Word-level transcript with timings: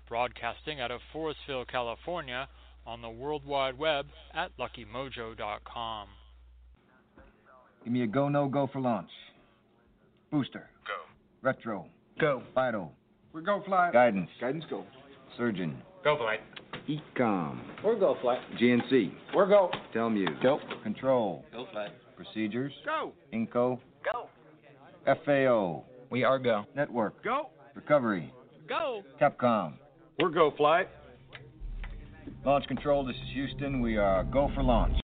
broadcasting 0.08 0.80
out 0.80 0.90
of 0.90 1.00
Forestville, 1.14 1.66
California, 1.68 2.48
on 2.86 3.00
the 3.02 3.08
World 3.10 3.46
Wide 3.46 3.78
Web 3.78 4.06
at 4.34 4.50
luckymojo.com. 4.58 6.08
Give 7.82 7.92
me 7.92 8.02
a 8.02 8.06
go, 8.06 8.28
no 8.28 8.48
go 8.48 8.68
for 8.72 8.80
launch. 8.80 9.10
Booster. 10.30 10.68
Go. 10.86 10.94
Retro. 11.42 11.86
Go. 12.20 12.42
Vital. 12.54 12.92
We 13.32 13.42
go 13.42 13.62
fly. 13.66 13.90
Guidance. 13.92 14.30
Guidance 14.40 14.64
go. 14.70 14.84
Surgeon. 15.36 15.76
Go 16.02 16.16
flight. 16.16 16.40
EECOM. 16.88 17.58
We're 17.82 17.98
go 17.98 18.16
flight. 18.20 18.38
GNC. 18.60 19.12
We're 19.34 19.46
go. 19.46 19.70
Telmuse. 19.94 20.42
Go. 20.42 20.60
Control. 20.82 21.44
Go 21.52 21.66
flight. 21.72 21.90
Procedures. 22.16 22.72
Go. 22.84 23.12
Inco. 23.32 23.78
Go. 24.04 24.28
FAO. 25.24 25.84
We 26.10 26.24
are 26.24 26.38
go. 26.38 26.64
Network. 26.74 27.22
Go. 27.22 27.50
Recovery. 27.74 28.32
Go. 28.68 29.02
Capcom. 29.20 29.74
We're 30.20 30.30
go 30.30 30.52
flight. 30.56 30.88
Launch 32.44 32.66
control, 32.66 33.04
this 33.04 33.16
is 33.16 33.32
Houston. 33.32 33.80
We 33.80 33.96
are 33.96 34.24
go 34.24 34.50
for 34.54 34.62
launch. 34.62 35.03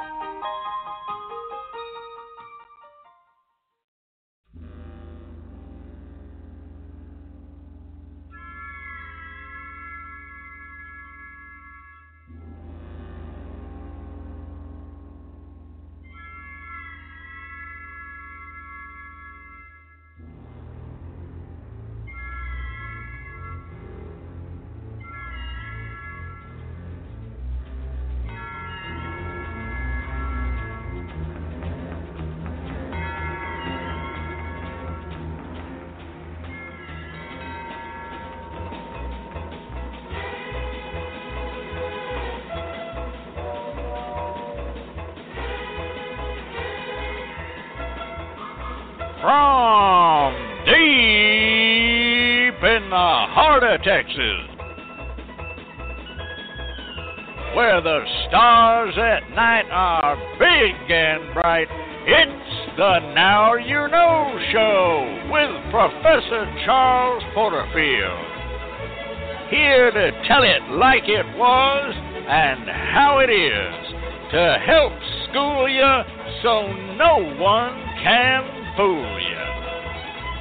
To 74.31 74.57
help 74.65 74.93
school 75.29 75.67
you 75.67 76.03
so 76.41 76.71
no 76.95 77.17
one 77.37 77.75
can 78.01 78.47
fool 78.77 79.19
you. 79.19 79.37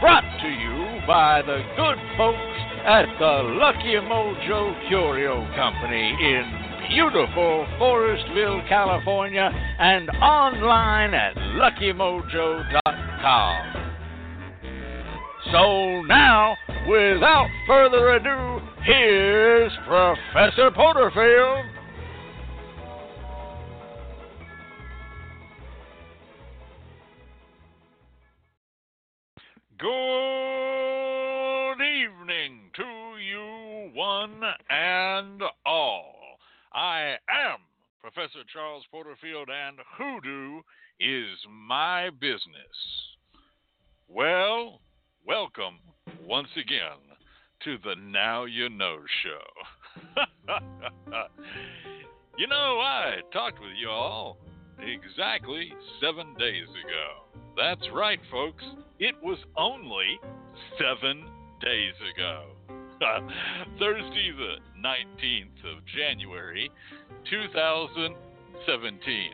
Brought 0.00 0.24
to 0.40 0.48
you 0.48 1.00
by 1.06 1.42
the 1.42 1.62
good 1.76 1.98
folks 2.16 2.58
at 2.86 3.04
the 3.18 3.42
Lucky 3.58 3.98
Mojo 4.00 4.88
Curio 4.88 5.44
Company 5.56 6.16
in 6.20 6.44
beautiful 6.88 7.66
Forestville, 7.78 8.66
California, 8.68 9.50
and 9.78 10.08
online 10.22 11.12
at 11.12 11.36
luckymojo.com. 11.36 13.80
So 15.52 16.02
now, 16.02 16.56
without 16.88 17.48
further 17.66 18.10
ado, 18.10 18.60
here's 18.84 19.72
Professor 19.86 20.70
Porterfield. 20.70 21.66
Good 29.80 31.72
evening 31.80 32.70
to 32.76 33.16
you, 33.18 33.90
one 33.94 34.42
and 34.68 35.42
all. 35.64 36.12
I 36.74 37.16
am 37.30 37.60
Professor 38.02 38.40
Charles 38.52 38.84
Porterfield, 38.90 39.48
and 39.48 39.78
hoodoo 39.96 40.60
is 41.00 41.38
my 41.48 42.10
business. 42.10 42.76
Well, 44.06 44.82
welcome 45.26 45.78
once 46.26 46.50
again 46.56 47.00
to 47.64 47.78
the 47.82 47.94
Now 47.98 48.44
You 48.44 48.68
Know 48.68 48.98
Show. 49.22 50.20
you 52.36 52.46
know, 52.48 52.80
I 52.82 53.20
talked 53.32 53.60
with 53.60 53.72
you 53.80 53.88
all 53.88 54.36
exactly 54.82 55.72
seven 56.00 56.34
days 56.38 56.68
ago. 56.68 57.24
That's 57.56 57.88
right, 57.92 58.20
folks. 58.30 58.62
It 58.98 59.14
was 59.22 59.38
only 59.56 60.20
seven 60.78 61.24
days 61.60 61.94
ago. 62.14 62.44
Thursday, 63.78 64.32
the 64.36 64.56
19th 64.78 65.76
of 65.76 65.84
January, 65.96 66.70
2017. 67.30 69.32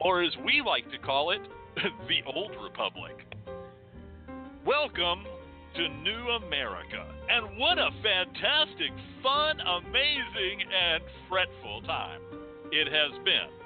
Or 0.00 0.22
as 0.22 0.32
we 0.44 0.62
like 0.64 0.88
to 0.90 0.98
call 0.98 1.30
it, 1.30 1.42
the 2.08 2.22
Old 2.32 2.52
Republic. 2.62 3.26
Welcome 4.66 5.24
to 5.76 5.88
New 5.88 6.28
America. 6.46 7.06
And 7.28 7.58
what 7.58 7.78
a 7.78 7.90
fantastic, 8.02 8.92
fun, 9.22 9.60
amazing, 9.60 10.62
and 10.62 11.02
fretful 11.28 11.82
time 11.82 12.20
it 12.72 12.88
has 12.88 13.12
been 13.24 13.61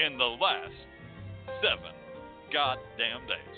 in 0.00 0.16
the 0.16 0.24
last 0.24 0.72
seven 1.60 1.92
goddamn 2.52 3.26
days. 3.28 3.56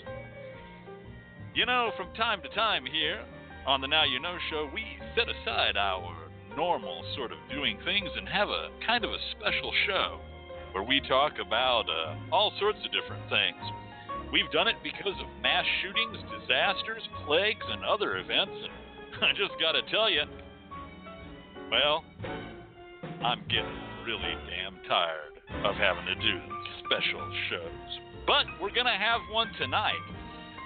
You 1.55 1.65
know, 1.65 1.91
from 1.95 2.13
time 2.15 2.41
to 2.41 2.49
time 2.49 2.83
here 2.85 3.23
on 3.65 3.79
the 3.79 3.87
Now 3.87 4.03
You 4.03 4.19
Know 4.19 4.35
show, 4.49 4.69
we 4.73 4.83
set 5.15 5.29
aside 5.29 5.77
our 5.77 6.27
normal 6.57 7.03
sort 7.15 7.31
of 7.31 7.37
doing 7.49 7.77
things 7.85 8.09
and 8.17 8.27
have 8.27 8.49
a 8.49 8.69
kind 8.85 9.05
of 9.05 9.11
a 9.11 9.21
special 9.31 9.71
show 9.87 10.19
where 10.73 10.83
we 10.83 10.99
talk 11.07 11.33
about 11.39 11.85
uh, 11.87 12.35
all 12.35 12.51
sorts 12.59 12.79
of 12.83 12.91
different 12.91 13.23
things. 13.29 13.61
We've 14.33 14.51
done 14.51 14.67
it 14.67 14.75
because 14.83 15.15
of 15.21 15.29
mass 15.41 15.65
shootings, 15.81 16.17
disasters, 16.27 17.03
plagues, 17.25 17.65
and 17.69 17.85
other 17.85 18.17
events, 18.17 18.51
and 18.51 19.23
I 19.29 19.31
just 19.31 19.53
gotta 19.61 19.81
tell 19.89 20.09
you, 20.09 20.23
well, 21.71 22.03
I'm 23.23 23.41
getting 23.47 23.79
really 24.05 24.35
damn 24.49 24.83
tired 24.89 25.32
of 25.63 25.75
having 25.75 26.05
to 26.05 26.15
do 26.15 26.39
special 26.85 27.21
shows. 27.49 27.89
But 28.25 28.45
we're 28.61 28.73
gonna 28.73 28.97
have 28.97 29.21
one 29.31 29.51
tonight. 29.57 30.01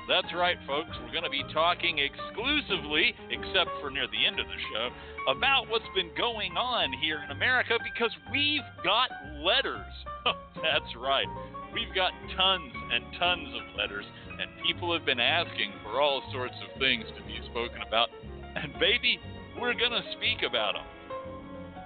That's 0.07 0.33
right, 0.33 0.55
folks. 0.65 0.95
We're 1.03 1.11
going 1.11 1.27
to 1.27 1.29
be 1.29 1.43
talking 1.53 1.99
exclusively, 1.99 3.13
except 3.29 3.69
for 3.81 3.91
near 3.91 4.07
the 4.07 4.25
end 4.25 4.39
of 4.39 4.47
the 4.47 4.59
show, 4.71 4.89
about 5.27 5.67
what's 5.67 5.87
been 5.93 6.11
going 6.17 6.55
on 6.55 6.93
here 7.03 7.19
in 7.25 7.31
America 7.31 7.75
because 7.83 8.15
we've 8.31 8.65
got 8.83 9.11
letters. 9.43 9.85
Oh, 10.27 10.35
that's 10.61 10.91
right. 10.99 11.27
We've 11.73 11.95
got 11.95 12.11
tons 12.35 12.73
and 12.91 13.05
tons 13.17 13.47
of 13.47 13.77
letters, 13.77 14.03
and 14.27 14.51
people 14.67 14.91
have 14.91 15.05
been 15.05 15.21
asking 15.21 15.71
for 15.81 16.01
all 16.01 16.21
sorts 16.33 16.55
of 16.67 16.77
things 16.81 17.05
to 17.15 17.23
be 17.23 17.39
spoken 17.49 17.79
about. 17.87 18.09
And, 18.55 18.73
baby, 18.73 19.21
we're 19.55 19.73
going 19.73 19.95
to 19.95 20.03
speak 20.17 20.43
about 20.43 20.73
them. 20.73 20.83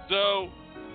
So, 0.08 0.50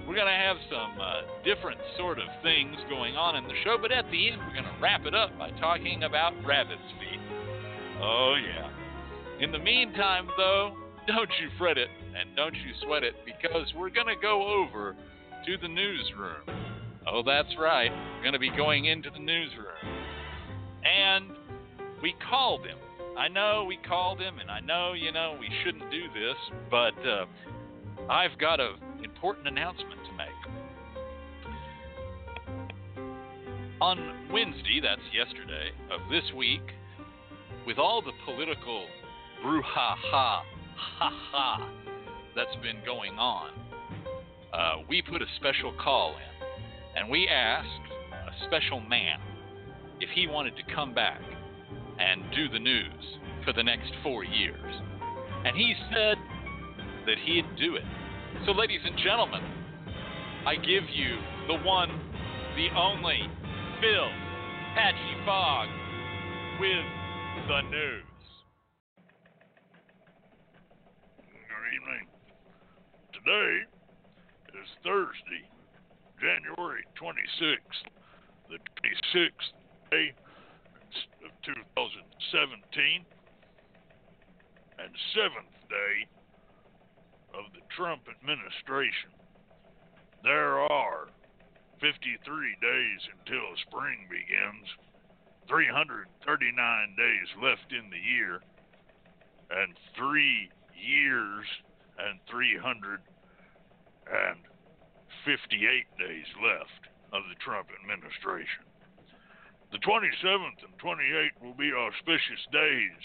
we're 0.07 0.15
going 0.15 0.27
to 0.27 0.31
have 0.31 0.55
some 0.71 0.95
uh, 1.01 1.21
different 1.43 1.79
sort 1.97 2.17
of 2.17 2.25
things 2.41 2.75
going 2.89 3.15
on 3.17 3.35
in 3.35 3.43
the 3.43 3.53
show, 3.65 3.75
but 3.81 3.91
at 3.91 4.09
the 4.09 4.31
end, 4.31 4.39
we're 4.39 4.53
going 4.53 4.63
to 4.63 4.81
wrap 4.81 5.05
it 5.05 5.13
up 5.13 5.37
by 5.37 5.51
talking 5.59 6.03
about 6.03 6.33
rabbit's 6.45 6.79
feet. 6.97 7.19
Oh, 8.01 8.35
yeah. 8.39 8.71
In 9.43 9.51
the 9.51 9.59
meantime, 9.59 10.27
though, 10.37 10.77
don't 11.07 11.29
you 11.41 11.49
fret 11.57 11.77
it 11.77 11.89
and 12.17 12.35
don't 12.35 12.55
you 12.55 12.71
sweat 12.85 13.03
it 13.03 13.15
because 13.25 13.67
we're 13.75 13.89
going 13.89 14.07
to 14.07 14.21
go 14.21 14.47
over 14.47 14.95
to 15.45 15.57
the 15.61 15.67
newsroom. 15.67 16.47
Oh, 17.05 17.21
that's 17.25 17.53
right. 17.59 17.91
We're 17.91 18.21
going 18.21 18.33
to 18.33 18.39
be 18.39 18.51
going 18.55 18.85
into 18.85 19.09
the 19.09 19.19
newsroom. 19.19 19.75
And 20.83 21.31
we 22.01 22.15
called 22.29 22.65
him. 22.65 22.77
I 23.17 23.27
know 23.27 23.65
we 23.67 23.77
called 23.77 24.21
him, 24.21 24.39
and 24.39 24.51
I 24.51 24.59
know, 24.59 24.93
you 24.93 25.11
know, 25.11 25.35
we 25.39 25.49
shouldn't 25.63 25.89
do 25.89 26.03
this, 26.13 26.37
but 26.69 26.93
uh, 27.07 27.25
I've 28.09 28.37
got 28.39 28.59
an 28.59 28.75
important 29.03 29.47
announcement 29.47 29.99
to 30.05 30.11
make. 30.13 30.27
On 33.81 34.29
Wednesday, 34.31 34.79
that's 34.81 35.01
yesterday, 35.13 35.71
of 35.91 35.99
this 36.09 36.23
week, 36.35 36.61
with 37.65 37.77
all 37.77 38.01
the 38.01 38.13
political 38.25 38.85
brouhaha, 39.43 39.61
ha 39.95 40.41
ha, 40.77 41.69
that's 42.35 42.55
been 42.63 42.79
going 42.85 43.19
on, 43.19 43.51
uh, 44.53 44.83
we 44.89 45.01
put 45.01 45.21
a 45.21 45.27
special 45.35 45.73
call 45.83 46.15
in, 46.15 47.01
and 47.01 47.09
we 47.09 47.27
asked 47.27 47.67
a 48.11 48.45
special 48.47 48.79
man 48.79 49.19
if 49.99 50.09
he 50.15 50.27
wanted 50.27 50.55
to 50.55 50.63
come 50.73 50.93
back 50.93 51.21
and 51.99 52.23
do 52.33 52.47
the 52.49 52.59
news 52.59 53.17
for 53.43 53.53
the 53.53 53.63
next 53.63 53.91
four 54.01 54.23
years. 54.23 54.73
And 55.45 55.55
he 55.55 55.75
said 55.91 56.17
that 57.07 57.17
he'd 57.23 57.47
do 57.55 57.75
it. 57.75 57.87
So, 58.45 58.51
ladies 58.51 58.81
and 58.83 58.95
gentlemen, 58.99 59.41
I 60.45 60.55
give 60.55 60.83
you 60.91 61.15
the 61.47 61.55
one, 61.63 61.89
the 62.59 62.67
only, 62.75 63.17
Phil 63.79 64.11
Patchy 64.75 65.15
Fogg 65.25 65.69
with 66.59 66.85
the 67.47 67.61
news. 67.71 68.03
Good 71.23 71.67
evening. 71.79 72.05
Today 73.15 73.63
is 74.59 74.67
Thursday, 74.83 75.47
January 76.19 76.83
26th, 76.99 77.87
the 78.51 78.59
26th 78.83 79.55
day 79.91 80.11
of 81.23 81.31
2017, 81.47 83.05
and 84.79 84.91
seventh 85.15 85.55
day 85.69 86.16
of 87.37 87.53
the 87.53 87.61
Trump 87.69 88.09
administration. 88.09 89.13
There 90.25 90.57
are 90.59 91.13
53 91.79 92.17
days 92.57 93.01
until 93.13 93.53
spring 93.69 94.09
begins, 94.09 94.65
339 95.45 96.09
days 96.97 97.29
left 97.37 97.69
in 97.69 97.93
the 97.93 98.01
year, 98.01 98.41
and 99.53 99.77
three 99.95 100.49
years 100.73 101.45
and 102.01 102.19
358 102.29 103.05
days 105.97 106.29
left 106.41 106.89
of 107.13 107.23
the 107.29 107.37
Trump 107.39 107.69
administration. 107.77 108.65
The 109.71 109.79
27th 109.79 110.63
and 110.65 110.75
28th 110.79 111.37
will 111.43 111.53
be 111.53 111.71
auspicious 111.71 112.43
days 112.51 112.97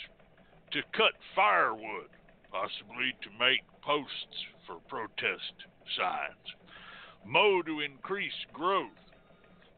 to 0.73 0.83
cut 0.97 1.13
firewood, 1.37 2.09
possibly 2.51 3.13
to 3.23 3.31
make 3.39 3.63
posts 3.83 4.39
for 4.67 4.79
protest 4.89 5.55
signs, 5.99 6.47
mow 7.27 7.63
to 7.63 7.81
increase 7.81 8.47
growth, 8.53 9.03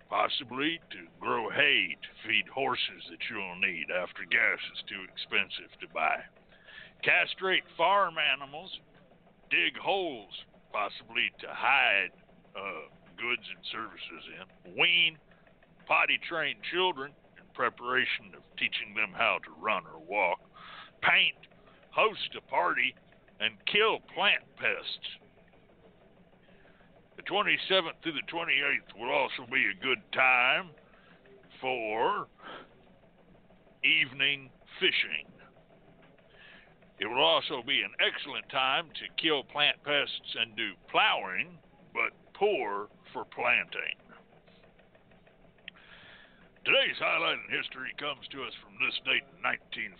possibly 0.08 0.78
to 0.90 1.08
grow 1.18 1.48
hay 1.50 1.96
to 2.00 2.28
feed 2.28 2.46
horses 2.52 3.02
that 3.10 3.24
you'll 3.28 3.56
need 3.56 3.88
after 3.90 4.22
gas 4.28 4.60
is 4.76 4.84
too 4.86 5.02
expensive 5.08 5.72
to 5.80 5.88
buy, 5.92 6.20
castrate 7.02 7.64
farm 7.76 8.14
animals, 8.20 8.70
dig 9.50 9.76
holes, 9.76 10.32
possibly 10.72 11.32
to 11.40 11.48
hide 11.48 12.12
uh, 12.56 12.86
goods 13.16 13.46
and 13.48 13.64
services 13.72 14.22
in, 14.36 14.76
wean 14.78 15.16
potty 15.86 16.18
train 16.28 16.56
children 16.72 17.12
in 17.36 17.44
preparation 17.54 18.32
of 18.36 18.42
teaching 18.58 18.94
them 18.94 19.12
how 19.12 19.38
to 19.44 19.50
run 19.60 19.82
or 19.86 20.00
walk, 20.08 20.40
paint, 21.02 21.36
host 21.90 22.34
a 22.36 22.40
party, 22.50 22.94
and 23.44 23.54
kill 23.66 23.98
plant 24.14 24.42
pests. 24.56 25.08
The 27.16 27.22
27th 27.22 28.00
through 28.02 28.12
the 28.12 28.32
28th 28.32 28.98
will 28.98 29.12
also 29.12 29.44
be 29.52 29.66
a 29.68 29.84
good 29.84 30.00
time 30.12 30.70
for 31.60 32.26
evening 33.84 34.50
fishing. 34.80 35.28
It 36.98 37.06
will 37.06 37.22
also 37.22 37.62
be 37.66 37.82
an 37.82 37.92
excellent 38.00 38.48
time 38.48 38.86
to 38.86 39.22
kill 39.22 39.44
plant 39.44 39.76
pests 39.84 40.36
and 40.40 40.56
do 40.56 40.72
plowing, 40.90 41.58
but 41.92 42.16
poor 42.32 42.88
for 43.12 43.24
planting. 43.26 43.98
Today's 46.64 46.96
highlight 46.96 47.44
in 47.44 47.52
history 47.52 47.92
comes 48.00 48.24
to 48.32 48.40
us 48.40 48.56
from 48.64 48.72
this 48.80 48.96
date 49.04 49.28
in 49.36 49.44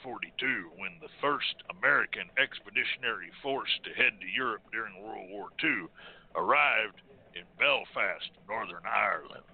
1942 0.01 0.73
when 0.81 0.97
the 0.97 1.13
first 1.21 1.61
American 1.69 2.25
expeditionary 2.41 3.29
force 3.45 3.69
to 3.85 3.93
head 3.93 4.17
to 4.17 4.27
Europe 4.33 4.65
during 4.73 4.97
World 4.97 5.29
War 5.29 5.53
II 5.61 5.93
arrived 6.33 7.05
in 7.37 7.45
Belfast, 7.61 8.33
Northern 8.49 8.89
Ireland. 8.89 9.45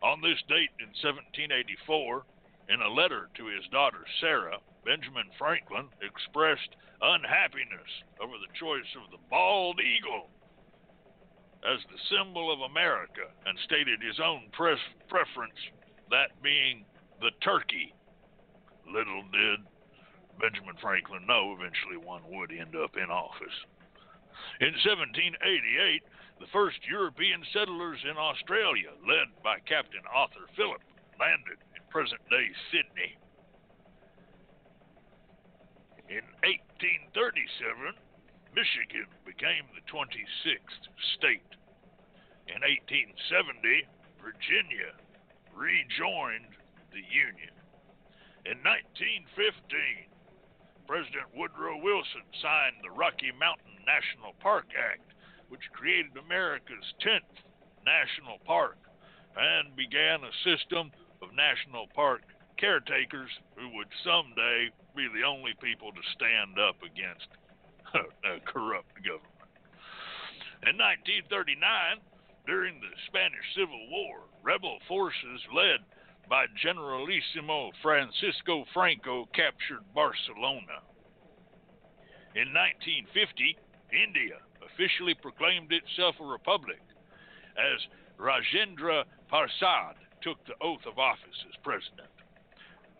On 0.00 0.24
this 0.24 0.40
date 0.48 0.72
in 0.80 0.96
1784, 0.96 2.24
in 2.72 2.80
a 2.80 2.88
letter 2.88 3.28
to 3.36 3.52
his 3.52 3.68
daughter 3.68 4.08
Sarah, 4.16 4.56
Benjamin 4.80 5.28
Franklin 5.36 5.92
expressed 6.00 6.72
unhappiness 7.04 7.92
over 8.16 8.40
the 8.40 8.56
choice 8.56 8.88
of 8.96 9.12
the 9.12 9.20
bald 9.28 9.76
eagle 9.84 10.32
as 11.64 11.80
the 11.90 12.00
symbol 12.10 12.52
of 12.52 12.60
America 12.70 13.26
and 13.46 13.58
stated 13.64 14.02
his 14.02 14.20
own 14.20 14.48
pres- 14.52 14.92
preference, 15.08 15.56
that 16.10 16.30
being 16.42 16.84
the 17.20 17.30
turkey. 17.42 17.94
Little 18.86 19.24
did 19.32 19.60
Benjamin 20.38 20.76
Franklin 20.80 21.26
know 21.26 21.56
eventually 21.56 21.96
one 21.96 22.22
would 22.28 22.52
end 22.52 22.76
up 22.76 22.96
in 22.96 23.10
office. 23.10 23.56
In 24.60 24.72
1788, 24.84 26.02
the 26.40 26.46
first 26.52 26.76
European 26.86 27.42
settlers 27.52 27.98
in 28.04 28.16
Australia, 28.16 28.92
led 29.08 29.32
by 29.42 29.58
Captain 29.64 30.04
Arthur 30.12 30.44
Phillip, 30.54 30.84
landed 31.18 31.56
in 31.72 31.82
present 31.88 32.20
day 32.28 32.52
Sydney. 32.70 33.16
In 36.08 36.22
1837, 36.44 37.96
Michigan 38.56 39.04
became 39.28 39.68
the 39.76 39.84
26th 39.84 40.88
state. 41.20 41.52
In 42.48 42.64
1870, 42.64 43.84
Virginia 44.16 44.96
rejoined 45.52 46.56
the 46.88 47.04
Union. 47.04 47.52
In 48.48 48.56
1915, 48.64 50.08
President 50.88 51.28
Woodrow 51.36 51.76
Wilson 51.84 52.24
signed 52.40 52.80
the 52.80 52.96
Rocky 52.96 53.28
Mountain 53.36 53.76
National 53.84 54.32
Park 54.40 54.72
Act, 54.72 55.04
which 55.52 55.68
created 55.76 56.16
America's 56.16 56.96
10th 57.04 57.28
national 57.84 58.40
park 58.48 58.80
and 59.36 59.76
began 59.76 60.24
a 60.24 60.32
system 60.48 60.88
of 61.20 61.28
national 61.36 61.92
park 61.92 62.24
caretakers 62.56 63.28
who 63.60 63.68
would 63.76 63.92
someday 64.00 64.72
be 64.96 65.04
the 65.12 65.28
only 65.28 65.52
people 65.60 65.92
to 65.92 66.00
stand 66.16 66.56
up 66.56 66.80
against 66.80 67.28
corrupt 68.46 68.94
government. 69.02 69.36
In 70.66 70.76
1939, 70.78 72.02
during 72.46 72.80
the 72.80 72.94
Spanish 73.06 73.46
Civil 73.54 73.90
War, 73.90 74.26
rebel 74.42 74.78
forces 74.88 75.40
led 75.54 75.80
by 76.28 76.46
Generalissimo 76.58 77.70
Francisco 77.82 78.64
Franco 78.74 79.26
captured 79.34 79.82
Barcelona. 79.94 80.82
In 82.34 82.52
1950, 82.52 83.56
India 83.94 84.42
officially 84.60 85.14
proclaimed 85.14 85.72
itself 85.72 86.16
a 86.20 86.24
republic 86.24 86.82
as 87.56 87.78
Rajendra 88.18 89.04
Prasad 89.28 89.96
took 90.22 90.42
the 90.46 90.58
oath 90.60 90.84
of 90.86 90.98
office 90.98 91.38
as 91.46 91.56
president. 91.62 92.10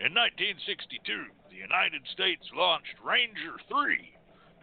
In 0.01 0.15
1962, 0.15 1.03
the 1.51 1.57
United 1.57 2.03
States 2.13 2.45
launched 2.55 2.95
Ranger 3.03 3.59
3 3.69 4.16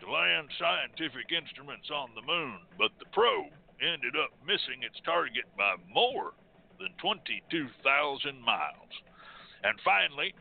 to 0.03 0.11
land 0.11 0.49
scientific 0.59 1.31
instruments 1.31 1.87
on 1.87 2.11
the 2.11 2.27
moon, 2.27 2.59
but 2.77 2.91
the 2.99 3.07
probe 3.15 3.55
ended 3.79 4.15
up 4.19 4.35
missing 4.43 4.83
its 4.83 4.99
target 5.07 5.47
by 5.57 5.75
more 5.87 6.35
than 6.79 6.91
22,000 6.99 7.71
miles. 8.43 8.91
And 9.63 9.79
finally, 9.79 10.35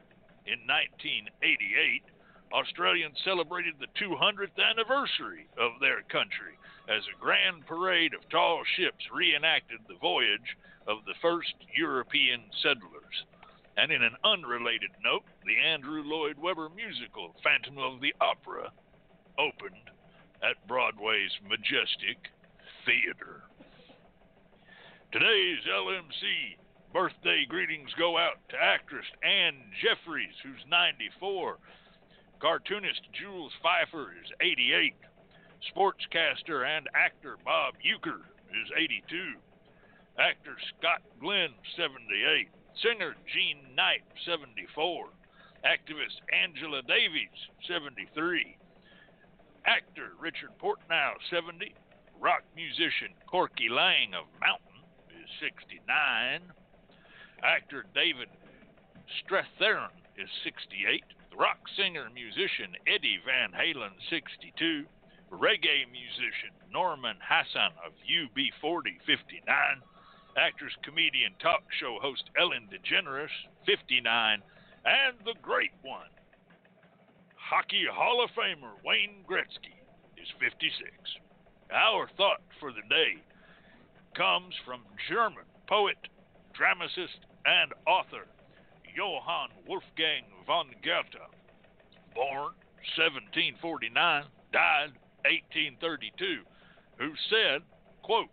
in 0.50 0.58
1988, 0.66 2.02
Australians 2.50 3.16
celebrated 3.22 3.78
the 3.78 3.90
200th 3.94 4.58
anniversary 4.58 5.46
of 5.54 5.78
their 5.78 6.02
country 6.10 6.58
as 6.90 7.06
a 7.06 7.20
grand 7.22 7.64
parade 7.66 8.14
of 8.14 8.26
tall 8.28 8.62
ships 8.76 9.06
reenacted 9.14 9.78
the 9.86 10.00
voyage 10.02 10.58
of 10.90 11.06
the 11.06 11.14
first 11.22 11.54
European 11.70 12.42
settlers. 12.60 13.14
And 13.78 13.94
in 13.94 14.02
an 14.02 14.18
unrelated 14.26 14.90
note, 15.02 15.24
the 15.46 15.56
Andrew 15.56 16.02
Lloyd 16.02 16.36
Webber 16.36 16.68
musical 16.74 17.34
Phantom 17.42 17.78
of 17.78 18.02
the 18.02 18.12
Opera 18.20 18.74
opened 19.38 19.90
at 20.42 20.66
Broadway's 20.66 21.32
Majestic 21.48 22.30
Theater. 22.84 23.42
Today's 25.12 25.62
LMC 25.68 26.56
birthday 26.92 27.44
greetings 27.48 27.90
go 27.98 28.18
out 28.18 28.40
to 28.50 28.56
actress 28.56 29.06
Anne 29.22 29.60
Jeffreys, 29.80 30.34
who's 30.42 30.64
94. 30.68 31.58
Cartoonist 32.40 33.00
Jules 33.12 33.52
Feiffer 33.64 34.10
is 34.18 34.28
88. 34.40 34.94
Sportscaster 35.70 36.66
and 36.66 36.88
actor 36.94 37.36
Bob 37.44 37.74
Uecker 37.80 38.26
is 38.50 38.68
82. 38.76 39.38
Actor 40.18 40.56
Scott 40.76 41.02
Glenn, 41.20 41.50
78. 41.76 42.48
Singer 42.82 43.14
Jean 43.32 43.74
Knight, 43.76 44.02
74. 44.26 45.08
Activist 45.64 46.18
Angela 46.32 46.82
Davis, 46.82 47.32
73. 47.68 48.58
Actor 49.66 50.12
Richard 50.18 50.50
Portnow, 50.60 51.14
70. 51.30 51.74
Rock 52.20 52.42
musician 52.54 53.14
Corky 53.26 53.68
Laing 53.68 54.14
of 54.14 54.26
Mountain 54.40 54.82
is 55.10 55.30
69. 55.40 56.42
Actor 57.42 57.86
David 57.94 58.28
Strathairn 59.22 59.94
is 60.18 60.30
68. 60.44 61.02
Rock 61.36 61.58
singer 61.76 62.08
musician 62.14 62.74
Eddie 62.86 63.18
Van 63.24 63.50
Halen, 63.50 63.94
62. 64.10 64.86
Reggae 65.30 65.88
musician 65.90 66.52
Norman 66.70 67.16
Hassan 67.22 67.72
of 67.86 67.92
UB40, 68.04 69.00
59. 69.06 69.46
Actress, 70.36 70.74
comedian, 70.82 71.32
talk 71.40 71.62
show 71.80 71.98
host 72.00 72.24
Ellen 72.38 72.68
DeGeneres, 72.68 73.32
59. 73.64 74.42
And 74.84 75.16
the 75.24 75.34
great 75.40 75.72
one, 75.82 76.11
Hockey 77.52 77.84
Hall 77.84 78.24
of 78.24 78.30
Famer 78.32 78.80
Wayne 78.82 79.28
Gretzky, 79.28 79.76
is 80.16 80.28
56. 80.40 80.88
Our 81.68 82.08
thought 82.16 82.40
for 82.58 82.72
the 82.72 82.80
day 82.88 83.20
comes 84.16 84.54
from 84.64 84.80
German 85.06 85.44
poet, 85.68 86.00
dramatist, 86.56 87.20
and 87.44 87.74
author 87.86 88.24
Johann 88.96 89.52
Wolfgang 89.68 90.24
von 90.46 90.72
Goethe, 90.80 91.28
born 92.16 92.56
1749, 92.96 93.92
died 94.50 94.96
1832, 95.28 96.48
who 96.96 97.12
said, 97.28 97.60
quote, 98.00 98.32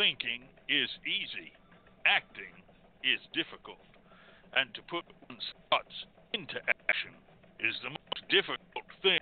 thinking 0.00 0.48
is 0.72 0.88
easy, 1.04 1.52
acting 2.08 2.64
is 3.04 3.20
difficult, 3.36 3.84
and 4.56 4.72
to 4.72 4.80
put 4.88 5.04
one's 5.28 5.52
thoughts 5.68 6.08
into 6.32 6.56
action 6.88 7.12
is 7.60 7.76
the 7.84 7.90
most 7.90 8.01
difficult 8.28 8.86
thing 9.02 9.20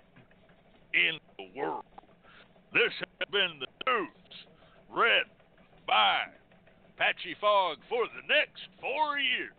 in 0.93 1.19
the 1.37 1.59
world. 1.59 1.85
This 2.73 2.93
has 2.99 3.27
been 3.31 3.59
the 3.59 3.67
news 3.87 4.33
read 4.89 5.27
by 5.87 6.23
Patchy 6.97 7.35
Fogg 7.39 7.77
for 7.89 8.05
the 8.07 8.25
next 8.27 8.63
four 8.79 9.19
years. 9.19 9.51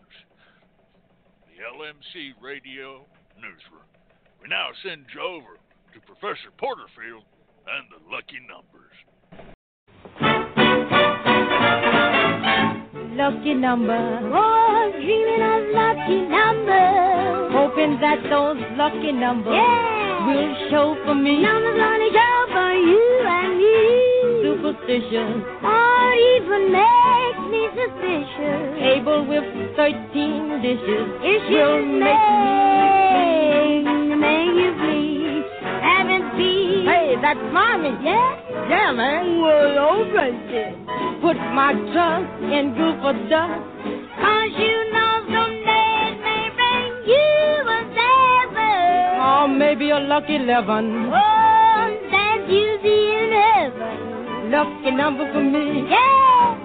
The 1.46 1.62
LMC 1.62 2.32
Radio 2.40 3.04
Newsroom. 3.36 3.86
We 4.40 4.48
now 4.48 4.68
send 4.82 5.06
you 5.14 5.20
over 5.20 5.60
to 5.94 6.00
Professor 6.00 6.50
Porterfield 6.58 7.24
and 7.68 7.86
the 7.92 8.00
lucky 8.10 8.40
numbers. 8.48 8.81
Lucky 13.14 13.54
number. 13.54 13.92
Oh, 14.32 14.90
dreaming 14.94 15.42
of 15.42 15.62
lucky 15.76 16.20
numbers. 16.32 17.52
Hoping 17.52 18.00
that 18.00 18.22
those 18.30 18.56
lucky 18.76 19.12
numbers 19.12 19.52
yeah. 19.52 20.26
will 20.26 20.70
show 20.70 20.96
for 21.04 21.14
me. 21.14 21.42
Numbers 21.42 21.76
only 21.76 22.08
show 22.08 22.46
for 22.56 22.72
you 22.72 23.04
and 23.28 23.58
me 23.60 24.12
superstition, 24.42 25.44
or 25.62 26.14
even 26.14 26.72
make 26.72 27.38
me 27.52 27.68
suspicious. 27.76 28.80
Table 28.80 29.26
with 29.28 29.44
thirteen 29.76 30.62
dishes, 30.62 31.06
it 31.20 31.42
will 31.52 31.84
make 32.00 32.16
me 33.12 34.16
make 34.16 34.56
you 34.56 34.72
that's 37.22 37.40
mommy. 37.52 37.94
Yeah. 38.04 38.68
Yeah, 38.68 38.92
man. 38.92 39.40
Well, 39.40 39.78
alright 39.78 41.22
Put 41.22 41.36
my 41.54 41.72
trust 41.94 42.42
in 42.42 42.74
goofer 42.76 43.16
dust. 43.30 43.62
Cause 44.20 44.52
you 44.58 44.76
know 44.92 45.14
someday 45.30 45.90
it 46.10 46.18
may 46.26 46.50
bring 46.58 46.92
you 47.08 47.38
a 47.64 47.80
seven. 47.96 49.22
Or 49.22 49.48
maybe 49.48 49.90
a 49.90 49.98
lucky 49.98 50.36
eleven. 50.36 51.08
Oh, 51.08 51.98
that 52.10 52.46
you 52.48 52.78
see 52.82 53.24
in 53.24 53.32
heaven 53.32 54.12
lucky 54.52 54.90
number 54.90 55.32
for 55.32 55.42
me. 55.42 55.88
Yeah! 55.88 56.58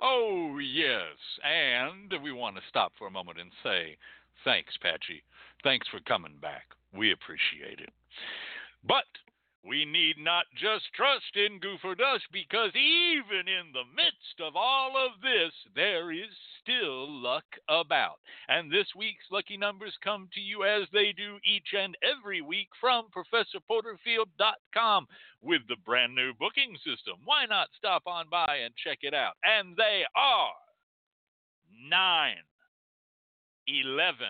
Oh, 0.00 0.58
yes. 0.58 1.18
And 1.44 2.10
we 2.22 2.32
want 2.32 2.56
to 2.56 2.62
stop 2.70 2.92
for 2.98 3.06
a 3.06 3.10
moment 3.10 3.38
and 3.38 3.50
say 3.62 3.98
thanks, 4.44 4.72
Patchy. 4.80 5.22
Thanks 5.62 5.86
for 5.88 6.00
coming 6.00 6.36
back. 6.40 6.64
We 6.96 7.12
appreciate 7.12 7.80
it. 7.80 7.90
But 8.84 9.06
we 9.64 9.84
need 9.84 10.16
not 10.18 10.46
just 10.56 10.84
trust 10.94 11.36
in 11.36 11.60
Goofer 11.60 11.98
Dust 11.98 12.24
because 12.32 12.70
even 12.74 13.48
in 13.48 13.72
the 13.72 13.84
midst 13.94 14.40
of 14.40 14.56
all 14.56 14.96
of 14.96 15.20
this, 15.20 15.52
there 15.74 16.10
is 16.12 16.30
still 16.62 17.10
luck 17.10 17.44
about. 17.68 18.18
And 18.48 18.70
this 18.70 18.86
week's 18.96 19.24
lucky 19.30 19.56
numbers 19.56 19.94
come 20.02 20.28
to 20.34 20.40
you 20.40 20.64
as 20.64 20.88
they 20.92 21.12
do 21.12 21.38
each 21.44 21.74
and 21.76 21.96
every 22.02 22.40
week 22.40 22.68
from 22.80 23.08
ProfessorPorterfield.com 23.10 25.06
with 25.42 25.62
the 25.68 25.76
brand 25.84 26.14
new 26.14 26.32
booking 26.38 26.76
system. 26.76 27.16
Why 27.24 27.44
not 27.46 27.68
stop 27.76 28.02
on 28.06 28.28
by 28.30 28.60
and 28.64 28.74
check 28.76 28.98
it 29.02 29.12
out? 29.12 29.34
And 29.42 29.76
they 29.76 30.04
are 30.16 30.54
9, 31.90 32.34
11, 33.66 34.26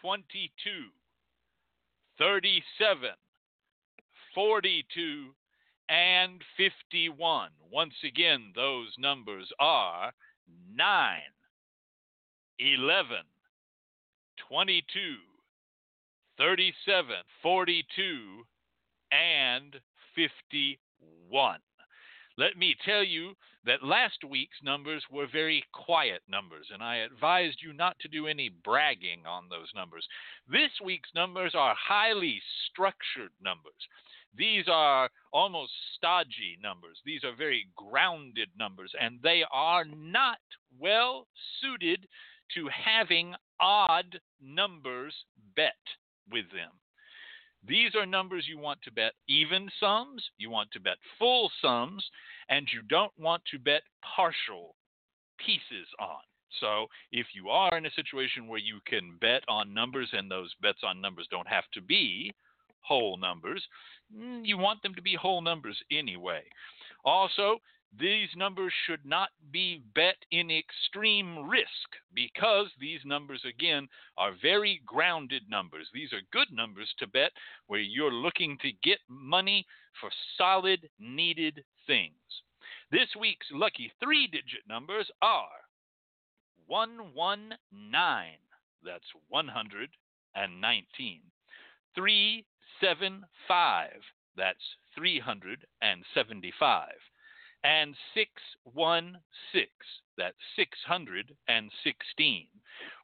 22, 0.00 0.70
37, 2.18 3.10
42, 4.34 5.34
and 5.88 6.42
51. 6.56 7.50
Once 7.70 7.94
again, 8.04 8.52
those 8.54 8.94
numbers 8.98 9.50
are 9.58 10.12
9, 10.74 11.18
11, 12.58 13.16
22, 14.48 15.16
37, 16.38 17.14
42, 17.42 18.44
and 19.12 19.76
51. 20.14 21.58
Let 22.38 22.56
me 22.56 22.74
tell 22.84 23.04
you 23.04 23.34
that 23.64 23.82
last 23.84 24.24
week's 24.28 24.58
numbers 24.62 25.04
were 25.10 25.26
very 25.30 25.64
quiet 25.72 26.22
numbers, 26.28 26.66
and 26.72 26.82
I 26.82 26.96
advised 26.96 27.58
you 27.62 27.72
not 27.72 27.98
to 28.00 28.08
do 28.08 28.26
any 28.26 28.48
bragging 28.48 29.24
on 29.26 29.48
those 29.48 29.68
numbers. 29.74 30.06
This 30.48 30.70
week's 30.84 31.10
numbers 31.14 31.54
are 31.54 31.74
highly 31.78 32.40
structured 32.70 33.32
numbers. 33.40 33.72
These 34.34 34.64
are 34.68 35.10
almost 35.32 35.72
stodgy 35.96 36.58
numbers. 36.62 36.98
These 37.04 37.22
are 37.22 37.36
very 37.36 37.68
grounded 37.76 38.48
numbers, 38.58 38.92
and 39.00 39.18
they 39.22 39.44
are 39.52 39.84
not 39.84 40.38
well 40.78 41.26
suited 41.60 42.06
to 42.54 42.68
having 42.68 43.34
odd 43.60 44.20
numbers 44.40 45.14
bet 45.54 45.74
with 46.30 46.50
them. 46.50 46.70
These 47.66 47.94
are 47.94 48.06
numbers 48.06 48.46
you 48.48 48.58
want 48.58 48.82
to 48.82 48.90
bet 48.90 49.12
even 49.28 49.70
sums, 49.78 50.24
you 50.36 50.50
want 50.50 50.72
to 50.72 50.80
bet 50.80 50.96
full 51.18 51.50
sums, 51.60 52.04
and 52.48 52.66
you 52.72 52.82
don't 52.82 53.12
want 53.18 53.42
to 53.50 53.58
bet 53.58 53.82
partial 54.16 54.74
pieces 55.38 55.88
on. 56.00 56.20
So, 56.60 56.86
if 57.12 57.28
you 57.34 57.48
are 57.48 57.76
in 57.78 57.86
a 57.86 57.90
situation 57.92 58.46
where 58.46 58.58
you 58.58 58.78
can 58.86 59.16
bet 59.20 59.42
on 59.48 59.72
numbers 59.72 60.10
and 60.12 60.30
those 60.30 60.52
bets 60.60 60.80
on 60.84 61.00
numbers 61.00 61.26
don't 61.30 61.48
have 61.48 61.64
to 61.72 61.80
be 61.80 62.32
whole 62.82 63.16
numbers, 63.16 63.66
Mm, 64.16 64.44
you 64.44 64.58
want 64.58 64.82
them 64.82 64.94
to 64.94 65.02
be 65.02 65.14
whole 65.14 65.40
numbers 65.40 65.78
anyway. 65.90 66.42
Also, 67.04 67.58
these 67.98 68.28
numbers 68.36 68.72
should 68.86 69.04
not 69.04 69.28
be 69.50 69.82
bet 69.94 70.16
in 70.30 70.50
extreme 70.50 71.46
risk 71.48 71.66
because 72.14 72.68
these 72.80 73.00
numbers, 73.04 73.44
again, 73.44 73.86
are 74.16 74.32
very 74.40 74.80
grounded 74.86 75.42
numbers. 75.48 75.88
These 75.92 76.12
are 76.14 76.22
good 76.32 76.50
numbers 76.50 76.94
to 76.98 77.06
bet 77.06 77.32
where 77.66 77.80
you're 77.80 78.12
looking 78.12 78.56
to 78.62 78.72
get 78.82 79.00
money 79.08 79.66
for 80.00 80.10
solid, 80.38 80.88
needed 80.98 81.62
things. 81.86 82.14
This 82.90 83.08
week's 83.18 83.46
lucky 83.52 83.92
three 84.00 84.26
digit 84.26 84.66
numbers 84.66 85.10
are 85.20 85.48
119, 86.66 88.38
That's 88.82 89.04
119. 89.28 91.20
375. 91.94 93.90
That's 94.34 94.76
375. 94.94 96.88
And 97.64 97.94
616. 98.14 99.20
That's 100.18 100.36
616. 100.56 102.46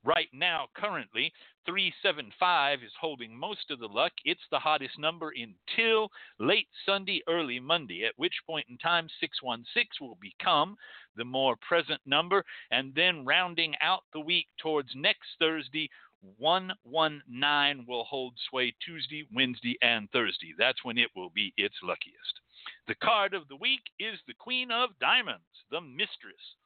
Right 0.05 0.29
now, 0.33 0.67
currently, 0.75 1.33
375 1.65 2.83
is 2.83 2.93
holding 3.01 3.37
most 3.37 3.71
of 3.71 3.79
the 3.79 3.87
luck. 3.87 4.13
It's 4.25 4.47
the 4.51 4.59
hottest 4.59 4.99
number 4.99 5.33
until 5.37 6.11
late 6.39 6.69
Sunday, 6.87 7.23
early 7.29 7.61
Monday, 7.61 8.05
at 8.05 8.13
which 8.17 8.35
point 8.47 8.67
in 8.69 8.79
time 8.79 9.09
616 9.21 10.07
will 10.07 10.19
become 10.21 10.77
the 11.17 11.25
more 11.25 11.57
present 11.57 12.01
number. 12.07 12.45
And 12.71 12.95
then 12.95 13.25
rounding 13.25 13.75
out 13.81 14.05
the 14.13 14.21
week 14.21 14.49
towards 14.59 14.89
next 14.95 15.29
Thursday, 15.39 15.91
119 16.39 17.87
will 17.87 18.05
hold 18.05 18.35
sway 18.49 18.75
Tuesday, 18.85 19.27
Wednesday, 19.35 19.77
and 19.83 20.11
Thursday. 20.11 20.55
That's 20.59 20.85
when 20.85 20.99
it 20.99 21.11
will 21.15 21.31
be 21.31 21.53
its 21.57 21.77
luckiest. 21.83 22.41
The 22.87 22.97
card 22.97 23.35
of 23.35 23.49
the 23.49 23.57
week 23.57 23.83
is 23.99 24.19
the 24.27 24.35
Queen 24.35 24.71
of 24.71 24.91
Diamonds, 24.99 25.45
the 25.71 25.81
Mistress 25.81 26.57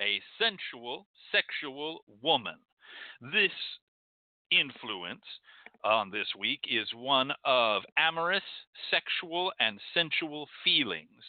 a 0.00 0.20
sensual, 0.38 1.06
sexual 1.32 2.04
woman. 2.22 2.56
This 3.20 3.52
influence 4.50 5.24
on 5.84 6.10
this 6.10 6.28
week 6.38 6.60
is 6.68 6.88
one 6.94 7.32
of 7.44 7.82
amorous, 7.98 8.42
sexual, 8.90 9.52
and 9.60 9.80
sensual 9.94 10.48
feelings. 10.64 11.22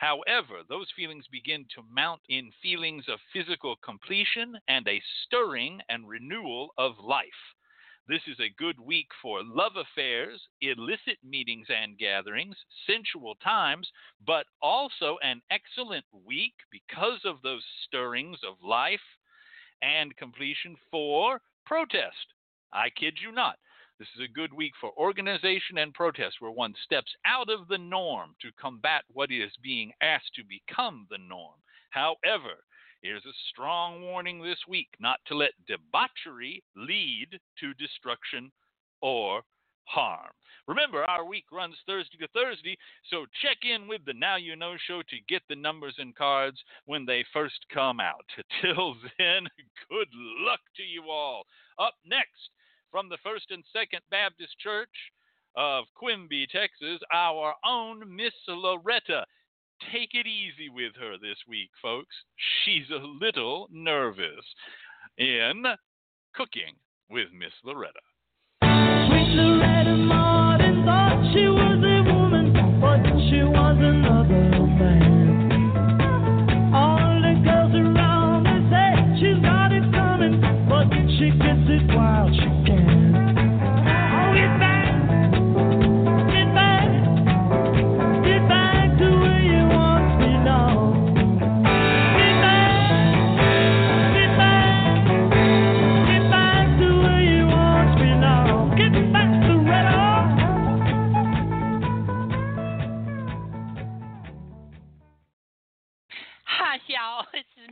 However, 0.00 0.62
those 0.66 0.90
feelings 0.96 1.26
begin 1.30 1.66
to 1.74 1.82
mount 1.82 2.22
in 2.30 2.50
feelings 2.62 3.04
of 3.06 3.20
physical 3.34 3.76
completion 3.76 4.58
and 4.66 4.88
a 4.88 5.02
stirring 5.22 5.82
and 5.90 6.08
renewal 6.08 6.72
of 6.78 6.98
life. 6.98 7.28
This 8.08 8.22
is 8.26 8.40
a 8.40 8.48
good 8.56 8.80
week 8.80 9.08
for 9.20 9.42
love 9.44 9.76
affairs, 9.76 10.40
illicit 10.62 11.18
meetings 11.22 11.66
and 11.68 11.98
gatherings, 11.98 12.56
sensual 12.86 13.34
times, 13.44 13.92
but 14.26 14.46
also 14.62 15.18
an 15.22 15.42
excellent 15.50 16.06
week 16.24 16.54
because 16.70 17.20
of 17.26 17.42
those 17.42 17.62
stirrings 17.84 18.38
of 18.42 18.56
life 18.62 19.04
and 19.82 20.16
completion 20.16 20.76
for 20.90 21.42
protest. 21.66 22.32
I 22.72 22.88
kid 22.88 23.18
you 23.22 23.32
not. 23.32 23.58
This 24.00 24.08
is 24.16 24.22
a 24.24 24.32
good 24.32 24.52
week 24.52 24.72
for 24.80 24.90
organization 24.96 25.76
and 25.76 25.94
protest 25.94 26.36
where 26.40 26.50
one 26.50 26.74
steps 26.84 27.14
out 27.26 27.50
of 27.50 27.68
the 27.68 27.78
norm 27.78 28.34
to 28.40 28.50
combat 28.58 29.04
what 29.12 29.30
is 29.30 29.52
being 29.62 29.92
asked 30.00 30.34
to 30.36 30.42
become 30.42 31.06
the 31.10 31.18
norm. 31.18 31.60
However, 31.90 32.64
Here's 33.02 33.24
a 33.24 33.32
strong 33.48 34.02
warning 34.02 34.42
this 34.42 34.58
week 34.68 34.88
not 35.00 35.20
to 35.26 35.34
let 35.34 35.52
debauchery 35.66 36.62
lead 36.76 37.40
to 37.58 37.72
destruction 37.74 38.52
or 39.00 39.42
harm. 39.84 40.32
Remember, 40.66 41.04
our 41.04 41.24
week 41.24 41.46
runs 41.50 41.76
Thursday 41.86 42.18
to 42.18 42.28
Thursday, 42.28 42.76
so 43.10 43.24
check 43.40 43.56
in 43.64 43.88
with 43.88 44.04
the 44.04 44.12
Now 44.12 44.36
You 44.36 44.54
Know 44.54 44.76
show 44.86 45.00
to 45.00 45.16
get 45.28 45.40
the 45.48 45.56
numbers 45.56 45.94
and 45.96 46.14
cards 46.14 46.62
when 46.84 47.06
they 47.06 47.24
first 47.32 47.64
come 47.72 48.00
out. 48.00 48.26
Till 48.60 48.94
then, 49.18 49.48
good 49.88 50.08
luck 50.44 50.60
to 50.76 50.82
you 50.82 51.04
all. 51.04 51.46
Up 51.78 51.94
next, 52.04 52.50
from 52.90 53.08
the 53.08 53.18
First 53.22 53.50
and 53.50 53.64
Second 53.72 54.00
Baptist 54.10 54.58
Church 54.58 54.88
of 55.56 55.84
Quimby, 55.94 56.46
Texas, 56.50 57.00
our 57.12 57.54
own 57.64 58.14
Miss 58.14 58.34
Loretta 58.48 59.24
take 59.92 60.10
it 60.14 60.26
easy 60.26 60.68
with 60.68 60.92
her 61.00 61.16
this 61.20 61.38
week, 61.48 61.70
folks. 61.80 62.14
She's 62.64 62.90
a 62.90 63.02
little 63.02 63.68
nervous 63.72 64.44
in 65.18 65.64
cooking 66.34 66.74
with 67.08 67.28
Miss 67.32 67.52
Loretta. 67.64 68.00
Sweet 68.62 69.34
Loretta 69.34 69.96
Martin 69.96 70.84
thought 70.84 71.32
she 71.32 71.46
was 71.48 71.80
a 71.80 72.02
woman, 72.12 72.52
but 72.80 73.02
she 73.30 73.42
was 73.42 73.76
another 73.80 74.66
man. 74.78 75.40
All 76.74 77.20
the 77.22 77.34
girls 77.42 77.74
around 77.74 78.44
her 78.46 78.60
say 78.70 78.94
she's 79.18 79.40
got 79.42 79.72
it 79.72 79.90
coming, 79.92 80.40
but 80.68 80.88
she 81.18 81.30
gets 81.40 81.66
it 81.68 81.96
while 81.96 82.28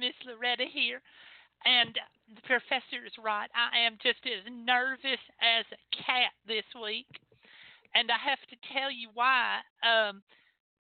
Miss 0.09 0.17
Loretta 0.25 0.65
here. 0.73 1.03
And 1.69 1.93
the 2.35 2.41
professor 2.49 3.05
is 3.05 3.13
right. 3.21 3.51
I 3.53 3.85
am 3.85 4.01
just 4.01 4.25
as 4.25 4.41
nervous 4.49 5.21
as 5.37 5.69
a 5.69 5.81
cat 5.93 6.33
this 6.49 6.65
week. 6.81 7.13
And 7.95 8.09
I 8.09 8.17
have 8.17 8.41
to 8.49 8.57
tell 8.73 8.91
you 8.91 9.13
why. 9.13 9.61
Um, 9.85 10.23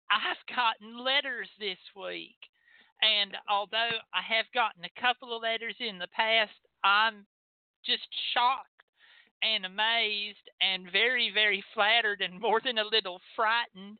I've 0.09 0.41
gotten 0.49 0.97
letters 0.97 1.45
this 1.59 1.77
week. 1.93 2.41
And 3.05 3.37
although 3.45 4.01
I 4.17 4.23
have 4.25 4.49
gotten 4.55 4.81
a 4.81 5.01
couple 5.01 5.35
of 5.35 5.43
letters 5.43 5.75
in 5.77 5.99
the 5.99 6.09
past, 6.09 6.57
I'm 6.83 7.29
just 7.85 8.09
shocked 8.33 8.81
and 9.43 9.65
amazed 9.65 10.49
and 10.57 10.89
very, 10.89 11.29
very 11.29 11.63
flattered 11.75 12.21
and 12.21 12.41
more 12.41 12.61
than 12.65 12.79
a 12.79 12.89
little 12.89 13.21
frightened 13.35 13.99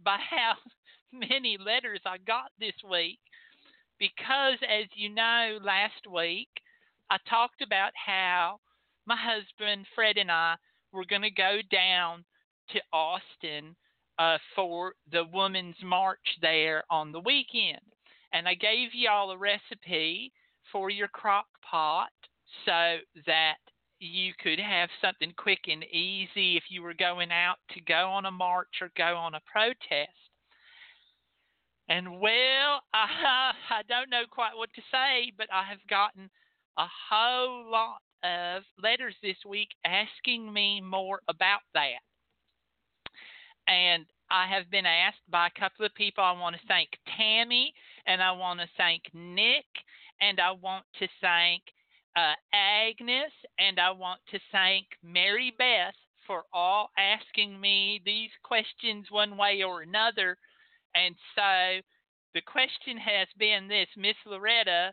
by 0.00 0.16
how 0.16 0.54
many 1.12 1.58
letters 1.60 2.00
I 2.06 2.16
got 2.16 2.48
this 2.58 2.80
week 2.88 3.18
because, 3.98 4.58
as 4.62 4.86
you 4.94 5.08
know, 5.08 5.58
last 5.62 6.06
week 6.12 6.48
I 7.10 7.18
talked 7.28 7.62
about 7.62 7.92
how 7.94 8.58
my 9.06 9.16
husband 9.16 9.86
Fred 9.94 10.16
and 10.16 10.30
I 10.30 10.56
were 10.92 11.04
going 11.04 11.22
to 11.22 11.30
go 11.30 11.58
down 11.70 12.24
to 12.70 12.80
Austin 12.92 13.76
uh, 14.18 14.38
for 14.54 14.94
the 15.12 15.24
Women's 15.32 15.76
March 15.82 16.38
there 16.40 16.84
on 16.90 17.12
the 17.12 17.20
weekend. 17.20 17.80
And 18.32 18.48
I 18.48 18.54
gave 18.54 18.94
y'all 18.94 19.30
a 19.30 19.38
recipe 19.38 20.32
for 20.72 20.90
your 20.90 21.08
crock 21.08 21.46
pot 21.68 22.10
so 22.64 22.98
that 23.26 23.56
you 23.98 24.32
could 24.42 24.58
have 24.58 24.88
something 25.00 25.32
quick 25.36 25.60
and 25.68 25.84
easy 25.84 26.56
if 26.56 26.64
you 26.68 26.82
were 26.82 26.94
going 26.94 27.30
out 27.30 27.56
to 27.72 27.80
go 27.80 28.08
on 28.10 28.26
a 28.26 28.30
march 28.30 28.80
or 28.80 28.90
go 28.96 29.16
on 29.16 29.34
a 29.34 29.40
protest. 29.50 30.23
And 31.88 32.20
well, 32.20 32.82
I, 32.92 33.52
I 33.70 33.82
don't 33.88 34.10
know 34.10 34.24
quite 34.30 34.56
what 34.56 34.72
to 34.74 34.82
say, 34.90 35.32
but 35.36 35.48
I 35.52 35.64
have 35.68 35.86
gotten 35.88 36.30
a 36.78 36.86
whole 37.10 37.70
lot 37.70 37.98
of 38.22 38.62
letters 38.82 39.14
this 39.22 39.36
week 39.46 39.68
asking 39.84 40.52
me 40.52 40.80
more 40.80 41.20
about 41.28 41.60
that. 41.74 42.00
And 43.68 44.06
I 44.30 44.46
have 44.48 44.70
been 44.70 44.86
asked 44.86 45.30
by 45.30 45.46
a 45.46 45.60
couple 45.60 45.84
of 45.84 45.94
people. 45.94 46.24
I 46.24 46.32
want 46.32 46.56
to 46.56 46.66
thank 46.66 46.90
Tammy, 47.16 47.72
and 48.06 48.22
I 48.22 48.32
want 48.32 48.60
to 48.60 48.66
thank 48.76 49.02
Nick, 49.12 49.66
and 50.20 50.40
I 50.40 50.50
want 50.52 50.84
to 50.98 51.08
thank 51.20 51.62
uh, 52.16 52.34
Agnes, 52.52 53.32
and 53.58 53.78
I 53.78 53.90
want 53.90 54.20
to 54.30 54.38
thank 54.52 54.86
Mary 55.02 55.52
Beth 55.56 55.94
for 56.26 56.44
all 56.52 56.90
asking 56.96 57.60
me 57.60 58.00
these 58.04 58.30
questions 58.42 59.06
one 59.10 59.36
way 59.36 59.62
or 59.62 59.82
another. 59.82 60.38
And 60.94 61.14
so 61.34 61.80
the 62.34 62.42
question 62.42 62.96
has 62.98 63.28
been 63.38 63.68
this 63.68 63.88
Miss 63.96 64.16
Loretta, 64.26 64.92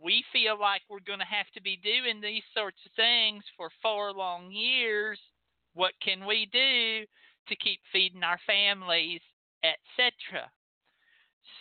we 0.00 0.24
feel 0.32 0.58
like 0.58 0.82
we're 0.88 1.06
going 1.06 1.18
to 1.18 1.24
have 1.24 1.50
to 1.54 1.62
be 1.62 1.78
doing 1.82 2.20
these 2.20 2.42
sorts 2.54 2.78
of 2.86 2.92
things 2.92 3.42
for 3.56 3.70
four 3.82 4.12
long 4.12 4.50
years. 4.50 5.18
What 5.74 5.92
can 6.02 6.26
we 6.26 6.48
do 6.52 7.04
to 7.48 7.56
keep 7.56 7.80
feeding 7.92 8.22
our 8.22 8.38
families, 8.46 9.20
etc.? 9.64 10.50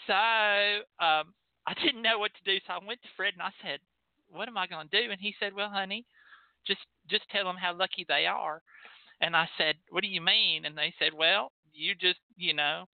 So 0.05 0.13
um, 1.03 1.33
I 1.67 1.73
didn't 1.83 2.01
know 2.01 2.19
what 2.19 2.31
to 2.33 2.51
do, 2.51 2.59
so 2.65 2.73
I 2.73 2.85
went 2.85 3.01
to 3.01 3.09
Fred 3.15 3.33
and 3.33 3.41
I 3.41 3.51
said, 3.61 3.79
"What 4.29 4.47
am 4.47 4.57
I 4.57 4.67
going 4.67 4.87
to 4.87 5.01
do?" 5.03 5.11
And 5.11 5.19
he 5.19 5.35
said, 5.39 5.53
"Well, 5.53 5.69
honey, 5.69 6.05
just 6.65 6.79
just 7.09 7.29
tell 7.29 7.43
them 7.43 7.57
how 7.57 7.73
lucky 7.75 8.05
they 8.07 8.25
are." 8.25 8.61
And 9.19 9.35
I 9.35 9.49
said, 9.57 9.75
"What 9.89 10.01
do 10.01 10.07
you 10.07 10.21
mean?" 10.21 10.65
And 10.65 10.77
they 10.77 10.93
said, 10.97 11.13
"Well, 11.13 11.51
you 11.73 11.93
just, 11.93 12.19
you 12.37 12.53
know, 12.53 12.85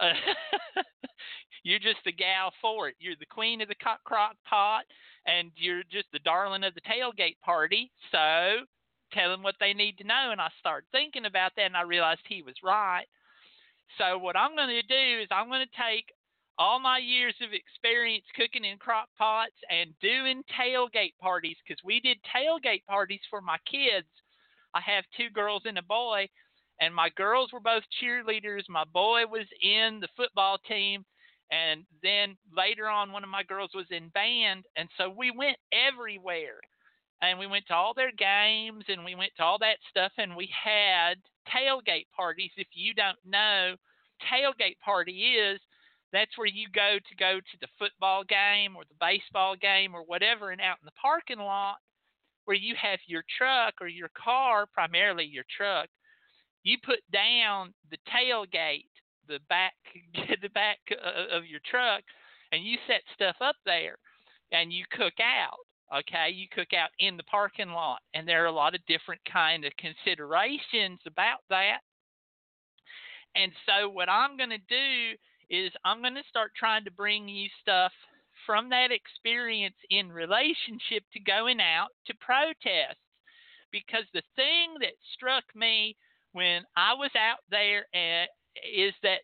you're 1.64 1.78
just 1.78 2.02
the 2.04 2.12
gal 2.12 2.52
for 2.60 2.88
it. 2.88 2.96
You're 2.98 3.16
the 3.18 3.26
queen 3.26 3.60
of 3.60 3.68
the 3.68 3.74
cock 3.76 4.02
crock 4.04 4.36
pot, 4.48 4.84
and 5.26 5.50
you're 5.56 5.82
just 5.90 6.06
the 6.12 6.18
darling 6.20 6.64
of 6.64 6.74
the 6.74 6.80
tailgate 6.82 7.38
party. 7.44 7.90
So 8.10 8.64
tell 9.12 9.30
them 9.30 9.42
what 9.42 9.56
they 9.60 9.72
need 9.72 9.98
to 9.98 10.04
know. 10.04 10.30
And 10.30 10.40
I 10.40 10.48
started 10.58 10.86
thinking 10.92 11.26
about 11.26 11.52
that, 11.56 11.66
and 11.66 11.76
I 11.76 11.82
realized 11.82 12.20
he 12.28 12.42
was 12.42 12.54
right. 12.62 13.06
So 13.98 14.18
what 14.18 14.36
I'm 14.36 14.56
going 14.56 14.68
to 14.68 14.82
do 14.82 15.22
is 15.22 15.28
I'm 15.30 15.48
going 15.48 15.64
to 15.64 15.82
take 15.82 16.06
all 16.58 16.78
my 16.78 16.98
years 16.98 17.34
of 17.42 17.52
experience 17.52 18.24
cooking 18.36 18.64
in 18.64 18.78
crock 18.78 19.08
pots 19.18 19.56
and 19.70 19.90
doing 20.00 20.42
tailgate 20.58 21.14
parties 21.20 21.56
because 21.66 21.82
we 21.84 22.00
did 22.00 22.18
tailgate 22.34 22.84
parties 22.86 23.20
for 23.28 23.40
my 23.40 23.58
kids. 23.70 24.06
I 24.74 24.80
have 24.80 25.04
two 25.16 25.30
girls 25.30 25.62
and 25.64 25.78
a 25.78 25.82
boy, 25.82 26.28
and 26.80 26.94
my 26.94 27.08
girls 27.16 27.52
were 27.52 27.60
both 27.60 27.84
cheerleaders. 28.02 28.68
My 28.68 28.84
boy 28.84 29.26
was 29.26 29.46
in 29.62 30.00
the 30.00 30.08
football 30.16 30.58
team, 30.58 31.04
and 31.50 31.84
then 32.02 32.36
later 32.56 32.88
on, 32.88 33.12
one 33.12 33.24
of 33.24 33.30
my 33.30 33.42
girls 33.42 33.70
was 33.74 33.86
in 33.90 34.08
band, 34.08 34.64
and 34.76 34.88
so 34.96 35.08
we 35.08 35.30
went 35.30 35.56
everywhere. 35.72 36.60
And 37.22 37.38
we 37.38 37.46
went 37.46 37.66
to 37.68 37.74
all 37.74 37.94
their 37.94 38.12
games 38.12 38.84
and 38.88 39.02
we 39.02 39.14
went 39.14 39.32
to 39.36 39.44
all 39.44 39.58
that 39.60 39.78
stuff, 39.88 40.12
and 40.18 40.36
we 40.36 40.50
had 40.52 41.14
tailgate 41.48 42.06
parties. 42.14 42.50
If 42.56 42.68
you 42.74 42.92
don't 42.92 43.18
know, 43.24 43.76
tailgate 44.30 44.78
party 44.84 45.36
is 45.36 45.60
that's 46.12 46.36
where 46.36 46.46
you 46.46 46.68
go 46.74 46.98
to 46.98 47.16
go 47.16 47.38
to 47.38 47.56
the 47.60 47.68
football 47.78 48.24
game 48.24 48.76
or 48.76 48.82
the 48.84 48.94
baseball 49.00 49.56
game 49.56 49.94
or 49.94 50.02
whatever, 50.02 50.50
and 50.50 50.60
out 50.60 50.78
in 50.82 50.86
the 50.86 51.00
parking 51.00 51.38
lot 51.38 51.76
where 52.44 52.56
you 52.56 52.74
have 52.80 52.98
your 53.06 53.24
truck 53.38 53.74
or 53.80 53.88
your 53.88 54.10
car, 54.14 54.66
primarily 54.66 55.24
your 55.24 55.44
truck, 55.56 55.88
you 56.64 56.78
put 56.84 57.00
down 57.12 57.72
the 57.90 57.98
tailgate, 58.08 58.88
the 59.28 59.38
back, 59.48 59.74
the 60.42 60.48
back 60.48 60.78
uh, 60.90 61.36
of 61.36 61.46
your 61.46 61.60
truck, 61.70 62.02
and 62.50 62.64
you 62.64 62.76
set 62.88 63.02
stuff 63.14 63.36
up 63.40 63.56
there, 63.64 63.96
and 64.50 64.72
you 64.72 64.84
cook 64.90 65.20
out. 65.20 65.58
Okay, 65.94 66.30
you 66.30 66.46
cook 66.50 66.72
out 66.72 66.88
in 66.98 67.16
the 67.16 67.22
parking 67.24 67.68
lot, 67.68 68.00
and 68.14 68.26
there 68.26 68.42
are 68.42 68.48
a 68.48 68.52
lot 68.52 68.74
of 68.74 68.80
different 68.88 69.20
kind 69.30 69.64
of 69.64 69.72
considerations 69.76 70.98
about 71.06 71.40
that. 71.50 71.78
And 73.36 73.52
so, 73.66 73.90
what 73.90 74.08
I'm 74.08 74.36
going 74.36 74.50
to 74.50 74.58
do 74.68 75.14
is 75.50 75.70
I'm 75.84 76.00
going 76.00 76.14
to 76.14 76.22
start 76.28 76.52
trying 76.56 76.84
to 76.84 76.90
bring 76.90 77.28
you 77.28 77.48
stuff 77.60 77.92
from 78.46 78.70
that 78.70 78.90
experience 78.90 79.76
in 79.90 80.10
relationship 80.10 81.04
to 81.12 81.20
going 81.20 81.60
out 81.60 81.88
to 82.06 82.14
protests. 82.16 83.04
Because 83.70 84.04
the 84.14 84.22
thing 84.36 84.74
that 84.80 84.94
struck 85.14 85.44
me 85.54 85.96
when 86.34 86.62
I 86.76 86.94
was 86.94 87.10
out 87.16 87.38
there 87.48 87.86
at, 87.94 88.28
is 88.76 88.92
that 89.02 89.20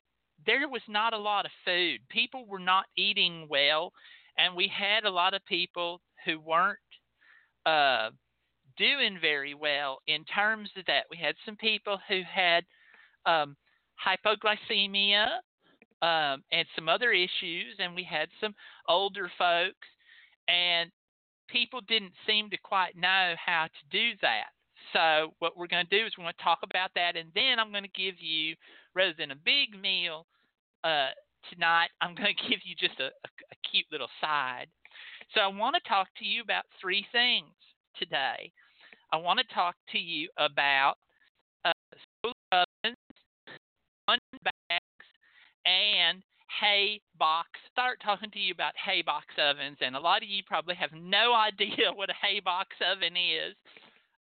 there 0.46 0.68
was 0.68 0.82
not 0.88 1.12
a 1.12 1.18
lot 1.18 1.44
of 1.44 1.50
food. 1.64 1.98
People 2.08 2.46
were 2.46 2.60
not 2.60 2.86
eating 2.96 3.46
well, 3.50 3.92
and 4.38 4.54
we 4.54 4.68
had 4.68 5.04
a 5.04 5.10
lot 5.10 5.34
of 5.34 5.44
people 5.44 6.00
who 6.24 6.38
weren't 6.40 6.78
uh, 7.66 8.10
doing 8.78 9.18
very 9.20 9.54
well 9.54 9.98
in 10.06 10.24
terms 10.24 10.70
of 10.76 10.86
that. 10.86 11.04
We 11.10 11.16
had 11.16 11.34
some 11.44 11.56
people 11.56 11.98
who 12.08 12.22
had 12.32 12.64
um, 13.26 13.56
hypoglycemia 14.06 15.26
um, 16.02 16.44
and 16.52 16.66
some 16.76 16.88
other 16.88 17.10
issues, 17.10 17.74
and 17.80 17.94
we 17.94 18.04
had 18.04 18.28
some 18.40 18.54
older 18.88 19.30
folks, 19.36 19.88
and 20.48 20.90
people 21.48 21.80
didn't 21.88 22.14
seem 22.24 22.50
to 22.50 22.56
quite 22.56 22.96
know 22.96 23.34
how 23.44 23.66
to 23.66 23.98
do 23.98 24.12
that. 24.22 24.50
So 24.92 25.34
what 25.38 25.56
we're 25.56 25.68
going 25.68 25.86
to 25.86 25.98
do 25.98 26.06
is 26.06 26.12
we're 26.16 26.24
going 26.24 26.34
to 26.36 26.44
talk 26.44 26.60
about 26.62 26.90
that, 26.94 27.16
and 27.16 27.30
then 27.34 27.58
I'm 27.58 27.70
going 27.70 27.84
to 27.84 28.00
give 28.00 28.14
you, 28.18 28.56
rather 28.94 29.14
than 29.16 29.30
a 29.30 29.36
big 29.36 29.80
meal 29.80 30.26
uh, 30.84 31.10
tonight, 31.52 31.90
I'm 32.00 32.14
going 32.14 32.34
to 32.36 32.48
give 32.48 32.60
you 32.64 32.74
just 32.78 32.98
a, 33.00 33.06
a, 33.06 33.30
a 33.52 33.56
cute 33.70 33.86
little 33.92 34.10
side. 34.20 34.66
So 35.34 35.40
I 35.40 35.46
want 35.46 35.76
to 35.76 35.88
talk 35.88 36.08
to 36.18 36.24
you 36.24 36.42
about 36.42 36.64
three 36.80 37.06
things 37.12 37.54
today. 37.98 38.50
I 39.12 39.16
want 39.16 39.38
to 39.38 39.54
talk 39.54 39.74
to 39.92 39.98
you 39.98 40.28
about 40.38 40.94
uh, 41.64 41.72
ovens, 42.52 42.96
one 44.06 44.18
bags, 44.42 45.06
and 45.66 46.22
hay 46.60 47.00
box. 47.18 47.48
Start 47.72 47.98
talking 48.02 48.30
to 48.30 48.38
you 48.38 48.52
about 48.52 48.72
hay 48.76 49.02
box 49.02 49.26
ovens, 49.38 49.78
and 49.80 49.94
a 49.94 50.00
lot 50.00 50.22
of 50.22 50.28
you 50.28 50.42
probably 50.46 50.74
have 50.74 50.90
no 50.92 51.34
idea 51.48 51.92
what 51.94 52.10
a 52.10 52.14
hay 52.20 52.40
box 52.40 52.68
oven 52.80 53.16
is. 53.16 53.54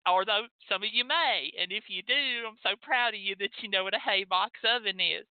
Although 0.06 0.46
some 0.68 0.82
of 0.82 0.90
you 0.92 1.04
may, 1.04 1.50
and 1.60 1.72
if 1.72 1.84
you 1.88 2.02
do, 2.02 2.46
I'm 2.46 2.58
so 2.62 2.76
proud 2.82 3.14
of 3.14 3.20
you 3.20 3.34
that 3.40 3.50
you 3.62 3.70
know 3.70 3.84
what 3.84 3.94
a 3.94 3.98
hay 3.98 4.24
box 4.24 4.60
oven 4.64 5.00
is. 5.00 5.24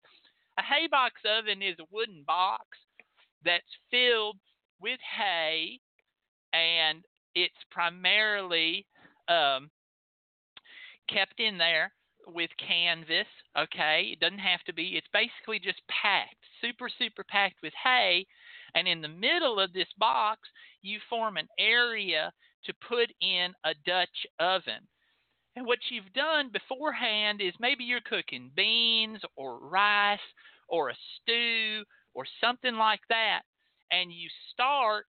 A 0.57 0.63
hay 0.63 0.88
box 0.89 1.21
oven 1.25 1.62
is 1.62 1.75
a 1.79 1.86
wooden 1.91 2.23
box 2.25 2.65
that's 3.45 3.63
filled 3.91 4.38
with 4.79 4.99
hay, 5.17 5.79
and 6.53 7.03
it's 7.36 7.53
primarily 7.71 8.86
um, 9.27 9.69
kept 11.07 11.39
in 11.39 11.57
there 11.57 11.91
with 12.27 12.49
canvas. 12.57 13.27
Okay, 13.57 14.09
it 14.13 14.19
doesn't 14.19 14.39
have 14.39 14.63
to 14.65 14.73
be. 14.73 14.95
It's 14.97 15.07
basically 15.13 15.59
just 15.59 15.81
packed, 15.88 16.36
super 16.62 16.89
super 16.89 17.23
packed 17.23 17.62
with 17.62 17.73
hay, 17.83 18.25
and 18.73 18.88
in 18.88 19.01
the 19.01 19.07
middle 19.07 19.59
of 19.59 19.73
this 19.73 19.91
box, 19.97 20.41
you 20.81 20.99
form 21.09 21.38
an 21.38 21.47
area 21.59 22.31
to 22.65 22.73
put 22.88 23.12
in 23.21 23.54
a 23.65 23.73
Dutch 23.86 24.28
oven. 24.39 24.88
And 25.56 25.65
what 25.65 25.80
you've 25.89 26.12
done 26.13 26.49
beforehand 26.52 27.41
is 27.41 27.54
maybe 27.60 27.84
you're 27.84 28.02
cooking 28.02 28.52
beans 28.56 29.21
or 29.36 29.60
rice 29.60 30.19
or 30.67 30.89
a 30.89 30.95
stew 31.21 31.84
or 32.13 32.26
something 32.41 32.76
like 32.76 33.02
that, 33.10 33.41
and 33.91 34.12
you 34.12 34.30
start 34.52 35.06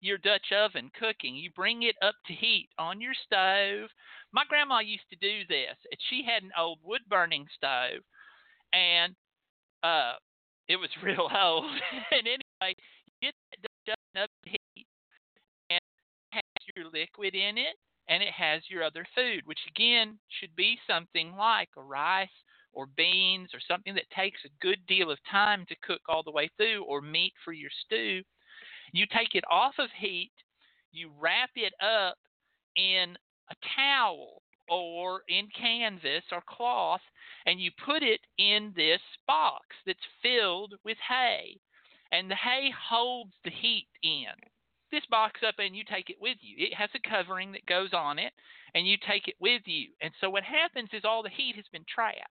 your 0.00 0.18
Dutch 0.18 0.52
oven 0.52 0.90
cooking. 0.98 1.34
You 1.34 1.50
bring 1.54 1.82
it 1.82 1.96
up 2.02 2.14
to 2.26 2.32
heat 2.34 2.68
on 2.78 3.00
your 3.00 3.14
stove. 3.14 3.88
My 4.32 4.44
grandma 4.48 4.80
used 4.80 5.08
to 5.10 5.16
do 5.16 5.46
this. 5.48 5.76
She 6.10 6.22
had 6.24 6.42
an 6.42 6.52
old 6.58 6.78
wood 6.82 7.02
burning 7.08 7.46
stove, 7.56 8.02
and 8.72 9.14
uh, 9.82 10.14
it 10.68 10.76
was 10.76 10.90
real 11.02 11.28
old. 11.34 11.64
and 12.12 12.26
anyway, 12.26 12.74
you 13.04 13.12
get 13.22 13.34
that 13.50 13.62
Dutch 13.62 13.96
oven 13.96 14.22
up 14.24 14.30
to 14.44 14.50
heat, 14.50 14.60
your 16.76 16.86
liquid 16.92 17.34
in 17.34 17.58
it, 17.58 17.76
and 18.08 18.22
it 18.22 18.32
has 18.32 18.62
your 18.68 18.82
other 18.82 19.06
food, 19.14 19.42
which 19.44 19.58
again 19.68 20.18
should 20.40 20.54
be 20.56 20.78
something 20.86 21.34
like 21.36 21.70
a 21.76 21.82
rice 21.82 22.28
or 22.72 22.86
beans 22.96 23.50
or 23.54 23.60
something 23.66 23.94
that 23.94 24.10
takes 24.10 24.40
a 24.44 24.64
good 24.64 24.78
deal 24.86 25.10
of 25.10 25.18
time 25.30 25.64
to 25.68 25.76
cook 25.82 26.00
all 26.08 26.22
the 26.22 26.30
way 26.30 26.50
through, 26.56 26.84
or 26.84 27.00
meat 27.00 27.32
for 27.44 27.52
your 27.52 27.70
stew. 27.84 28.22
You 28.92 29.06
take 29.06 29.34
it 29.34 29.44
off 29.50 29.74
of 29.78 29.88
heat, 29.98 30.32
you 30.92 31.10
wrap 31.18 31.50
it 31.56 31.72
up 31.80 32.16
in 32.76 33.16
a 33.50 33.54
towel 33.76 34.42
or 34.68 35.20
in 35.28 35.48
canvas 35.58 36.24
or 36.32 36.42
cloth, 36.48 37.00
and 37.46 37.60
you 37.60 37.70
put 37.84 38.02
it 38.02 38.20
in 38.38 38.72
this 38.74 39.00
box 39.26 39.66
that's 39.86 39.98
filled 40.22 40.74
with 40.84 40.96
hay. 41.08 41.58
And 42.12 42.30
the 42.30 42.36
hay 42.36 42.70
holds 42.88 43.32
the 43.44 43.50
heat 43.50 43.88
in. 44.02 44.26
This 44.94 45.06
box 45.10 45.40
up 45.42 45.56
and 45.58 45.74
you 45.74 45.82
take 45.82 46.08
it 46.08 46.20
with 46.20 46.38
you. 46.40 46.54
It 46.56 46.74
has 46.74 46.90
a 46.94 47.08
covering 47.08 47.50
that 47.52 47.66
goes 47.66 47.90
on 47.92 48.20
it, 48.20 48.32
and 48.74 48.86
you 48.86 48.96
take 49.02 49.26
it 49.26 49.34
with 49.40 49.62
you. 49.66 49.88
And 50.00 50.14
so 50.20 50.30
what 50.30 50.44
happens 50.44 50.90
is 50.92 51.02
all 51.04 51.24
the 51.24 51.34
heat 51.34 51.56
has 51.56 51.66
been 51.72 51.84
trapped 51.92 52.30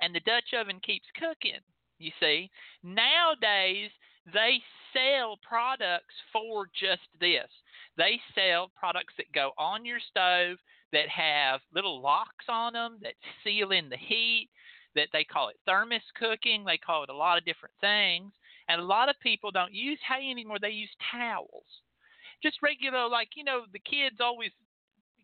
and 0.00 0.14
the 0.14 0.20
Dutch 0.20 0.52
oven 0.58 0.80
keeps 0.84 1.06
cooking. 1.18 1.60
You 1.98 2.10
see, 2.20 2.50
nowadays 2.82 3.90
they 4.32 4.58
sell 4.92 5.38
products 5.46 6.14
for 6.32 6.66
just 6.78 7.08
this. 7.20 7.48
They 7.96 8.20
sell 8.34 8.70
products 8.78 9.14
that 9.16 9.32
go 9.32 9.52
on 9.56 9.84
your 9.84 10.00
stove 10.00 10.58
that 10.92 11.08
have 11.08 11.60
little 11.74 12.00
locks 12.02 12.44
on 12.48 12.74
them 12.74 12.98
that 13.02 13.14
seal 13.42 13.72
in 13.72 13.88
the 13.88 13.96
heat. 13.96 14.48
That 14.94 15.08
they 15.12 15.24
call 15.24 15.50
it 15.50 15.56
thermos 15.66 16.00
cooking. 16.18 16.64
They 16.64 16.78
call 16.78 17.02
it 17.02 17.10
a 17.10 17.14
lot 17.14 17.36
of 17.36 17.44
different 17.44 17.74
things. 17.82 18.32
And 18.68 18.80
a 18.80 18.84
lot 18.84 19.08
of 19.08 19.16
people 19.20 19.50
don't 19.50 19.72
use 19.72 19.98
hay 20.08 20.30
anymore. 20.30 20.58
They 20.60 20.70
use 20.70 20.90
towels. 21.12 21.66
Just 22.42 22.62
regular, 22.62 23.08
like, 23.08 23.30
you 23.36 23.44
know, 23.44 23.62
the 23.72 23.78
kids 23.78 24.16
always 24.20 24.50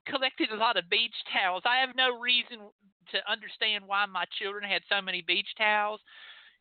collected 0.06 0.50
a 0.50 0.56
lot 0.56 0.76
of 0.76 0.88
beach 0.88 1.14
towels. 1.32 1.62
I 1.64 1.78
have 1.78 1.96
no 1.96 2.18
reason 2.18 2.58
to 3.10 3.30
understand 3.30 3.84
why 3.86 4.06
my 4.06 4.24
children 4.38 4.64
had 4.64 4.82
so 4.88 5.02
many 5.02 5.22
beach 5.22 5.48
towels 5.58 6.00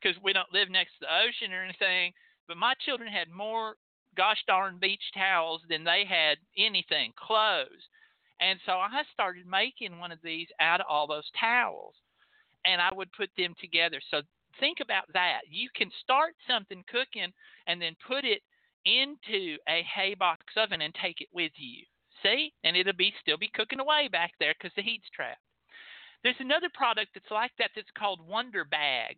because 0.02 0.18
we 0.24 0.34
don't 0.34 0.52
live 0.54 0.70
next 0.70 0.92
to 1.00 1.06
the 1.06 1.14
ocean 1.14 1.54
or 1.54 1.64
anything. 1.64 2.14
But 2.48 2.58
my 2.58 2.74
children 2.86 3.12
had 3.12 3.30
more 3.30 3.76
gosh 4.18 4.44
darn 4.48 4.78
beach 4.80 5.04
towels 5.14 5.62
than 5.70 5.84
they 5.84 6.04
had 6.08 6.38
anything, 6.58 7.14
clothes. 7.16 7.88
And 8.42 8.60
so 8.66 8.74
I 8.74 9.04
started 9.14 9.46
making 9.46 10.00
one 10.00 10.12
of 10.12 10.20
these 10.24 10.48
out 10.60 10.82
of 10.82 10.88
all 10.90 11.08
those 11.08 11.30
towels. 11.40 11.94
And 12.66 12.82
I 12.82 12.94
would 12.94 13.12
put 13.14 13.30
them 13.38 13.56
together. 13.60 14.02
So 14.10 14.22
think 14.62 14.78
about 14.82 15.12
that. 15.14 15.42
You 15.50 15.68
can 15.76 15.92
start 16.02 16.36
something 16.48 16.86
cooking 16.88 17.34
and 17.68 17.82
then 17.82 17.98
put 18.08 18.24
it 18.24 18.42
into 18.86 19.58
a 19.68 19.84
hay 19.84 20.16
box 20.16 20.46
oven 20.56 20.82
and 20.82 20.96
take 20.96 21.20
it 21.20 21.28
with 21.34 21.52
you. 21.58 21.84
See? 22.24 22.54
And 22.64 22.78
it'll 22.78 22.94
be 22.94 23.14
still 23.20 23.38
be 23.38 23.52
cooking 23.54 23.82
away 23.82 24.08
back 24.10 24.32
there 24.40 24.54
because 24.58 24.74
the 24.78 24.84
heat's 24.84 25.10
trapped. 25.14 25.42
There's 26.24 26.40
another 26.40 26.70
product 26.74 27.10
that's 27.14 27.32
like 27.32 27.52
that 27.58 27.72
that's 27.76 27.92
called 27.98 28.22
Wonderbag. 28.30 29.18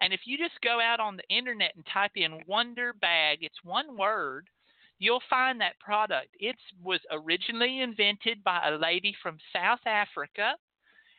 And 0.00 0.12
if 0.12 0.20
you 0.24 0.38
just 0.38 0.60
go 0.62 0.80
out 0.80 1.00
on 1.00 1.16
the 1.16 1.36
internet 1.36 1.72
and 1.76 1.84
type 1.92 2.12
in 2.16 2.40
Wonderbag, 2.48 3.38
it's 3.40 3.62
one 3.64 3.96
word, 3.98 4.48
you'll 4.98 5.22
find 5.28 5.60
that 5.60 5.78
product. 5.78 6.28
It 6.40 6.56
was 6.82 7.00
originally 7.10 7.80
invented 7.80 8.42
by 8.44 8.66
a 8.66 8.78
lady 8.78 9.14
from 9.22 9.38
South 9.52 9.84
Africa, 9.86 10.54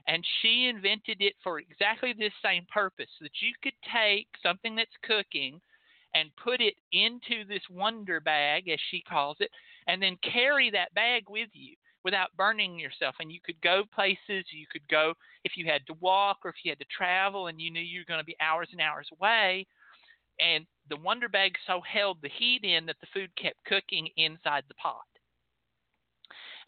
And 0.10 0.26
she 0.42 0.66
invented 0.66 1.18
it 1.22 1.36
for 1.44 1.60
exactly 1.60 2.14
this 2.14 2.34
same 2.44 2.66
purpose 2.74 3.12
that 3.22 3.42
you 3.42 3.54
could 3.62 3.78
take 3.94 4.28
something 4.42 4.76
that's 4.76 4.90
cooking 5.04 5.62
and 6.16 6.36
put 6.44 6.62
it 6.62 6.74
into 6.92 7.46
this 7.48 7.62
wonder 7.70 8.20
bag, 8.20 8.68
as 8.70 8.80
she 8.90 9.04
calls 9.08 9.38
it, 9.40 9.52
and 9.86 10.02
then 10.02 10.18
carry 10.24 10.72
that 10.72 10.92
bag 10.96 11.26
with 11.30 11.50
you 11.54 11.76
without 12.04 12.36
burning 12.36 12.80
yourself. 12.80 13.14
And 13.20 13.32
you 13.32 13.40
could 13.46 13.62
go 13.62 13.84
places, 13.94 14.46
you 14.52 14.66
could 14.72 14.88
go 14.90 15.14
if 15.44 15.52
you 15.56 15.68
had 15.68 15.86
to 15.86 15.94
walk 16.00 16.40
or 16.44 16.50
if 16.50 16.56
you 16.64 16.72
had 16.72 16.80
to 16.80 16.86
travel 16.86 17.46
and 17.46 17.62
you 17.62 17.70
knew 17.70 17.80
you 17.80 18.00
were 18.00 18.12
going 18.12 18.20
to 18.20 18.26
be 18.26 18.36
hours 18.42 18.70
and 18.72 18.82
hours 18.82 19.08
away. 19.20 19.68
And 20.40 20.66
the 20.90 20.98
wonder 20.98 21.30
bag 21.30 21.54
so 21.68 21.82
held 21.82 22.18
the 22.24 22.30
heat 22.30 22.64
in 22.64 22.88
that 22.88 22.96
the 23.00 23.08
food 23.14 23.30
kept 23.36 23.64
cooking 23.66 24.08
inside 24.18 24.64
the 24.68 24.74
pot. 24.74 25.09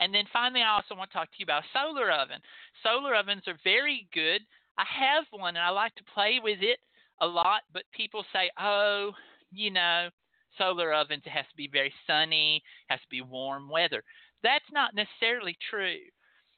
And 0.01 0.13
then 0.13 0.25
finally, 0.33 0.61
I 0.61 0.75
also 0.75 0.95
want 0.95 1.11
to 1.11 1.17
talk 1.17 1.29
to 1.29 1.37
you 1.37 1.43
about 1.43 1.63
a 1.63 1.77
solar 1.77 2.11
oven. 2.11 2.41
Solar 2.83 3.15
ovens 3.15 3.43
are 3.47 3.57
very 3.63 4.07
good. 4.13 4.41
I 4.77 4.83
have 4.83 5.25
one 5.29 5.55
and 5.55 5.63
I 5.63 5.69
like 5.69 5.93
to 5.95 6.03
play 6.13 6.39
with 6.43 6.59
it 6.61 6.79
a 7.21 7.27
lot, 7.27 7.61
but 7.71 7.83
people 7.95 8.25
say, 8.33 8.49
oh, 8.59 9.11
you 9.51 9.69
know, 9.69 10.09
solar 10.57 10.91
ovens, 10.93 11.21
it 11.25 11.29
has 11.29 11.45
to 11.51 11.55
be 11.55 11.69
very 11.71 11.93
sunny, 12.07 12.63
has 12.87 12.99
to 12.99 13.09
be 13.11 13.21
warm 13.21 13.69
weather. 13.69 14.03
That's 14.43 14.65
not 14.73 14.95
necessarily 14.95 15.55
true. 15.69 15.99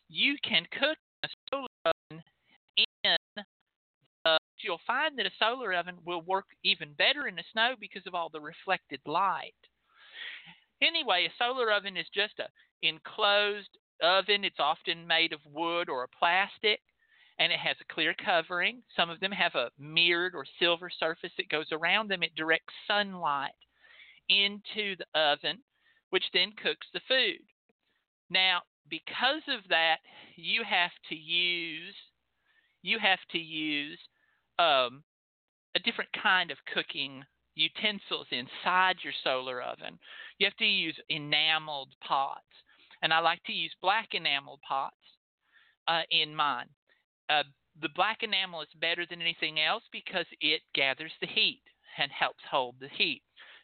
You 0.09 0.35
can 0.47 0.63
cook 0.71 0.97
a 1.23 1.27
solar 1.51 1.67
oven 1.85 2.23
in 2.77 3.17
you'll 4.63 4.79
find 4.87 5.17
that 5.17 5.25
a 5.25 5.31
solar 5.39 5.73
oven 5.73 5.97
will 6.05 6.21
work 6.21 6.45
even 6.63 6.93
better 6.97 7.27
in 7.27 7.35
the 7.35 7.43
snow 7.51 7.75
because 7.79 8.03
of 8.07 8.15
all 8.15 8.29
the 8.29 8.39
reflected 8.39 9.01
light. 9.05 9.53
Anyway, 10.83 11.25
a 11.25 11.43
solar 11.43 11.71
oven 11.71 11.97
is 11.97 12.07
just 12.13 12.39
a 12.39 12.47
enclosed 12.85 13.77
oven. 14.01 14.43
It's 14.43 14.59
often 14.59 15.07
made 15.07 15.31
of 15.33 15.39
wood 15.45 15.89
or 15.89 16.03
a 16.03 16.17
plastic 16.19 16.81
and 17.39 17.51
it 17.51 17.59
has 17.59 17.75
a 17.81 17.93
clear 17.93 18.13
covering. 18.13 18.83
Some 18.95 19.09
of 19.09 19.19
them 19.19 19.31
have 19.31 19.55
a 19.55 19.71
mirrored 19.79 20.35
or 20.35 20.45
silver 20.59 20.89
surface 20.89 21.31
that 21.37 21.49
goes 21.49 21.67
around 21.71 22.09
them. 22.09 22.23
It 22.23 22.35
directs 22.35 22.73
sunlight 22.87 23.51
into 24.29 24.95
the 24.97 25.19
oven, 25.19 25.59
which 26.11 26.23
then 26.33 26.51
cooks 26.61 26.87
the 26.93 27.01
food. 27.07 27.41
Now, 28.29 28.61
because 28.89 29.41
of 29.47 29.67
that, 29.69 29.97
you 30.35 30.63
have 30.63 30.91
to 31.09 31.15
use 31.15 31.95
you 32.85 32.99
have 32.99 33.19
to 33.31 33.37
use 33.37 33.97
um, 34.59 35.03
a 35.73 35.79
different 35.85 36.09
kind 36.21 36.51
of 36.51 36.57
cooking 36.73 37.23
utensils 37.55 38.27
inside 38.31 38.97
your 39.03 39.13
solar 39.23 39.61
oven. 39.61 39.97
You 40.37 40.45
have 40.45 40.57
to 40.57 40.65
use 40.65 40.97
enameled 41.09 41.93
pots, 42.05 42.41
and 43.01 43.13
I 43.13 43.19
like 43.19 43.43
to 43.45 43.53
use 43.53 43.73
black 43.81 44.09
enameled 44.13 44.61
pots 44.67 44.95
uh, 45.87 46.01
in 46.11 46.35
mine. 46.35 46.69
Uh, 47.29 47.43
the 47.81 47.89
black 47.95 48.21
enamel 48.21 48.61
is 48.61 48.67
better 48.79 49.05
than 49.09 49.21
anything 49.21 49.59
else 49.59 49.83
because 49.91 50.25
it 50.41 50.61
gathers 50.75 51.11
the 51.21 51.27
heat 51.27 51.61
and 51.97 52.11
helps 52.11 52.43
hold 52.49 52.75
the 52.79 52.89
heat. 52.89 53.23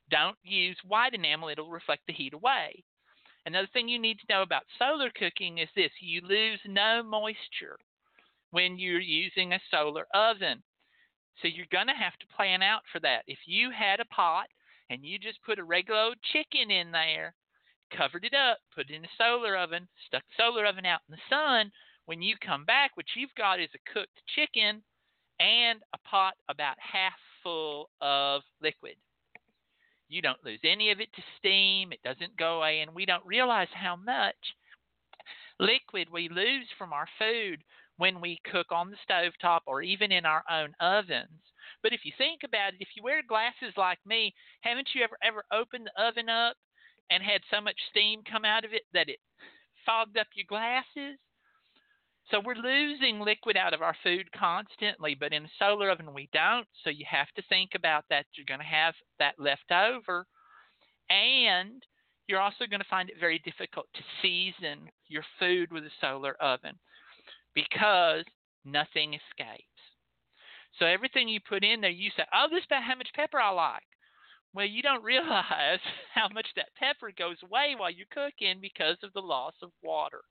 Don't 0.10 0.38
use 0.44 0.78
white 0.88 1.14
enamel, 1.14 1.50
it'll 1.50 1.70
reflect 1.70 2.04
the 2.08 2.14
heat 2.14 2.34
away. 2.34 2.84
Another 3.46 3.68
thing 3.72 3.88
you 3.88 4.00
need 4.00 4.20
to 4.20 4.34
know 4.34 4.42
about 4.42 4.64
solar 4.78 5.12
cooking 5.12 5.60
is 5.60 5.70
this 5.76 5.92
you 6.02 6.22
lose 6.22 6.60
no 6.66 7.04
moisture 7.04 7.78
when 8.52 8.78
you're 8.78 9.00
using 9.00 9.54
a 9.54 9.60
solar 9.72 10.06
oven. 10.14 10.62
So 11.42 11.48
you're 11.48 11.66
going 11.72 11.88
to 11.88 11.94
have 11.94 12.18
to 12.20 12.36
plan 12.36 12.62
out 12.62 12.82
for 12.92 13.00
that. 13.02 13.24
If 13.28 13.40
you 13.46 13.72
had 13.72 14.00
a 14.00 14.06
pot 14.06 14.48
and 14.90 15.04
you 15.04 15.20
just 15.20 15.42
put 15.44 15.60
a 15.60 15.64
regular 15.64 16.00
old 16.00 16.18
chicken 16.34 16.72
in 16.72 16.92
there, 16.92 17.34
covered 17.96 18.26
it 18.26 18.34
up, 18.34 18.60
put 18.74 18.90
it 18.90 18.96
in 18.96 19.06
a 19.06 19.16
solar 19.18 19.58
oven, 19.58 19.88
stuck 20.08 20.24
the 20.24 20.44
solar 20.44 20.66
oven 20.66 20.86
out 20.86 21.02
in 21.08 21.16
the 21.16 21.36
sun, 21.36 21.72
when 22.10 22.24
you 22.24 22.36
come 22.44 22.66
back, 22.66 22.98
what 22.98 23.06
you've 23.16 23.36
got 23.38 23.60
is 23.60 23.70
a 23.76 23.94
cooked 23.94 24.20
chicken 24.36 24.82
and 25.40 25.80
a 25.94 25.98
pot 26.10 26.34
about 26.50 26.76
half 26.80 27.14
full 27.44 27.92
of 28.02 28.42
liquid. 28.64 28.96
You 30.08 30.24
don't 30.24 30.44
lose 30.44 30.60
any 30.64 30.90
of 30.90 31.00
it 31.00 31.14
to 31.14 31.22
steam, 31.38 31.92
it 31.92 32.02
doesn't 32.04 32.36
go 32.36 32.58
away, 32.58 32.82
and 32.82 32.96
we 32.96 33.06
don't 33.06 33.26
realize 33.28 33.68
how 33.74 33.96
much 33.96 34.34
liquid 35.60 36.08
we 36.12 36.30
lose 36.30 36.66
from 36.80 36.94
our 36.94 37.06
food 37.20 37.64
when 37.98 38.22
we 38.22 38.42
cook 38.52 38.72
on 38.72 38.90
the 38.90 38.98
stove 39.04 39.34
top 39.40 39.62
or 39.68 39.84
even 39.84 40.12
in 40.12 40.26
our 40.26 40.44
own 40.50 40.74
ovens. 40.80 41.44
But 41.82 41.94
if 41.94 42.02
you 42.04 42.12
think 42.18 42.42
about 42.44 42.74
it, 42.74 42.82
if 42.82 42.90
you 42.96 43.04
wear 43.04 43.22
glasses 43.24 43.74
like 43.78 44.00
me, 44.06 44.34
haven't 44.62 44.90
you 44.94 45.04
ever 45.04 45.18
ever 45.24 45.44
opened 45.52 45.88
the 45.88 46.02
oven 46.02 46.30
up 46.30 46.56
and 47.10 47.24
had 47.24 47.42
so 47.50 47.62
much 47.62 47.78
steam 47.90 48.22
come 48.30 48.46
out 48.46 48.66
of 48.66 48.74
it 48.74 48.84
that 48.94 49.10
it 49.10 49.20
fogged 49.86 50.18
up 50.18 50.28
your 50.36 50.46
glasses? 50.48 51.18
So 52.32 52.40
we're 52.46 52.56
losing 52.56 53.20
liquid 53.20 53.58
out 53.58 53.74
of 53.74 53.82
our 53.82 53.96
food 54.04 54.32
constantly, 54.38 55.16
but 55.20 55.34
in 55.34 55.46
a 55.46 55.50
solar 55.58 55.90
oven 55.90 56.14
we 56.14 56.30
don't. 56.32 56.68
So 56.84 56.90
you 56.92 57.06
have 57.10 57.30
to 57.36 57.44
think 57.50 57.72
about 57.76 58.06
that. 58.10 58.26
You're 58.36 58.46
going 58.46 58.60
to 58.60 58.66
have 58.66 58.94
that 59.18 59.40
left 59.40 59.72
over. 59.72 60.28
And 61.10 61.82
you're 62.28 62.40
also 62.40 62.68
going 62.70 62.82
to 62.82 62.90
find 62.90 63.10
it 63.10 63.16
very 63.20 63.40
difficult 63.40 63.88
to 63.96 64.04
season 64.22 64.90
your 65.08 65.24
food 65.40 65.72
with 65.72 65.84
a 65.84 65.90
solar 66.00 66.36
oven 66.36 66.78
because 67.56 68.26
nothing 68.64 69.16
escapes. 69.16 69.64
So 70.80 70.86
everything 70.86 71.28
you 71.28 71.40
put 71.48 71.64
in 71.64 71.82
there, 71.82 71.90
you 71.90 72.10
say, 72.16 72.24
oh, 72.34 72.48
this 72.50 72.60
is 72.62 72.66
about 72.68 72.84
how 72.84 72.96
much 72.96 73.10
pepper 73.14 73.40
I 73.40 73.52
like. 73.52 73.84
Well, 74.54 74.66
you 74.66 74.82
don't 74.82 75.04
realize 75.14 75.80
how 76.14 76.30
much 76.30 76.48
that 76.56 76.74
pepper 76.80 77.12
goes 77.16 77.38
away 77.44 77.76
while 77.78 77.92
you're 77.92 78.08
cooking 78.12 78.60
because 78.62 78.98
of 79.04 79.14
the 79.14 79.22
loss 79.22 79.54
of 79.62 79.72
water. 79.84 80.22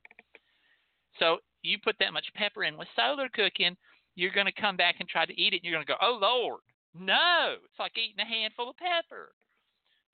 So 1.19 1.39
you 1.63 1.79
put 1.83 1.97
that 2.01 2.13
much 2.13 2.27
pepper 2.35 2.65
in 2.65 2.79
with 2.79 2.89
solar 2.97 3.29
cooking, 3.29 3.77
you're 4.15 4.33
going 4.33 4.47
to 4.47 4.61
come 4.61 4.77
back 4.77 4.97
and 4.99 5.09
try 5.09 5.27
to 5.27 5.41
eat 5.41 5.53
it, 5.53 5.57
and 5.57 5.65
you're 5.65 5.75
going 5.75 5.87
to 5.87 5.93
go, 5.93 5.99
oh, 6.01 6.19
Lord, 6.21 6.61
no. 6.95 7.57
It's 7.65 7.79
like 7.79 7.93
eating 7.99 8.19
a 8.21 8.25
handful 8.25 8.71
of 8.71 8.77
pepper. 8.77 9.33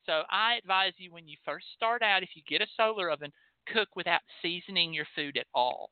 So 0.05 0.23
I 0.31 0.57
advise 0.57 0.93
you 0.99 1.13
when 1.13 1.29
you 1.29 1.37
first 1.45 1.67
start 1.75 2.03
out, 2.03 2.23
if 2.23 2.31
you 2.35 2.43
get 2.47 2.61
a 2.61 2.71
solar 2.77 3.11
oven, 3.11 3.33
cook 3.73 3.89
without 3.97 4.21
seasoning 4.43 4.93
your 4.93 5.07
food 5.15 5.39
at 5.39 5.47
all. 5.55 5.91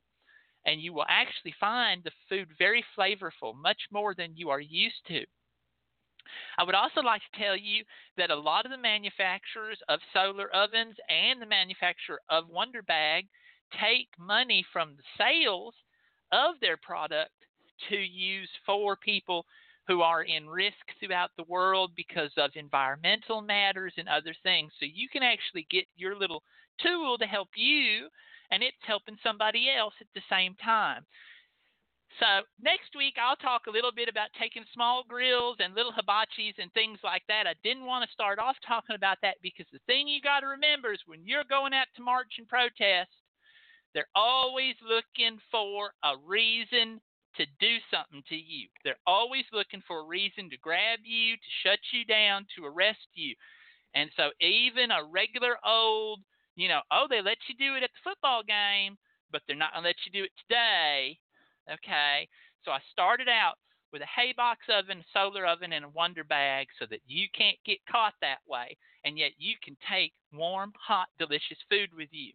And 0.64 0.80
you 0.80 0.92
will 0.92 1.06
actually 1.08 1.54
find 1.58 2.02
the 2.02 2.12
food 2.28 2.48
very 2.58 2.84
flavorful, 2.96 3.54
much 3.54 3.80
more 3.90 4.14
than 4.14 4.36
you 4.36 4.50
are 4.50 4.60
used 4.60 5.06
to. 5.08 5.24
I 6.56 6.64
would 6.64 6.74
also 6.74 7.00
like 7.00 7.22
to 7.22 7.38
tell 7.38 7.56
you 7.56 7.84
that 8.16 8.30
a 8.30 8.36
lot 8.36 8.64
of 8.64 8.70
the 8.70 8.78
manufacturers 8.78 9.78
of 9.88 10.00
solar 10.12 10.54
ovens 10.54 10.96
and 11.08 11.42
the 11.42 11.46
manufacturer 11.46 12.20
of 12.30 12.48
Wonderbag 12.48 13.28
take 13.80 14.08
money 14.18 14.64
from 14.72 14.96
the 14.96 15.02
sales 15.18 15.74
of 16.30 16.54
their 16.60 16.76
product 16.76 17.32
to 17.88 17.96
use 17.96 18.48
for 18.64 18.96
people 18.96 19.44
who 19.88 20.02
are 20.02 20.22
in 20.22 20.48
risk 20.48 20.76
throughout 21.00 21.30
the 21.36 21.44
world 21.48 21.90
because 21.96 22.30
of 22.36 22.50
environmental 22.54 23.40
matters 23.40 23.92
and 23.96 24.08
other 24.08 24.34
things. 24.42 24.72
So 24.78 24.86
you 24.86 25.08
can 25.08 25.22
actually 25.22 25.66
get 25.70 25.86
your 25.96 26.16
little 26.16 26.42
tool 26.80 27.18
to 27.18 27.26
help 27.26 27.48
you, 27.56 28.08
and 28.52 28.62
it's 28.62 28.76
helping 28.86 29.16
somebody 29.24 29.66
else 29.72 29.94
at 30.00 30.06
the 30.14 30.20
same 30.30 30.54
time. 30.62 31.04
So 32.20 32.44
next 32.60 32.92
week 32.94 33.16
I'll 33.16 33.40
talk 33.40 33.62
a 33.66 33.72
little 33.72 33.90
bit 33.90 34.08
about 34.08 34.28
taking 34.38 34.64
small 34.74 35.02
grills 35.08 35.56
and 35.58 35.74
little 35.74 35.92
hibachis 35.92 36.60
and 36.60 36.70
things 36.72 36.98
like 37.02 37.22
that. 37.28 37.48
I 37.48 37.54
didn't 37.64 37.88
want 37.88 38.04
to 38.04 38.12
start 38.12 38.38
off 38.38 38.56
talking 38.66 38.94
about 38.94 39.16
that 39.22 39.40
because 39.42 39.66
the 39.72 39.80
thing 39.86 40.06
you 40.06 40.20
got 40.20 40.40
to 40.40 40.46
remember 40.46 40.92
is 40.92 41.00
when 41.06 41.24
you're 41.24 41.48
going 41.48 41.72
out 41.72 41.88
to 41.96 42.02
march 42.02 42.36
and 42.36 42.46
protest, 42.46 43.10
they're 43.94 44.12
always 44.14 44.76
looking 44.84 45.40
for 45.50 45.92
a 46.04 46.12
reason 46.26 47.00
to 47.36 47.46
do 47.60 47.76
something 47.88 48.22
to 48.28 48.36
you. 48.36 48.68
They're 48.84 49.00
always 49.06 49.44
looking 49.52 49.82
for 49.88 50.00
a 50.00 50.06
reason 50.06 50.50
to 50.50 50.58
grab 50.60 51.00
you, 51.04 51.36
to 51.36 51.50
shut 51.64 51.80
you 51.92 52.04
down, 52.04 52.44
to 52.56 52.66
arrest 52.66 53.08
you. 53.14 53.34
And 53.94 54.10
so 54.16 54.30
even 54.40 54.90
a 54.90 55.04
regular 55.04 55.56
old, 55.64 56.20
you 56.56 56.68
know, 56.68 56.80
oh, 56.90 57.06
they 57.08 57.22
let 57.22 57.38
you 57.48 57.54
do 57.56 57.76
it 57.76 57.82
at 57.82 57.90
the 57.90 58.04
football 58.10 58.42
game, 58.42 58.96
but 59.30 59.42
they're 59.46 59.56
not 59.56 59.72
going 59.72 59.82
to 59.84 59.88
let 59.88 59.96
you 60.04 60.12
do 60.12 60.24
it 60.24 60.32
today. 60.46 61.18
Okay. 61.70 62.28
So 62.64 62.70
I 62.70 62.78
started 62.92 63.28
out 63.28 63.54
with 63.92 64.02
a 64.02 64.06
hay 64.06 64.32
box 64.36 64.60
oven, 64.68 65.00
a 65.00 65.12
solar 65.12 65.46
oven, 65.46 65.72
and 65.72 65.84
a 65.84 65.88
wonder 65.88 66.24
bag 66.24 66.66
so 66.78 66.86
that 66.90 67.00
you 67.06 67.26
can't 67.36 67.58
get 67.64 67.78
caught 67.90 68.14
that 68.20 68.40
way. 68.48 68.76
And 69.04 69.18
yet 69.18 69.32
you 69.38 69.54
can 69.62 69.76
take 69.90 70.12
warm, 70.32 70.72
hot, 70.78 71.08
delicious 71.18 71.58
food 71.68 71.90
with 71.96 72.08
you. 72.10 72.32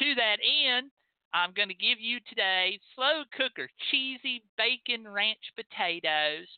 To 0.00 0.14
that 0.16 0.38
end, 0.42 0.90
I'm 1.34 1.52
going 1.52 1.68
to 1.68 1.74
give 1.74 2.00
you 2.00 2.18
today 2.28 2.78
slow 2.94 3.22
cooker 3.36 3.68
cheesy 3.90 4.42
bacon 4.56 5.06
ranch 5.06 5.52
potatoes. 5.54 6.48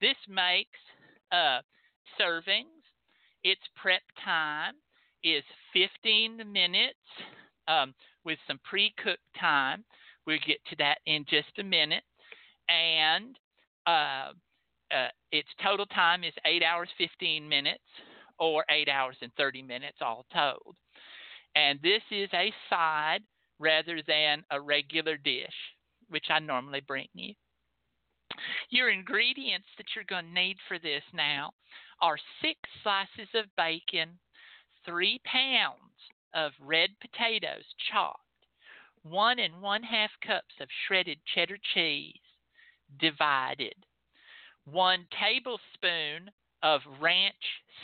This 0.00 0.16
makes 0.28 0.78
uh, 1.32 1.60
servings. 2.20 2.66
Its 3.44 3.62
prep 3.80 4.02
time 4.24 4.74
is 5.24 5.42
15 5.72 6.40
minutes 6.50 6.98
um, 7.66 7.94
with 8.24 8.38
some 8.46 8.60
pre 8.64 8.94
cooked 9.02 9.22
time. 9.38 9.84
We'll 10.26 10.38
get 10.46 10.58
to 10.70 10.76
that 10.76 10.98
in 11.06 11.24
just 11.28 11.58
a 11.58 11.64
minute. 11.64 12.04
And 12.68 13.36
uh, 13.86 14.32
uh, 14.90 15.08
its 15.32 15.48
total 15.62 15.86
time 15.86 16.24
is 16.24 16.34
8 16.44 16.62
hours 16.62 16.88
15 16.98 17.48
minutes 17.48 17.82
or 18.38 18.64
8 18.70 18.88
hours 18.88 19.16
and 19.22 19.32
30 19.36 19.62
minutes 19.62 19.98
all 20.00 20.24
told. 20.32 20.76
And 21.56 21.78
this 21.82 22.02
is 22.10 22.28
a 22.34 22.52
side 22.68 23.20
rather 23.58 24.00
than 24.06 24.44
a 24.50 24.60
regular 24.60 25.16
dish. 25.16 25.54
which 26.10 26.26
I 26.30 26.38
normally 26.38 26.80
bring 26.80 27.08
you. 27.12 27.34
Your 28.70 28.90
ingredients 28.90 29.68
that 29.76 29.86
you're 29.94 30.04
going 30.04 30.26
to 30.26 30.32
need 30.32 30.56
for 30.68 30.78
this 30.78 31.02
now 31.12 31.50
are 32.00 32.18
six 32.40 32.58
slices 32.82 33.28
of 33.34 33.44
bacon, 33.56 34.18
three 34.88 35.20
pounds 35.24 35.92
of 36.34 36.52
red 36.60 36.90
potatoes 37.00 37.64
chopped, 37.92 38.22
one 39.02 39.38
and 39.38 39.60
one 39.60 39.82
half 39.82 40.10
cups 40.26 40.54
of 40.60 40.68
shredded 40.86 41.18
cheddar 41.34 41.58
cheese 41.74 42.14
divided, 42.98 43.74
one 44.64 45.06
tablespoon 45.20 46.30
of 46.62 46.80
ranch 47.00 47.34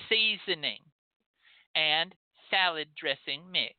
seasoning, 0.09 0.81
and 1.77 2.15
salad 2.51 2.89
dressing 2.99 3.43
mix, 3.53 3.75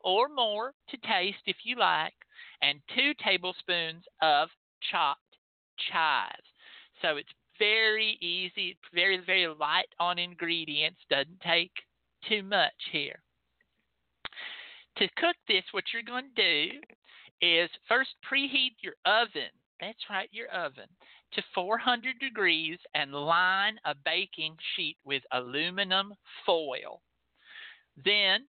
or 0.00 0.28
more 0.28 0.72
to 0.88 0.96
taste 0.98 1.42
if 1.46 1.56
you 1.64 1.76
like, 1.76 2.14
and 2.62 2.80
two 2.94 3.12
tablespoons 3.22 4.04
of 4.22 4.48
chopped 4.90 5.20
chives. 5.90 6.48
So 7.02 7.16
it's 7.16 7.28
very 7.58 8.16
easy, 8.20 8.76
very, 8.94 9.20
very 9.24 9.48
light 9.48 9.92
on 10.00 10.18
ingredients, 10.18 11.00
doesn't 11.10 11.40
take 11.40 11.72
too 12.28 12.42
much 12.42 12.72
here. 12.92 13.22
To 14.98 15.08
cook 15.16 15.36
this, 15.48 15.64
what 15.72 15.84
you're 15.92 16.02
going 16.02 16.30
to 16.36 16.68
do 16.70 16.78
is 17.40 17.68
first 17.88 18.10
preheat 18.30 18.74
your 18.80 18.94
oven. 19.04 19.50
That's 19.80 19.98
right, 20.08 20.28
your 20.32 20.48
oven 20.48 20.86
to 21.34 21.42
400 21.54 22.18
degrees 22.18 22.78
and 22.94 23.12
line 23.12 23.76
a 23.84 23.94
baking 24.04 24.56
sheet 24.74 24.96
with 25.04 25.22
aluminum 25.32 26.14
foil. 26.46 27.00
Then 28.04 28.46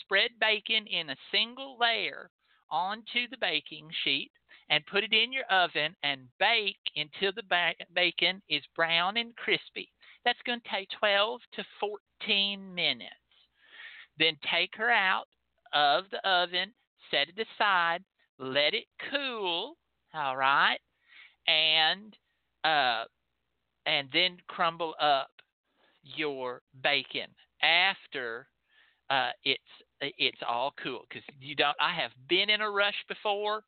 spread 0.00 0.30
bacon 0.40 0.86
in 0.86 1.10
a 1.10 1.16
single 1.32 1.76
layer 1.78 2.30
onto 2.70 3.28
the 3.30 3.38
baking 3.40 3.88
sheet 4.04 4.30
and 4.70 4.84
put 4.86 5.02
it 5.02 5.12
in 5.12 5.32
your 5.32 5.46
oven 5.46 5.96
and 6.02 6.28
bake 6.38 6.78
until 6.96 7.32
the 7.34 7.42
ba- 7.48 7.74
bacon 7.94 8.42
is 8.48 8.62
brown 8.76 9.16
and 9.16 9.34
crispy. 9.36 9.90
That's 10.28 10.38
going 10.44 10.60
to 10.60 10.68
take 10.68 10.90
12 10.98 11.40
to 11.54 11.64
14 11.80 12.74
minutes. 12.74 13.14
Then 14.18 14.36
take 14.52 14.76
her 14.76 14.90
out 14.90 15.24
of 15.72 16.04
the 16.10 16.18
oven, 16.28 16.74
set 17.10 17.28
it 17.28 17.46
aside, 17.56 18.04
let 18.38 18.74
it 18.74 18.84
cool, 19.10 19.78
all 20.12 20.36
right? 20.36 20.76
And 21.46 22.14
uh, 22.62 23.04
and 23.86 24.10
then 24.12 24.36
crumble 24.48 24.94
up 25.00 25.30
your 26.02 26.60
bacon 26.82 27.28
after 27.62 28.48
uh, 29.08 29.30
it's 29.44 29.62
it's 30.02 30.42
all 30.46 30.74
cool 30.82 31.06
because 31.08 31.24
you 31.40 31.54
don't. 31.54 31.76
I 31.80 31.94
have 31.94 32.10
been 32.28 32.50
in 32.50 32.60
a 32.60 32.70
rush 32.70 33.02
before, 33.08 33.62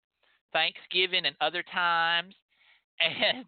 Thanksgiving 0.53 1.25
and 1.25 1.37
other 1.41 1.65
times, 1.73 2.35
and 3.01 3.47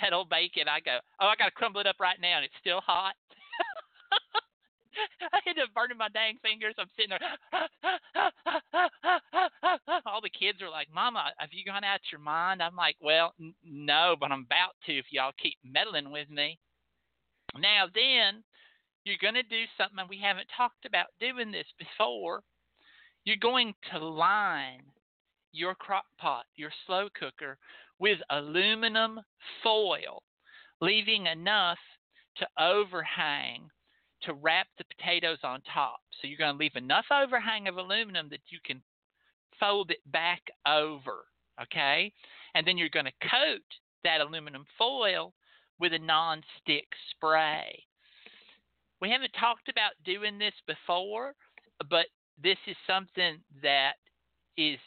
that 0.00 0.12
old 0.12 0.28
bacon. 0.28 0.68
I 0.68 0.80
go, 0.80 0.98
oh, 1.20 1.26
I 1.26 1.36
got 1.36 1.46
to 1.46 1.50
crumble 1.50 1.80
it 1.80 1.86
up 1.86 1.96
right 2.00 2.20
now, 2.20 2.36
and 2.36 2.44
it's 2.44 2.54
still 2.60 2.80
hot. 2.80 3.14
I 5.32 5.40
end 5.46 5.58
up 5.58 5.74
burning 5.74 5.98
my 5.98 6.08
dang 6.08 6.38
fingers. 6.42 6.74
I'm 6.78 6.88
sitting 6.96 7.10
there. 7.10 7.20
All 10.06 10.22
the 10.22 10.30
kids 10.30 10.62
are 10.62 10.70
like, 10.70 10.88
"Mama, 10.94 11.32
have 11.38 11.50
you 11.52 11.64
gone 11.64 11.84
out 11.84 12.00
your 12.10 12.20
mind?" 12.20 12.62
I'm 12.62 12.76
like, 12.76 12.96
"Well, 13.00 13.34
n- 13.40 13.54
no, 13.64 14.16
but 14.18 14.32
I'm 14.32 14.46
about 14.46 14.74
to 14.86 14.96
if 14.96 15.06
y'all 15.10 15.32
keep 15.38 15.58
meddling 15.64 16.10
with 16.10 16.30
me." 16.30 16.58
Now 17.58 17.86
then, 17.94 18.42
you're 19.04 19.16
going 19.20 19.34
to 19.34 19.42
do 19.42 19.64
something 19.76 20.04
we 20.08 20.20
haven't 20.20 20.48
talked 20.56 20.84
about 20.84 21.06
doing 21.20 21.52
this 21.52 21.66
before. 21.78 22.42
You're 23.24 23.36
going 23.36 23.74
to 23.92 23.98
line 23.98 24.82
your 25.52 25.74
crock 25.74 26.04
pot, 26.18 26.44
your 26.56 26.70
slow 26.86 27.08
cooker, 27.18 27.58
with 27.98 28.18
aluminum 28.30 29.20
foil, 29.62 30.22
leaving 30.80 31.26
enough 31.26 31.78
to 32.36 32.46
overhang 32.58 33.68
to 34.22 34.34
wrap 34.34 34.66
the 34.78 34.84
potatoes 34.96 35.38
on 35.42 35.60
top. 35.72 36.00
So 36.20 36.26
you're 36.26 36.38
going 36.38 36.54
to 36.54 36.58
leave 36.58 36.76
enough 36.76 37.06
overhang 37.10 37.68
of 37.68 37.76
aluminum 37.76 38.28
that 38.30 38.40
you 38.48 38.58
can 38.64 38.82
fold 39.58 39.90
it 39.90 40.00
back 40.06 40.42
over, 40.66 41.24
okay? 41.62 42.12
And 42.54 42.66
then 42.66 42.76
you're 42.76 42.88
going 42.88 43.06
to 43.06 43.28
coat 43.28 43.64
that 44.04 44.20
aluminum 44.20 44.64
foil 44.78 45.32
with 45.78 45.92
a 45.92 45.98
non-stick 45.98 46.86
spray. 47.10 47.82
We 49.00 49.10
haven't 49.10 49.32
talked 49.38 49.68
about 49.68 49.92
doing 50.04 50.38
this 50.38 50.54
before, 50.66 51.34
but 51.90 52.06
this 52.42 52.58
is 52.66 52.76
something 52.86 53.38
that 53.62 53.94
is 54.56 54.78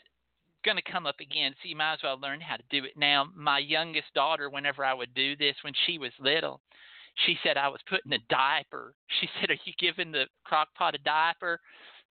going 0.70 0.82
to 0.84 0.92
come 0.92 1.08
up 1.08 1.20
again, 1.20 1.54
so 1.54 1.68
you 1.68 1.76
might 1.76 1.94
as 1.94 2.00
well 2.04 2.20
learn 2.20 2.40
how 2.40 2.56
to 2.56 2.64
do 2.70 2.86
it 2.86 2.94
now. 2.96 3.26
My 3.36 3.58
youngest 3.58 4.14
daughter, 4.14 4.52
whenever 4.52 4.86
I 4.86 4.94
would 4.94 5.16
do 5.16 5.36
this 5.36 5.56
when 5.64 5.74
she 5.88 5.98
was 5.98 6.12
little, 6.20 6.62
she 7.26 7.40
said 7.44 7.58
I 7.58 7.70
was 7.70 7.82
putting 7.90 8.14
a 8.14 8.20
diaper. 8.30 8.94
She 9.20 9.28
said, 9.42 9.50
"Are 9.50 9.58
you 9.66 9.74
giving 9.80 10.12
the 10.12 10.26
crock 10.46 10.68
pot 10.76 10.94
a 10.94 11.00
diaper?" 11.00 11.60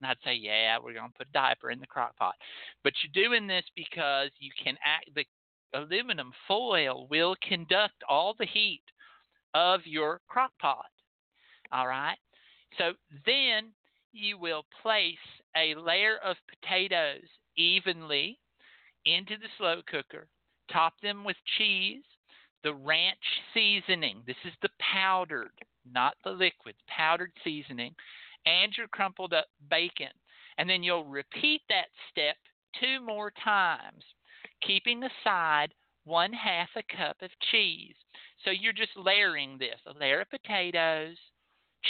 And 0.01 0.11
I'd 0.11 0.17
say, 0.25 0.35
"Yeah, 0.35 0.79
we're 0.83 0.95
gonna 0.95 1.13
put 1.17 1.29
a 1.29 1.33
diaper 1.33 1.71
in 1.71 1.79
the 1.79 1.87
crock 1.87 2.17
pot." 2.17 2.35
But 2.83 2.95
you're 3.01 3.29
doing 3.29 3.47
this 3.47 3.65
because 3.77 4.31
you 4.41 4.51
can 4.63 4.77
act. 4.85 5.11
The 5.15 5.25
aluminum 5.73 6.33
foil 6.49 7.07
will 7.09 7.37
conduct 7.49 8.03
all 8.09 8.35
the 8.37 8.47
heat 8.47 8.83
of 9.55 9.83
your 9.85 10.21
crock 10.27 10.51
pot. 10.61 10.91
All 11.71 11.87
right. 11.87 12.19
So 12.77 12.95
then 13.25 13.71
you 14.13 14.37
will 14.37 14.65
place 14.83 15.17
a 15.57 15.77
layer 15.77 16.17
of 16.25 16.37
potatoes 16.51 17.29
evenly 17.57 18.39
into 19.05 19.37
the 19.37 19.49
slow 19.57 19.81
cooker. 19.87 20.27
Top 20.71 20.95
them 21.01 21.25
with 21.25 21.37
cheese 21.57 22.03
the 22.65 22.75
ranch 22.75 23.19
seasoning. 23.55 24.23
This 24.27 24.37
is 24.45 24.53
the 24.63 24.71
powdered, 24.79 25.53
not 25.91 26.15
the 26.25 26.31
liquid, 26.31 26.75
powdered 26.89 27.33
seasoning, 27.45 27.95
and 28.47 28.73
your 28.77 28.89
crumpled 28.89 29.33
up 29.33 29.47
bacon. 29.71 30.11
And 30.59 30.69
then 30.69 30.83
you'll 30.83 31.05
repeat 31.05 31.63
that 31.69 31.87
step 32.11 32.37
two 32.81 33.01
more 33.05 33.33
times, 33.45 34.05
keeping 34.67 35.03
aside 35.05 35.73
one 36.05 36.33
half 36.33 36.69
a 36.77 36.97
cup 36.97 37.17
of 37.23 37.31
cheese. 37.51 37.95
So 38.45 38.51
you're 38.51 38.73
just 38.73 38.97
layering 38.97 39.59
this 39.59 39.79
a 39.87 39.99
layer 39.99 40.21
of 40.21 40.31
potatoes, 40.31 41.17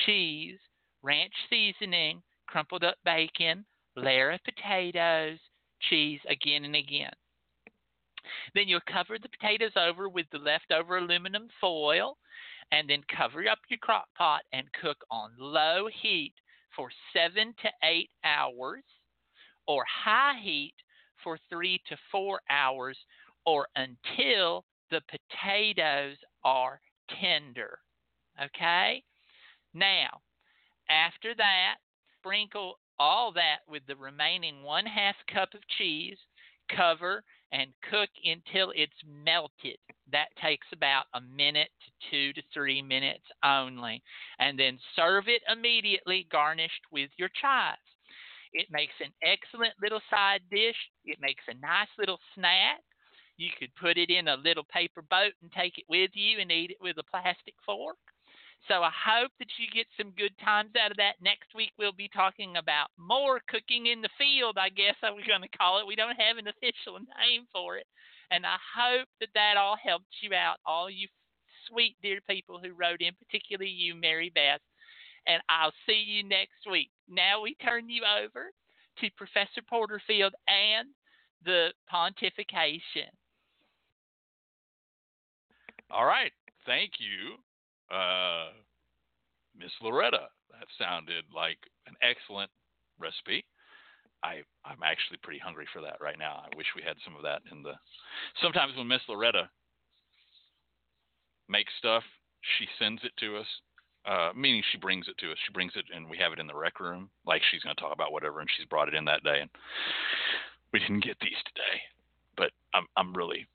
cheese, 0.04 0.58
ranch 1.02 1.32
seasoning, 1.48 2.22
crumpled 2.46 2.84
up 2.84 2.96
bacon, 3.04 3.64
layer 3.96 4.32
of 4.32 4.40
potatoes, 4.44 5.38
cheese 5.88 6.20
again 6.28 6.64
and 6.64 6.76
again. 6.76 7.12
Then 8.54 8.68
you'll 8.68 8.80
cover 8.92 9.18
the 9.18 9.28
potatoes 9.28 9.72
over 9.76 10.08
with 10.08 10.26
the 10.30 10.38
leftover 10.38 10.98
aluminum 10.98 11.48
foil 11.60 12.18
and 12.72 12.88
then 12.88 13.02
cover 13.16 13.48
up 13.48 13.58
your 13.68 13.78
crock 13.78 14.06
pot 14.16 14.42
and 14.52 14.66
cook 14.80 14.98
on 15.10 15.30
low 15.38 15.88
heat 16.02 16.34
for 16.76 16.90
seven 17.12 17.54
to 17.62 17.70
eight 17.82 18.10
hours 18.24 18.84
or 19.66 19.84
high 19.86 20.38
heat 20.42 20.74
for 21.22 21.38
three 21.48 21.80
to 21.88 21.96
four 22.10 22.40
hours 22.50 22.98
or 23.46 23.66
until 23.76 24.64
the 24.90 25.00
potatoes 25.08 26.16
are 26.44 26.80
tender. 27.20 27.78
Okay? 28.42 29.02
Now, 29.74 30.20
after 30.90 31.34
that, 31.34 31.76
sprinkle 32.18 32.78
all 32.98 33.32
that 33.32 33.58
with 33.68 33.82
the 33.86 33.96
remaining 33.96 34.62
one 34.62 34.86
half 34.86 35.14
cup 35.32 35.54
of 35.54 35.60
cheese, 35.78 36.18
cover, 36.74 37.22
and 37.52 37.70
cook 37.90 38.10
until 38.24 38.72
it's 38.74 38.92
melted. 39.06 39.78
That 40.12 40.28
takes 40.42 40.66
about 40.72 41.04
a 41.14 41.20
minute 41.20 41.70
to 41.84 42.10
two 42.10 42.32
to 42.34 42.42
three 42.52 42.82
minutes 42.82 43.24
only. 43.44 44.02
And 44.38 44.58
then 44.58 44.78
serve 44.96 45.24
it 45.28 45.42
immediately, 45.50 46.26
garnished 46.30 46.82
with 46.92 47.10
your 47.16 47.30
chives. 47.40 47.80
It 48.52 48.66
makes 48.70 48.94
an 49.00 49.12
excellent 49.22 49.74
little 49.80 50.00
side 50.10 50.40
dish. 50.50 50.76
It 51.04 51.18
makes 51.20 51.44
a 51.48 51.54
nice 51.54 51.88
little 51.98 52.18
snack. 52.34 52.80
You 53.36 53.50
could 53.58 53.74
put 53.80 53.96
it 53.96 54.10
in 54.10 54.28
a 54.28 54.36
little 54.36 54.64
paper 54.64 55.02
boat 55.02 55.32
and 55.42 55.52
take 55.52 55.78
it 55.78 55.84
with 55.88 56.10
you 56.14 56.40
and 56.40 56.50
eat 56.50 56.70
it 56.72 56.78
with 56.80 56.98
a 56.98 57.04
plastic 57.04 57.54
fork. 57.64 57.98
So 58.68 58.82
I 58.82 58.92
hope 58.92 59.32
that 59.38 59.48
you 59.56 59.66
get 59.72 59.86
some 59.96 60.12
good 60.12 60.36
times 60.44 60.76
out 60.76 60.90
of 60.90 60.98
that. 60.98 61.16
Next 61.22 61.54
week 61.54 61.72
we'll 61.78 61.96
be 61.96 62.10
talking 62.12 62.56
about 62.56 62.88
more 62.98 63.40
cooking 63.48 63.86
in 63.86 64.02
the 64.02 64.12
field, 64.18 64.58
I 64.60 64.68
guess 64.68 64.94
I 65.02 65.10
was 65.10 65.24
going 65.26 65.40
to 65.40 65.56
call 65.56 65.80
it. 65.80 65.86
We 65.86 65.96
don't 65.96 66.20
have 66.20 66.36
an 66.36 66.48
official 66.52 67.00
name 67.00 67.48
for 67.50 67.78
it. 67.78 67.86
And 68.30 68.44
I 68.44 68.56
hope 68.76 69.08
that 69.20 69.32
that 69.34 69.56
all 69.56 69.76
helped 69.82 70.20
you 70.20 70.34
out, 70.34 70.58
all 70.66 70.90
you 70.90 71.08
sweet 71.66 71.96
dear 72.02 72.20
people 72.28 72.60
who 72.62 72.76
wrote 72.76 73.00
in, 73.00 73.12
particularly 73.16 73.70
you, 73.70 73.94
Mary 73.94 74.30
Beth. 74.34 74.60
And 75.26 75.40
I'll 75.48 75.72
see 75.86 76.04
you 76.06 76.22
next 76.22 76.68
week. 76.70 76.90
Now 77.08 77.40
we 77.40 77.54
turn 77.64 77.88
you 77.88 78.02
over 78.04 78.52
to 79.00 79.10
Professor 79.16 79.62
Porterfield 79.68 80.34
and 80.46 80.88
the 81.44 81.68
pontification. 81.90 83.08
All 85.90 86.04
right. 86.04 86.32
Thank 86.66 86.92
you 86.98 87.38
uh, 87.90 88.52
Miss 89.58 89.72
Loretta. 89.82 90.28
That 90.52 90.66
sounded 90.78 91.24
like 91.34 91.58
an 91.86 91.94
excellent 92.02 92.50
recipe. 92.98 93.44
I 94.22 94.42
I'm 94.64 94.82
actually 94.82 95.18
pretty 95.22 95.38
hungry 95.38 95.66
for 95.72 95.82
that 95.82 96.00
right 96.00 96.18
now. 96.18 96.42
I 96.42 96.56
wish 96.56 96.66
we 96.74 96.82
had 96.82 96.96
some 97.04 97.14
of 97.16 97.22
that 97.22 97.42
in 97.52 97.62
the. 97.62 97.74
Sometimes 98.42 98.76
when 98.76 98.88
Miss 98.88 99.02
Loretta 99.08 99.48
makes 101.48 101.72
stuff, 101.78 102.02
she 102.58 102.66
sends 102.78 103.02
it 103.04 103.12
to 103.20 103.36
us. 103.36 103.46
Uh, 104.06 104.30
meaning 104.34 104.62
she 104.72 104.78
brings 104.78 105.06
it 105.06 105.18
to 105.18 105.30
us. 105.30 105.38
She 105.44 105.52
brings 105.52 105.72
it 105.76 105.84
and 105.94 106.08
we 106.08 106.16
have 106.16 106.32
it 106.32 106.38
in 106.38 106.46
the 106.46 106.56
rec 106.56 106.80
room, 106.80 107.10
like 107.26 107.42
she's 107.50 107.62
going 107.62 107.76
to 107.76 107.80
talk 107.80 107.92
about 107.92 108.12
whatever, 108.12 108.40
and 108.40 108.48
she's 108.56 108.66
brought 108.66 108.88
it 108.88 108.94
in 108.94 109.04
that 109.04 109.22
day. 109.22 109.40
And 109.42 109.50
we 110.72 110.78
didn't 110.78 111.04
get 111.04 111.18
these 111.20 111.38
today, 111.44 111.82
but 112.36 112.50
I'm 112.74 112.86
I'm 112.96 113.12
really 113.12 113.46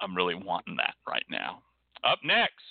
I'm 0.00 0.16
really 0.16 0.34
wanting 0.34 0.76
that 0.76 0.94
right 1.06 1.26
now. 1.28 1.62
Up 2.04 2.18
next 2.24 2.64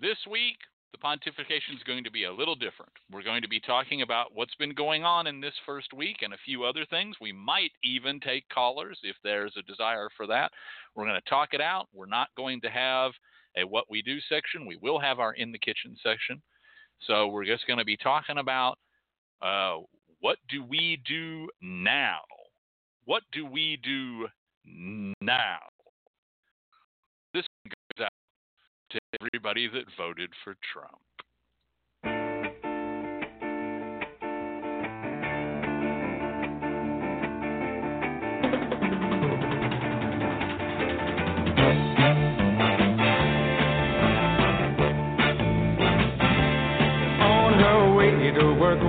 this 0.00 0.18
week, 0.30 0.56
the 0.92 0.98
pontification 0.98 1.76
is 1.76 1.82
going 1.86 2.04
to 2.04 2.10
be 2.10 2.24
a 2.24 2.32
little 2.32 2.54
different. 2.54 2.92
We're 3.10 3.22
going 3.22 3.42
to 3.42 3.48
be 3.48 3.60
talking 3.60 4.02
about 4.02 4.28
what's 4.34 4.54
been 4.54 4.74
going 4.74 5.04
on 5.04 5.26
in 5.26 5.40
this 5.40 5.54
first 5.66 5.92
week 5.92 6.18
and 6.22 6.32
a 6.32 6.38
few 6.44 6.64
other 6.64 6.84
things. 6.88 7.16
We 7.20 7.32
might 7.32 7.72
even 7.84 8.20
take 8.20 8.48
callers 8.48 8.98
if 9.02 9.16
there's 9.22 9.54
a 9.58 9.62
desire 9.62 10.08
for 10.16 10.26
that. 10.28 10.50
We're 10.94 11.06
going 11.06 11.20
to 11.20 11.30
talk 11.30 11.50
it 11.52 11.60
out. 11.60 11.88
We're 11.92 12.06
not 12.06 12.28
going 12.36 12.60
to 12.62 12.70
have 12.70 13.12
a 13.56 13.66
what 13.66 13.84
we 13.90 14.02
do 14.02 14.18
section. 14.28 14.66
We 14.66 14.78
will 14.80 14.98
have 14.98 15.18
our 15.18 15.34
in 15.34 15.52
the 15.52 15.58
kitchen 15.58 15.96
section. 16.02 16.40
So 17.06 17.28
we're 17.28 17.44
just 17.44 17.66
going 17.66 17.78
to 17.78 17.84
be 17.84 17.96
talking 17.96 18.38
about 18.38 18.78
uh, 19.42 19.76
what 20.20 20.38
do 20.48 20.64
we 20.64 21.00
do 21.06 21.48
now? 21.62 22.20
What 23.04 23.22
do 23.32 23.46
we 23.46 23.78
do 23.82 24.26
now? 25.20 25.58
This 27.32 27.44
to 28.90 28.98
everybody 29.20 29.68
that 29.68 29.84
voted 29.96 30.30
for 30.44 30.54
Trump. 30.72 30.98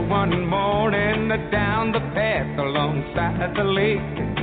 One 0.09 0.45
morning, 0.47 1.29
down 1.49 1.91
the 1.91 1.99
path 1.99 2.59
alongside 2.59 3.55
the 3.55 3.63
lake, 3.63 4.38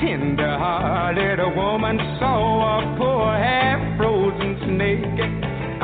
tender-hearted 0.00 1.38
woman 1.56 1.98
saw 2.18 2.80
a 2.80 2.96
poor 2.96 3.36
half-frozen 3.36 4.56
snake. 4.64 5.20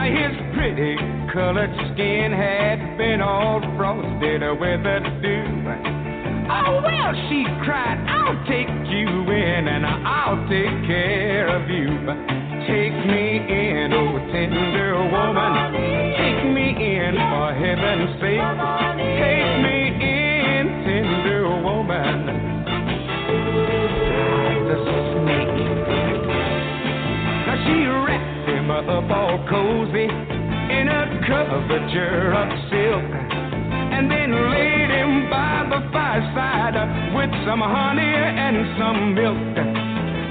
His 0.07 0.35
pretty 0.55 0.97
colored 1.33 1.75
skin 1.93 2.33
had 2.33 2.97
been 2.97 3.21
all 3.21 3.61
frosted 3.77 4.41
with 4.41 4.83
the 4.87 4.99
dew. 5.21 5.67
Oh, 6.49 6.81
well, 6.81 7.12
she 7.29 7.45
cried, 7.64 7.99
I'll 8.09 8.39
take 8.47 8.71
you 8.87 9.09
in 9.35 9.69
and 9.69 9.85
I'll 9.85 10.41
take 10.49 10.87
care 10.87 11.49
of 11.49 11.69
you. 11.69 11.91
Take 12.71 12.97
me 13.07 13.43
in, 13.51 13.93
oh 13.93 14.19
tender 14.33 15.03
woman. 15.11 15.75
Take 16.17 16.45
me 16.55 16.71
in 16.71 17.14
for 17.14 17.53
heaven's 17.53 18.14
sake. 18.23 18.41
Take 19.21 19.53
me 19.67 19.76
up 29.07 29.16
all 29.16 29.38
cozy 29.48 30.04
in 30.04 30.88
a 30.88 31.20
coverture 31.26 32.34
of 32.34 32.48
silk 32.70 33.07
and 33.94 34.11
then 34.11 34.30
laid 34.50 34.90
him 34.90 35.30
by 35.30 35.66
the 35.70 35.80
fireside 35.92 36.74
with 37.14 37.30
some 37.46 37.61
honey 37.61 38.02
and 38.02 38.57
some 38.78 39.14
milk. 39.14 39.57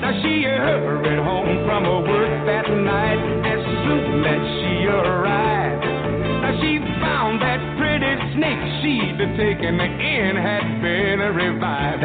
Now 0.02 0.12
she 0.22 0.44
hurried 0.44 1.20
home 1.20 1.66
from 1.66 1.84
her 1.84 2.02
work 2.02 2.46
that 2.48 2.70
night 2.70 3.22
as 3.48 3.62
soon 3.86 4.26
as 4.26 4.42
she 4.60 4.88
arrived. 4.88 5.65
She 6.62 6.80
found 7.02 7.42
that 7.42 7.60
pretty 7.78 8.14
snake 8.36 8.64
she'd 8.82 9.20
taken 9.38 9.80
in 9.80 10.36
had 10.36 10.82
been 10.82 11.20
revived. 11.36 12.04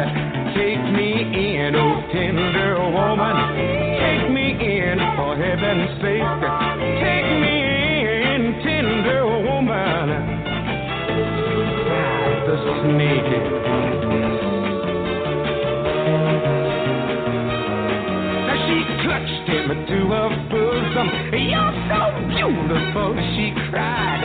Take 0.55 0.83
me 0.95 1.11
in, 1.23 1.75
oh 1.75 2.01
tender 2.11 2.79
woman. 2.91 3.35
Take 3.99 4.31
me 4.31 4.51
in 4.55 4.97
for 5.15 5.35
heaven's 5.35 5.91
sake. 6.01 6.27
Take 6.99 7.29
me 7.43 7.55
in, 8.33 8.41
tender 8.63 9.25
woman 9.27 10.41
the 12.51 12.57
snake. 12.83 13.60
Him 19.51 19.67
to 19.67 19.99
her 20.15 20.29
bosom. 20.47 21.07
You're 21.35 21.75
so 21.91 22.01
beautiful, 22.31 23.11
she 23.35 23.51
cried. 23.69 24.23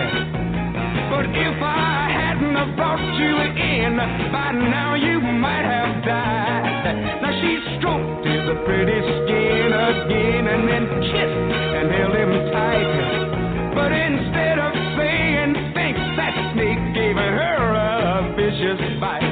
But 1.11 1.27
if 1.35 1.59
I 1.63 2.11
hadn't 2.15 2.55
have 2.55 2.77
brought 2.77 3.03
you 3.19 3.35
in, 3.43 3.97
by 4.31 4.53
now 4.53 4.95
you 4.95 5.21
might 5.21 5.67
have 5.67 6.05
died. 6.05 7.23
Now 7.23 7.33
she 7.43 7.59
stroked 7.79 8.27
his 8.27 8.47
pretty 8.65 9.01
skin 9.03 9.71
again 9.75 10.47
and 10.47 10.63
then 10.69 10.85
kissed 11.03 11.51
and 11.75 11.87
held 11.91 12.15
him 12.15 12.33
tight. 12.55 13.75
But 13.75 13.91
instead 13.93 14.59
of 14.59 14.73
saying 14.97 15.75
thanks, 15.75 16.01
that 16.19 16.35
snake 16.55 16.83
gave 16.95 17.17
her 17.17 17.67
a 17.75 18.35
vicious 18.39 19.01
bite. 19.01 19.27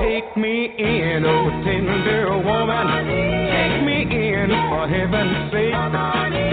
Take 0.00 0.36
me 0.36 0.68
in, 0.76 1.24
oh 1.24 1.48
tender 1.64 2.36
woman. 2.44 2.86
Take 3.48 3.84
me 3.84 4.04
for 4.50 4.88
heaven's 4.88 5.52
sake. 5.52 6.43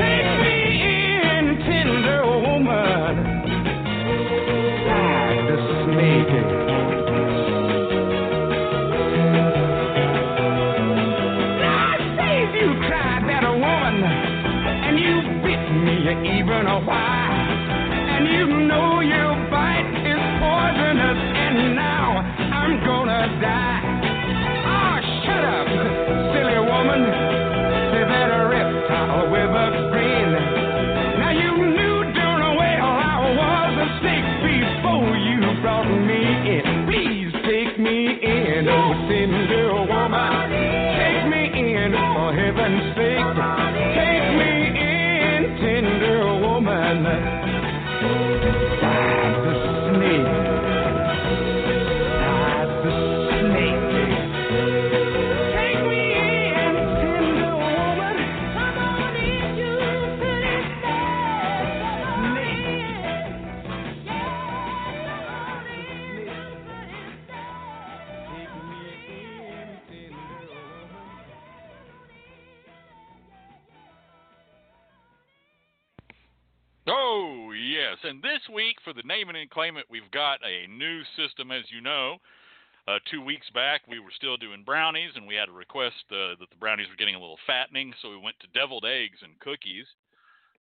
You 81.71 81.81
know. 81.81 82.17
Uh, 82.87 82.97
two 83.11 83.21
weeks 83.21 83.47
back, 83.53 83.81
we 83.87 83.99
were 83.99 84.11
still 84.15 84.37
doing 84.37 84.63
brownies, 84.65 85.11
and 85.15 85.27
we 85.27 85.35
had 85.35 85.49
a 85.49 85.51
request 85.51 86.01
uh, 86.11 86.33
that 86.39 86.49
the 86.49 86.59
brownies 86.59 86.87
were 86.89 86.97
getting 86.97 87.15
a 87.15 87.19
little 87.19 87.37
fattening, 87.45 87.93
so 88.01 88.09
we 88.09 88.17
went 88.17 88.35
to 88.39 88.59
deviled 88.59 88.85
eggs 88.85 89.19
and 89.21 89.39
cookies. 89.39 89.85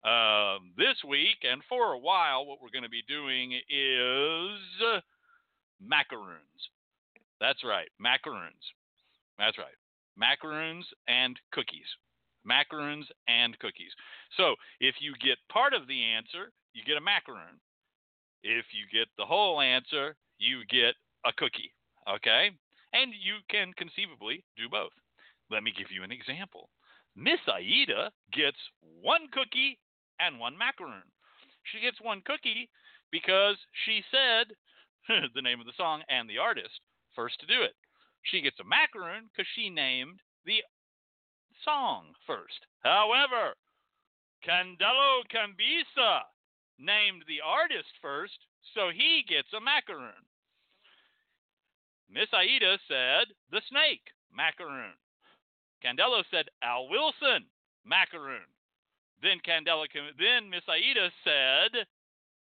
Um, 0.05 0.73
this 0.77 0.97
week, 1.07 1.45
and 1.45 1.63
for 1.69 1.93
a 1.93 1.99
while, 1.99 2.47
what 2.47 2.61
we're 2.63 2.73
going 2.73 2.85
to 2.85 2.93
be 2.93 3.05
doing 3.09 3.53
is 3.53 4.61
uh, 4.85 5.01
macaroons. 5.81 6.61
That's 7.41 7.65
right, 7.65 7.89
macaroons. 7.99 8.65
That's 9.39 9.57
right, 9.57 9.77
macaroons 10.17 10.87
and 11.09 11.39
cookies. 11.53 11.89
Macaroons 12.45 13.07
and 13.29 13.59
cookies. 13.59 13.93
So 14.37 14.55
if 14.81 14.97
you 15.01 15.13
get 15.25 15.37
part 15.53 15.75
of 15.75 15.87
the 15.87 16.03
answer, 16.05 16.53
you 16.73 16.85
get 16.85 16.97
a 16.97 17.01
macaroon. 17.01 17.61
If 18.43 18.67
you 18.73 18.89
get 18.93 19.09
the 19.19 19.27
whole 19.27 19.61
answer, 19.61 20.17
you 20.41 20.65
get 20.67 20.97
a 21.25 21.33
cookie. 21.37 21.71
Okay? 22.09 22.51
And 22.93 23.13
you 23.13 23.39
can 23.47 23.73
conceivably 23.77 24.43
do 24.57 24.69
both. 24.69 24.97
Let 25.51 25.63
me 25.63 25.73
give 25.77 25.93
you 25.93 26.03
an 26.03 26.11
example. 26.11 26.71
Miss 27.15 27.39
Aida 27.47 28.11
gets 28.33 28.59
one 28.81 29.29
cookie 29.31 29.79
and 30.19 30.41
one 30.41 30.57
macaroon. 30.57 31.07
She 31.71 31.81
gets 31.81 32.01
one 32.01 32.23
cookie 32.25 32.69
because 33.13 33.57
she 33.85 34.03
said 34.11 34.51
the 35.35 35.43
name 35.43 35.61
of 35.61 35.67
the 35.67 35.77
song 35.77 36.03
and 36.09 36.29
the 36.29 36.39
artist 36.39 36.81
first 37.15 37.39
to 37.41 37.47
do 37.47 37.63
it. 37.63 37.75
She 38.23 38.41
gets 38.41 38.59
a 38.61 38.65
macaroon 38.65 39.29
because 39.31 39.49
she 39.55 39.71
named 39.71 40.21
the 40.45 40.63
song 41.65 42.13
first. 42.27 42.67
However, 42.81 43.55
Candelo 44.47 45.21
Cabezas 45.29 46.25
named 46.79 47.25
the 47.29 47.41
artist 47.45 47.93
first, 48.01 48.39
so 48.75 48.89
he 48.89 49.25
gets 49.29 49.53
a 49.53 49.61
macaroon. 49.61 50.25
Miss 52.13 52.29
Aida 52.35 52.79
said 52.89 53.31
the 53.51 53.63
snake, 53.71 54.11
macaroon. 54.35 54.99
Candelo 55.85 56.23
said 56.31 56.51
Al 56.63 56.89
Wilson, 56.89 57.47
macaroon. 57.85 58.47
Then 59.23 59.39
Candela, 59.47 59.87
then 60.19 60.51
Miss 60.51 60.67
Aida 60.69 61.11
said, 61.25 61.87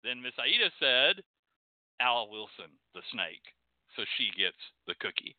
then 0.04 0.22
Miss 0.22 0.34
Aida 0.40 0.72
said 0.80 1.24
Al 2.00 2.30
Wilson, 2.30 2.72
the 2.94 3.02
snake. 3.12 3.44
So 3.96 4.04
she 4.18 4.30
gets 4.38 4.58
the 4.86 4.96
cookie. 5.00 5.36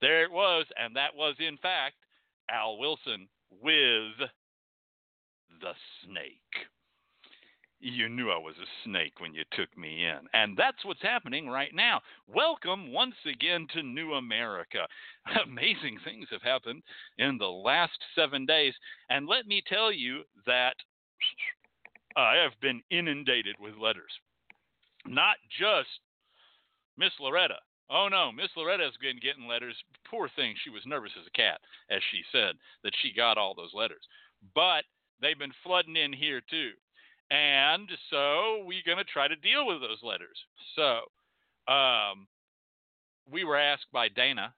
There 0.00 0.24
it 0.24 0.30
was, 0.30 0.66
and 0.76 0.94
that 0.96 1.14
was 1.14 1.36
in 1.38 1.56
fact 1.58 1.96
Al 2.50 2.78
Wilson 2.78 3.28
with 3.50 4.28
the 5.60 5.74
snake. 6.04 6.66
You 7.82 8.10
knew 8.10 8.30
I 8.30 8.36
was 8.36 8.56
a 8.60 8.68
snake 8.84 9.20
when 9.20 9.32
you 9.32 9.42
took 9.52 9.74
me 9.76 10.04
in. 10.04 10.28
And 10.34 10.54
that's 10.54 10.84
what's 10.84 11.00
happening 11.00 11.48
right 11.48 11.74
now. 11.74 12.02
Welcome 12.28 12.92
once 12.92 13.14
again 13.24 13.66
to 13.72 13.82
New 13.82 14.12
America. 14.14 14.86
Amazing 15.46 15.98
things 16.04 16.26
have 16.30 16.42
happened 16.42 16.82
in 17.16 17.38
the 17.38 17.48
last 17.48 17.98
seven 18.14 18.44
days. 18.44 18.74
And 19.08 19.26
let 19.26 19.46
me 19.46 19.62
tell 19.66 19.90
you 19.90 20.24
that 20.46 20.74
I 22.16 22.36
have 22.36 22.52
been 22.60 22.82
inundated 22.90 23.56
with 23.58 23.78
letters. 23.80 24.12
Not 25.06 25.36
just 25.58 25.88
Miss 26.98 27.12
Loretta. 27.18 27.56
Oh 27.88 28.08
no, 28.08 28.30
Miss 28.30 28.50
Loretta's 28.56 28.96
been 29.00 29.18
getting 29.20 29.48
letters. 29.48 29.74
Poor 30.04 30.28
thing, 30.36 30.54
she 30.62 30.70
was 30.70 30.82
nervous 30.84 31.12
as 31.18 31.26
a 31.26 31.30
cat, 31.30 31.60
as 31.90 32.02
she 32.10 32.20
said, 32.30 32.56
that 32.84 32.92
she 33.00 33.14
got 33.14 33.38
all 33.38 33.54
those 33.54 33.72
letters. 33.72 34.02
But 34.54 34.84
they've 35.20 35.38
been 35.38 35.54
flooding 35.64 35.96
in 35.96 36.12
here 36.12 36.42
too. 36.50 36.72
And 37.30 37.88
so 38.10 38.64
we're 38.64 38.82
going 38.84 38.98
to 38.98 39.04
try 39.04 39.28
to 39.28 39.36
deal 39.36 39.66
with 39.66 39.80
those 39.80 40.02
letters. 40.02 40.36
So 40.74 41.72
um, 41.72 42.26
we 43.30 43.44
were 43.44 43.58
asked 43.58 43.86
by 43.92 44.08
Dana, 44.08 44.52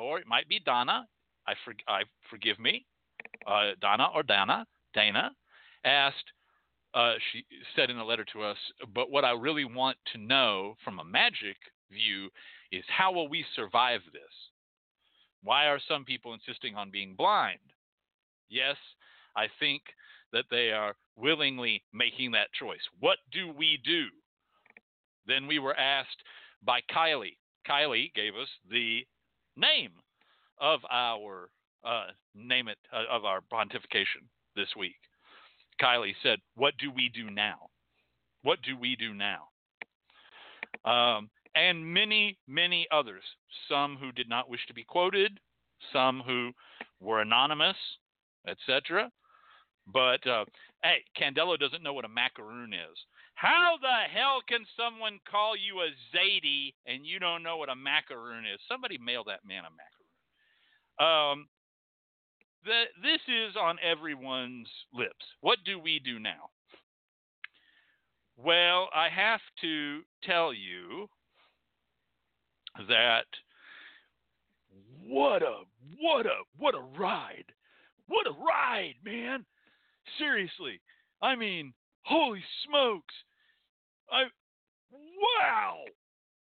or 0.00 0.18
it 0.18 0.26
might 0.26 0.48
be 0.48 0.60
Donna. 0.64 1.06
I, 1.48 1.54
for, 1.64 1.74
I 1.88 2.02
forgive 2.30 2.58
me, 2.58 2.86
uh, 3.46 3.72
Donna 3.80 4.08
or 4.14 4.22
Dana. 4.22 4.66
Dana 4.94 5.30
asked. 5.84 6.16
Uh, 6.94 7.14
she 7.30 7.44
said 7.74 7.90
in 7.90 7.98
a 7.98 8.04
letter 8.04 8.24
to 8.32 8.42
us, 8.42 8.56
but 8.94 9.10
what 9.10 9.22
I 9.22 9.32
really 9.32 9.66
want 9.66 9.98
to 10.14 10.18
know 10.18 10.76
from 10.82 10.98
a 10.98 11.04
magic 11.04 11.56
view 11.92 12.30
is 12.72 12.84
how 12.88 13.12
will 13.12 13.28
we 13.28 13.44
survive 13.54 14.00
this? 14.14 14.22
Why 15.42 15.66
are 15.66 15.78
some 15.88 16.04
people 16.04 16.32
insisting 16.32 16.74
on 16.74 16.90
being 16.90 17.14
blind? 17.14 17.58
Yes, 18.48 18.76
I 19.36 19.48
think 19.60 19.82
that 20.32 20.46
they 20.50 20.70
are 20.70 20.96
willingly 21.16 21.82
making 21.92 22.32
that 22.32 22.52
choice. 22.58 22.80
What 23.00 23.18
do 23.32 23.52
we 23.56 23.78
do? 23.84 24.06
Then 25.26 25.46
we 25.46 25.58
were 25.58 25.76
asked 25.76 26.22
by 26.64 26.80
Kylie. 26.94 27.36
Kylie 27.68 28.12
gave 28.14 28.34
us 28.34 28.48
the 28.70 29.06
name 29.56 29.92
of 30.60 30.80
our 30.90 31.50
uh, 31.84 32.06
name 32.34 32.68
it 32.68 32.78
uh, 32.92 33.04
of 33.10 33.24
our 33.24 33.40
pontification 33.52 34.26
this 34.54 34.68
week. 34.76 34.96
Kylie 35.80 36.14
said, 36.22 36.38
"What 36.54 36.74
do 36.78 36.90
we 36.90 37.08
do 37.08 37.30
now? 37.30 37.70
What 38.42 38.60
do 38.62 38.76
we 38.76 38.96
do 38.96 39.14
now?" 39.14 39.48
Um, 40.84 41.30
and 41.54 41.84
many, 41.84 42.38
many 42.46 42.86
others. 42.92 43.22
Some 43.68 43.96
who 43.96 44.12
did 44.12 44.28
not 44.28 44.48
wish 44.48 44.64
to 44.68 44.74
be 44.74 44.84
quoted, 44.84 45.38
some 45.92 46.22
who 46.24 46.52
were 47.00 47.20
anonymous, 47.20 47.76
etc. 48.46 49.10
But 49.86 50.26
uh, 50.26 50.44
hey, 50.82 51.04
Candelo 51.18 51.58
doesn't 51.58 51.82
know 51.82 51.92
what 51.92 52.04
a 52.04 52.08
macaroon 52.08 52.72
is. 52.72 52.98
How 53.34 53.76
the 53.80 54.12
hell 54.12 54.40
can 54.48 54.64
someone 54.76 55.18
call 55.30 55.56
you 55.56 55.80
a 55.80 55.92
Zadie 56.16 56.74
and 56.86 57.04
you 57.04 57.18
don't 57.18 57.42
know 57.42 57.56
what 57.58 57.68
a 57.68 57.76
macaroon 57.76 58.44
is? 58.46 58.60
Somebody 58.68 58.98
mail 58.98 59.24
that 59.24 59.40
man 59.46 59.64
a 59.64 59.70
macaroon. 59.70 61.32
Um, 61.32 61.48
the, 62.64 62.84
this 63.02 63.20
is 63.28 63.56
on 63.56 63.76
everyone's 63.82 64.68
lips. 64.92 65.24
What 65.40 65.58
do 65.64 65.78
we 65.78 66.00
do 66.02 66.18
now? 66.18 66.50
Well, 68.36 68.88
I 68.94 69.08
have 69.08 69.40
to 69.62 70.00
tell 70.24 70.52
you 70.52 71.08
that 72.88 73.24
what 75.06 75.42
a 75.42 75.60
what 75.98 76.26
a 76.26 76.42
what 76.58 76.74
a 76.74 76.80
ride. 76.98 77.46
What 78.08 78.26
a 78.26 78.30
ride, 78.30 78.94
man. 79.04 79.44
Seriously. 80.18 80.80
I 81.22 81.34
mean, 81.36 81.72
holy 82.02 82.42
smokes. 82.64 83.14
I 84.10 84.24
wow. 84.92 85.78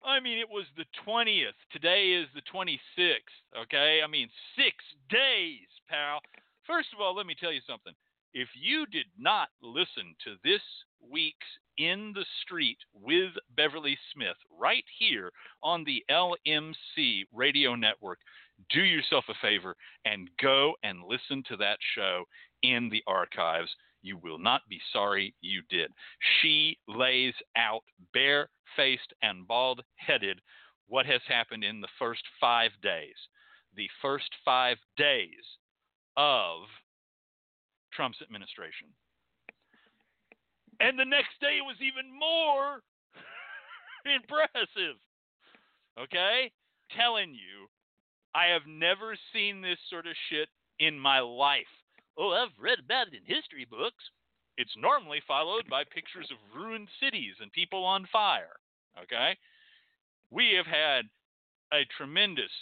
I 0.05 0.21
mean, 0.21 0.39
it 0.39 0.49
was 0.49 0.67
the 0.77 0.85
20th. 1.07 1.57
Today 1.73 2.13
is 2.13 2.29
the 2.35 2.43
26th, 2.53 3.63
okay? 3.63 4.01
I 4.05 4.07
mean, 4.07 4.29
6 4.57 4.69
days, 5.11 5.67
pal. 5.89 6.21
First 6.67 6.89
of 6.95 7.01
all, 7.01 7.15
let 7.15 7.27
me 7.27 7.35
tell 7.39 7.53
you 7.53 7.61
something. 7.67 7.93
If 8.33 8.49
you 8.55 8.87
did 8.87 9.07
not 9.19 9.49
listen 9.63 10.15
to 10.25 10.37
this 10.45 10.61
week's 11.11 11.47
In 11.79 12.13
the 12.15 12.25
Street 12.43 12.79
with 12.93 13.33
Beverly 13.57 13.99
Smith 14.13 14.37
right 14.61 14.85
here 14.99 15.31
on 15.63 15.85
the 15.85 16.05
LMC 16.11 17.25
radio 17.33 17.75
network, 17.75 18.19
do 18.71 18.83
yourself 18.83 19.25
a 19.29 19.35
favor 19.43 19.75
and 20.05 20.31
go 20.41 20.75
and 20.83 21.03
listen 21.03 21.43
to 21.49 21.57
that 21.57 21.79
show 21.95 22.25
in 22.63 22.89
the 22.91 23.03
archives. 23.07 23.71
You 24.03 24.19
will 24.19 24.39
not 24.39 24.63
be 24.69 24.81
sorry 24.93 25.35
you 25.41 25.63
did. 25.69 25.91
She 26.41 26.79
lays 26.87 27.35
out 27.57 27.83
bare 28.13 28.49
faced 28.77 29.13
and 29.23 29.47
bald 29.47 29.83
headed 29.97 30.41
what 30.89 31.07
has 31.07 31.21
happened 31.27 31.65
in 31.65 31.81
the 31.81 31.89
first 31.99 32.23
five 32.41 32.71
days. 32.83 33.17
The 33.75 33.89
first 34.01 34.31
five 34.45 34.77
days 34.97 35.45
of 36.17 36.63
Trump's 37.93 38.19
administration. 38.23 38.89
And 40.81 40.99
the 40.99 41.05
next 41.05 41.41
day 41.41 41.59
was 41.63 41.77
even 41.81 42.13
more 42.13 42.83
impressive. 44.05 45.01
Okay? 45.99 46.53
Telling 46.97 47.31
you, 47.31 47.67
I 48.35 48.53
have 48.53 48.69
never 48.69 49.17
seen 49.33 49.63
this 49.63 49.79
sort 49.89 50.07
of 50.07 50.13
shit 50.29 50.49
in 50.79 50.99
my 50.99 51.21
life. 51.21 51.65
Oh, 52.19 52.33
I've 52.33 52.57
read 52.59 52.79
about 52.79 53.09
it 53.09 53.15
in 53.15 53.25
history 53.25 53.67
books. 53.69 54.03
It's 54.57 54.77
normally 54.77 55.21
followed 55.27 55.69
by 55.69 55.85
pictures 55.85 56.31
of 56.31 56.57
ruined 56.57 56.89
cities 57.01 57.35
and 57.41 57.53
people 57.53 57.85
on 57.85 58.07
fire. 58.11 58.57
Okay? 59.03 59.37
We 60.31 60.55
have 60.57 60.67
had 60.67 61.05
a 61.73 61.85
tremendous 61.97 62.53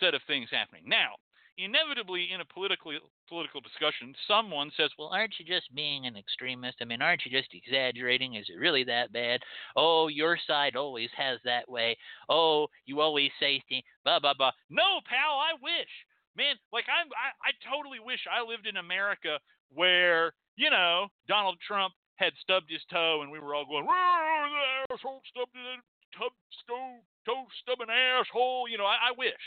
set 0.00 0.14
of 0.14 0.22
things 0.26 0.48
happening. 0.50 0.82
Now, 0.86 1.14
inevitably 1.58 2.32
in 2.32 2.40
a 2.40 2.44
political 2.44 2.92
political 3.28 3.60
discussion, 3.60 4.14
someone 4.26 4.70
says, 4.76 4.90
"Well, 4.98 5.08
aren't 5.08 5.38
you 5.38 5.44
just 5.44 5.72
being 5.74 6.06
an 6.06 6.16
extremist? 6.16 6.78
I 6.80 6.84
mean, 6.84 7.02
aren't 7.02 7.24
you 7.24 7.30
just 7.30 7.54
exaggerating? 7.54 8.34
Is 8.34 8.48
it 8.48 8.58
really 8.58 8.84
that 8.84 9.12
bad? 9.12 9.42
Oh, 9.76 10.08
your 10.08 10.38
side 10.38 10.76
always 10.76 11.10
has 11.12 11.40
that 11.44 11.68
way. 11.68 11.96
Oh, 12.28 12.68
you 12.84 13.00
always 13.00 13.30
say 13.38 13.60
things, 13.68 13.84
blah 14.04 14.18
blah 14.18 14.34
blah." 14.34 14.52
No, 14.70 15.00
pal, 15.04 15.38
I 15.38 15.52
wish, 15.60 15.90
man. 16.36 16.56
Like 16.72 16.86
I'm, 16.88 17.08
I, 17.12 17.32
I 17.48 17.52
totally 17.64 18.00
wish 18.00 18.20
I 18.28 18.42
lived 18.44 18.66
in 18.66 18.76
America 18.76 19.38
where 19.72 20.32
you 20.56 20.70
know 20.70 21.08
Donald 21.28 21.58
Trump 21.66 21.94
had 22.16 22.32
stubbed 22.40 22.70
his 22.70 22.82
toe 22.90 23.20
and 23.22 23.30
we 23.30 23.40
were 23.40 23.54
all 23.54 23.66
going, 23.66 23.84
"Whoa, 23.84 24.48
the 24.88 24.94
asshole 24.94 25.22
stubbed 25.28 25.56
his 25.56 25.82
tub, 26.16 26.32
stove, 26.62 27.02
toe 27.26 27.46
stubbing 27.62 27.90
asshole." 27.90 28.68
You 28.68 28.78
know, 28.78 28.86
I, 28.86 29.10
I 29.10 29.12
wish. 29.16 29.42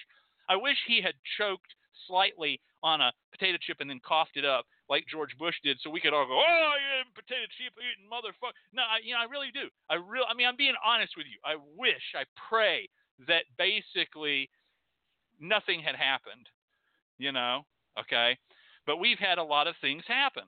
I 0.48 0.56
wish 0.56 0.78
he 0.86 1.02
had 1.02 1.16
choked 1.38 1.74
slightly 2.08 2.62
on 2.84 3.02
a 3.02 3.12
potato 3.32 3.58
chip 3.60 3.78
and 3.80 3.90
then 3.90 4.00
coughed 4.06 4.38
it 4.38 4.46
up 4.46 4.66
like 4.90 5.10
George 5.10 5.34
Bush 5.40 5.56
did, 5.64 5.78
so 5.82 5.90
we 5.90 6.00
could 6.00 6.14
all 6.14 6.28
go, 6.28 6.38
"Oh, 6.38 6.74
potato 7.16 7.50
chip 7.58 7.74
eating 7.82 8.06
motherfucker." 8.06 8.54
No, 8.74 8.84
I, 8.84 9.02
you 9.04 9.14
know, 9.14 9.22
I 9.22 9.26
really 9.26 9.50
do. 9.54 9.70
I 9.90 9.96
real, 9.96 10.26
I 10.30 10.36
mean, 10.36 10.48
I'm 10.48 10.58
being 10.58 10.78
honest 10.86 11.14
with 11.18 11.26
you. 11.26 11.40
I 11.44 11.58
wish, 11.76 12.14
I 12.14 12.26
pray 12.50 12.90
that 13.28 13.46
basically 13.58 14.50
nothing 15.40 15.82
had 15.82 15.96
happened. 15.96 16.46
You 17.18 17.32
know, 17.32 17.66
okay, 18.00 18.38
but 18.86 18.98
we've 18.98 19.20
had 19.20 19.38
a 19.38 19.44
lot 19.44 19.68
of 19.68 19.76
things 19.82 20.04
happen. 20.08 20.44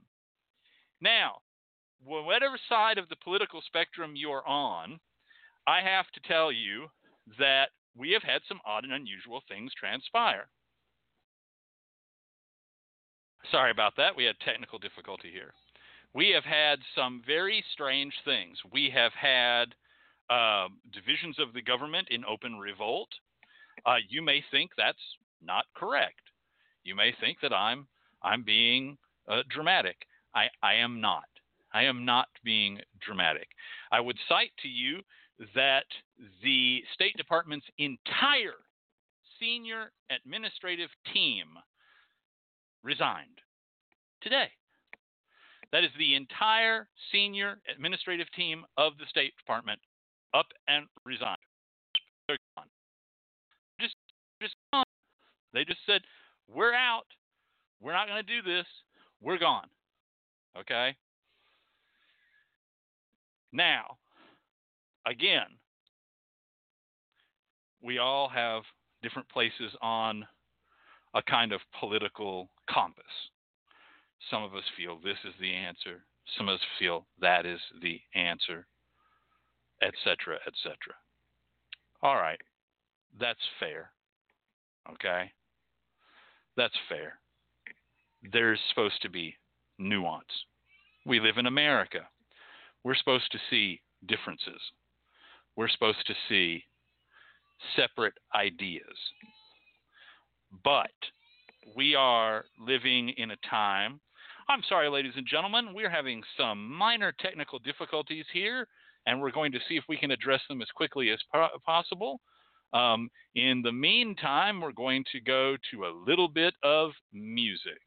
Now, 1.01 1.38
whatever 2.03 2.57
side 2.70 2.97
of 2.97 3.09
the 3.09 3.15
political 3.24 3.61
spectrum 3.65 4.13
you're 4.15 4.47
on, 4.47 4.99
I 5.65 5.82
have 5.82 6.05
to 6.13 6.28
tell 6.28 6.51
you 6.51 6.88
that 7.39 7.70
we 7.95 8.11
have 8.11 8.24
had 8.24 8.41
some 8.47 8.59
odd 8.65 8.84
and 8.84 8.93
unusual 8.93 9.41
things 9.47 9.72
transpire. 9.78 10.47
Sorry 13.51 13.72
about 13.72 13.95
that. 13.97 14.15
We 14.15 14.26
had 14.26 14.36
technical 14.39 14.80
difficulty 14.80 15.32
here. 15.32 15.53
We 16.13 16.30
have 16.30 16.43
had 16.43 16.80
some 16.95 17.22
very 17.26 17.63
strange 17.74 18.13
things. 18.26 18.57
We 18.72 18.91
have 18.93 19.13
had 19.13 19.76
uh, 20.30 20.68
divisions 20.91 21.38
of 21.39 21.53
the 21.53 21.61
government 21.61 22.07
in 22.11 22.26
open 22.26 22.57
revolt. 22.57 23.09
Uh, 23.86 23.97
you 24.09 24.22
may 24.22 24.43
think 24.51 24.72
that's 24.78 24.97
not 25.41 25.65
correct. 25.76 26.22
You 26.88 26.95
may 26.95 27.13
think 27.19 27.39
that 27.41 27.51
I'm 27.51 27.85
I'm 28.23 28.43
being 28.43 28.97
uh, 29.27 29.41
dramatic. 29.49 29.97
I, 30.33 30.47
I 30.63 30.75
am 30.75 31.01
not. 31.01 31.25
I 31.73 31.83
am 31.83 32.05
not 32.05 32.29
being 32.45 32.79
dramatic. 33.05 33.49
I 33.91 33.99
would 33.99 34.15
cite 34.29 34.51
to 34.61 34.69
you 34.69 35.01
that 35.53 35.83
the 36.41 36.81
State 36.93 37.17
Department's 37.17 37.65
entire 37.77 38.55
senior 39.38 39.91
administrative 40.09 40.89
team 41.13 41.47
resigned 42.83 43.41
today. 44.21 44.47
That 45.73 45.83
is 45.83 45.91
the 45.99 46.15
entire 46.15 46.88
senior 47.11 47.57
administrative 47.69 48.27
team 48.33 48.63
of 48.77 48.93
the 48.97 49.05
State 49.09 49.33
Department 49.38 49.81
up 50.33 50.47
and 50.69 50.85
resigned. 51.05 51.35
They're 52.29 52.38
gone. 52.55 52.67
Just, 53.81 53.95
just 54.41 54.55
gone. 54.71 54.85
They 55.53 55.65
just 55.65 55.79
said, 55.85 56.01
"We're 56.48 56.74
out. 56.74 57.08
We're 57.82 57.93
not 57.93 58.08
going 58.08 58.24
to 58.24 58.41
do 58.41 58.41
this. 58.41 58.66
We're 59.22 59.38
gone." 59.38 59.68
Okay. 60.58 60.95
Now, 63.52 63.98
again, 65.06 65.58
we 67.82 67.98
all 67.98 68.28
have 68.30 68.64
different 69.02 69.30
places 69.30 69.72
on 69.82 70.26
a 71.14 71.22
kind 71.24 71.52
of 71.52 71.62
political 71.80 72.50
compass. 72.70 73.06
Some 74.30 74.43
of 74.43 74.56
us 74.56 74.64
feel 74.76 75.00
this 75.04 75.18
is 75.26 75.34
the 75.39 75.54
answer. 75.54 76.04
Some 76.38 76.50
of 76.50 76.56
us 76.56 76.66
feel 76.78 77.08
that 77.22 77.45
is 77.45 77.60
the 77.82 78.00
answer, 78.14 78.68
etc., 79.82 80.38
etc. 80.45 80.76
All 82.02 82.16
right, 82.16 82.39
that's 83.20 83.39
fair. 83.60 83.91
Okay, 84.91 85.32
that's 86.58 86.74
fair. 86.89 87.20
There's 88.34 88.60
supposed 88.70 89.01
to 89.03 89.10
be 89.10 89.36
nuance. 89.78 90.26
We 91.05 91.20
live 91.20 91.38
in 91.38 91.45
America. 91.45 91.99
We're 92.84 92.95
supposed 92.95 93.32
to 93.32 93.39
see 93.49 93.82
differences. 94.08 94.60
We're 95.55 95.70
supposed 95.70 96.05
to 96.08 96.14
see 96.28 96.64
separate 97.76 98.14
ideas. 98.36 98.82
But 100.64 100.91
we 101.76 101.95
are 101.95 102.45
living 102.60 103.10
in 103.10 103.32
a 103.32 103.38
time. 103.49 103.99
I'm 104.49 104.62
sorry, 104.70 104.89
ladies 104.89 105.14
and 105.16 105.28
gentlemen, 105.28 105.74
we're 105.74 105.89
having 105.89 106.24
some 106.38 106.72
minor 106.72 107.14
technical 107.20 107.60
difficulties 107.60 108.26
here, 108.32 108.68
and 109.05 109.22
we're 109.22 109.32
going 109.32 109.51
to 109.51 109.60
see 109.68 109.76
if 109.76 109.84
we 109.89 109.97
can 109.97 110.12
address 110.12 110.41
them 110.47 110.62
as 110.62 110.70
quickly 110.76 111.10
as 111.10 111.20
po- 111.34 111.49
possible. 111.66 112.22
Um, 112.74 113.09
in 113.36 113.61
the 113.61 113.72
meantime, 113.72 114.61
we're 114.61 114.72
going 114.72 115.03
to 115.11 115.22
go 115.22 115.55
to 115.72 115.86
a 115.86 115.95
little 116.05 116.28
bit 116.28 116.53
of 116.63 116.91
music. 117.13 117.82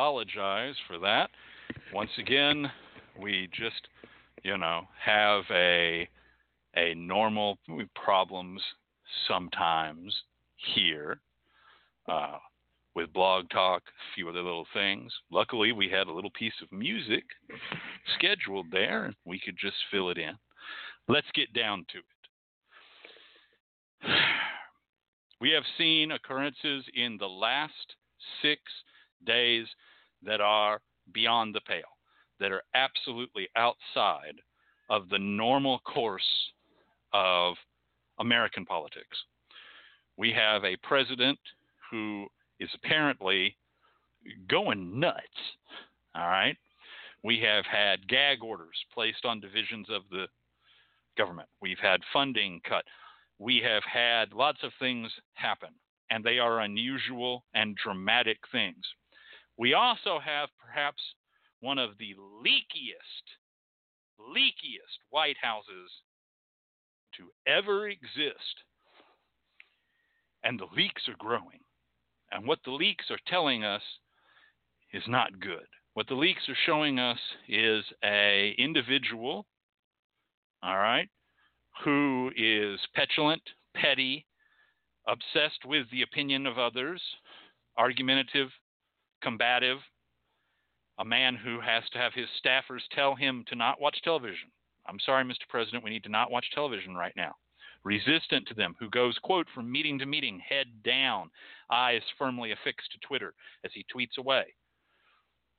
Apologize 0.00 0.76
for 0.88 0.98
that. 0.98 1.28
Once 1.92 2.10
again, 2.18 2.66
we 3.20 3.50
just, 3.52 3.86
you 4.42 4.56
know, 4.56 4.88
have 4.98 5.42
a 5.50 6.08
a 6.74 6.94
normal 6.94 7.58
problems 8.02 8.62
sometimes 9.28 10.14
here 10.74 11.20
uh, 12.08 12.38
with 12.94 13.12
blog 13.12 13.44
talk, 13.50 13.82
a 13.82 14.14
few 14.14 14.26
other 14.26 14.40
little 14.40 14.66
things. 14.72 15.12
Luckily, 15.30 15.72
we 15.72 15.90
had 15.90 16.06
a 16.06 16.12
little 16.12 16.30
piece 16.30 16.54
of 16.62 16.72
music 16.72 17.24
scheduled 18.14 18.68
there, 18.72 19.04
and 19.04 19.14
we 19.26 19.38
could 19.38 19.58
just 19.60 19.76
fill 19.90 20.08
it 20.08 20.16
in. 20.16 20.32
Let's 21.08 21.30
get 21.34 21.52
down 21.52 21.84
to 21.92 21.98
it. 24.08 24.10
We 25.42 25.52
have 25.52 25.64
seen 25.78 26.12
occurrences 26.12 26.84
in 26.94 27.16
the 27.18 27.26
last 27.26 27.72
six 28.42 28.60
days 29.24 29.66
that 30.24 30.40
are 30.40 30.80
beyond 31.12 31.54
the 31.54 31.60
pale, 31.62 31.96
that 32.38 32.52
are 32.52 32.62
absolutely 32.74 33.48
outside 33.56 34.40
of 34.88 35.08
the 35.08 35.18
normal 35.18 35.78
course 35.80 36.22
of 37.12 37.54
American 38.18 38.64
politics. 38.64 39.16
We 40.16 40.32
have 40.32 40.64
a 40.64 40.76
president 40.82 41.38
who 41.90 42.26
is 42.58 42.70
apparently 42.74 43.56
going 44.48 45.00
nuts. 45.00 45.24
All 46.14 46.28
right. 46.28 46.56
We 47.22 47.38
have 47.40 47.64
had 47.66 48.08
gag 48.08 48.42
orders 48.42 48.76
placed 48.92 49.24
on 49.24 49.40
divisions 49.40 49.88
of 49.90 50.02
the 50.10 50.26
government. 51.16 51.48
We've 51.60 51.78
had 51.80 52.00
funding 52.12 52.60
cut. 52.68 52.84
We 53.38 53.62
have 53.64 53.82
had 53.84 54.32
lots 54.32 54.58
of 54.62 54.72
things 54.78 55.10
happen, 55.34 55.70
and 56.10 56.24
they 56.24 56.38
are 56.38 56.60
unusual 56.60 57.44
and 57.54 57.76
dramatic 57.76 58.38
things. 58.52 58.84
We 59.60 59.74
also 59.74 60.18
have 60.24 60.48
perhaps 60.58 61.02
one 61.60 61.78
of 61.78 61.90
the 61.98 62.14
leakiest, 62.42 63.26
leakiest 64.18 65.04
White 65.10 65.36
Houses 65.42 65.90
to 67.18 67.24
ever 67.46 67.90
exist. 67.90 68.64
And 70.42 70.58
the 70.58 70.68
leaks 70.74 71.02
are 71.08 71.16
growing. 71.18 71.60
And 72.32 72.46
what 72.46 72.60
the 72.64 72.70
leaks 72.70 73.04
are 73.10 73.18
telling 73.26 73.62
us 73.62 73.82
is 74.94 75.02
not 75.06 75.38
good. 75.40 75.66
What 75.92 76.08
the 76.08 76.14
leaks 76.14 76.48
are 76.48 76.56
showing 76.64 76.98
us 76.98 77.18
is 77.46 77.84
a 78.02 78.54
individual, 78.56 79.44
all 80.62 80.78
right, 80.78 81.10
who 81.84 82.30
is 82.34 82.80
petulant, 82.94 83.42
petty, 83.76 84.24
obsessed 85.06 85.66
with 85.66 85.84
the 85.90 86.00
opinion 86.00 86.46
of 86.46 86.58
others, 86.58 87.02
argumentative, 87.76 88.48
combative, 89.22 89.78
a 90.98 91.04
man 91.04 91.36
who 91.36 91.60
has 91.60 91.82
to 91.92 91.98
have 91.98 92.12
his 92.12 92.28
staffers 92.44 92.82
tell 92.94 93.14
him 93.14 93.44
to 93.48 93.54
not 93.54 93.80
watch 93.80 94.00
television. 94.02 94.50
I'm 94.86 94.98
sorry, 95.04 95.24
Mr. 95.24 95.48
President, 95.48 95.84
we 95.84 95.90
need 95.90 96.04
to 96.04 96.10
not 96.10 96.30
watch 96.30 96.46
television 96.54 96.94
right 96.94 97.14
now. 97.16 97.34
Resistant 97.84 98.46
to 98.48 98.54
them, 98.54 98.74
who 98.78 98.90
goes, 98.90 99.16
quote, 99.22 99.46
from 99.54 99.70
meeting 99.70 99.98
to 99.98 100.06
meeting, 100.06 100.40
head 100.46 100.66
down, 100.84 101.30
eyes 101.70 102.02
firmly 102.18 102.52
affixed 102.52 102.92
to 102.92 103.06
Twitter 103.06 103.34
as 103.64 103.70
he 103.72 103.86
tweets 103.94 104.18
away. 104.18 104.44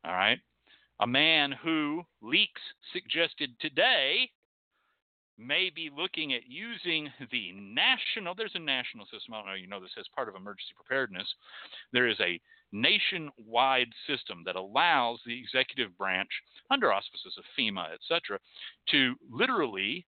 All 0.05 0.13
right? 0.13 0.39
A 0.99 1.07
man 1.07 1.51
who 1.63 2.03
leaks 2.21 2.61
suggested 2.93 3.51
today 3.59 4.29
may 5.39 5.71
be 5.73 5.89
looking 5.95 6.33
at 6.33 6.41
using 6.47 7.09
the 7.31 7.51
national 7.53 8.35
there's 8.35 8.51
a 8.53 8.59
national 8.59 9.05
system 9.05 9.33
i 9.33 9.37
don't 9.37 9.47
know 9.47 9.53
you 9.53 9.65
know 9.65 9.79
this 9.79 9.89
as 9.97 10.05
part 10.15 10.29
of 10.29 10.35
emergency 10.35 10.73
preparedness 10.75 11.27
there 11.93 12.07
is 12.07 12.19
a 12.19 12.39
nationwide 12.71 13.89
system 14.07 14.43
that 14.45 14.55
allows 14.55 15.19
the 15.25 15.37
executive 15.37 15.97
branch 15.97 16.29
under 16.69 16.91
auspices 16.91 17.35
of 17.37 17.43
fema 17.57 17.87
etc 17.93 18.39
to 18.89 19.15
literally 19.29 20.05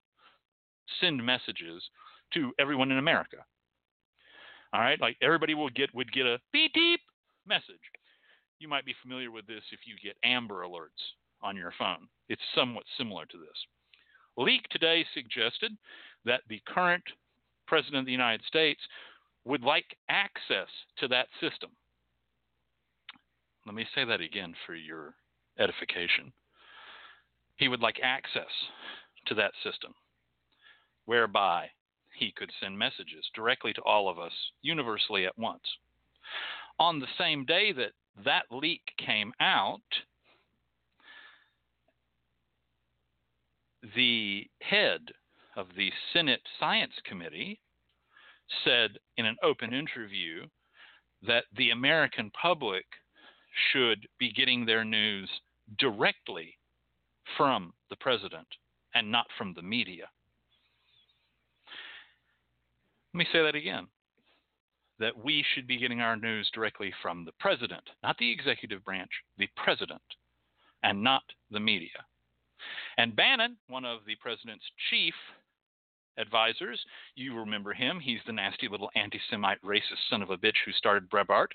send 1.01 1.23
messages 1.23 1.83
to 2.33 2.51
everyone 2.59 2.91
in 2.91 2.97
america 2.97 3.37
all 4.73 4.81
right 4.81 5.01
like 5.01 5.17
everybody 5.21 5.53
will 5.53 5.69
get 5.69 5.93
would 5.93 6.11
get 6.11 6.25
a 6.25 6.39
beep 6.51 6.73
beep 6.73 7.01
message. 7.47 7.83
You 8.59 8.67
might 8.67 8.85
be 8.85 8.95
familiar 9.01 9.31
with 9.31 9.47
this 9.47 9.63
if 9.71 9.79
you 9.85 9.95
get 10.01 10.17
Amber 10.23 10.63
Alerts 10.63 11.01
on 11.41 11.57
your 11.57 11.73
phone. 11.77 12.07
It's 12.29 12.41
somewhat 12.55 12.83
similar 12.97 13.25
to 13.25 13.37
this. 13.37 13.57
Leak 14.37 14.63
today 14.69 15.05
suggested 15.13 15.73
that 16.25 16.41
the 16.49 16.61
current 16.67 17.03
President 17.67 17.99
of 17.99 18.05
the 18.05 18.11
United 18.11 18.43
States 18.45 18.79
would 19.45 19.61
like 19.61 19.85
access 20.09 20.67
to 20.97 21.07
that 21.09 21.27
system. 21.41 21.69
Let 23.65 23.75
me 23.75 23.85
say 23.95 24.03
that 24.05 24.21
again 24.21 24.53
for 24.65 24.75
your 24.75 25.15
edification. 25.57 26.33
He 27.57 27.67
would 27.67 27.79
like 27.79 27.99
access 28.03 28.49
to 29.27 29.35
that 29.35 29.53
system, 29.63 29.93
whereby 31.05 31.69
he 32.13 32.33
could 32.35 32.51
send 32.59 32.77
messages 32.77 33.25
directly 33.33 33.73
to 33.73 33.81
all 33.81 34.09
of 34.09 34.19
us 34.19 34.33
universally 34.61 35.25
at 35.25 35.37
once. 35.37 35.63
On 36.79 36.99
the 36.99 37.07
same 37.17 37.45
day 37.45 37.71
that 37.71 37.91
that 38.25 38.43
leak 38.51 38.81
came 38.97 39.33
out, 39.39 39.81
the 43.95 44.47
head 44.61 45.01
of 45.55 45.67
the 45.75 45.91
Senate 46.11 46.41
Science 46.59 46.93
Committee 47.05 47.59
said 48.63 48.91
in 49.17 49.25
an 49.25 49.37
open 49.43 49.73
interview 49.73 50.45
that 51.25 51.45
the 51.55 51.71
American 51.71 52.31
public 52.31 52.85
should 53.71 54.07
be 54.19 54.31
getting 54.31 54.65
their 54.65 54.83
news 54.83 55.29
directly 55.79 56.57
from 57.37 57.73
the 57.89 57.95
president 57.97 58.47
and 58.95 59.11
not 59.11 59.25
from 59.37 59.53
the 59.55 59.61
media. 59.61 60.05
Let 63.13 63.19
me 63.19 63.27
say 63.31 63.43
that 63.43 63.55
again 63.55 63.87
that 64.99 65.17
we 65.23 65.43
should 65.53 65.67
be 65.67 65.77
getting 65.77 66.01
our 66.01 66.15
news 66.15 66.49
directly 66.53 66.93
from 67.01 67.25
the 67.25 67.31
president, 67.39 67.83
not 68.03 68.17
the 68.19 68.31
executive 68.31 68.83
branch, 68.85 69.09
the 69.37 69.49
president, 69.57 70.01
and 70.83 71.03
not 71.03 71.23
the 71.51 71.59
media. 71.59 72.05
And 72.97 73.15
Bannon, 73.15 73.57
one 73.67 73.85
of 73.85 73.99
the 74.05 74.15
president's 74.15 74.63
chief 74.89 75.13
advisors, 76.17 76.79
you 77.15 77.35
remember 77.37 77.73
him, 77.73 77.99
he's 77.99 78.19
the 78.25 78.33
nasty 78.33 78.67
little 78.67 78.89
anti 78.95 79.19
Semite 79.29 79.61
racist 79.63 80.09
son 80.09 80.21
of 80.21 80.29
a 80.29 80.37
bitch 80.37 80.57
who 80.65 80.71
started 80.71 81.09
Breitbart, 81.09 81.47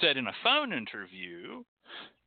said 0.00 0.16
in 0.16 0.26
a 0.26 0.32
phone 0.42 0.72
interview 0.72 1.62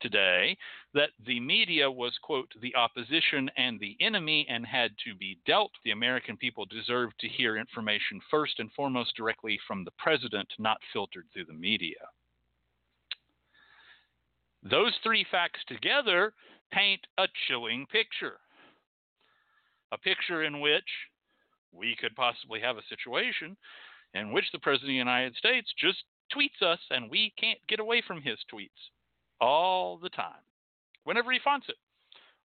today 0.02 0.58
that 0.94 1.10
the 1.26 1.40
media 1.40 1.90
was, 1.90 2.18
quote, 2.22 2.52
the 2.62 2.76
opposition 2.76 3.50
and 3.58 3.80
the 3.80 3.98
enemy 4.00 4.46
and 4.50 4.66
had 4.66 4.92
to 5.06 5.16
be 5.16 5.40
dealt. 5.46 5.72
The 5.84 5.92
American 5.92 6.38
people 6.38 6.66
deserve 6.66 7.10
to 7.20 7.28
hear 7.28 7.58
information 7.58 8.22
first 8.30 8.60
and 8.60 8.72
foremost 8.74 9.16
directly 9.16 9.60
from 9.68 9.84
the 9.84 9.92
president, 9.98 10.48
not 10.60 10.78
filtered 10.94 11.26
through 11.34 11.46
the 11.46 11.54
media. 11.54 11.96
Those 14.64 14.94
three 15.04 15.26
facts 15.30 15.60
together 15.68 16.34
paint 16.72 17.02
a 17.18 17.28
chilling 17.48 17.86
picture. 17.88 18.40
A 19.92 19.98
picture 19.98 20.44
in 20.44 20.60
which 20.60 20.84
we 21.72 21.96
could 22.00 22.16
possibly 22.16 22.60
have 22.60 22.78
a 22.78 22.88
situation 22.90 23.56
in 24.14 24.32
which 24.32 24.46
the 24.52 24.60
President 24.60 24.90
of 24.90 24.94
the 24.94 24.94
United 24.96 25.36
States 25.36 25.72
just 25.78 26.04
tweets 26.34 26.66
us 26.66 26.80
and 26.90 27.10
we 27.10 27.34
can't 27.40 27.60
get 27.68 27.80
away 27.80 28.02
from 28.06 28.22
his 28.22 28.38
tweets 28.54 28.92
all 29.42 29.98
the 29.98 30.10
time, 30.10 30.44
whenever 31.04 31.32
he 31.32 31.40
fonts 31.44 31.68
it. 31.70 31.76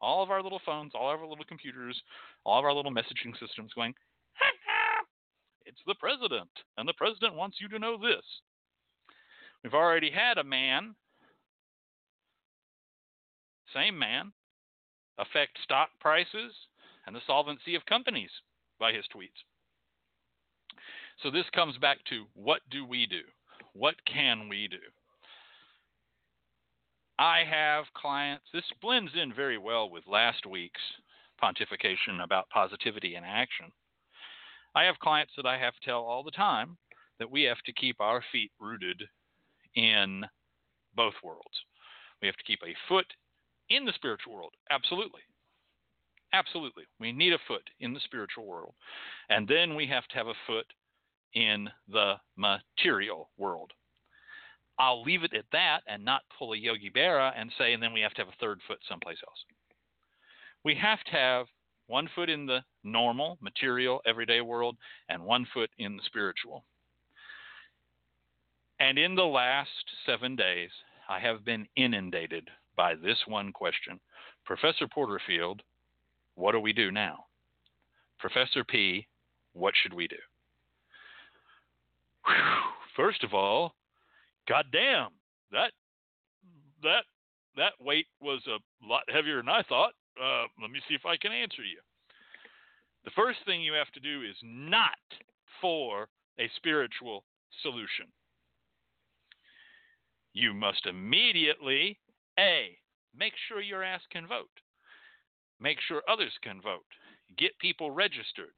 All 0.02 0.24
of 0.24 0.32
our 0.32 0.42
little 0.42 0.62
phones, 0.66 0.94
all 0.96 1.14
of 1.14 1.20
our 1.20 1.28
little 1.28 1.46
computers, 1.46 2.02
all 2.46 2.60
of 2.60 2.66
our 2.66 2.74
little 2.74 2.92
messaging 2.92 3.38
systems 3.38 3.74
going, 3.76 3.94
it's 5.66 5.82
the 5.86 5.96
president, 5.96 6.50
and 6.78 6.88
the 6.88 6.94
president 6.94 7.36
wants 7.36 7.58
you 7.60 7.68
to 7.70 7.80
know 7.80 7.98
this. 7.98 8.24
We've 9.64 9.74
already 9.74 10.10
had 10.10 10.38
a 10.38 10.44
man, 10.44 10.96
same 13.74 14.00
man, 14.00 14.32
affect 15.18 15.58
stock 15.64 15.90
prices 16.00 16.54
and 17.06 17.16
the 17.16 17.22
solvency 17.28 17.76
of 17.76 17.86
companies 17.86 18.32
by 18.80 18.94
his 18.94 19.06
tweets. 19.14 19.44
So 21.22 21.30
this 21.30 21.46
comes 21.54 21.78
back 21.78 21.98
to 22.10 22.26
what 22.34 22.62
do 22.72 22.86
we 22.86 23.06
do? 23.06 23.22
What 23.80 23.96
can 24.06 24.50
we 24.50 24.68
do? 24.68 24.76
I 27.18 27.44
have 27.50 27.86
clients, 27.96 28.44
this 28.54 28.66
blends 28.82 29.12
in 29.16 29.34
very 29.34 29.58
well 29.58 29.90
with 29.90 30.04
last 30.06 30.46
week's 30.46 30.82
pontification 31.42 32.22
about 32.22 32.50
positivity 32.50 33.16
and 33.16 33.26
action. 33.26 33.68
I 34.76 34.84
have 34.84 35.00
clients 35.00 35.32
that 35.38 35.46
I 35.46 35.58
have 35.58 35.74
to 35.76 35.86
tell 35.86 36.02
all 36.02 36.24
the 36.24 36.32
time 36.32 36.78
that 37.20 37.32
we 37.32 37.44
have 37.44 37.60
to 37.68 37.72
keep 37.72 38.02
our 38.02 38.22
feet 38.34 38.52
rooted 38.60 39.02
in 39.76 40.26
both 40.94 41.14
worlds. 41.24 41.64
We 42.22 42.28
have 42.28 42.36
to 42.36 42.44
keep 42.44 42.60
a 42.64 42.76
foot 42.90 43.08
in 43.70 43.86
the 43.86 43.94
spiritual 43.94 44.34
world, 44.34 44.52
absolutely. 44.72 45.22
Absolutely. 46.34 46.84
We 47.00 47.14
need 47.14 47.32
a 47.32 47.40
foot 47.48 47.64
in 47.80 47.94
the 47.94 48.02
spiritual 48.02 48.46
world. 48.46 48.74
And 49.30 49.48
then 49.48 49.74
we 49.74 49.88
have 49.88 50.06
to 50.10 50.16
have 50.16 50.28
a 50.28 50.34
foot 50.46 50.66
in 51.34 51.70
the 51.88 52.16
material 52.36 53.30
world. 53.38 53.72
I'll 54.78 55.04
leave 55.04 55.24
it 55.24 55.34
at 55.34 55.46
that 55.52 55.82
and 55.88 56.04
not 56.06 56.22
pull 56.38 56.54
a 56.54 56.58
Yogi 56.58 56.90
Berra 56.90 57.34
and 57.36 57.52
say, 57.58 57.74
and 57.74 57.84
then 57.84 57.94
we 57.94 58.02
have 58.02 58.14
to 58.14 58.22
have 58.22 58.30
a 58.30 58.38
third 58.40 58.62
foot 58.68 58.80
someplace 58.88 59.18
else. 59.28 59.44
We 60.64 60.76
have 60.76 61.04
to 61.06 61.12
have 61.12 61.46
one 61.88 62.10
foot 62.16 62.30
in 62.30 62.46
the 62.46 62.64
normal, 62.84 63.38
material, 63.42 64.02
everyday 64.06 64.42
world 64.42 64.78
and 65.10 65.24
one 65.24 65.46
foot 65.54 65.70
in 65.78 65.98
the 65.98 66.04
spiritual. 66.06 66.64
And 68.80 68.98
in 68.98 69.16
the 69.16 69.26
last 69.26 69.70
seven 70.06 70.36
days, 70.36 70.70
I 71.10 71.20
have 71.20 71.44
been 71.44 71.68
inundated 71.76 72.48
by 72.78 72.96
this 72.96 73.18
one 73.28 73.52
question 73.52 74.00
Professor 74.46 74.88
Porterfield, 74.88 75.62
what 76.36 76.54
do 76.54 76.60
we 76.60 76.72
do 76.72 76.92
now? 76.92 77.26
Professor 78.20 78.64
P, 78.64 79.08
what 79.54 79.74
should 79.76 79.94
we 79.94 80.08
do? 80.08 80.16
First 82.96 83.24
of 83.24 83.34
all, 83.34 83.74
goddamn, 84.48 85.10
that 85.52 85.72
that 86.84 87.04
that 87.56 87.74
weight 87.80 88.08
was 88.22 88.42
a 88.48 88.60
lot 88.86 89.04
heavier 89.08 89.38
than 89.38 89.50
I 89.50 89.64
thought. 89.64 89.94
Uh, 90.22 90.46
let 90.62 90.72
me 90.72 90.80
see 90.88 90.96
if 90.96 91.06
I 91.06 91.18
can 91.18 91.32
answer 91.32 91.64
you. 91.64 91.80
The 93.06 93.12
first 93.12 93.40
thing 93.46 93.62
you 93.62 93.74
have 93.74 93.92
to 93.94 94.00
do 94.00 94.22
is 94.22 94.36
not 94.44 94.90
for 95.62 96.08
a 96.40 96.50
spiritual 96.58 97.24
solution. 97.62 98.08
You 100.34 100.54
must 100.54 100.86
immediately, 100.86 101.98
A, 102.38 102.78
make 103.18 103.34
sure 103.48 103.62
your 103.62 103.84
ass 103.84 104.02
can 104.12 104.28
vote. 104.28 104.50
Make 105.60 105.78
sure 105.88 106.02
others 106.08 106.34
can 106.44 106.62
vote. 106.62 106.86
Get 107.38 107.58
people 107.60 107.92
registered. 107.92 108.54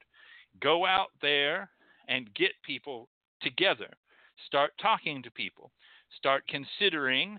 Go 0.60 0.86
out 0.86 1.08
there 1.20 1.70
and 2.08 2.32
get 2.34 2.52
people 2.64 3.08
together. 3.42 3.88
Start 4.46 4.72
talking 4.80 5.22
to 5.22 5.30
people. 5.30 5.70
Start 6.18 6.44
considering 6.48 7.38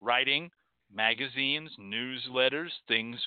writing 0.00 0.50
magazines, 0.92 1.70
newsletters, 1.80 2.70
things, 2.88 3.18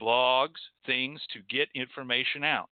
blogs, 0.00 0.60
things 0.86 1.20
to 1.32 1.40
get 1.48 1.68
information 1.74 2.44
out. 2.44 2.68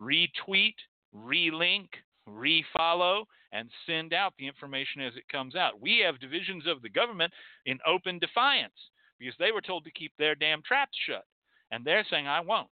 Retweet, 0.00 0.74
relink, 1.14 1.88
refollow, 2.28 3.24
and 3.52 3.68
send 3.86 4.12
out 4.12 4.34
the 4.38 4.46
information 4.46 5.02
as 5.02 5.14
it 5.16 5.28
comes 5.30 5.54
out. 5.54 5.80
We 5.80 6.02
have 6.04 6.18
divisions 6.18 6.66
of 6.66 6.82
the 6.82 6.88
government 6.88 7.32
in 7.66 7.78
open 7.86 8.18
defiance 8.18 8.72
because 9.18 9.34
they 9.38 9.52
were 9.52 9.60
told 9.60 9.84
to 9.84 9.92
keep 9.92 10.12
their 10.18 10.34
damn 10.34 10.62
traps 10.62 10.96
shut. 11.06 11.24
And 11.70 11.84
they're 11.84 12.04
saying, 12.10 12.26
I 12.26 12.40
won't. 12.40 12.68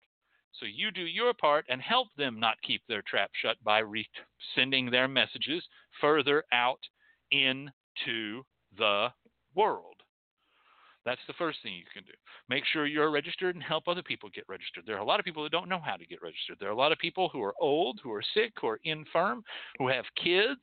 So 0.52 0.66
you 0.66 0.90
do 0.90 1.02
your 1.02 1.34
part 1.34 1.66
and 1.68 1.80
help 1.80 2.08
them 2.16 2.40
not 2.40 2.60
keep 2.62 2.82
their 2.88 3.02
trap 3.02 3.30
shut 3.40 3.56
by 3.62 3.78
re- 3.78 4.08
sending 4.54 4.90
their 4.90 5.08
messages 5.08 5.62
further 6.00 6.44
out 6.52 6.80
into 7.30 8.42
the 8.76 9.08
world. 9.54 9.94
That's 11.04 11.20
the 11.26 11.34
first 11.34 11.60
thing 11.62 11.72
you 11.72 11.84
can 11.92 12.04
do. 12.04 12.12
Make 12.48 12.64
sure 12.66 12.86
you're 12.86 13.10
registered 13.10 13.54
and 13.54 13.64
help 13.64 13.88
other 13.88 14.02
people 14.02 14.28
get 14.34 14.44
registered. 14.48 14.84
There 14.84 14.96
are 14.96 15.00
a 15.00 15.04
lot 15.06 15.20
of 15.20 15.24
people 15.24 15.42
that 15.42 15.52
don't 15.52 15.68
know 15.68 15.80
how 15.82 15.96
to 15.96 16.06
get 16.06 16.22
registered. 16.22 16.58
There 16.60 16.68
are 16.68 16.72
a 16.72 16.76
lot 16.76 16.92
of 16.92 16.98
people 16.98 17.30
who 17.32 17.42
are 17.42 17.54
old, 17.60 18.00
who 18.02 18.12
are 18.12 18.22
sick, 18.34 18.52
who 18.60 18.68
are 18.68 18.80
infirm, 18.84 19.42
who 19.78 19.88
have 19.88 20.04
kids, 20.22 20.60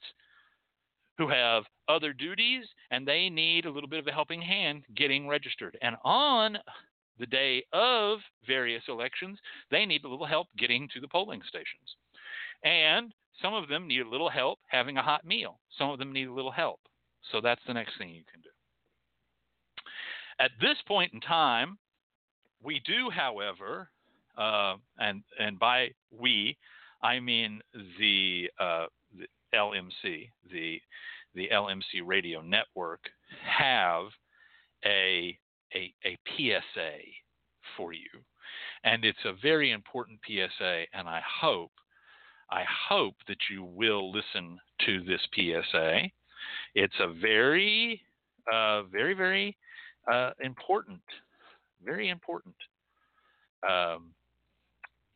who 1.18 1.28
have 1.30 1.64
other 1.88 2.14
duties, 2.14 2.66
and 2.92 3.08
they 3.08 3.30
need 3.30 3.66
a 3.66 3.72
little 3.72 3.90
bit 3.90 4.00
of 4.00 4.08
a 4.08 4.12
helping 4.12 4.42
hand 4.42 4.84
getting 4.96 5.28
registered. 5.28 5.78
And 5.82 5.96
on 6.04 6.58
the 7.20 7.26
day 7.26 7.64
of 7.74 8.20
various 8.46 8.84
elections, 8.88 9.40
they 9.72 9.86
need 9.86 10.04
a 10.04 10.08
little 10.08 10.26
help 10.26 10.48
getting 10.58 10.88
to 10.94 11.00
the 11.00 11.08
polling 11.08 11.42
stations. 11.48 11.96
And 12.64 13.14
some 13.42 13.54
of 13.54 13.68
them 13.68 13.88
need 13.88 14.02
a 14.02 14.10
little 14.10 14.30
help 14.30 14.60
having 14.68 14.98
a 14.98 15.02
hot 15.02 15.26
meal. 15.26 15.60
Some 15.78 15.90
of 15.90 16.00
them 16.00 16.12
need 16.12 16.28
a 16.28 16.34
little 16.34 16.52
help. 16.52 16.80
So 17.32 17.42
that's 17.42 17.62
the 17.68 17.74
next 17.74 17.98
thing 17.98 18.10
you 18.10 18.24
can 18.32 18.42
do. 18.42 18.50
At 20.40 20.52
this 20.60 20.78
point 20.88 21.14
in 21.14 21.22
time, 21.22 21.78
we 22.62 22.82
do, 22.86 23.10
however, 23.10 23.90
uh, 24.38 24.76
and 24.98 25.24
and 25.40 25.58
by 25.58 25.92
we, 26.12 26.58
I 27.02 27.20
mean 27.20 27.62
the, 28.00 28.50
uh, 28.60 28.88
the 29.18 29.28
LMC, 29.54 30.30
the 30.52 30.82
the 31.36 31.50
LMC 31.54 32.02
radio 32.04 32.42
network 32.42 33.02
have 33.44 34.06
a, 34.86 35.38
a, 35.74 35.94
a 36.06 36.18
PSA 36.28 36.98
for 37.78 37.94
you. 37.94 38.10
And 38.84 39.04
it's 39.04 39.26
a 39.26 39.34
very 39.42 39.72
important 39.72 40.20
PSA, 40.28 40.84
and 40.94 41.08
I 41.08 41.22
hope, 41.42 41.72
I 42.52 42.64
hope 42.90 43.16
that 43.28 43.38
you 43.50 43.64
will 43.64 44.12
listen 44.12 44.60
to 44.86 45.04
this 45.04 45.22
PSA. 45.34 46.02
It's 46.76 47.00
a 47.00 47.12
very, 47.14 48.02
uh, 48.52 48.84
very, 48.84 49.14
very 49.14 49.58
uh, 50.12 50.32
important, 50.42 51.02
very 51.84 52.10
important 52.10 52.56
um, 53.68 54.14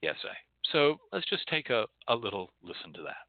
PSA. 0.04 0.34
So 0.72 0.98
let's 1.12 1.28
just 1.30 1.48
take 1.48 1.70
a, 1.70 1.86
a 2.08 2.16
little 2.16 2.52
listen 2.64 2.94
to 2.94 3.02
that. 3.04 3.29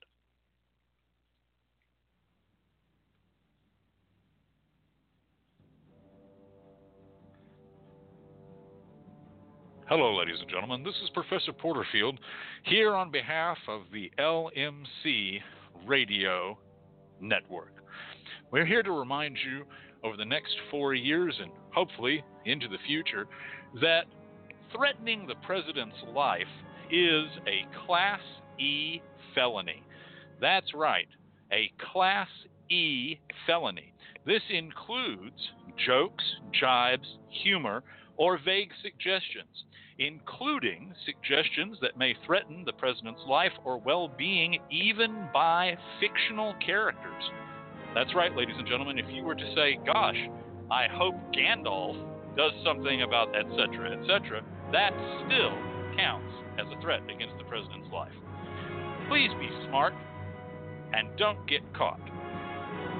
Hello, 9.91 10.14
ladies 10.16 10.36
and 10.41 10.49
gentlemen. 10.49 10.84
This 10.84 10.95
is 11.03 11.11
Professor 11.11 11.53
Porterfield 11.53 12.16
here 12.62 12.95
on 12.95 13.11
behalf 13.11 13.57
of 13.66 13.80
the 13.93 14.09
LMC 14.20 15.41
Radio 15.84 16.57
Network. 17.20 17.72
We're 18.53 18.66
here 18.66 18.84
to 18.84 18.93
remind 18.93 19.36
you 19.45 19.64
over 20.05 20.16
the 20.16 20.24
next 20.24 20.55
four 20.70 20.95
years 20.95 21.36
and 21.43 21.51
hopefully 21.74 22.22
into 22.45 22.68
the 22.68 22.76
future 22.86 23.26
that 23.80 24.05
threatening 24.72 25.26
the 25.26 25.34
president's 25.45 25.97
life 26.14 26.43
is 26.93 27.26
a 27.49 27.66
Class 27.84 28.20
E 28.61 29.03
felony. 29.34 29.82
That's 30.41 30.72
right, 30.72 31.09
a 31.53 31.72
Class 31.93 32.28
E 32.70 33.18
felony. 33.45 33.93
This 34.24 34.43
includes 34.51 35.51
jokes, 35.84 36.22
jibes, 36.53 37.09
humor, 37.43 37.82
or 38.21 38.39
vague 38.45 38.71
suggestions, 38.83 39.64
including 39.99 40.93
suggestions 41.07 41.79
that 41.81 41.97
may 41.97 42.14
threaten 42.27 42.62
the 42.66 42.73
president's 42.75 43.23
life 43.27 43.53
or 43.64 43.81
well 43.81 44.12
being, 44.18 44.59
even 44.71 45.27
by 45.33 45.75
fictional 45.99 46.55
characters. 46.64 47.25
That's 47.95 48.14
right, 48.14 48.37
ladies 48.37 48.57
and 48.59 48.68
gentlemen. 48.68 48.99
If 48.99 49.07
you 49.09 49.25
were 49.25 49.35
to 49.35 49.55
say, 49.57 49.79
gosh, 49.87 50.18
I 50.71 50.87
hope 50.93 51.14
Gandalf 51.33 51.97
does 52.37 52.53
something 52.62 53.03
about 53.03 53.35
etc., 53.35 53.99
etc., 53.99 54.45
that 54.71 54.93
still 55.25 55.57
counts 55.97 56.31
as 56.61 56.66
a 56.77 56.81
threat 56.83 57.01
against 57.05 57.39
the 57.39 57.45
president's 57.45 57.89
life. 57.91 58.12
Please 59.09 59.31
be 59.41 59.49
smart 59.66 59.95
and 60.93 61.09
don't 61.16 61.49
get 61.49 61.62
caught. 61.75 62.01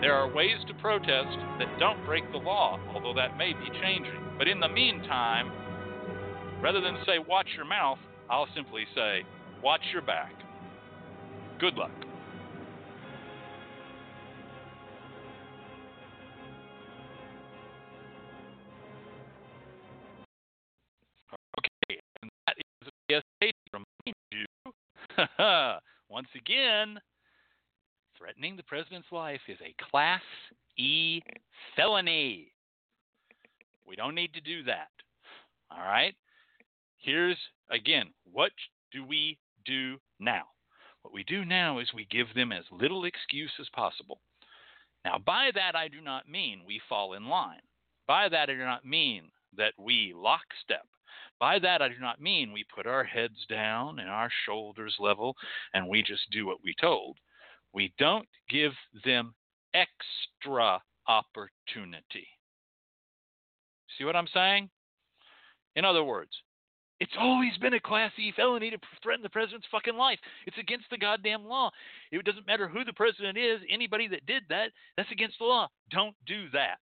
There 0.01 0.15
are 0.15 0.33
ways 0.33 0.57
to 0.67 0.75
protest 0.81 1.37
that 1.59 1.79
don't 1.79 2.05
break 2.07 2.25
the 2.33 2.39
law, 2.39 2.81
although 2.95 3.15
that 3.15 3.37
may 3.37 3.53
be 3.53 3.69
changing. 3.83 4.30
But 4.41 4.49
in 4.49 4.59
the 4.59 4.69
meantime, 4.69 5.53
rather 6.63 6.81
than 6.81 6.97
say 7.05 7.19
watch 7.19 7.49
your 7.55 7.67
mouth, 7.67 7.99
I'll 8.31 8.49
simply 8.57 8.85
say 8.95 9.23
watch 9.63 9.83
your 9.93 10.01
back. 10.01 10.33
Good 11.59 11.75
luck. 11.75 11.91
Okay, 21.59 22.01
and 22.23 22.31
that 22.47 22.57
is 22.57 22.89
a 22.89 23.21
PSA 23.21 23.53
to 23.75 23.83
you, 24.33 24.47
once 26.09 26.29
again, 26.35 26.99
threatening 28.17 28.57
the 28.57 28.63
president's 28.63 29.09
life 29.13 29.43
is 29.49 29.59
a 29.61 29.75
Class 29.91 30.23
E 30.79 31.21
felony. 31.77 32.50
We 33.91 33.97
don't 33.97 34.15
need 34.15 34.33
to 34.35 34.41
do 34.41 34.63
that. 34.63 34.89
All 35.69 35.83
right? 35.83 36.15
Here's 36.99 37.37
again, 37.73 38.07
what 38.23 38.53
do 38.93 39.05
we 39.05 39.37
do 39.67 39.97
now? 40.21 40.45
What 41.03 41.13
we 41.13 41.25
do 41.25 41.45
now 41.45 41.81
is 41.81 41.93
we 41.93 42.07
give 42.09 42.29
them 42.37 42.53
as 42.53 42.63
little 42.71 43.05
excuse 43.05 43.51
as 43.61 43.69
possible. 43.75 44.21
Now, 45.05 45.19
by 45.19 45.51
that, 45.57 45.75
I 45.75 45.89
do 45.89 46.01
not 46.01 46.29
mean 46.29 46.63
we 46.65 46.81
fall 46.89 47.15
in 47.15 47.29
line. 47.29 47.63
By 48.07 48.29
that, 48.29 48.49
I 48.49 48.53
do 48.53 48.65
not 48.65 48.85
mean 48.85 49.25
that 49.57 49.73
we 49.77 50.13
lockstep. 50.15 50.87
By 51.41 51.59
that, 51.59 51.83
I 51.83 51.89
do 51.89 51.99
not 51.99 52.21
mean 52.21 52.53
we 52.53 52.65
put 52.73 52.87
our 52.87 53.03
heads 53.03 53.45
down 53.49 53.99
and 53.99 54.09
our 54.09 54.31
shoulders 54.47 54.95
level 55.01 55.35
and 55.75 55.89
we 55.89 56.05
just 56.05 56.31
do 56.31 56.47
what 56.47 56.63
we 56.63 56.77
told. 56.81 57.17
We 57.73 57.93
don't 57.99 58.29
give 58.49 58.73
them 59.05 59.35
extra 59.75 60.81
opportunity. 61.09 62.29
See 64.01 64.07
what 64.07 64.17
I'm 64.17 64.29
saying? 64.33 64.71
In 65.77 65.85
other 65.85 66.03
words, 66.03 66.31
it's 67.01 67.13
always 67.21 67.55
been 67.61 67.75
a 67.75 67.81
Class 67.81 68.13
E 68.19 68.33
felony 68.35 68.71
to 68.71 68.79
threaten 69.03 69.23
the 69.23 69.29
president's 69.29 69.67
fucking 69.71 69.95
life. 69.95 70.19
It's 70.47 70.57
against 70.57 70.87
the 70.91 70.97
goddamn 70.97 71.45
law. 71.45 71.71
It 72.11 72.25
doesn't 72.25 72.47
matter 72.47 72.67
who 72.67 72.83
the 72.83 72.95
president 72.95 73.37
is, 73.37 73.61
anybody 73.71 74.09
that 74.09 74.25
did 74.25 74.45
that, 74.49 74.71
that's 74.97 75.13
against 75.13 75.39
the 75.39 75.45
law. 75.45 75.69
Don't 75.91 76.17
do 76.27 76.49
that. 76.55 76.79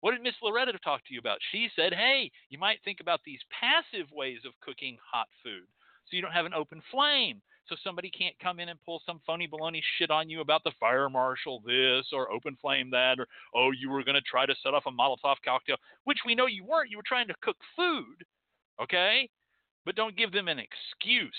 What 0.00 0.12
did 0.12 0.22
Miss 0.22 0.40
Loretta 0.42 0.72
talk 0.82 1.04
to 1.04 1.12
you 1.12 1.20
about? 1.20 1.38
She 1.52 1.68
said, 1.76 1.92
hey, 1.92 2.30
you 2.48 2.58
might 2.58 2.78
think 2.82 3.00
about 3.00 3.20
these 3.26 3.40
passive 3.52 4.10
ways 4.10 4.38
of 4.46 4.52
cooking 4.64 4.96
hot 5.04 5.28
food 5.42 5.68
so 6.06 6.16
you 6.16 6.22
don't 6.22 6.32
have 6.32 6.46
an 6.46 6.54
open 6.54 6.80
flame. 6.90 7.42
So 7.68 7.76
somebody 7.84 8.10
can't 8.10 8.38
come 8.42 8.60
in 8.60 8.70
and 8.70 8.82
pull 8.84 9.02
some 9.04 9.20
phony 9.26 9.46
baloney 9.46 9.82
shit 9.98 10.10
on 10.10 10.30
you 10.30 10.40
about 10.40 10.64
the 10.64 10.72
fire 10.80 11.10
marshal 11.10 11.62
this 11.66 12.06
or 12.12 12.32
open 12.32 12.56
flame 12.60 12.90
that 12.90 13.18
or 13.18 13.26
oh 13.54 13.72
you 13.72 13.90
were 13.90 14.02
going 14.02 14.14
to 14.14 14.22
try 14.22 14.46
to 14.46 14.54
set 14.62 14.72
off 14.72 14.84
a 14.86 14.90
Molotov 14.90 15.36
cocktail, 15.44 15.76
which 16.04 16.18
we 16.24 16.34
know 16.34 16.46
you 16.46 16.64
weren't. 16.64 16.90
You 16.90 16.96
were 16.96 17.02
trying 17.06 17.28
to 17.28 17.34
cook 17.42 17.56
food, 17.76 18.24
okay? 18.82 19.28
But 19.84 19.96
don't 19.96 20.16
give 20.16 20.32
them 20.32 20.48
an 20.48 20.58
excuse. 20.58 21.32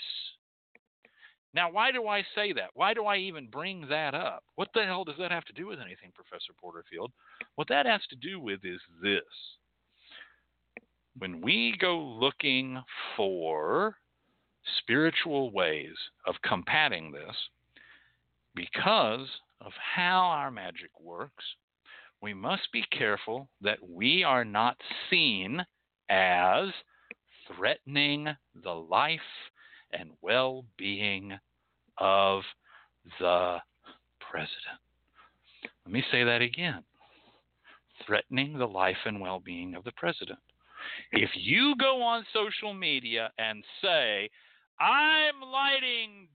Now, 1.52 1.70
why 1.70 1.90
do 1.90 2.06
I 2.06 2.22
say 2.34 2.52
that? 2.52 2.70
Why 2.74 2.94
do 2.94 3.06
I 3.06 3.16
even 3.16 3.48
bring 3.48 3.86
that 3.88 4.14
up? 4.14 4.44
What 4.54 4.68
the 4.72 4.84
hell 4.84 5.04
does 5.04 5.16
that 5.18 5.32
have 5.32 5.44
to 5.46 5.52
do 5.52 5.66
with 5.66 5.80
anything, 5.80 6.12
Professor 6.14 6.52
Porterfield? 6.60 7.10
What 7.56 7.68
that 7.68 7.86
has 7.86 8.02
to 8.10 8.16
do 8.16 8.38
with 8.38 8.60
is 8.64 8.80
this. 9.02 9.22
When 11.18 11.40
we 11.40 11.76
go 11.80 11.98
looking 11.98 12.80
for 13.16 13.96
spiritual 14.78 15.50
ways 15.52 15.94
of 16.26 16.34
combating 16.42 17.12
this, 17.12 17.36
because 18.54 19.28
of 19.60 19.72
how 19.94 20.22
our 20.22 20.50
magic 20.50 20.90
works, 21.00 21.44
we 22.22 22.34
must 22.34 22.70
be 22.72 22.84
careful 22.96 23.48
that 23.62 23.78
we 23.88 24.22
are 24.24 24.44
not 24.44 24.76
seen 25.08 25.64
as 26.08 26.68
threatening 27.56 28.28
the 28.62 28.70
life 28.70 29.20
and 29.92 30.10
well 30.20 30.64
being 30.76 31.32
of 31.98 32.42
the 33.18 33.58
president. 34.20 34.78
Let 35.84 35.92
me 35.92 36.04
say 36.10 36.24
that 36.24 36.42
again 36.42 36.84
threatening 38.06 38.58
the 38.58 38.66
life 38.66 38.96
and 39.04 39.20
well 39.20 39.40
being 39.40 39.74
of 39.74 39.84
the 39.84 39.92
president. 39.92 40.38
If 41.12 41.30
you 41.34 41.74
go 41.78 42.02
on 42.02 42.24
social 42.32 42.72
media 42.72 43.30
and 43.38 43.62
say, 43.82 44.30
I'm 44.80 45.44
lighting 45.44 46.28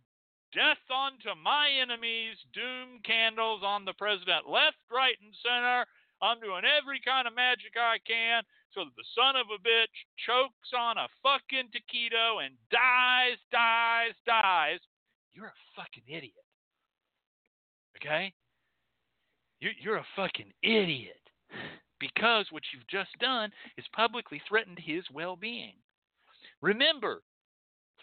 death 0.53 0.85
unto 0.93 1.33
my 1.41 1.67
enemies, 1.81 2.37
doom 2.53 3.01
candles 3.03 3.61
on 3.65 3.83
the 3.83 3.97
president, 3.97 4.47
left, 4.47 4.77
right, 4.93 5.17
and 5.17 5.33
center. 5.41 5.85
I'm 6.21 6.39
doing 6.39 6.63
every 6.63 7.01
kind 7.03 7.27
of 7.27 7.35
magic 7.35 7.73
I 7.75 7.97
can 8.05 8.43
so 8.71 8.85
that 8.85 8.95
the 8.95 9.11
son 9.17 9.35
of 9.35 9.47
a 9.49 9.59
bitch 9.59 9.97
chokes 10.25 10.71
on 10.77 10.97
a 10.97 11.09
fucking 11.25 11.73
taquito 11.73 12.45
and 12.45 12.53
dies, 12.69 13.41
dies, 13.51 14.13
dies. 14.25 14.79
You're 15.33 15.51
a 15.51 15.63
fucking 15.75 16.05
idiot. 16.07 16.45
Okay? 17.97 18.31
You're, 19.59 19.75
you're 19.81 19.97
a 19.97 20.13
fucking 20.15 20.53
idiot. 20.61 21.19
Because 21.99 22.47
what 22.51 22.63
you've 22.73 22.87
just 22.87 23.11
done 23.19 23.49
is 23.77 23.85
publicly 23.95 24.41
threatened 24.47 24.77
his 24.79 25.03
well 25.11 25.35
being. 25.35 25.73
Remember, 26.61 27.21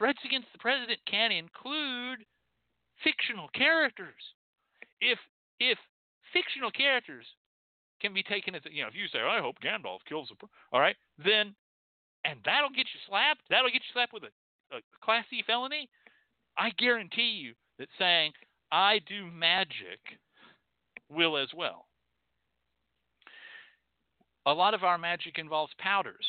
threats 0.03 0.19
against 0.25 0.49
the 0.53 0.59
president 0.59 0.99
can 1.07 1.31
include 1.31 2.27
fictional 3.07 3.47
characters. 3.55 4.19
If 5.01 5.19
if 5.61 5.79
fictional 6.33 6.73
characters 6.73 7.25
can 8.01 8.13
be 8.13 8.25
taken 8.25 8.57
as 8.57 8.63
you 8.69 8.83
know, 8.83 8.89
if 8.89 8.97
you 8.97 9.07
say, 9.07 9.21
"I 9.21 9.39
hope 9.39 9.61
Gandalf 9.63 10.01
kills 10.09 10.29
the," 10.29 10.49
all 10.73 10.81
right, 10.81 10.97
then 11.19 11.55
and 12.25 12.41
that'll 12.45 12.71
get 12.71 12.91
you 12.93 13.01
slapped. 13.07 13.43
That'll 13.49 13.71
get 13.71 13.83
you 13.87 13.93
slapped 13.93 14.13
with 14.13 14.25
a, 14.25 14.77
a 14.77 14.81
Class 15.05 15.25
C 15.31 15.45
felony. 15.47 15.89
I 16.59 16.71
guarantee 16.71 17.39
you 17.39 17.55
that 17.79 17.89
saying 17.97 18.33
I 18.73 18.99
do 19.07 19.31
magic 19.31 20.01
will 21.09 21.37
as 21.37 21.49
well. 21.55 21.87
A 24.47 24.53
lot 24.53 24.75
of 24.75 24.83
our 24.83 24.99
magic 24.99 25.39
involves 25.39 25.73
powders. 25.79 26.27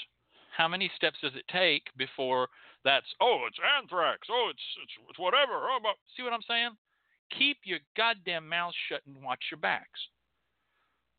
How 0.55 0.67
many 0.67 0.91
steps 0.95 1.17
does 1.23 1.33
it 1.35 1.45
take 1.51 1.87
before 1.97 2.49
that's 2.83 3.07
oh 3.21 3.45
it's 3.47 3.59
anthrax 3.79 4.27
oh 4.29 4.47
it's 4.51 4.63
it's, 4.83 4.93
it's 5.09 5.19
whatever 5.19 5.53
oh 5.71 5.79
but 5.81 5.95
see 6.15 6.23
what 6.23 6.33
I'm 6.33 6.45
saying? 6.47 6.71
Keep 7.37 7.59
your 7.63 7.79
goddamn 7.97 8.47
mouth 8.47 8.73
shut 8.87 9.01
and 9.07 9.23
watch 9.23 9.41
your 9.49 9.59
backs. 9.59 9.99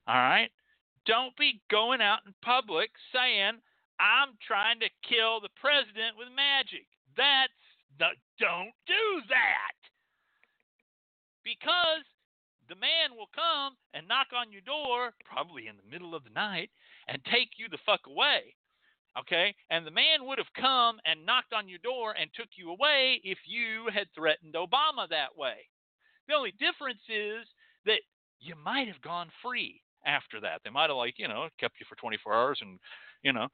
All 0.06 0.14
right? 0.14 0.50
Don't 1.06 1.36
be 1.36 1.60
going 1.70 2.00
out 2.00 2.20
in 2.26 2.34
public 2.42 2.90
saying, 3.12 3.60
I'm 4.00 4.36
trying 4.46 4.80
to 4.80 4.90
kill 5.02 5.40
the 5.40 5.52
president 5.60 6.16
with 6.16 6.28
magic. 6.34 6.86
That's 7.16 7.52
the, 7.98 8.16
don't 8.38 8.74
do 8.86 9.04
that. 9.28 9.76
Because 11.44 12.04
the 12.68 12.76
man 12.80 13.12
will 13.16 13.28
come 13.34 13.76
and 13.92 14.08
knock 14.08 14.32
on 14.32 14.50
your 14.50 14.64
door, 14.64 15.12
probably 15.28 15.68
in 15.68 15.76
the 15.76 15.90
middle 15.90 16.14
of 16.14 16.24
the 16.24 16.32
night, 16.32 16.70
and 17.08 17.20
take 17.28 17.60
you 17.60 17.68
the 17.68 17.82
fuck 17.84 18.06
away. 18.08 18.56
Okay? 19.18 19.54
And 19.70 19.86
the 19.86 19.90
man 19.90 20.24
would 20.26 20.38
have 20.38 20.52
come 20.60 20.98
and 21.04 21.24
knocked 21.26 21.52
on 21.52 21.68
your 21.68 21.78
door 21.78 22.14
and 22.20 22.30
took 22.34 22.48
you 22.56 22.70
away 22.70 23.20
if 23.24 23.38
you 23.46 23.88
had 23.92 24.06
threatened 24.14 24.54
Obama 24.54 25.08
that 25.10 25.36
way. 25.36 25.68
The 26.28 26.34
only 26.34 26.52
difference 26.52 27.02
is 27.08 27.46
that 27.86 28.00
you 28.40 28.54
might 28.62 28.88
have 28.88 29.00
gone 29.02 29.28
free 29.42 29.80
after 30.06 30.40
that. 30.40 30.60
They 30.64 30.70
might 30.70 30.90
have, 30.90 30.96
like, 30.96 31.14
you 31.18 31.28
know, 31.28 31.48
kept 31.58 31.80
you 31.80 31.86
for 31.88 31.96
24 31.96 32.34
hours 32.34 32.58
and, 32.60 32.78
you 33.22 33.32
know, 33.32 33.48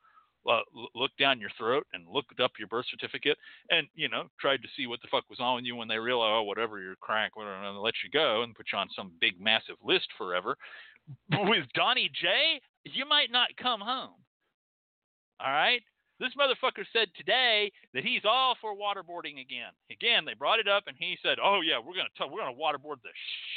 uh, 0.48 0.60
looked 0.94 1.18
down 1.18 1.40
your 1.40 1.50
throat 1.58 1.86
and 1.92 2.08
looked 2.08 2.40
up 2.40 2.52
your 2.58 2.68
birth 2.68 2.86
certificate 2.90 3.36
and, 3.68 3.86
you 3.94 4.08
know, 4.08 4.24
tried 4.40 4.62
to 4.62 4.68
see 4.76 4.86
what 4.86 5.00
the 5.02 5.08
fuck 5.10 5.24
was 5.28 5.40
on 5.40 5.64
you 5.64 5.76
when 5.76 5.88
they 5.88 5.98
realized, 5.98 6.32
oh, 6.32 6.42
whatever, 6.42 6.80
you're 6.80 6.96
crank, 6.96 7.36
whatever, 7.36 7.62
and 7.62 7.78
let 7.78 7.94
you 8.02 8.10
go 8.10 8.42
and 8.42 8.54
put 8.54 8.66
you 8.72 8.78
on 8.78 8.88
some 8.96 9.12
big, 9.20 9.40
massive 9.40 9.76
list 9.84 10.08
forever. 10.16 10.56
But 11.28 11.44
With 11.48 11.66
Donnie 11.74 12.10
J, 12.20 12.60
you 12.84 13.06
might 13.06 13.30
not 13.30 13.48
come 13.60 13.80
home. 13.80 14.14
All 15.44 15.52
right? 15.52 15.82
This 16.20 16.36
motherfucker 16.36 16.84
said 16.92 17.08
today 17.16 17.72
that 17.94 18.04
he's 18.04 18.26
all 18.28 18.54
for 18.60 18.76
waterboarding 18.76 19.40
again. 19.40 19.72
Again, 19.90 20.26
they 20.26 20.34
brought 20.34 20.60
it 20.60 20.68
up 20.68 20.84
and 20.86 20.96
he 20.98 21.16
said, 21.22 21.38
"Oh 21.42 21.62
yeah, 21.62 21.78
we're 21.78 21.94
gonna 21.94 22.10
t- 22.16 22.28
we're 22.30 22.44
gonna 22.44 22.52
waterboard 22.52 23.00
the 23.02 23.08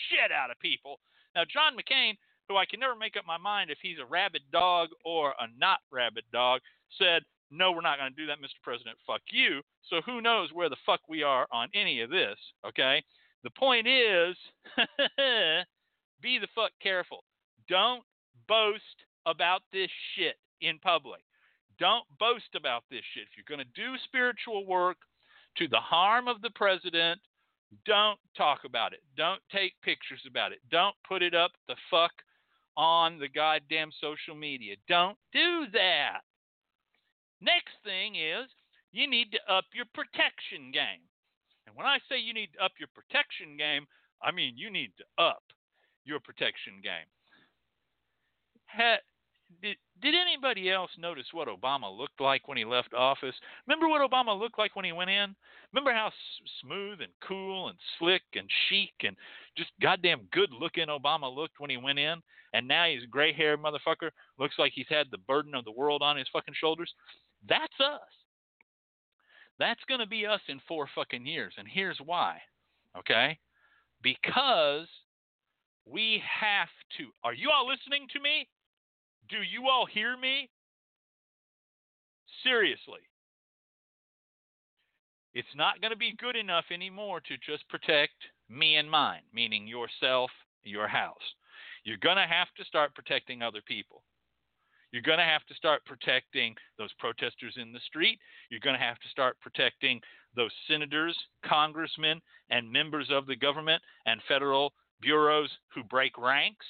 shit 0.08 0.32
out 0.32 0.50
of 0.50 0.58
people." 0.60 1.02
Now 1.36 1.44
John 1.44 1.76
McCain, 1.76 2.16
who 2.48 2.56
I 2.56 2.66
can 2.66 2.80
never 2.80 2.96
make 2.96 3.18
up 3.18 3.26
my 3.26 3.38
mind 3.38 3.70
if 3.70 3.80
he's 3.82 4.00
a 4.00 4.06
rabid 4.06 4.44
dog 4.52 4.90
or 5.04 5.32
a 5.32 5.48
not 5.58 5.80
rabid 5.92 6.24
dog, 6.32 6.62
said, 6.98 7.24
"No, 7.52 7.74
we're 7.74 7.82
not 7.82 7.98
gonna 7.98 8.12
do 8.12 8.28
that, 8.28 8.40
Mr. 8.40 8.62
President. 8.64 8.98
Fuck 9.06 9.24
you." 9.30 9.62
So 9.84 10.02
who 10.02 10.22
knows 10.22 10.54
where 10.54 10.70
the 10.70 10.78
fuck 10.86 11.02
we 11.10 11.22
are 11.22 11.46
on 11.52 11.70
any 11.74 12.00
of 12.00 12.10
this? 12.10 12.40
Okay. 12.66 13.04
The 13.44 13.50
point 13.50 13.88
is, 13.88 14.38
be 16.22 16.40
the 16.40 16.48
fuck 16.56 16.72
careful. 16.80 17.26
Don't 17.68 18.06
boast 18.48 19.04
about 19.26 19.64
this 19.74 19.92
shit 20.16 20.38
in 20.62 20.80
public. 20.80 21.22
Don't 21.80 22.06
boast 22.20 22.56
about 22.56 22.84
this 22.90 23.02
shit. 23.14 23.24
If 23.24 23.38
you're 23.38 23.50
going 23.58 23.66
to 23.66 23.82
do 23.82 23.98
spiritual 24.06 24.66
work 24.66 24.98
to 25.58 25.68
the 25.68 25.80
harm 25.80 26.28
of 26.28 26.42
the 26.42 26.52
president, 26.52 27.20
don't 27.86 28.20
talk 28.38 28.60
about 28.66 28.94
it. 28.94 29.02
Don't 29.18 29.42
take 29.52 29.74
pictures 29.84 30.22
about 30.28 30.52
it. 30.52 30.60
Don't 30.70 30.96
put 31.08 31.22
it 31.22 31.34
up 31.34 31.52
the 31.68 31.76
fuck 31.90 32.12
on 32.78 33.20
the 33.20 33.28
goddamn 33.28 33.92
social 34.02 34.36
media. 34.36 34.76
Don't 34.88 35.18
do 35.32 35.66
that. 35.74 36.22
Next 37.42 37.74
thing 37.84 38.16
is 38.16 38.50
you 38.92 39.10
need 39.10 39.32
to 39.32 39.54
up 39.54 39.66
your 39.74 39.86
protection 39.94 40.72
game. 40.72 41.04
And 41.68 41.76
when 41.76 41.86
I 41.86 41.98
say 42.10 42.20
you 42.20 42.34
need 42.34 42.50
to 42.54 42.64
up 42.64 42.74
your 42.80 42.90
protection 42.94 43.58
game, 43.58 43.86
I 44.22 44.32
mean 44.32 44.54
you 44.58 44.70
need 44.70 44.92
to 44.98 45.24
up 45.24 45.44
your 46.06 46.20
protection 46.20 46.82
game. 46.84 47.10
Did, 49.62 49.78
did 50.02 50.16
anybody 50.16 50.70
else 50.70 50.92
notice 50.98 51.26
what 51.32 51.48
Obama 51.48 51.96
looked 51.96 52.20
like 52.20 52.48
when 52.48 52.58
he 52.58 52.66
left 52.66 52.94
office? 52.94 53.36
Remember 53.68 53.88
what 53.88 54.10
Obama 54.10 54.38
looked 54.38 54.58
like 54.58 54.76
when 54.76 54.86
he 54.86 54.92
went 54.92 55.10
in? 55.10 55.36
Remember 55.72 55.94
how 55.94 56.08
s- 56.08 56.14
smooth 56.62 57.02
and 57.02 57.12
cool 57.28 57.70
and 57.70 57.78
slick 58.00 58.24
and 58.36 58.50
chic 58.68 58.94
and 59.04 59.16
just 59.58 59.72
goddamn 59.82 60.28
good 60.32 60.52
looking 60.52 60.88
Obama 60.88 61.34
looked 61.34 61.60
when 61.60 61.70
he 61.70 61.78
went 61.78 62.00
in? 62.00 62.22
And 62.54 62.68
now 62.68 62.86
he's 62.86 63.06
gray 63.10 63.34
haired 63.34 63.62
motherfucker, 63.62 64.12
looks 64.38 64.56
like 64.60 64.74
he's 64.74 64.90
had 64.90 65.08
the 65.10 65.18
burden 65.20 65.56
of 65.56 65.66
the 65.66 65.72
world 65.72 66.02
on 66.02 66.18
his 66.18 66.28
fucking 66.32 66.54
shoulders. 66.60 66.94
That's 67.48 67.80
us. 67.80 68.00
That's 69.60 69.84
going 69.88 70.00
to 70.00 70.08
be 70.08 70.26
us 70.26 70.42
in 70.48 70.60
four 70.68 70.88
fucking 70.94 71.26
years. 71.26 71.54
And 71.58 71.68
here's 71.68 72.00
why. 72.04 72.40
Okay? 72.98 73.38
Because 74.02 74.88
we 75.86 76.22
have 76.42 76.70
to. 76.98 77.06
Are 77.24 77.34
you 77.34 77.50
all 77.50 77.68
listening 77.68 78.08
to 78.14 78.20
me? 78.20 78.48
Do 79.30 79.38
you 79.38 79.70
all 79.70 79.86
hear 79.86 80.18
me? 80.18 80.50
Seriously. 82.44 83.00
It's 85.34 85.56
not 85.56 85.82
going 85.82 85.92
to 85.92 85.98
be 85.98 86.16
good 86.18 86.36
enough 86.36 86.66
anymore 86.72 87.20
to 87.22 87.38
just 87.38 87.68
protect 87.70 88.14
me 88.50 88.76
and 88.76 88.90
mine, 88.90 89.22
meaning 89.34 89.68
yourself, 89.68 90.30
your 90.64 90.88
house. 90.88 91.16
You're 91.84 91.98
going 91.98 92.18
to 92.18 92.28
have 92.28 92.48
to 92.58 92.66
start 92.66 92.94
protecting 92.94 93.42
other 93.42 93.62
people. 93.66 94.04
You're 94.92 95.02
going 95.02 95.18
to 95.18 95.24
have 95.24 95.44
to 95.48 95.56
start 95.56 95.84
protecting 95.86 96.56
those 96.78 96.94
protesters 97.00 97.56
in 97.60 97.74
the 97.74 97.80
street. 97.88 98.20
You're 98.52 98.60
going 98.60 98.78
to 98.78 98.86
have 98.86 99.00
to 99.00 99.10
start 99.10 99.38
protecting 99.42 100.00
those 100.36 100.52
senators, 100.68 101.18
congressmen, 101.44 102.22
and 102.52 102.72
members 102.72 103.08
of 103.12 103.26
the 103.26 103.36
government 103.36 103.82
and 104.06 104.22
federal 104.28 104.72
bureaus 105.02 105.50
who 105.74 105.84
break 105.84 106.16
ranks. 106.18 106.66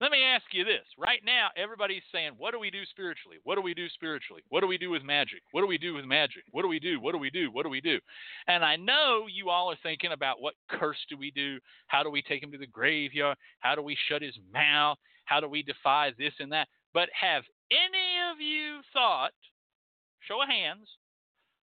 Let 0.00 0.12
me 0.12 0.22
ask 0.22 0.44
you 0.52 0.62
this. 0.62 0.86
Right 0.96 1.20
now, 1.24 1.48
everybody's 1.56 2.04
saying, 2.12 2.32
What 2.38 2.52
do 2.52 2.60
we 2.60 2.70
do 2.70 2.84
spiritually? 2.88 3.38
What 3.42 3.56
do 3.56 3.62
we 3.62 3.74
do 3.74 3.88
spiritually? 3.88 4.42
What 4.48 4.60
do 4.60 4.68
we 4.68 4.78
do 4.78 4.90
with 4.90 5.02
magic? 5.02 5.42
What 5.50 5.62
do 5.62 5.66
we 5.66 5.76
do 5.78 5.94
with 5.94 6.04
magic? 6.04 6.44
What 6.52 6.62
do 6.62 6.68
we 6.68 6.78
do? 6.78 7.00
What 7.00 7.12
do 7.12 7.18
we 7.18 7.30
do? 7.30 7.50
What 7.50 7.64
do 7.64 7.68
we 7.68 7.80
do? 7.80 7.98
And 8.46 8.64
I 8.64 8.76
know 8.76 9.26
you 9.28 9.50
all 9.50 9.72
are 9.72 9.78
thinking 9.82 10.12
about 10.12 10.40
what 10.40 10.54
curse 10.70 10.98
do 11.10 11.16
we 11.16 11.32
do? 11.32 11.58
How 11.88 12.04
do 12.04 12.10
we 12.10 12.22
take 12.22 12.42
him 12.44 12.52
to 12.52 12.58
the 12.58 12.66
graveyard? 12.66 13.36
How 13.58 13.74
do 13.74 13.82
we 13.82 13.96
shut 14.08 14.22
his 14.22 14.38
mouth? 14.52 14.98
How 15.24 15.40
do 15.40 15.48
we 15.48 15.64
defy 15.64 16.12
this 16.16 16.34
and 16.38 16.52
that? 16.52 16.68
But 16.94 17.08
have 17.20 17.42
any 17.72 18.30
of 18.32 18.40
you 18.40 18.80
thought, 18.92 19.32
show 20.20 20.40
of 20.42 20.48
hands, 20.48 20.88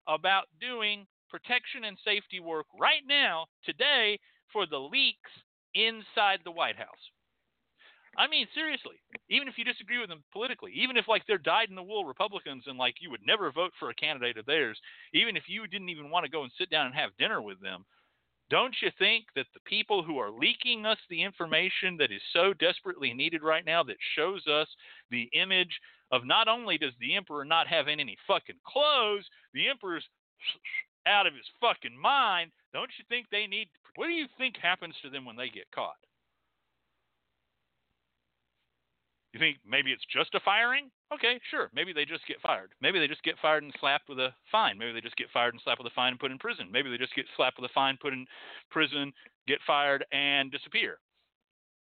about 0.09 0.45
doing 0.59 1.07
protection 1.29 1.85
and 1.85 1.97
safety 2.03 2.41
work 2.41 2.65
right 2.77 3.01
now, 3.07 3.45
today, 3.63 4.19
for 4.51 4.65
the 4.67 4.77
leaks 4.77 5.31
inside 5.73 6.39
the 6.43 6.51
White 6.51 6.75
House? 6.75 7.14
I 8.17 8.27
mean, 8.27 8.47
seriously, 8.53 8.95
even 9.29 9.47
if 9.47 9.57
you 9.57 9.65
disagree 9.65 9.99
with 9.99 10.09
them 10.09 10.23
politically, 10.31 10.71
even 10.75 10.97
if 10.97 11.07
like 11.07 11.23
they're 11.27 11.37
dyed 11.37 11.69
in 11.69 11.75
the 11.75 11.83
wool 11.83 12.05
Republicans 12.05 12.63
and 12.67 12.77
like 12.77 12.95
you 13.01 13.11
would 13.11 13.25
never 13.25 13.51
vote 13.51 13.71
for 13.79 13.89
a 13.89 13.95
candidate 13.95 14.37
of 14.37 14.45
theirs, 14.45 14.79
even 15.13 15.35
if 15.35 15.43
you 15.47 15.67
didn't 15.67 15.89
even 15.89 16.09
want 16.09 16.25
to 16.25 16.31
go 16.31 16.43
and 16.43 16.51
sit 16.57 16.69
down 16.69 16.85
and 16.85 16.95
have 16.95 17.17
dinner 17.17 17.41
with 17.41 17.59
them, 17.61 17.85
don't 18.49 18.75
you 18.81 18.89
think 18.99 19.25
that 19.35 19.47
the 19.53 19.59
people 19.65 20.03
who 20.03 20.17
are 20.19 20.31
leaking 20.31 20.85
us 20.85 20.99
the 21.09 21.23
information 21.23 21.97
that 21.97 22.11
is 22.11 22.21
so 22.31 22.53
desperately 22.53 23.13
needed 23.13 23.41
right 23.41 23.65
now 23.65 23.83
that 23.83 23.97
shows 24.15 24.45
us 24.47 24.67
the 25.09 25.29
image 25.33 25.79
of 26.11 26.25
not 26.25 26.47
only 26.47 26.77
does 26.77 26.93
the 26.99 27.15
emperor 27.15 27.43
not 27.43 27.67
have 27.67 27.87
any 27.87 28.15
fucking 28.27 28.59
clothes, 28.65 29.25
the 29.53 29.67
emperor's 29.67 30.05
out 31.07 31.25
of 31.25 31.33
his 31.33 31.45
fucking 31.59 31.97
mind, 31.97 32.51
don't 32.71 32.91
you 32.97 33.05
think 33.09 33.27
they 33.29 33.47
need 33.47 33.67
what 33.95 34.07
do 34.07 34.13
you 34.13 34.27
think 34.37 34.57
happens 34.57 34.95
to 35.01 35.09
them 35.09 35.25
when 35.25 35.37
they 35.37 35.49
get 35.49 35.71
caught? 35.73 35.95
You 39.35 39.39
think 39.39 39.57
maybe 39.67 39.91
it's 39.91 40.05
just 40.07 40.33
a 40.33 40.39
firing? 40.39 40.89
Okay, 41.13 41.41
sure. 41.51 41.69
Maybe 41.75 41.91
they 41.91 42.05
just 42.05 42.25
get 42.25 42.39
fired. 42.39 42.71
Maybe 42.79 42.99
they 42.99 43.07
just 43.07 43.21
get 43.23 43.35
fired 43.41 43.63
and 43.63 43.75
slapped 43.81 44.07
with 44.07 44.17
a 44.17 44.29
fine. 44.49 44.77
Maybe 44.77 44.93
they 44.93 45.01
just 45.01 45.17
get 45.17 45.27
fired 45.33 45.53
and 45.53 45.61
slapped 45.61 45.83
with 45.83 45.91
a 45.91 45.93
fine 45.93 46.11
and 46.11 46.19
put 46.21 46.31
in 46.31 46.39
prison. 46.39 46.69
Maybe 46.71 46.89
they 46.89 46.95
just 46.95 47.13
get 47.15 47.25
slapped 47.35 47.59
with 47.59 47.69
a 47.69 47.73
fine, 47.73 47.97
put 48.01 48.13
in 48.13 48.25
prison, 48.71 49.11
get 49.45 49.59
fired, 49.67 50.05
and 50.13 50.53
disappear. 50.53 50.99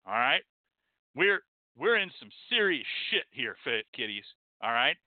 All 0.06 0.14
right, 0.14 0.44
we're 1.16 1.42
we're 1.76 1.98
in 1.98 2.12
some 2.20 2.30
serious 2.52 2.86
shit 3.10 3.26
here, 3.32 3.56
fit 3.64 3.88
kitties. 3.98 4.26
All 4.62 4.72
right, 4.72 4.98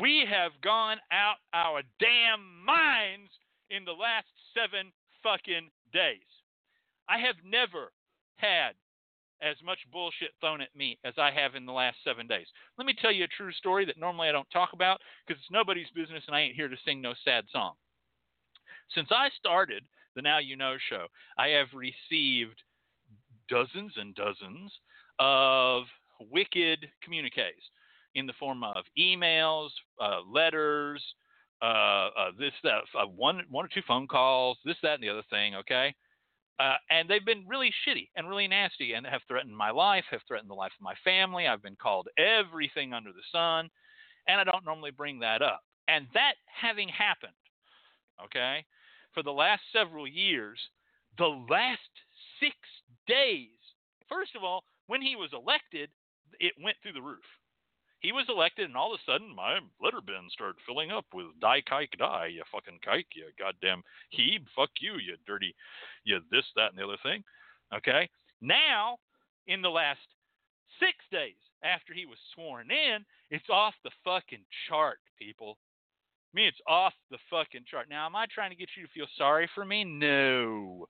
we 0.00 0.24
have 0.26 0.52
gone 0.64 0.96
out 1.12 1.36
our 1.52 1.82
damn 2.00 2.64
minds 2.64 3.28
in 3.68 3.84
the 3.84 3.92
last 3.92 4.28
seven 4.56 4.90
fucking 5.22 5.68
days. 5.92 6.32
I 7.10 7.18
have 7.18 7.36
never 7.44 7.92
had 8.36 8.72
as 9.42 9.56
much 9.64 9.78
bullshit 9.92 10.30
thrown 10.40 10.60
at 10.60 10.74
me 10.74 10.98
as 11.04 11.14
I 11.18 11.30
have 11.30 11.54
in 11.54 11.66
the 11.66 11.72
last 11.72 11.96
seven 12.04 12.26
days. 12.26 12.46
Let 12.76 12.86
me 12.86 12.94
tell 13.00 13.12
you 13.12 13.24
a 13.24 13.28
true 13.28 13.52
story 13.52 13.84
that 13.86 13.98
normally 13.98 14.28
I 14.28 14.32
don't 14.32 14.50
talk 14.50 14.70
about 14.72 15.00
because 15.26 15.40
it's 15.40 15.50
nobody's 15.50 15.90
business 15.94 16.24
and 16.26 16.36
I 16.36 16.40
ain't 16.40 16.56
here 16.56 16.68
to 16.68 16.76
sing 16.84 17.00
no 17.00 17.14
sad 17.24 17.44
song. 17.52 17.74
Since 18.94 19.08
I 19.10 19.28
started 19.38 19.84
the 20.16 20.22
Now 20.22 20.38
You 20.38 20.56
Know 20.56 20.76
show, 20.88 21.06
I 21.36 21.48
have 21.48 21.68
received 21.74 22.62
dozens 23.48 23.92
and 23.96 24.14
dozens 24.14 24.72
of 25.18 25.84
wicked 26.30 26.86
communiques 27.02 27.62
in 28.14 28.26
the 28.26 28.32
form 28.34 28.64
of 28.64 28.84
emails, 28.98 29.70
uh, 30.00 30.20
letters, 30.26 31.02
uh, 31.62 32.08
uh, 32.16 32.30
this, 32.38 32.52
that, 32.62 32.82
uh, 32.98 33.06
one, 33.06 33.42
one 33.50 33.64
or 33.64 33.68
two 33.68 33.82
phone 33.86 34.06
calls, 34.06 34.58
this, 34.64 34.76
that, 34.82 34.94
and 34.94 35.02
the 35.02 35.08
other 35.08 35.24
thing. 35.30 35.54
Okay, 35.56 35.94
uh, 36.58 36.76
and 36.90 37.08
they've 37.08 37.24
been 37.24 37.44
really 37.46 37.72
shitty 37.86 38.08
and 38.16 38.28
really 38.28 38.48
nasty 38.48 38.94
and 38.94 39.06
have 39.06 39.22
threatened 39.28 39.56
my 39.56 39.70
life, 39.70 40.04
have 40.10 40.22
threatened 40.26 40.50
the 40.50 40.54
life 40.54 40.72
of 40.78 40.84
my 40.84 40.94
family. 41.04 41.46
I've 41.46 41.62
been 41.62 41.76
called 41.76 42.08
everything 42.18 42.92
under 42.92 43.12
the 43.12 43.22
sun, 43.30 43.70
and 44.26 44.40
I 44.40 44.44
don't 44.44 44.64
normally 44.64 44.90
bring 44.90 45.20
that 45.20 45.42
up. 45.42 45.60
And 45.86 46.06
that 46.14 46.34
having 46.46 46.88
happened, 46.88 47.32
okay, 48.24 48.64
for 49.14 49.22
the 49.22 49.30
last 49.30 49.62
several 49.72 50.06
years, 50.06 50.58
the 51.16 51.44
last 51.48 51.80
six 52.40 52.56
days 53.06 53.48
first 54.08 54.34
of 54.34 54.42
all, 54.42 54.64
when 54.86 55.02
he 55.02 55.16
was 55.16 55.30
elected, 55.32 55.90
it 56.40 56.52
went 56.62 56.76
through 56.82 56.94
the 56.94 57.02
roof. 57.02 57.24
He 58.00 58.12
was 58.12 58.26
elected, 58.28 58.66
and 58.66 58.76
all 58.76 58.94
of 58.94 59.00
a 59.00 59.10
sudden, 59.10 59.34
my 59.34 59.58
letter 59.82 60.00
bin 60.00 60.30
started 60.30 60.60
filling 60.64 60.92
up 60.92 61.06
with 61.12 61.26
die 61.40 61.62
kike 61.62 61.98
die, 61.98 62.26
you 62.26 62.42
fucking 62.52 62.78
kike, 62.86 63.10
you 63.14 63.26
goddamn 63.38 63.82
heeb, 64.16 64.44
fuck 64.54 64.70
you, 64.80 64.94
you 64.94 65.16
dirty, 65.26 65.54
you 66.04 66.20
this, 66.30 66.44
that, 66.54 66.70
and 66.70 66.78
the 66.78 66.84
other 66.84 66.98
thing. 67.02 67.24
Okay? 67.74 68.08
Now, 68.40 68.98
in 69.48 69.62
the 69.62 69.68
last 69.68 70.00
six 70.78 70.94
days 71.10 71.40
after 71.64 71.92
he 71.92 72.06
was 72.06 72.18
sworn 72.34 72.70
in, 72.70 73.04
it's 73.30 73.50
off 73.50 73.74
the 73.82 73.90
fucking 74.04 74.44
chart, 74.68 74.98
people. 75.18 75.58
I 76.32 76.38
mean, 76.38 76.46
it's 76.46 76.60
off 76.66 76.92
the 77.10 77.18
fucking 77.30 77.64
chart. 77.68 77.88
Now, 77.90 78.06
am 78.06 78.14
I 78.14 78.26
trying 78.32 78.50
to 78.50 78.56
get 78.56 78.68
you 78.76 78.86
to 78.86 78.92
feel 78.92 79.06
sorry 79.16 79.48
for 79.54 79.64
me? 79.64 79.82
No. 79.82 80.86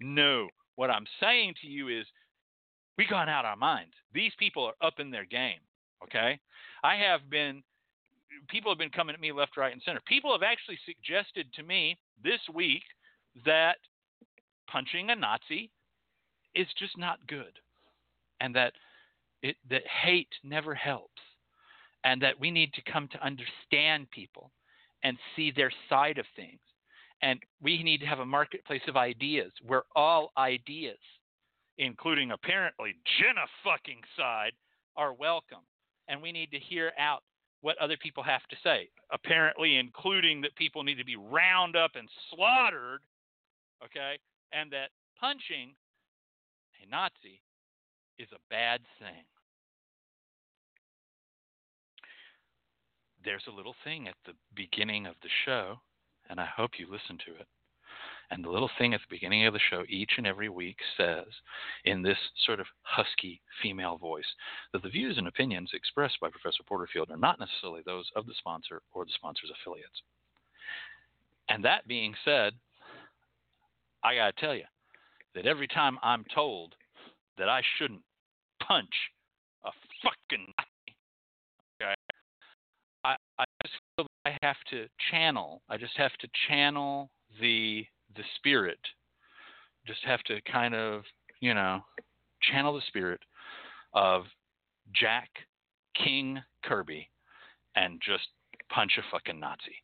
No. 0.00 0.48
What 0.76 0.90
I'm 0.90 1.06
saying 1.20 1.54
to 1.60 1.66
you 1.66 1.88
is 1.88 2.06
we 2.96 3.06
gone 3.06 3.28
out 3.28 3.44
our 3.44 3.56
minds. 3.56 3.92
These 4.14 4.32
people 4.38 4.64
are 4.64 4.86
up 4.86 4.94
in 4.98 5.10
their 5.10 5.26
game. 5.26 5.58
Okay? 6.04 6.38
I 6.82 6.96
have 6.96 7.28
been 7.30 7.62
people 8.48 8.70
have 8.70 8.78
been 8.78 8.90
coming 8.90 9.14
at 9.14 9.20
me 9.20 9.32
left, 9.32 9.56
right, 9.56 9.72
and 9.72 9.82
center. 9.84 10.00
People 10.06 10.32
have 10.32 10.42
actually 10.42 10.78
suggested 10.86 11.46
to 11.54 11.62
me 11.62 11.96
this 12.22 12.40
week 12.52 12.82
that 13.44 13.76
punching 14.68 15.10
a 15.10 15.16
Nazi 15.16 15.70
is 16.54 16.66
just 16.78 16.96
not 16.98 17.18
good. 17.26 17.58
And 18.40 18.54
that 18.54 18.72
it 19.42 19.56
that 19.68 19.82
hate 19.86 20.32
never 20.42 20.74
helps. 20.74 21.20
And 22.04 22.22
that 22.22 22.40
we 22.40 22.50
need 22.50 22.72
to 22.74 22.92
come 22.92 23.08
to 23.08 23.24
understand 23.24 24.10
people 24.10 24.50
and 25.02 25.18
see 25.36 25.50
their 25.50 25.70
side 25.88 26.18
of 26.18 26.24
things. 26.34 26.60
And 27.22 27.38
we 27.62 27.82
need 27.82 27.98
to 27.98 28.06
have 28.06 28.20
a 28.20 28.26
marketplace 28.26 28.82
of 28.88 28.96
ideas 28.96 29.52
where 29.66 29.82
all 29.94 30.32
ideas, 30.38 30.98
including 31.76 32.30
apparently 32.30 32.94
Jenna 33.18 33.44
fucking 33.62 34.00
side, 34.16 34.52
are 34.96 35.12
welcome. 35.12 35.58
And 36.10 36.20
we 36.20 36.32
need 36.32 36.50
to 36.50 36.58
hear 36.58 36.90
out 36.98 37.22
what 37.60 37.78
other 37.78 37.96
people 37.96 38.24
have 38.24 38.44
to 38.50 38.56
say, 38.64 38.88
apparently, 39.12 39.76
including 39.76 40.40
that 40.40 40.56
people 40.56 40.82
need 40.82 40.96
to 40.96 41.04
be 41.04 41.16
round 41.16 41.76
up 41.76 41.92
and 41.94 42.08
slaughtered, 42.34 43.00
okay, 43.84 44.18
and 44.52 44.72
that 44.72 44.90
punching 45.20 45.74
a 46.82 46.90
Nazi 46.90 47.40
is 48.18 48.28
a 48.32 48.40
bad 48.50 48.80
thing. 48.98 49.24
There's 53.24 53.44
a 53.46 53.54
little 53.54 53.76
thing 53.84 54.08
at 54.08 54.14
the 54.26 54.32
beginning 54.56 55.06
of 55.06 55.14
the 55.22 55.28
show, 55.44 55.76
and 56.28 56.40
I 56.40 56.46
hope 56.46 56.72
you 56.78 56.86
listen 56.90 57.18
to 57.26 57.40
it. 57.40 57.46
And 58.30 58.44
the 58.44 58.50
little 58.50 58.70
thing 58.78 58.94
at 58.94 59.00
the 59.00 59.14
beginning 59.14 59.44
of 59.46 59.54
the 59.54 59.60
show 59.70 59.84
each 59.88 60.12
and 60.16 60.26
every 60.26 60.48
week 60.48 60.76
says, 60.96 61.26
in 61.84 62.02
this 62.02 62.18
sort 62.46 62.60
of 62.60 62.66
husky 62.82 63.40
female 63.60 63.98
voice, 63.98 64.24
that 64.72 64.82
the 64.82 64.88
views 64.88 65.18
and 65.18 65.26
opinions 65.26 65.70
expressed 65.74 66.18
by 66.20 66.30
Professor 66.30 66.62
Porterfield 66.66 67.10
are 67.10 67.16
not 67.16 67.40
necessarily 67.40 67.82
those 67.84 68.08
of 68.14 68.26
the 68.26 68.34
sponsor 68.38 68.82
or 68.92 69.04
the 69.04 69.10
sponsor's 69.14 69.50
affiliates. 69.50 70.02
And 71.48 71.64
that 71.64 71.88
being 71.88 72.14
said, 72.24 72.52
I 74.04 74.14
got 74.14 74.36
to 74.36 74.40
tell 74.40 74.54
you 74.54 74.64
that 75.34 75.46
every 75.46 75.66
time 75.66 75.98
I'm 76.02 76.24
told 76.32 76.74
that 77.36 77.48
I 77.48 77.62
shouldn't 77.78 78.02
punch 78.62 78.94
a 79.64 79.70
fucking 80.02 80.54
okay, 81.82 81.94
I, 83.04 83.16
I 83.38 83.44
just 83.64 83.74
feel 83.96 84.06
I 84.24 84.36
have 84.42 84.56
to 84.70 84.86
channel. 85.10 85.62
I 85.68 85.76
just 85.76 85.96
have 85.96 86.12
to 86.20 86.28
channel 86.48 87.10
the 87.40 87.84
the 88.16 88.22
spirit. 88.36 88.78
Just 89.86 90.04
have 90.04 90.22
to 90.24 90.40
kind 90.42 90.74
of, 90.74 91.02
you 91.40 91.54
know, 91.54 91.80
channel 92.42 92.74
the 92.74 92.82
spirit 92.88 93.20
of 93.94 94.24
Jack 94.94 95.28
King 95.96 96.40
Kirby 96.64 97.08
and 97.76 98.00
just 98.04 98.28
punch 98.70 98.92
a 98.98 99.02
fucking 99.10 99.40
Nazi. 99.40 99.76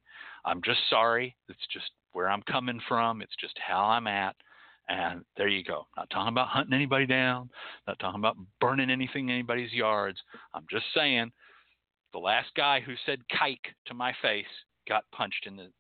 I'm 0.44 0.62
just 0.62 0.80
sorry. 0.90 1.36
It's 1.48 1.66
just 1.72 1.90
where 2.12 2.28
I'm 2.28 2.42
coming 2.42 2.80
from. 2.88 3.22
It's 3.22 3.36
just 3.40 3.58
how 3.58 3.84
I'm 3.84 4.06
at. 4.06 4.36
And 4.88 5.24
there 5.36 5.48
you 5.48 5.64
go. 5.64 5.86
Not 5.96 6.08
talking 6.10 6.32
about 6.32 6.48
hunting 6.48 6.72
anybody 6.72 7.06
down, 7.06 7.50
not 7.88 7.98
talking 7.98 8.20
about 8.20 8.36
burning 8.60 8.90
anything 8.90 9.28
in 9.28 9.34
anybody's 9.34 9.72
yards. 9.72 10.18
I'm 10.54 10.64
just 10.70 10.84
saying 10.94 11.32
the 12.12 12.18
last 12.20 12.48
guy 12.56 12.80
who 12.80 12.94
said 13.04 13.18
kike 13.32 13.58
to 13.86 13.94
my 13.94 14.12
face 14.22 14.46
got 14.88 15.02
punched 15.12 15.46
in 15.46 15.56
the 15.56 15.70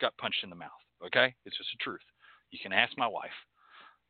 got 0.00 0.16
punched 0.16 0.42
in 0.42 0.48
the 0.48 0.56
mouth. 0.56 0.70
Okay, 1.04 1.34
it's 1.44 1.56
just 1.56 1.70
the 1.72 1.82
truth. 1.82 2.04
You 2.50 2.58
can 2.62 2.72
ask 2.72 2.96
my 2.98 3.06
wife. 3.06 3.36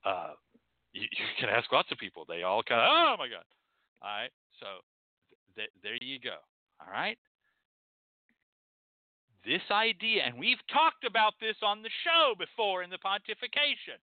Uh, 0.05 0.33
you, 0.93 1.03
you, 1.03 1.27
can 1.39 1.49
ask 1.49 1.71
lots 1.73 1.93
of 1.93 1.99
people. 1.99 2.25
They 2.29 2.43
all 2.43 2.63
kind 2.63 2.81
of, 2.81 2.89
oh 2.91 3.15
my 3.19 3.29
god. 3.29 3.47
All 4.03 4.09
right, 4.09 4.33
so 4.59 4.67
th- 5.57 5.71
there 5.83 5.99
you 6.01 6.19
go. 6.19 6.37
All 6.81 6.93
right. 6.93 7.19
This 9.45 9.63
idea, 9.71 10.25
and 10.27 10.39
we've 10.39 10.61
talked 10.71 11.05
about 11.05 11.33
this 11.41 11.57
on 11.63 11.83
the 11.83 11.91
show 12.05 12.35
before 12.39 12.83
in 12.83 12.91
the 12.91 12.99
pontification. 12.99 13.97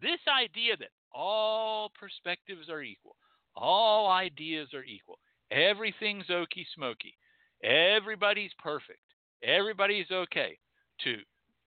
This 0.00 0.18
idea 0.26 0.76
that 0.78 0.90
all 1.12 1.92
perspectives 1.98 2.68
are 2.68 2.82
equal, 2.82 3.16
all 3.54 4.10
ideas 4.10 4.68
are 4.74 4.82
equal, 4.82 5.20
everything's 5.52 6.26
okie 6.26 6.66
smoky, 6.74 7.16
everybody's 7.62 8.50
perfect, 8.58 8.98
everybody's 9.44 10.10
okay. 10.10 10.58
To 11.04 11.16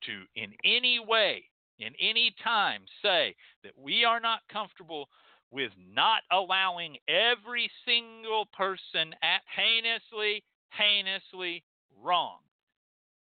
to 0.06 0.24
in 0.36 0.54
any 0.64 1.00
way, 1.00 1.44
in 1.80 1.94
any 2.00 2.34
time, 2.44 2.82
say 3.02 3.36
that 3.64 3.74
we 3.78 4.06
are 4.06 4.20
not 4.20 4.40
comfortable 4.52 5.08
with 5.52 5.72
not 5.94 6.22
allowing 6.32 6.98
every 7.08 7.70
single 7.86 8.46
person 8.58 9.14
at 9.22 9.42
heinously, 9.48 10.44
heinously 10.70 11.64
wrong. 12.04 12.40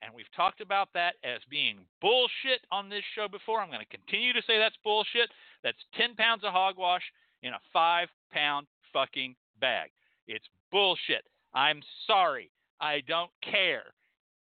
And 0.02 0.14
we've 0.14 0.32
talked 0.36 0.62
about 0.62 0.90
that 0.94 1.16
as 1.24 1.42
being 1.50 1.80
bullshit 2.02 2.62
on 2.72 2.90
this 2.90 3.04
show 3.16 3.28
before. 3.28 3.62
I'm 3.62 3.70
going 3.70 3.86
to 3.86 3.98
continue 3.98 4.34
to 4.34 4.42
say 4.46 4.60
that's 4.60 4.76
bullshit. 4.84 5.30
That's 5.64 5.78
10 5.98 6.16
pounds 6.16 6.44
of 6.44 6.52
hogwash 6.52 7.02
in 7.42 7.54
a 7.54 7.60
five 7.74 8.10
pound 8.32 8.68
fucking 8.94 9.36
bag. 9.60 9.90
It's 10.28 10.46
bullshit. 10.72 11.26
I'm 11.54 11.82
sorry. 12.06 12.52
I 12.80 13.02
don't 13.08 13.32
care. 13.42 13.94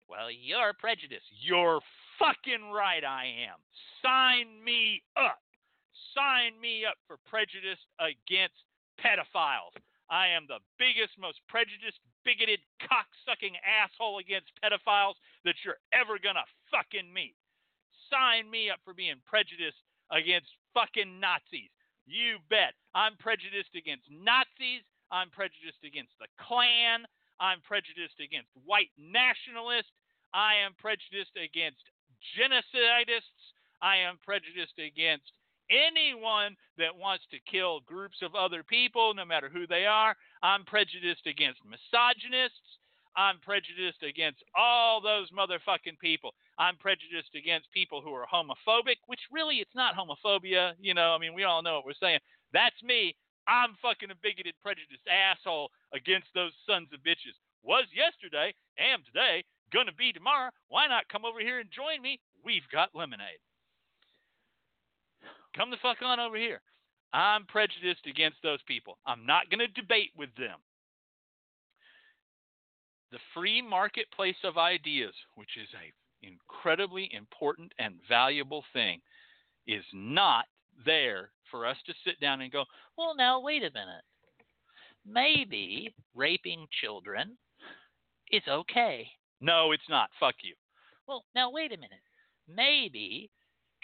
Well, 0.07 0.29
you're 0.31 0.73
prejudiced. 0.79 1.25
You're 1.41 1.81
fucking 2.19 2.71
right 2.75 3.03
I 3.03 3.47
am. 3.47 3.57
Sign 4.03 4.61
me 4.63 5.01
up. 5.15 5.39
Sign 6.13 6.59
me 6.59 6.83
up 6.83 6.99
for 7.07 7.17
prejudice 7.25 7.79
against 7.97 8.59
pedophiles. 8.99 9.73
I 10.11 10.27
am 10.27 10.45
the 10.51 10.59
biggest, 10.77 11.15
most 11.15 11.39
prejudiced, 11.47 12.03
bigoted, 12.27 12.59
cocksucking 12.83 13.55
asshole 13.63 14.19
against 14.19 14.51
pedophiles 14.59 15.15
that 15.45 15.55
you're 15.63 15.79
ever 15.95 16.19
gonna 16.19 16.45
fucking 16.67 17.07
meet. 17.07 17.35
Sign 18.11 18.49
me 18.49 18.69
up 18.69 18.83
for 18.83 18.93
being 18.93 19.21
prejudiced 19.25 19.79
against 20.11 20.49
fucking 20.73 21.19
Nazis. 21.21 21.71
You 22.09 22.41
bet. 22.49 22.73
I'm 22.97 23.15
prejudiced 23.21 23.77
against 23.77 24.09
Nazis. 24.09 24.81
I'm 25.13 25.29
prejudiced 25.29 25.85
against 25.85 26.17
the 26.17 26.25
Klan. 26.41 27.05
I'm 27.39 27.61
prejudiced 27.61 28.17
against 28.19 28.49
white 28.65 28.89
nationalists. 28.97 29.93
I 30.33 30.57
am 30.57 30.73
prejudiced 30.77 31.37
against 31.37 31.85
genocidists. 32.37 33.53
I 33.81 33.97
am 33.97 34.19
prejudiced 34.23 34.77
against 34.79 35.31
anyone 35.69 36.55
that 36.77 36.95
wants 36.95 37.23
to 37.31 37.39
kill 37.49 37.79
groups 37.81 38.17
of 38.21 38.35
other 38.35 38.63
people, 38.63 39.13
no 39.13 39.25
matter 39.25 39.49
who 39.49 39.67
they 39.67 39.85
are. 39.85 40.15
I'm 40.43 40.65
prejudiced 40.65 41.27
against 41.27 41.61
misogynists. 41.63 42.79
I'm 43.15 43.39
prejudiced 43.39 44.03
against 44.03 44.43
all 44.55 45.01
those 45.01 45.29
motherfucking 45.31 45.99
people. 45.99 46.31
I'm 46.57 46.77
prejudiced 46.77 47.35
against 47.35 47.71
people 47.71 48.01
who 48.01 48.13
are 48.13 48.27
homophobic, 48.27 49.01
which 49.07 49.19
really 49.31 49.57
it's 49.57 49.75
not 49.75 49.95
homophobia. 49.95 50.73
You 50.79 50.93
know, 50.93 51.11
I 51.13 51.17
mean, 51.17 51.33
we 51.33 51.43
all 51.43 51.61
know 51.61 51.75
what 51.75 51.85
we're 51.85 51.99
saying. 51.99 52.19
That's 52.53 52.81
me. 52.83 53.15
I'm 53.47 53.75
fucking 53.81 54.11
a 54.11 54.15
bigoted, 54.21 54.53
prejudiced 54.61 55.07
asshole 55.09 55.71
against 55.93 56.27
those 56.35 56.53
sons 56.69 56.89
of 56.93 57.01
bitches. 57.01 57.33
Was 57.63 57.85
yesterday, 57.91 58.53
am 58.77 59.03
today, 59.03 59.43
gonna 59.71 59.93
be 59.97 60.11
tomorrow. 60.11 60.51
Why 60.67 60.87
not 60.87 61.09
come 61.09 61.25
over 61.25 61.39
here 61.39 61.59
and 61.59 61.69
join 61.71 62.01
me? 62.01 62.19
We've 62.43 62.67
got 62.71 62.95
lemonade. 62.95 63.39
Come 65.55 65.71
the 65.71 65.77
fuck 65.81 65.97
on 66.01 66.19
over 66.19 66.37
here. 66.37 66.61
I'm 67.13 67.45
prejudiced 67.45 68.05
against 68.07 68.37
those 68.43 68.59
people. 68.67 68.97
I'm 69.05 69.25
not 69.25 69.49
going 69.49 69.59
to 69.59 69.81
debate 69.81 70.11
with 70.17 70.29
them. 70.37 70.57
The 73.11 73.17
free 73.33 73.61
marketplace 73.61 74.37
of 74.43 74.57
ideas, 74.57 75.13
which 75.35 75.57
is 75.61 75.67
a 75.73 75.91
incredibly 76.25 77.09
important 77.13 77.71
and 77.79 77.95
valuable 78.07 78.63
thing, 78.73 79.01
is 79.65 79.83
not 79.93 80.45
there 80.85 81.31
for 81.49 81.65
us 81.65 81.77
to 81.87 81.93
sit 82.05 82.19
down 82.19 82.41
and 82.41 82.51
go, 82.51 82.65
well, 82.97 83.15
now, 83.15 83.39
wait 83.39 83.63
a 83.63 83.71
minute. 83.71 84.03
Maybe 85.05 85.95
raping 86.13 86.67
children 86.81 87.37
is 88.31 88.43
okay. 88.47 89.07
No, 89.41 89.71
it's 89.71 89.89
not. 89.89 90.09
Fuck 90.19 90.35
you. 90.41 90.53
Well, 91.07 91.25
now, 91.35 91.49
wait 91.51 91.71
a 91.71 91.77
minute. 91.77 91.99
Maybe 92.47 93.29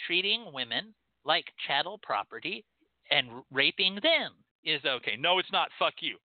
treating 0.06 0.52
women 0.54 0.94
like 1.24 1.46
chattel 1.68 2.00
property 2.04 2.66
and 3.12 3.28
raping 3.52 4.00
them 4.02 4.34
is 4.64 4.82
okay. 4.86 5.16
No, 5.18 5.40
it's 5.40 5.52
not. 5.52 5.70
Fuck 5.80 5.96
you. 6.02 6.18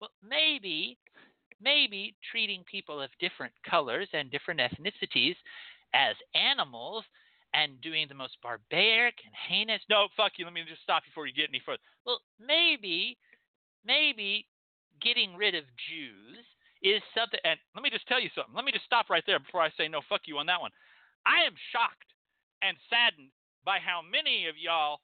Well, 0.00 0.10
maybe, 0.22 0.98
maybe 1.60 2.14
treating 2.30 2.64
people 2.70 3.00
of 3.00 3.10
different 3.20 3.52
colors 3.68 4.08
and 4.12 4.30
different 4.30 4.60
ethnicities 4.60 5.36
as 5.94 6.16
animals 6.34 7.04
and 7.54 7.80
doing 7.80 8.06
the 8.08 8.14
most 8.14 8.36
barbaric 8.42 9.14
and 9.24 9.32
heinous. 9.48 9.80
No, 9.88 10.08
fuck 10.16 10.32
you. 10.36 10.44
Let 10.44 10.54
me 10.54 10.62
just 10.68 10.82
stop 10.82 11.04
before 11.04 11.26
you 11.26 11.32
get 11.32 11.48
any 11.48 11.62
further. 11.64 11.78
Well, 12.04 12.20
maybe, 12.44 13.16
maybe 13.86 14.46
getting 15.00 15.36
rid 15.36 15.54
of 15.54 15.64
Jews 15.88 16.44
is 16.84 17.00
something. 17.16 17.40
And 17.42 17.56
let 17.72 17.82
me 17.82 17.88
just 17.88 18.06
tell 18.06 18.20
you 18.20 18.28
something. 18.36 18.52
Let 18.52 18.68
me 18.68 18.76
just 18.76 18.84
stop 18.84 19.08
right 19.08 19.24
there 19.26 19.40
before 19.40 19.64
I 19.64 19.72
say 19.74 19.88
no, 19.88 20.04
fuck 20.06 20.28
you 20.28 20.36
on 20.38 20.46
that 20.52 20.60
one. 20.60 20.70
I 21.24 21.48
am 21.48 21.56
shocked 21.72 22.12
and 22.60 22.76
saddened 22.92 23.32
by 23.64 23.80
how 23.80 24.04
many 24.04 24.46
of 24.46 24.60
y'all, 24.60 25.00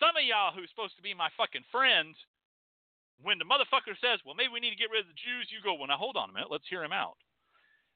some 0.00 0.16
of 0.16 0.24
y'all 0.24 0.56
who's 0.56 0.72
supposed 0.72 0.96
to 0.96 1.04
be 1.04 1.12
my 1.12 1.28
fucking 1.36 1.68
friends, 1.68 2.16
when 3.20 3.36
the 3.36 3.48
motherfucker 3.48 3.96
says, 4.00 4.20
well, 4.24 4.36
maybe 4.36 4.52
we 4.52 4.60
need 4.60 4.72
to 4.72 4.80
get 4.80 4.92
rid 4.92 5.04
of 5.04 5.12
the 5.12 5.20
Jews, 5.20 5.48
you 5.52 5.60
go, 5.60 5.76
well, 5.76 5.88
now 5.88 6.00
hold 6.00 6.16
on 6.16 6.32
a 6.32 6.34
minute. 6.36 6.52
Let's 6.52 6.68
hear 6.68 6.84
him 6.84 6.96
out. 6.96 7.20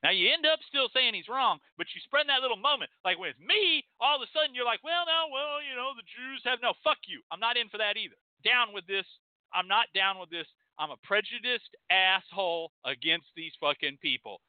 Now 0.00 0.16
you 0.16 0.32
end 0.32 0.48
up 0.48 0.64
still 0.64 0.88
saying 0.92 1.12
he's 1.12 1.28
wrong, 1.28 1.60
but 1.76 1.88
you 1.92 2.00
spread 2.00 2.24
that 2.28 2.40
little 2.40 2.56
moment. 2.56 2.88
Like 3.04 3.20
with 3.20 3.36
me, 3.36 3.84
all 4.00 4.16
of 4.16 4.24
a 4.24 4.32
sudden 4.32 4.56
you're 4.56 4.68
like, 4.68 4.80
well, 4.80 5.04
no, 5.04 5.28
well, 5.28 5.60
you 5.60 5.76
know, 5.76 5.92
the 5.92 6.08
Jews 6.08 6.40
have 6.48 6.64
no. 6.64 6.72
Fuck 6.80 7.04
you. 7.04 7.20
I'm 7.28 7.40
not 7.40 7.60
in 7.60 7.68
for 7.68 7.76
that 7.76 8.00
either. 8.00 8.16
Down 8.40 8.72
with 8.72 8.88
this. 8.88 9.04
I'm 9.52 9.68
not 9.68 9.92
down 9.92 10.16
with 10.16 10.32
this. 10.32 10.48
I'm 10.80 10.90
a 10.90 10.96
prejudiced 11.04 11.76
asshole 11.90 12.72
against 12.86 13.26
these 13.36 13.52
fucking 13.60 13.98
people. 14.00 14.40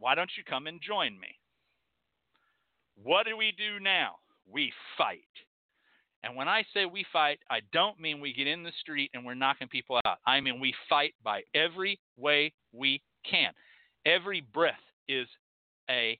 Why 0.00 0.16
don't 0.16 0.30
you 0.36 0.42
come 0.42 0.66
and 0.66 0.80
join 0.82 1.12
me? 1.20 1.38
What 3.00 3.26
do 3.26 3.36
we 3.36 3.54
do 3.56 3.78
now? 3.80 4.16
We 4.50 4.72
fight. 4.98 5.20
And 6.24 6.34
when 6.34 6.48
I 6.48 6.64
say 6.74 6.84
we 6.84 7.06
fight, 7.12 7.38
I 7.48 7.60
don't 7.72 8.00
mean 8.00 8.20
we 8.20 8.32
get 8.32 8.48
in 8.48 8.64
the 8.64 8.72
street 8.80 9.10
and 9.14 9.24
we're 9.24 9.34
knocking 9.34 9.68
people 9.68 10.00
out. 10.04 10.18
I 10.26 10.40
mean 10.40 10.60
we 10.60 10.74
fight 10.88 11.14
by 11.22 11.42
every 11.54 12.00
way 12.16 12.52
we 12.72 13.00
can. 13.24 13.52
Every 14.04 14.40
breath 14.40 14.74
is 15.08 15.28
a 15.88 16.18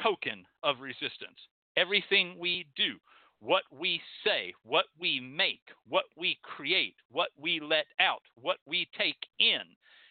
token 0.00 0.44
of 0.62 0.80
resistance. 0.80 1.38
Everything 1.76 2.36
we 2.38 2.66
do, 2.76 2.94
what 3.40 3.62
we 3.70 4.00
say, 4.24 4.52
what 4.64 4.86
we 4.98 5.18
make, 5.20 5.62
what 5.88 6.04
we 6.16 6.38
create, 6.42 6.94
what 7.10 7.30
we 7.40 7.58
let 7.60 7.86
out, 7.98 8.22
what 8.40 8.58
we 8.66 8.86
take 8.96 9.16
in 9.38 9.62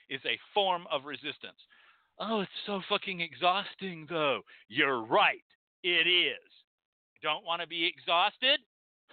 is 0.10 0.22
a 0.26 0.40
form 0.54 0.86
of 0.92 1.06
resistance. 1.06 1.60
Oh, 2.20 2.42
it's 2.42 2.52
so 2.66 2.82
fucking 2.90 3.22
exhausting, 3.22 4.08
though. 4.10 4.42
You're 4.68 5.06
right. 5.06 5.44
It 5.84 6.08
is. 6.08 6.38
Don't 7.22 7.46
want 7.46 7.62
to 7.62 7.68
be 7.68 7.86
exhausted? 7.86 8.60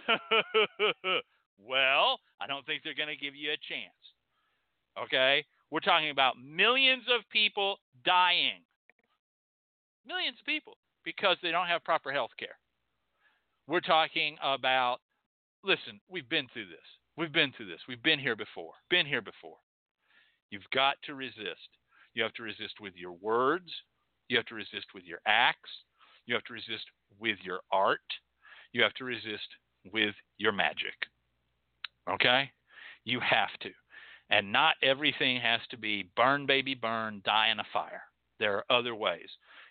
well, 1.59 2.19
I 2.41 2.47
don't 2.47 2.65
think 2.67 2.83
they're 2.83 2.95
going 2.95 3.09
to 3.09 3.17
give 3.17 3.35
you 3.35 3.51
a 3.51 3.69
chance. 3.69 5.05
Okay? 5.05 5.45
We're 5.71 5.81
talking 5.81 6.11
about 6.11 6.35
millions 6.43 7.05
of 7.15 7.23
people 7.31 7.77
dying. 8.05 8.63
Millions 10.07 10.39
of 10.41 10.47
people 10.47 10.77
because 11.05 11.37
they 11.43 11.51
don't 11.51 11.67
have 11.67 11.85
proper 11.85 12.13
health 12.13 12.31
care. 12.39 12.59
We're 13.69 13.81
talking 13.81 14.37
about, 14.43 14.99
listen, 15.65 16.01
we've 16.09 16.29
been 16.29 16.47
through 16.53 16.67
this. 16.67 16.79
We've 17.17 17.33
been 17.33 17.53
through 17.57 17.67
this. 17.67 17.81
We've 17.89 18.03
been 18.03 18.19
here 18.19 18.37
before. 18.37 18.73
Been 18.91 19.07
here 19.07 19.23
before. 19.23 19.57
You've 20.51 20.71
got 20.73 20.97
to 21.05 21.15
resist. 21.15 21.69
You 22.15 22.23
have 22.23 22.35
to 22.35 22.43
resist 22.43 22.75
with 22.81 22.93
your 22.95 23.13
words. 23.13 23.71
You 24.29 24.37
have 24.37 24.47
to 24.47 24.55
resist 24.55 24.87
with 24.95 25.05
your 25.05 25.19
acts. 25.27 25.71
You 26.27 26.35
have 26.35 26.45
to 26.45 26.53
resist 26.53 26.85
with 27.19 27.39
your 27.43 27.61
art. 27.73 28.01
You 28.73 28.83
have 28.83 28.95
to 28.95 29.05
resist 29.05 29.49
with 29.93 30.15
your 30.39 30.53
magic. 30.53 30.95
Okay? 32.09 32.51
You 33.05 33.21
have 33.21 33.59
to. 33.63 33.71
And 34.31 34.53
not 34.53 34.75
everything 34.83 35.41
has 35.41 35.61
to 35.71 35.77
be 35.77 36.11
burn, 36.17 36.47
baby, 36.47 36.75
burn, 36.75 37.23
die 37.25 37.49
in 37.51 37.61
a 37.61 37.67
fire. 37.73 38.03
There 38.39 38.57
are 38.57 38.65
other 38.71 38.95
ways. 38.95 39.29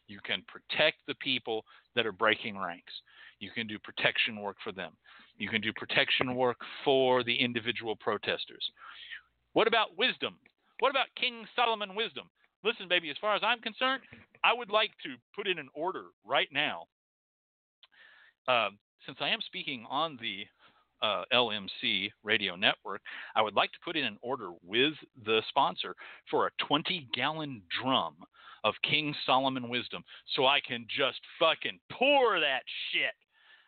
You 0.07 0.19
can 0.23 0.43
protect 0.47 0.97
the 1.07 1.15
people 1.15 1.63
that 1.95 2.05
are 2.05 2.11
breaking 2.11 2.57
ranks. 2.57 2.93
You 3.39 3.51
can 3.51 3.67
do 3.67 3.77
protection 3.79 4.41
work 4.41 4.57
for 4.63 4.71
them. 4.71 4.93
You 5.37 5.49
can 5.49 5.61
do 5.61 5.73
protection 5.73 6.35
work 6.35 6.57
for 6.83 7.23
the 7.23 7.35
individual 7.35 7.95
protesters. 7.95 8.69
What 9.53 9.67
about 9.67 9.97
wisdom? 9.97 10.37
What 10.79 10.89
about 10.89 11.07
King 11.19 11.45
Solomon 11.55 11.95
wisdom? 11.95 12.29
Listen, 12.63 12.87
baby, 12.87 13.09
as 13.09 13.17
far 13.19 13.35
as 13.35 13.41
I'm 13.43 13.59
concerned, 13.59 14.01
I 14.43 14.53
would 14.53 14.69
like 14.69 14.91
to 15.03 15.15
put 15.35 15.47
in 15.47 15.59
an 15.59 15.69
order 15.73 16.05
right 16.25 16.47
now. 16.51 16.85
Uh, 18.47 18.69
since 19.05 19.17
I 19.21 19.29
am 19.29 19.39
speaking 19.41 19.85
on 19.89 20.17
the 20.21 20.45
uh, 21.01 21.23
LMC 21.33 22.09
radio 22.23 22.55
network, 22.55 23.01
I 23.35 23.41
would 23.41 23.55
like 23.55 23.71
to 23.73 23.77
put 23.83 23.95
in 23.95 24.05
an 24.05 24.17
order 24.21 24.51
with 24.63 24.93
the 25.25 25.41
sponsor 25.49 25.95
for 26.29 26.47
a 26.47 26.65
20 26.67 27.07
gallon 27.13 27.61
drum 27.81 28.15
of 28.63 28.73
King 28.83 29.13
Solomon 29.25 29.69
wisdom 29.69 30.03
so 30.35 30.47
I 30.47 30.59
can 30.59 30.87
just 30.89 31.19
fucking 31.39 31.79
pour 31.91 32.39
that 32.39 32.63
shit. 32.91 33.13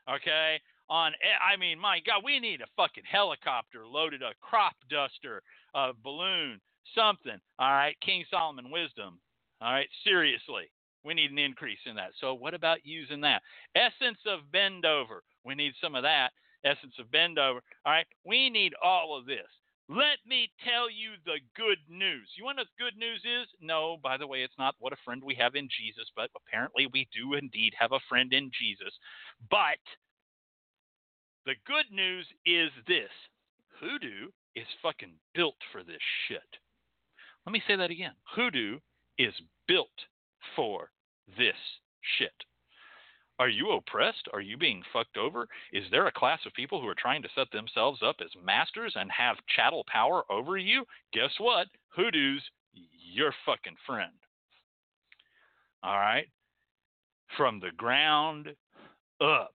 Okay? 0.10 0.60
On, 0.90 1.12
eh, 1.14 1.54
I 1.54 1.58
mean, 1.58 1.80
my 1.80 2.00
God, 2.06 2.24
we 2.24 2.40
need 2.40 2.62
a 2.62 2.68
fucking 2.76 3.04
helicopter 3.10 3.86
loaded, 3.86 4.22
a 4.22 4.34
crop 4.42 4.76
duster, 4.90 5.42
a 5.76 5.92
balloon, 6.04 6.60
something. 6.96 7.40
All 7.60 7.72
right? 7.72 7.96
King 8.02 8.24
Solomon 8.32 8.72
wisdom. 8.72 9.20
All 9.62 9.74
right? 9.74 9.90
Seriously. 10.04 10.72
We 11.04 11.14
need 11.14 11.32
an 11.32 11.40
increase 11.40 11.80
in 11.86 11.96
that. 11.96 12.12
So, 12.20 12.34
what 12.34 12.54
about 12.54 12.80
using 12.84 13.22
that? 13.22 13.42
Essence 13.76 14.20
of 14.26 14.52
bend 14.52 14.86
over. 14.86 15.24
We 15.46 15.56
need 15.56 15.74
some 15.82 15.96
of 15.96 16.04
that 16.04 16.32
essence 16.68 16.96
of 17.00 17.12
bend 17.12 17.40
over. 17.40 17.62
All 17.86 17.94
right, 17.94 18.08
we 18.26 18.50
need 18.50 18.74
all 18.84 19.18
of 19.18 19.26
this. 19.26 19.48
Let 19.90 20.20
me 20.28 20.52
tell 20.68 20.92
you 20.92 21.12
the 21.26 21.40
good 21.56 21.78
news. 21.90 22.28
You 22.36 22.44
want 22.44 22.58
know 22.58 22.64
what 22.64 22.84
good 22.84 22.98
news 22.98 23.22
is? 23.24 23.48
No, 23.62 23.98
by 24.04 24.18
the 24.18 24.28
way, 24.28 24.44
it's 24.44 24.58
not 24.60 24.76
what 24.80 24.92
a 24.92 24.98
friend 25.06 25.24
we 25.24 25.36
have 25.36 25.56
in 25.56 25.70
Jesus, 25.70 26.12
but 26.14 26.30
apparently 26.36 26.88
we 26.92 27.08
do 27.16 27.36
indeed 27.36 27.74
have 27.80 27.94
a 27.94 28.04
friend 28.10 28.34
in 28.34 28.52
Jesus. 28.52 28.94
But 29.50 29.80
the 31.46 31.56
good 31.66 31.86
news 31.90 32.28
is 32.46 32.70
this 32.86 33.12
Hoodoo 33.80 34.28
is 34.56 34.68
fucking 34.82 35.14
built 35.34 35.56
for 35.72 35.84
this 35.84 36.02
shit. 36.28 36.60
Let 37.46 37.54
me 37.54 37.64
say 37.66 37.78
that 37.78 37.92
again. 37.92 38.14
Hoodoo 38.36 38.80
is 39.18 39.34
built 39.70 39.88
for 40.54 40.92
this 41.38 41.56
shit. 42.18 42.34
Are 43.40 43.50
you 43.50 43.72
oppressed? 43.72 44.28
Are 44.34 44.42
you 44.42 44.58
being 44.58 44.82
fucked 44.92 45.18
over? 45.18 45.48
Is 45.72 45.84
there 45.92 46.08
a 46.08 46.12
class 46.12 46.40
of 46.46 46.54
people 46.54 46.82
who 46.82 46.88
are 46.88 46.96
trying 46.96 47.22
to 47.22 47.30
set 47.36 47.52
themselves 47.52 48.02
up 48.04 48.18
as 48.22 48.32
masters 48.44 48.94
and 48.96 49.12
have 49.12 49.38
chattel 49.56 49.84
power 49.92 50.24
over 50.32 50.58
you? 50.58 50.86
Guess 51.14 51.32
what? 51.38 51.68
Hoodoo's 51.90 52.42
your 53.14 53.34
fucking 53.46 53.76
friend. 53.86 54.14
All 55.84 55.98
right? 55.98 56.28
From 57.36 57.60
the 57.60 57.72
ground 57.78 58.48
up. 59.22 59.54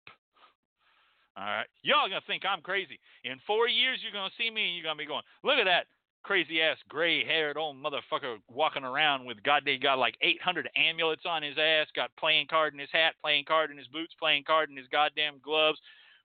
All 1.36 1.44
right? 1.44 1.66
Y'all 1.82 2.08
gonna 2.08 2.20
think 2.26 2.44
I'm 2.44 2.60
crazy. 2.60 3.00
In 3.24 3.40
four 3.46 3.66
years, 3.66 3.98
you're 4.02 4.12
gonna 4.12 4.30
see 4.38 4.50
me 4.50 4.66
and 4.66 4.76
you're 4.76 4.84
gonna 4.84 4.96
be 4.96 5.06
going, 5.06 5.22
look 5.42 5.58
at 5.58 5.64
that 5.64 5.86
crazy 6.22 6.62
ass 6.62 6.78
gray 6.88 7.24
haired 7.24 7.56
old 7.56 7.76
motherfucker 7.76 8.36
walking 8.48 8.84
around 8.84 9.24
with 9.24 9.42
goddamn 9.42 9.80
got 9.80 9.98
like 9.98 10.16
800 10.20 10.68
amulets 10.76 11.22
on 11.26 11.42
his 11.42 11.56
ass, 11.58 11.86
got 11.94 12.14
playing 12.16 12.46
card 12.48 12.72
in 12.72 12.78
his 12.78 12.92
hat, 12.92 13.14
playing 13.22 13.44
card 13.44 13.70
in 13.70 13.78
his 13.78 13.88
boots, 13.88 14.14
playing 14.18 14.44
card 14.44 14.70
in 14.70 14.76
his 14.76 14.86
goddamn 14.88 15.40
gloves, 15.42 15.78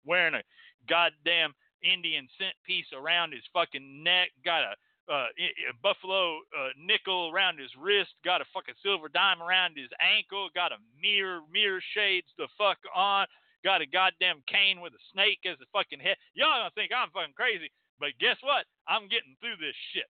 wearing 0.06 0.36
a 0.36 0.44
goddamn 0.88 1.54
Indian 1.82 2.28
cent 2.38 2.54
piece 2.66 2.88
around 2.94 3.34
his 3.34 3.44
fucking 3.54 4.04
neck, 4.04 4.30
got 4.44 4.64
a, 4.64 4.74
uh, 5.12 5.28
a 5.38 5.74
buffalo 5.82 6.38
uh, 6.58 6.70
nickel 6.78 7.32
around 7.34 7.60
his 7.60 7.72
wrist, 7.80 8.12
got 8.26 8.42
a 8.42 8.46
fucking 8.54 8.76
silver 8.84 9.10
dime 9.10 9.42
around 9.42 9.78
his 9.78 9.90
ankle, 10.02 10.50
got 10.54 10.72
a 10.72 10.78
mirror 11.02 11.42
mirror 11.52 11.82
shades 11.94 12.28
the 12.38 12.48
fuck 12.58 12.78
on, 12.96 13.26
got 13.64 13.82
a 13.82 13.86
goddamn 13.86 14.44
cane 14.48 14.82
with 14.82 14.94
a 14.94 15.04
snake 15.14 15.40
as 15.46 15.58
a 15.62 15.70
fucking 15.74 16.00
head. 16.00 16.18
Y'all 16.34 16.60
gonna 16.60 16.72
think 16.76 16.92
I'm 16.92 17.10
fucking 17.12 17.36
crazy. 17.36 17.72
But 18.00 18.18
guess 18.20 18.38
what? 18.42 18.66
I'm 18.88 19.10
getting 19.10 19.36
through 19.42 19.58
this 19.60 19.76
shit. 19.94 20.10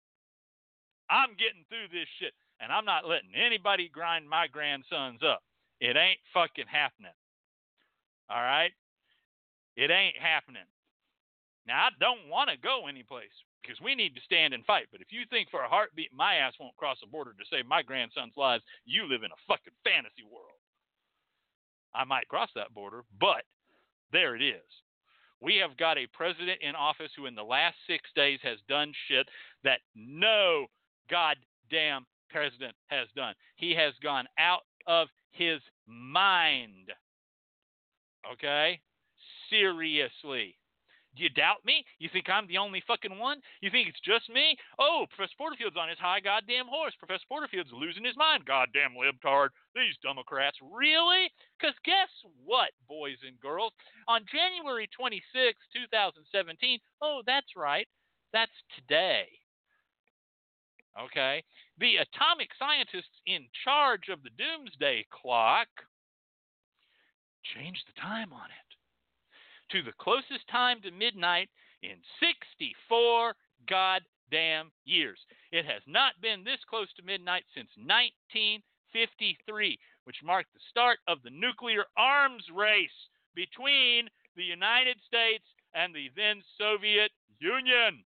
I'm 1.09 1.35
getting 1.39 1.63
through 1.69 1.87
this 1.91 2.07
shit. 2.19 2.33
And 2.59 2.71
I'm 2.71 2.85
not 2.85 3.07
letting 3.07 3.35
anybody 3.35 3.89
grind 3.89 4.27
my 4.27 4.47
grandsons 4.47 5.21
up. 5.23 5.41
It 5.79 5.95
ain't 5.95 6.19
fucking 6.33 6.67
happening. 6.67 7.15
All 8.29 8.41
right? 8.41 8.71
It 9.75 9.91
ain't 9.91 10.17
happening. 10.17 10.65
Now, 11.67 11.85
I 11.85 11.89
don't 11.99 12.29
want 12.29 12.49
to 12.49 12.57
go 12.57 12.87
anyplace 12.87 13.35
because 13.61 13.79
we 13.81 13.93
need 13.93 14.15
to 14.15 14.21
stand 14.21 14.53
and 14.53 14.65
fight. 14.65 14.87
But 14.91 15.01
if 15.01 15.11
you 15.11 15.21
think 15.29 15.49
for 15.51 15.61
a 15.61 15.69
heartbeat 15.69 16.11
my 16.15 16.35
ass 16.35 16.53
won't 16.59 16.75
cross 16.77 16.97
the 17.01 17.07
border 17.07 17.31
to 17.31 17.49
save 17.51 17.67
my 17.67 17.83
grandson's 17.83 18.35
lives, 18.35 18.63
you 18.85 19.03
live 19.03 19.23
in 19.23 19.31
a 19.31 19.43
fucking 19.47 19.75
fantasy 19.83 20.23
world. 20.23 20.57
I 21.93 22.05
might 22.05 22.27
cross 22.27 22.49
that 22.55 22.73
border, 22.73 23.03
but 23.19 23.43
there 24.11 24.35
it 24.35 24.41
is. 24.41 24.65
We 25.41 25.57
have 25.57 25.77
got 25.77 25.97
a 25.97 26.07
president 26.13 26.59
in 26.61 26.75
office 26.75 27.11
who, 27.15 27.25
in 27.25 27.35
the 27.35 27.43
last 27.43 27.75
six 27.87 28.09
days, 28.15 28.39
has 28.43 28.57
done 28.67 28.91
shit 29.07 29.27
that 29.63 29.81
no 29.95 30.65
goddamn 31.09 32.05
president 32.29 32.75
has 32.87 33.07
done. 33.15 33.33
He 33.55 33.73
has 33.75 33.93
gone 34.01 34.25
out 34.39 34.61
of 34.87 35.07
his 35.31 35.59
mind. 35.87 36.91
Okay? 38.33 38.79
Seriously. 39.49 40.55
Do 41.17 41.23
you 41.23 41.33
doubt 41.33 41.65
me? 41.65 41.81
You 41.97 42.09
think 42.13 42.29
I'm 42.29 42.45
the 42.45 42.61
only 42.61 42.83
fucking 42.85 43.17
one? 43.17 43.41
You 43.61 43.73
think 43.73 43.89
it's 43.89 44.05
just 44.05 44.29
me? 44.29 44.55
Oh, 44.77 45.09
Professor 45.09 45.33
Porterfield's 45.33 45.75
on 45.75 45.89
his 45.89 45.97
high 45.97 46.21
goddamn 46.21 46.69
horse. 46.69 46.93
Professor 47.01 47.25
Porterfield's 47.25 47.73
losing 47.73 48.05
his 48.05 48.15
mind. 48.15 48.45
Goddamn 48.45 48.93
libtard. 48.93 49.49
These 49.73 49.97
Democrats. 50.05 50.61
Really? 50.61 51.33
Because 51.57 51.73
guess 51.81 52.13
what, 52.45 52.69
boys 52.87 53.17
and 53.25 53.33
girls? 53.41 53.73
On 54.07 54.21
January 54.29 54.87
26, 54.93 55.25
2017, 55.73 56.77
oh, 57.01 57.25
that's 57.25 57.57
right. 57.57 57.89
That's 58.29 58.53
today. 58.77 59.25
Okay? 60.93 61.41
The 61.81 61.97
atomic 61.97 62.53
scientists 62.61 63.17
in 63.25 63.49
charge 63.65 64.13
of 64.13 64.21
the 64.21 64.33
doomsday 64.37 65.09
clock 65.09 65.67
changed 67.57 67.89
the 67.89 68.01
time 68.01 68.29
on 68.29 68.53
it 68.53 68.66
to 69.71 69.83
the 69.83 69.93
closest 69.99 70.47
time 70.51 70.81
to 70.81 70.91
midnight 70.91 71.49
in 71.83 71.97
64 72.19 73.35
goddamn 73.69 74.71
years. 74.85 75.19
It 75.51 75.65
has 75.65 75.81
not 75.87 76.13
been 76.21 76.43
this 76.43 76.59
close 76.69 76.91
to 76.97 77.03
midnight 77.03 77.43
since 77.53 77.69
1953, 77.77 79.79
which 80.05 80.23
marked 80.23 80.53
the 80.53 80.59
start 80.69 80.99
of 81.07 81.21
the 81.23 81.29
nuclear 81.29 81.85
arms 81.97 82.43
race 82.53 83.09
between 83.35 84.09
the 84.35 84.43
United 84.43 84.97
States 85.05 85.45
and 85.73 85.93
the 85.93 86.09
then 86.15 86.41
Soviet 86.57 87.11
Union. 87.39 88.03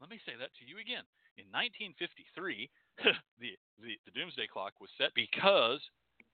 Let 0.00 0.10
me 0.10 0.20
say 0.24 0.32
that 0.38 0.54
to 0.60 0.64
you 0.64 0.78
again. 0.80 1.04
In 1.36 1.44
1953, 1.52 2.70
the, 3.40 3.56
the, 3.80 3.96
the 4.04 4.12
doomsday 4.12 4.46
clock 4.48 4.74
was 4.80 4.90
set 4.96 5.12
because 5.14 5.80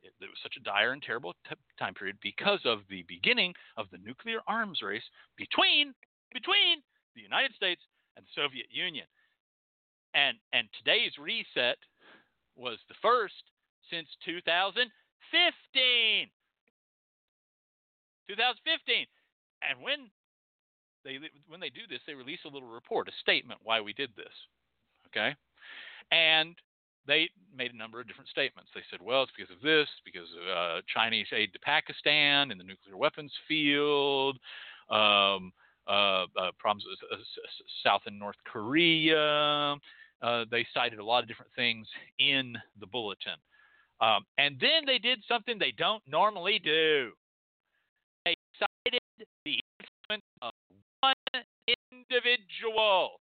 it, 0.06 0.14
it 0.22 0.30
was 0.30 0.38
such 0.42 0.56
a 0.56 0.62
dire 0.62 0.92
and 0.92 1.02
terrible 1.02 1.34
t- 1.48 1.54
time 1.78 1.94
period 1.94 2.16
because 2.22 2.60
of 2.64 2.80
the 2.88 3.04
beginning 3.08 3.52
of 3.76 3.86
the 3.90 3.98
nuclear 3.98 4.38
arms 4.46 4.80
race 4.82 5.04
between 5.36 5.92
between 6.32 6.82
the 7.14 7.22
United 7.22 7.54
States 7.54 7.82
and 8.16 8.24
the 8.24 8.30
Soviet 8.34 8.66
Union. 8.70 9.06
And 10.14 10.38
and 10.52 10.68
today's 10.78 11.12
reset 11.18 11.78
was 12.54 12.78
the 12.88 12.94
first 13.02 13.42
since 13.90 14.08
2015. 14.24 14.90
2015. 18.28 19.06
And 19.62 19.80
when 19.82 20.10
they 21.04 21.18
when 21.48 21.60
they 21.60 21.70
do 21.70 21.86
this, 21.88 22.00
they 22.06 22.14
release 22.14 22.40
a 22.44 22.48
little 22.48 22.68
report, 22.68 23.08
a 23.08 23.12
statement 23.20 23.60
why 23.62 23.80
we 23.80 23.92
did 23.92 24.10
this. 24.16 24.32
Okay? 25.08 25.34
And 26.10 26.56
they 27.06 27.28
made 27.56 27.72
a 27.72 27.76
number 27.76 28.00
of 28.00 28.06
different 28.06 28.28
statements. 28.28 28.70
They 28.74 28.82
said, 28.90 29.00
well, 29.02 29.22
it's 29.22 29.32
because 29.36 29.54
of 29.54 29.62
this, 29.62 29.88
because 30.04 30.28
of 30.42 30.56
uh, 30.56 30.82
Chinese 30.92 31.26
aid 31.32 31.52
to 31.52 31.58
Pakistan 31.60 32.50
in 32.50 32.58
the 32.58 32.64
nuclear 32.64 32.96
weapons 32.96 33.32
field, 33.48 34.38
um, 34.90 35.52
uh, 35.86 36.26
uh, 36.36 36.50
problems 36.58 36.84
with 36.88 36.98
uh, 37.12 37.22
South 37.84 38.02
and 38.06 38.18
North 38.18 38.36
Korea. 38.44 39.76
Uh, 40.22 40.44
they 40.50 40.66
cited 40.74 40.98
a 40.98 41.04
lot 41.04 41.22
of 41.22 41.28
different 41.28 41.52
things 41.54 41.86
in 42.18 42.56
the 42.80 42.86
bulletin. 42.86 43.38
Um, 44.00 44.24
and 44.38 44.56
then 44.60 44.84
they 44.84 44.98
did 44.98 45.20
something 45.28 45.58
they 45.58 45.72
don't 45.76 46.02
normally 46.06 46.60
do. 46.62 47.12
They 48.24 48.36
cited 48.58 49.00
the 49.44 49.60
influence 50.10 50.24
of 50.42 50.52
one 51.00 51.44
individual. 51.92 53.20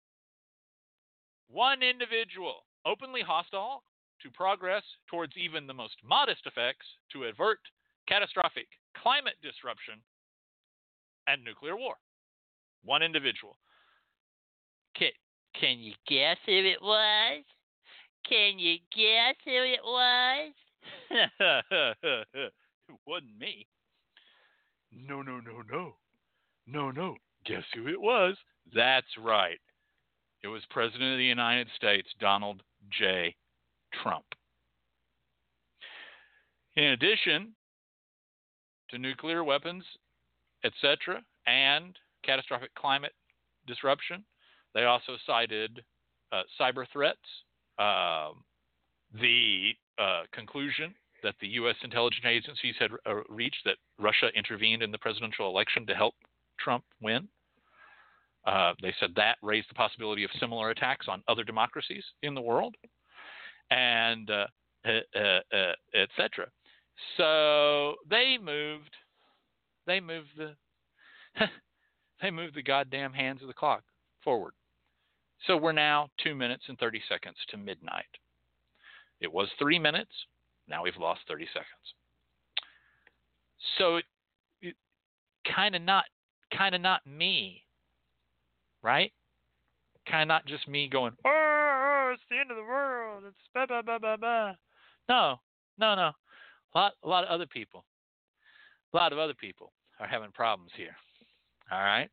One 1.50 1.82
individual 1.82 2.64
openly 2.86 3.20
hostile 3.20 3.82
to 4.22 4.30
progress 4.30 4.82
towards 5.08 5.32
even 5.36 5.66
the 5.66 5.74
most 5.74 5.94
modest 6.04 6.46
effects 6.46 6.86
to 7.12 7.24
avert 7.24 7.60
catastrophic 8.08 8.66
climate 8.96 9.36
disruption 9.42 9.94
and 11.26 11.44
nuclear 11.44 11.76
war. 11.76 11.94
One 12.84 13.02
individual. 13.02 13.56
Can, 14.96 15.10
can 15.60 15.78
you 15.78 15.92
guess 16.08 16.36
who 16.46 16.52
it 16.52 16.82
was? 16.82 17.44
Can 18.28 18.58
you 18.58 18.76
guess 18.94 19.36
who 19.44 19.50
it 19.50 19.80
was? 19.84 20.52
it 22.88 22.98
wasn't 23.06 23.38
me. 23.38 23.66
No, 24.92 25.22
no, 25.22 25.40
no, 25.40 25.62
no. 25.70 25.94
No, 26.66 26.90
no. 26.90 27.16
Guess 27.44 27.64
who 27.74 27.88
it 27.88 28.00
was? 28.00 28.36
That's 28.74 29.06
right. 29.18 29.58
It 30.42 30.48
was 30.48 30.62
President 30.70 31.12
of 31.12 31.18
the 31.18 31.24
United 31.24 31.68
States, 31.76 32.08
Donald 32.20 32.62
J. 32.90 33.34
Trump. 34.02 34.24
In 36.76 36.84
addition 36.84 37.54
to 38.90 38.98
nuclear 38.98 39.44
weapons, 39.44 39.84
etc., 40.64 41.22
and 41.46 41.96
catastrophic 42.24 42.74
climate 42.74 43.12
disruption, 43.66 44.24
they 44.74 44.84
also 44.84 45.16
cited 45.26 45.82
uh, 46.32 46.42
cyber 46.60 46.84
threats, 46.92 47.18
um, 47.78 48.44
the 49.20 49.72
uh, 49.98 50.22
conclusion 50.32 50.94
that 51.22 51.34
the 51.40 51.48
U.S. 51.48 51.76
intelligence 51.82 52.24
agencies 52.26 52.74
had 52.78 52.90
uh, 53.06 53.22
reached 53.28 53.64
that 53.64 53.76
Russia 53.98 54.28
intervened 54.36 54.82
in 54.82 54.90
the 54.90 54.98
presidential 54.98 55.48
election 55.48 55.86
to 55.86 55.94
help 55.94 56.14
Trump 56.60 56.84
win. 57.02 57.28
Uh, 58.48 58.72
they 58.80 58.94
said 58.98 59.10
that 59.14 59.36
raised 59.42 59.68
the 59.68 59.74
possibility 59.74 60.24
of 60.24 60.30
similar 60.40 60.70
attacks 60.70 61.06
on 61.06 61.22
other 61.28 61.44
democracies 61.44 62.02
in 62.22 62.34
the 62.34 62.40
world, 62.40 62.74
and 63.70 64.30
uh, 64.30 64.46
uh, 64.86 65.18
uh, 65.20 65.40
uh 65.54 65.72
etc. 65.94 66.46
So 67.18 67.96
they 68.08 68.38
moved, 68.42 68.96
they 69.86 70.00
moved 70.00 70.30
the, 70.38 70.54
they 72.22 72.30
moved 72.30 72.54
the 72.54 72.62
goddamn 72.62 73.12
hands 73.12 73.42
of 73.42 73.48
the 73.48 73.54
clock 73.54 73.82
forward. 74.24 74.54
So 75.46 75.58
we're 75.58 75.72
now 75.72 76.08
two 76.24 76.34
minutes 76.34 76.64
and 76.68 76.78
thirty 76.78 77.02
seconds 77.06 77.36
to 77.50 77.58
midnight. 77.58 78.06
It 79.20 79.30
was 79.30 79.48
three 79.58 79.78
minutes. 79.78 80.12
Now 80.66 80.84
we've 80.84 80.96
lost 80.96 81.20
thirty 81.28 81.46
seconds. 81.52 81.66
So 83.76 83.96
it, 83.96 84.04
it 84.62 84.74
kind 85.54 85.74
of 85.74 85.82
not, 85.82 86.04
kind 86.56 86.74
of 86.74 86.80
not 86.80 87.06
me 87.06 87.64
right? 88.82 89.12
Kind 90.08 90.22
of 90.22 90.28
not 90.28 90.46
just 90.46 90.68
me 90.68 90.88
going, 90.88 91.12
oh, 91.24 91.30
oh, 92.08 92.10
it's 92.14 92.22
the 92.30 92.38
end 92.38 92.50
of 92.50 92.56
the 92.56 92.62
world. 92.62 93.24
It's 93.26 93.36
blah, 93.52 93.66
blah, 93.66 93.82
blah, 93.82 93.98
blah, 93.98 94.16
blah. 94.16 94.52
No, 95.08 95.36
no, 95.78 95.94
no. 95.94 96.12
A 96.74 96.78
lot, 96.78 96.92
a 97.02 97.08
lot 97.08 97.24
of 97.24 97.30
other 97.30 97.46
people, 97.46 97.84
a 98.92 98.96
lot 98.96 99.12
of 99.12 99.18
other 99.18 99.34
people 99.34 99.72
are 100.00 100.06
having 100.06 100.30
problems 100.32 100.72
here. 100.76 100.96
All 101.70 101.82
right. 101.82 102.08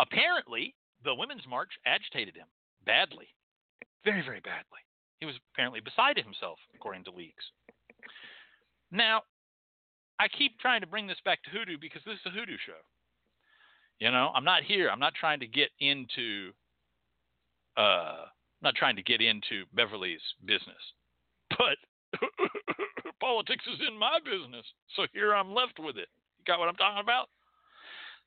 Apparently, 0.00 0.74
the 1.04 1.14
Women's 1.14 1.46
March 1.48 1.70
agitated 1.86 2.34
him 2.36 2.46
badly, 2.84 3.28
very, 4.04 4.22
very 4.22 4.40
badly. 4.40 4.80
He 5.20 5.26
was 5.26 5.34
apparently 5.52 5.80
beside 5.80 6.16
himself, 6.16 6.58
according 6.74 7.04
to 7.04 7.10
leaks. 7.10 7.44
Now, 8.90 9.22
I 10.18 10.28
keep 10.28 10.58
trying 10.58 10.80
to 10.80 10.86
bring 10.86 11.06
this 11.06 11.20
back 11.24 11.42
to 11.44 11.50
hoodoo 11.50 11.76
because 11.80 12.02
this 12.04 12.14
is 12.14 12.26
a 12.26 12.30
hoodoo 12.30 12.56
show. 12.66 12.80
You 14.00 14.10
know, 14.10 14.30
I'm 14.34 14.44
not 14.44 14.64
here. 14.64 14.90
I'm 14.90 14.98
not 14.98 15.14
trying 15.14 15.40
to 15.40 15.46
get 15.46 15.68
into 15.78 16.50
uh 17.76 18.26
I'm 18.26 18.64
not 18.64 18.74
trying 18.74 18.96
to 18.96 19.02
get 19.02 19.20
into 19.20 19.64
Beverly's 19.72 20.22
business. 20.44 20.82
But 21.58 21.76
politics 23.20 23.64
is 23.66 23.80
in 23.86 23.98
my 23.98 24.18
business. 24.24 24.64
So 24.96 25.02
here 25.12 25.34
I'm 25.34 25.52
left 25.52 25.78
with 25.78 25.96
it. 25.96 26.08
You 26.38 26.44
got 26.46 26.58
what 26.58 26.68
I'm 26.68 26.76
talking 26.76 27.02
about? 27.02 27.26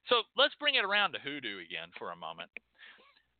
So 0.09 0.23
let's 0.37 0.53
bring 0.59 0.75
it 0.75 0.85
around 0.85 1.13
to 1.13 1.19
hoodoo 1.19 1.63
again 1.63 1.87
for 1.97 2.11
a 2.11 2.15
moment. 2.15 2.49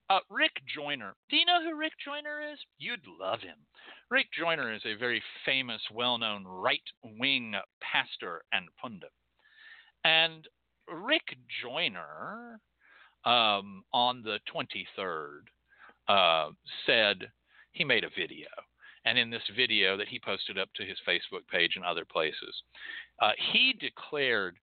Uh, 0.10 0.20
Rick 0.30 0.54
Joyner. 0.74 1.16
Do 1.30 1.36
you 1.36 1.46
know 1.46 1.62
who 1.62 1.78
Rick 1.78 1.94
Joyner 2.04 2.42
is? 2.54 2.60
You'd 2.78 3.06
love 3.20 3.42
him. 3.42 3.58
Rick 4.10 4.28
Joyner 4.38 4.74
is 4.74 4.82
a 4.86 4.96
very 4.98 5.22
famous, 5.46 5.82
well 5.94 6.18
known 6.18 6.46
right 6.46 6.84
wing 7.20 7.56
pastor 7.82 8.42
and 8.52 8.68
pundit. 8.82 9.12
And 10.04 10.48
Rick 10.94 11.36
Joyner 11.62 12.60
um, 13.26 13.84
on 13.94 14.24
the 14.24 14.40
23rd 14.54 15.42
uh, 16.08 16.52
said 16.86 17.30
he 17.72 17.84
made 17.84 18.04
a 18.04 18.10
video. 18.10 18.48
And 19.06 19.18
in 19.18 19.30
this 19.30 19.44
video 19.56 19.98
that 19.98 20.08
he 20.08 20.20
posted 20.20 20.58
up 20.58 20.70
to 20.76 20.86
his 20.86 20.98
Facebook 21.08 21.46
page 21.52 21.74
and 21.76 21.84
other 21.84 22.06
places, 22.06 22.64
uh, 23.22 23.32
he 23.52 23.74
declared 23.80 24.56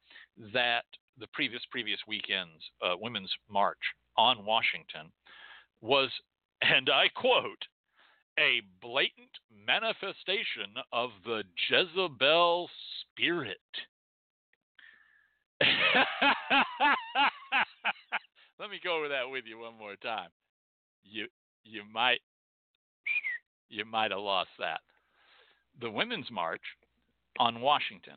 that 0.55 0.85
the 1.19 1.27
previous 1.35 1.62
previous 1.70 1.98
weekend's 2.09 2.65
uh, 2.82 2.94
Women's 2.98 3.32
March 3.51 3.78
on 4.16 4.47
Washington 4.47 5.12
was, 5.82 6.11
and 6.62 6.89
I 6.89 7.09
quote, 7.15 7.62
a 8.39 8.62
blatant 8.81 9.31
manifestation 9.66 10.73
of 10.93 11.11
the 11.24 11.43
Jezebel 11.69 12.70
spirit. 13.02 13.59
Let 18.58 18.70
me 18.70 18.80
go 18.82 18.96
over 18.96 19.08
that 19.08 19.30
with 19.30 19.44
you 19.46 19.58
one 19.58 19.76
more 19.78 19.96
time. 19.96 20.30
You 21.04 21.26
you 21.64 21.82
might 21.92 22.20
you 23.68 23.84
might 23.84 24.10
have 24.10 24.20
lost 24.20 24.50
that. 24.58 24.80
The 25.80 25.90
Women's 25.90 26.30
March 26.30 26.62
on 27.38 27.60
Washington. 27.60 28.14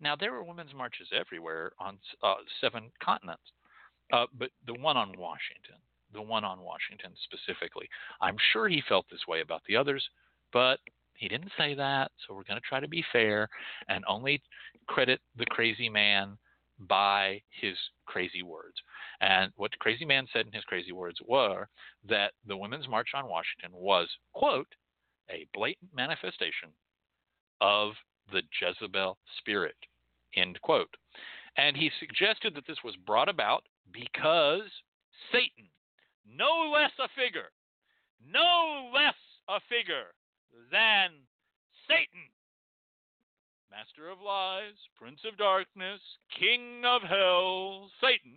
Now, 0.00 0.16
there 0.16 0.32
were 0.32 0.42
women's 0.42 0.74
marches 0.74 1.08
everywhere 1.14 1.72
on 1.78 1.98
uh, 2.22 2.34
seven 2.60 2.90
continents, 3.02 3.42
uh, 4.12 4.26
but 4.36 4.50
the 4.66 4.74
one 4.74 4.96
on 4.96 5.10
Washington, 5.16 5.76
the 6.12 6.22
one 6.22 6.44
on 6.44 6.60
Washington 6.60 7.12
specifically, 7.24 7.88
I'm 8.20 8.36
sure 8.52 8.68
he 8.68 8.82
felt 8.88 9.06
this 9.10 9.26
way 9.28 9.42
about 9.42 9.62
the 9.68 9.76
others, 9.76 10.04
but 10.52 10.80
he 11.14 11.28
didn't 11.28 11.52
say 11.56 11.74
that. 11.74 12.10
So 12.26 12.34
we're 12.34 12.42
going 12.42 12.60
to 12.60 12.68
try 12.68 12.80
to 12.80 12.88
be 12.88 13.04
fair 13.12 13.48
and 13.88 14.04
only 14.08 14.42
credit 14.88 15.20
the 15.38 15.46
crazy 15.46 15.88
man 15.88 16.36
by 16.78 17.40
his 17.60 17.76
crazy 18.06 18.42
words. 18.42 18.74
And 19.20 19.52
what 19.56 19.70
the 19.70 19.76
crazy 19.78 20.04
man 20.04 20.26
said 20.32 20.46
in 20.46 20.52
his 20.52 20.64
crazy 20.64 20.92
words 20.92 21.18
were 21.26 21.68
that 22.08 22.32
the 22.46 22.56
Women's 22.56 22.88
March 22.88 23.08
on 23.14 23.28
Washington 23.28 23.70
was, 23.72 24.08
quote, 24.32 24.66
a 25.30 25.46
blatant 25.54 25.94
manifestation 25.94 26.70
of 27.60 27.92
the 28.32 28.42
Jezebel 28.60 29.16
spirit, 29.38 29.76
end 30.34 30.60
quote. 30.62 30.94
And 31.56 31.76
he 31.76 31.90
suggested 32.00 32.54
that 32.54 32.66
this 32.66 32.82
was 32.84 32.96
brought 33.06 33.28
about 33.28 33.64
because 33.92 34.68
Satan, 35.30 35.68
no 36.26 36.70
less 36.72 36.92
a 36.98 37.08
figure, 37.14 37.50
no 38.26 38.90
less 38.92 39.14
a 39.48 39.60
figure 39.68 40.14
than 40.70 41.10
Satan, 41.86 42.31
master 43.72 44.10
of 44.10 44.20
lies, 44.20 44.76
prince 44.98 45.20
of 45.24 45.38
darkness, 45.38 46.00
king 46.38 46.82
of 46.84 47.00
hell, 47.00 47.88
Satan, 48.02 48.36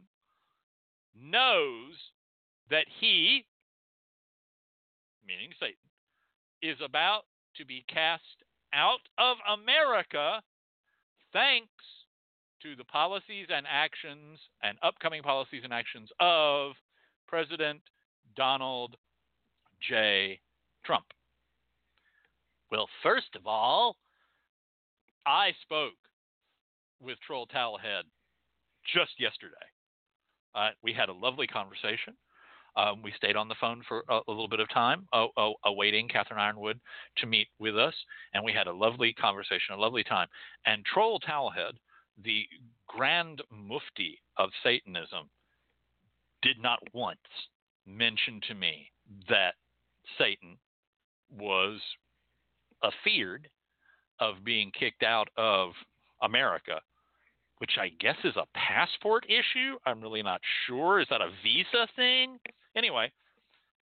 knows 1.14 1.92
that 2.70 2.86
he, 3.02 3.46
meaning 5.28 5.50
Satan, 5.60 5.76
is 6.62 6.78
about 6.84 7.24
to 7.58 7.66
be 7.66 7.84
cast 7.90 8.24
out 8.74 9.02
of 9.18 9.36
America 9.52 10.42
thanks 11.34 11.68
to 12.62 12.78
the 12.78 12.86
policies 12.86 13.48
and 13.50 13.66
actions 13.70 14.40
and 14.64 14.78
upcoming 14.84 15.22
policies 15.22 15.62
and 15.66 15.74
actions 15.74 16.10
of 16.22 16.72
President 17.28 17.82
Donald 18.38 18.96
J. 19.88 20.40
Trump. 20.86 21.06
Well, 22.72 22.88
first 23.04 23.36
of 23.36 23.46
all, 23.46 23.98
I 25.26 25.54
spoke 25.62 25.94
with 27.02 27.18
Troll 27.26 27.48
Towelhead 27.48 28.04
just 28.94 29.12
yesterday. 29.20 29.56
Uh, 30.54 30.70
we 30.84 30.94
had 30.94 31.10
a 31.10 31.14
lovely 31.14 31.48
conversation. 31.48 32.16
Um, 32.78 33.02
we 33.02 33.14
stayed 33.16 33.36
on 33.36 33.48
the 33.48 33.56
phone 33.60 33.82
for 33.88 34.04
a, 34.10 34.20
a 34.28 34.32
little 34.32 34.50
bit 34.50 34.60
of 34.60 34.70
time, 34.70 35.08
uh, 35.14 35.28
uh, 35.38 35.52
awaiting 35.66 36.10
Catherine 36.10 36.40
Ironwood 36.40 36.80
to 37.18 37.28
meet 37.28 37.48
with 37.58 37.78
us, 37.78 37.94
and 38.34 38.44
we 38.44 38.52
had 38.52 38.68
a 38.68 38.74
lovely 38.74 39.14
conversation, 39.14 39.74
a 39.74 39.78
lovely 39.78 40.04
time. 40.04 40.28
And 40.66 40.84
Troll 40.86 41.20
Towelhead, 41.20 41.74
the 42.24 42.46
Grand 42.88 43.42
Mufti 43.50 44.20
of 44.38 44.50
Satanism, 44.62 45.30
did 46.42 46.62
not 46.62 46.80
once 46.94 47.18
mention 47.88 48.42
to 48.48 48.54
me 48.54 48.92
that 49.30 49.56
Satan 50.18 50.58
was 51.32 51.80
afeared 52.84 53.48
of 54.20 54.44
being 54.44 54.72
kicked 54.78 55.04
out 55.04 55.30
of 55.38 55.72
America, 56.22 56.80
which 57.60 57.78
I 57.80 57.90
guess 58.00 58.18
is 58.24 58.36
a 58.36 58.46
passport 58.54 59.26
issue. 59.28 59.78
I'm 59.86 60.02
really 60.02 60.24
not 60.24 60.42
sure. 60.66 61.00
Is 61.00 61.08
that 61.10 61.22
a 61.22 61.32
visa 61.44 61.88
thing? 61.96 62.40
Anyway, 62.76 63.12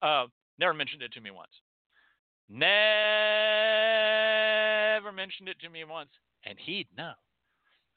uh, 0.01 0.25
never 0.59 0.73
mentioned 0.73 1.01
it 1.01 1.13
to 1.13 1.21
me 1.21 1.31
once. 1.31 1.51
Never 2.49 2.71
mentioned 5.11 5.47
it 5.47 5.59
to 5.61 5.69
me 5.69 5.83
once, 5.85 6.09
and 6.45 6.57
he'd 6.59 6.87
know. 6.97 7.13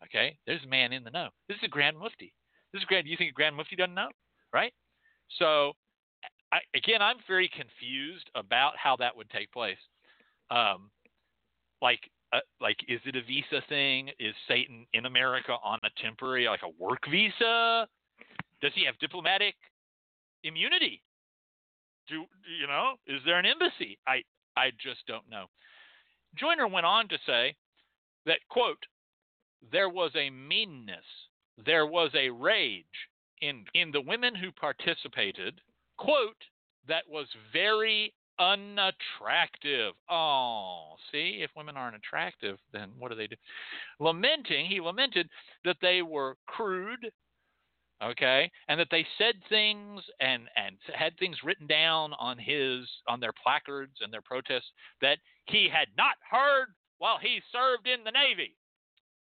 Okay, 0.05 0.39
there's 0.47 0.63
a 0.65 0.69
man 0.69 0.93
in 0.93 1.03
the 1.03 1.11
know. 1.11 1.31
This 1.49 1.57
is 1.57 1.65
a 1.65 1.69
Grand 1.69 1.99
Mufti. 1.99 2.33
This 2.73 2.81
is 2.81 2.87
Grand. 2.87 3.05
Do 3.05 3.11
you 3.11 3.17
think 3.17 3.31
a 3.31 3.35
Grand 3.35 3.57
Mufti 3.57 3.75
doesn't 3.75 3.95
know? 3.95 4.11
Right? 4.53 4.73
So, 5.39 5.73
I, 6.53 6.59
again, 6.77 7.03
I'm 7.03 7.17
very 7.27 7.49
confused 7.49 8.31
about 8.35 8.77
how 8.77 8.97
that 8.97 9.17
would 9.17 9.31
take 9.31 9.51
place. 9.51 9.79
Um, 10.51 10.91
like, 11.83 12.01
uh, 12.35 12.41
like, 12.61 12.77
is 12.89 13.01
it 13.05 13.17
a 13.17 13.23
visa 13.23 13.63
thing? 13.69 14.09
Is 14.19 14.35
Satan 14.49 14.87
in 14.93 15.07
America 15.07 15.53
on 15.63 15.79
a 15.85 16.03
temporary, 16.03 16.47
like 16.47 16.63
a 16.63 16.83
work 16.83 17.01
visa? 17.11 17.87
Does 18.61 18.73
he 18.75 18.85
have 18.87 18.99
diplomatic 18.99 19.55
immunity? 20.43 21.03
Do 22.09 22.25
you 22.61 22.67
know? 22.67 22.95
Is 23.07 23.21
there 23.25 23.39
an 23.39 23.47
embassy? 23.47 23.99
I 24.07 24.23
I 24.57 24.71
just 24.83 25.07
don't 25.07 25.29
know. 25.31 25.47
Joyner 26.37 26.69
went 26.69 26.87
on 26.87 27.09
to 27.09 27.19
say 27.27 27.55
that 28.27 28.41
quote 28.49 28.83
there 29.73 29.89
was 29.89 30.11
a 30.17 30.31
meanness, 30.31 31.05
there 31.65 31.87
was 31.87 32.11
a 32.15 32.31
rage 32.31 32.85
in 33.41 33.65
in 33.75 33.91
the 33.91 34.01
women 34.01 34.35
who 34.35 34.51
participated 34.53 35.61
quote 35.97 36.43
that 36.89 37.05
was 37.09 37.27
very 37.53 38.13
unattractive. 38.39 39.95
Oh, 40.11 40.95
see, 41.13 41.41
if 41.43 41.51
women 41.57 41.77
aren't 41.77 41.97
attractive, 41.97 42.59
then 42.73 42.91
what 42.99 43.11
do 43.11 43.17
they 43.17 43.27
do? 43.27 43.37
Lamenting, 44.01 44.67
he 44.67 44.81
lamented 44.81 45.29
that 45.65 45.77
they 45.81 46.03
were 46.03 46.37
crude, 46.47 47.11
okay, 48.03 48.51
and 48.69 48.79
that 48.79 48.89
they 48.91 49.07
said 49.19 49.35
things 49.49 50.03
and 50.21 50.49
and 50.57 50.77
had 50.95 51.17
things 51.19 51.37
written 51.45 51.67
down 51.67 52.13
on 52.19 52.39
his 52.39 52.89
on 53.09 53.21
their 53.21 53.35
placards 53.43 53.99
and 54.01 54.13
their 54.13 54.23
protests 54.23 54.71
that 55.01 55.19
he 55.47 55.69
had 55.73 55.89
not 55.97 56.17
heard 56.31 56.69
while 56.99 57.19
he 57.19 57.41
served 57.53 57.87
in 57.87 58.05
the 58.05 58.11
Navy. 58.11 58.57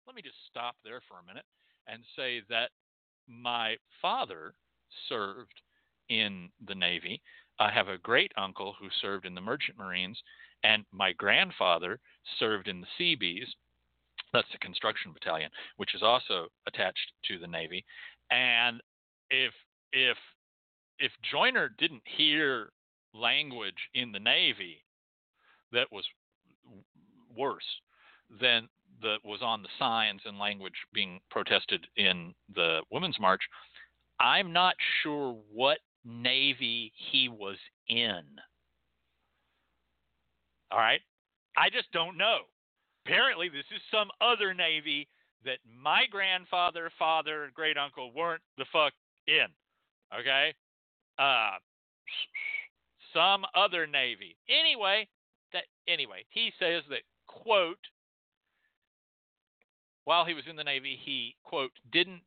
Let 0.06 0.16
me 0.16 0.22
just 0.22 0.36
stop 0.50 0.76
there 0.84 1.00
for 1.08 1.18
a 1.18 1.26
minute 1.26 1.46
and 1.86 2.02
say 2.16 2.42
that 2.48 2.70
my 3.26 3.76
father 4.00 4.54
served 5.08 5.60
in 6.08 6.50
the 6.66 6.74
Navy. 6.74 7.22
I 7.58 7.70
have 7.70 7.88
a 7.88 7.98
great 7.98 8.32
uncle 8.36 8.74
who 8.78 8.88
served 9.00 9.26
in 9.26 9.34
the 9.34 9.40
Merchant 9.40 9.78
Marines, 9.78 10.20
and 10.62 10.84
my 10.92 11.12
grandfather 11.12 12.00
served 12.38 12.68
in 12.68 12.80
the 12.80 12.86
Seabees. 12.98 13.46
That's 14.32 14.50
the 14.50 14.58
construction 14.58 15.12
battalion, 15.12 15.50
which 15.76 15.94
is 15.94 16.02
also 16.02 16.48
attached 16.66 17.12
to 17.28 17.38
the 17.38 17.46
Navy. 17.46 17.84
And 18.30 18.80
if 19.30 19.52
if 19.92 20.16
if 20.98 21.12
Joyner 21.30 21.70
didn't 21.78 22.02
hear 22.04 22.70
language 23.12 23.88
in 23.94 24.10
the 24.10 24.18
Navy 24.18 24.82
that 25.72 25.90
was 25.92 26.04
worse 27.36 27.64
than 28.40 28.68
that 29.02 29.18
was 29.24 29.42
on 29.42 29.62
the 29.62 29.68
signs 29.78 30.22
and 30.24 30.38
language 30.38 30.74
being 30.92 31.20
protested 31.30 31.86
in 31.96 32.34
the 32.54 32.80
Women's 32.90 33.20
March, 33.20 33.42
I'm 34.18 34.52
not 34.52 34.74
sure 35.02 35.36
what 35.52 35.78
Navy 36.04 36.92
he 37.10 37.28
was 37.28 37.56
in. 37.88 38.22
All 40.70 40.78
right? 40.78 41.00
I 41.56 41.70
just 41.70 41.90
don't 41.92 42.16
know. 42.16 42.40
Apparently, 43.06 43.48
this 43.48 43.66
is 43.74 43.80
some 43.90 44.08
other 44.20 44.54
Navy 44.54 45.08
that 45.44 45.58
my 45.82 46.04
grandfather, 46.10 46.90
father, 46.98 47.50
great 47.54 47.76
uncle 47.76 48.12
weren't 48.14 48.42
the 48.58 48.64
fuck 48.72 48.92
in. 49.26 49.46
Okay? 50.18 50.54
Uh, 51.18 51.52
some 53.12 53.44
other 53.54 53.86
Navy. 53.86 54.36
Anyway, 54.48 55.06
that 55.52 55.64
anyway, 55.86 56.24
he 56.30 56.50
says 56.58 56.82
that 56.90 57.02
quote 57.26 57.78
while 60.04 60.24
he 60.24 60.34
was 60.34 60.44
in 60.48 60.56
the 60.56 60.64
Navy, 60.64 60.98
he 61.02 61.36
quote 61.44 61.72
didn't 61.92 62.22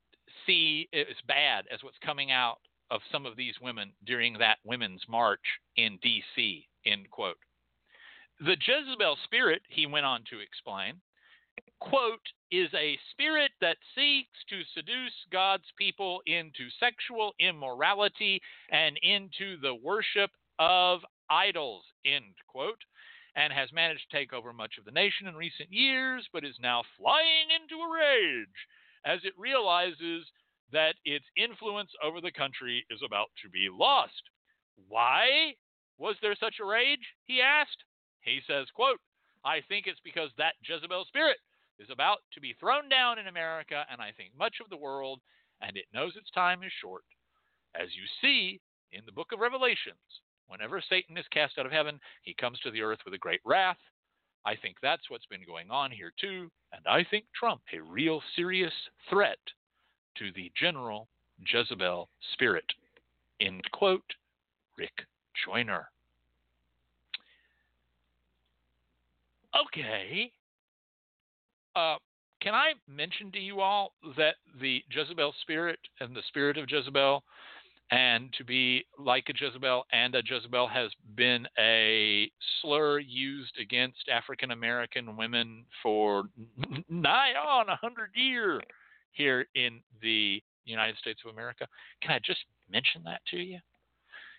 see 0.46 0.88
it 0.92 1.08
as 1.10 1.18
bad 1.28 1.66
as 1.72 1.84
what's 1.84 1.98
coming 2.04 2.32
out 2.32 2.58
of 2.92 3.02
some 3.12 3.26
of 3.26 3.36
these 3.36 3.56
women 3.62 3.92
during 4.06 4.38
that 4.38 4.58
women's 4.64 5.04
march 5.08 5.42
in 5.76 5.98
D.C. 6.02 6.68
End 6.86 7.10
quote. 7.12 7.38
The 8.40 8.56
Jezebel 8.56 9.18
spirit, 9.24 9.62
he 9.68 9.86
went 9.86 10.06
on 10.06 10.24
to 10.30 10.40
explain, 10.40 11.02
quote, 11.80 12.22
is 12.52 12.70
a 12.74 12.98
spirit 13.12 13.52
that 13.62 13.78
seeks 13.96 14.38
to 14.50 14.62
seduce 14.74 15.14
God's 15.32 15.66
people 15.78 16.22
into 16.26 16.70
sexual 16.80 17.34
immorality 17.40 18.42
and 18.72 18.98
into 19.02 19.60
the 19.62 19.76
worship 19.76 20.32
of 20.60 21.02
idols, 21.30 21.84
end 22.06 22.36
quote, 22.48 22.82
and 23.36 23.52
has 23.52 23.72
managed 23.74 24.10
to 24.10 24.18
take 24.18 24.34
over 24.34 24.54
much 24.54 24.78
of 24.78 24.86
the 24.86 24.92
nation 24.92 25.28
in 25.28 25.36
recent 25.36 25.72
years, 25.72 26.28
but 26.32 26.46
is 26.46 26.56
now 26.62 26.84
flying 26.98 27.50
into 27.54 27.82
a 27.82 27.94
rage 27.94 28.48
as 29.06 29.20
it 29.24 29.34
realizes 29.38 30.26
that 30.72 30.96
its 31.06 31.26
influence 31.36 31.92
over 32.04 32.22
the 32.22 32.32
country 32.32 32.86
is 32.90 33.00
about 33.06 33.28
to 33.42 33.50
be 33.50 33.70
lost. 33.72 34.22
Why 34.88 35.56
was 35.98 36.16
there 36.22 36.36
such 36.40 36.56
a 36.62 36.66
rage? 36.66 37.06
He 37.26 37.42
asked. 37.42 37.84
He 38.22 38.42
says, 38.46 38.68
quote, 38.76 39.00
I 39.46 39.62
think 39.68 39.88
it's 39.88 40.00
because 40.04 40.30
that 40.38 40.56
Jezebel 40.68 41.06
spirit 41.06 41.38
is 41.80 41.90
about 41.90 42.20
to 42.34 42.42
be 42.42 42.56
thrown 42.60 42.90
down 42.90 43.20
in 43.20 43.28
America 43.28 43.86
and 43.90 44.02
I 44.02 44.12
think 44.12 44.32
much 44.38 44.56
of 44.62 44.70
the 44.70 44.78
world, 44.78 45.22
and 45.62 45.78
it 45.78 45.86
knows 45.94 46.14
its 46.16 46.32
time 46.32 46.64
is 46.64 46.72
short. 46.82 47.04
As 47.76 47.90
you 47.96 48.04
see 48.22 48.60
in 48.92 49.04
the 49.06 49.12
book 49.12 49.32
of 49.32 49.40
Revelations, 49.40 50.22
whenever 50.48 50.82
Satan 50.82 51.18
is 51.18 51.26
cast 51.32 51.58
out 51.58 51.66
of 51.66 51.72
heaven, 51.72 52.00
he 52.24 52.34
comes 52.34 52.60
to 52.60 52.72
the 52.72 52.82
earth 52.82 53.00
with 53.06 53.14
a 53.14 53.20
great 53.20 53.42
wrath. 53.46 53.78
I 54.46 54.56
think 54.56 54.78
that's 54.82 55.10
what's 55.10 55.26
been 55.26 55.46
going 55.46 55.70
on 55.72 55.92
here 55.92 56.12
too, 56.20 56.50
and 56.72 56.82
I 56.88 57.04
think 57.10 57.26
Trump 57.38 57.62
a 57.74 57.82
real 57.82 58.22
serious 58.36 58.74
threat 59.10 59.40
to 60.20 60.32
the 60.36 60.52
general 60.60 61.08
Jezebel 61.52 62.10
spirit. 62.34 62.66
End 63.42 63.64
quote. 63.72 64.04
Rick 64.78 65.06
Joyner. 65.46 65.90
Okay. 69.60 70.32
Uh, 71.76 71.96
can 72.42 72.54
I 72.54 72.74
mention 72.88 73.32
to 73.32 73.40
you 73.40 73.62
all 73.62 73.94
that 74.16 74.36
the 74.62 74.84
Jezebel 74.92 75.34
spirit 75.42 75.80
and 76.00 76.16
the 76.16 76.22
spirit 76.28 76.58
of 76.58 76.70
Jezebel 76.70 77.24
and 77.90 78.34
to 78.38 78.44
be 78.44 78.86
like 79.00 79.30
a 79.30 79.34
Jezebel 79.34 79.86
and 79.92 80.14
a 80.14 80.22
Jezebel 80.26 80.68
has 80.68 80.92
been 81.16 81.48
a 81.58 82.30
slur 82.62 83.00
used 83.00 83.58
against 83.62 84.10
African 84.12 84.52
American 84.52 85.16
women 85.16 85.64
for 85.82 86.26
nigh 86.90 87.32
on 87.34 87.70
a 87.70 87.76
hundred 87.78 88.10
years 88.14 88.62
here 89.18 89.46
in 89.56 89.82
the 90.02 90.42
United 90.66 90.98
States 90.98 91.22
of 91.26 91.34
America. 91.34 91.68
Can 92.02 92.12
I 92.12 92.20
just 92.24 92.40
mention 92.70 93.02
that 93.06 93.22
to 93.32 93.38
you? 93.38 93.60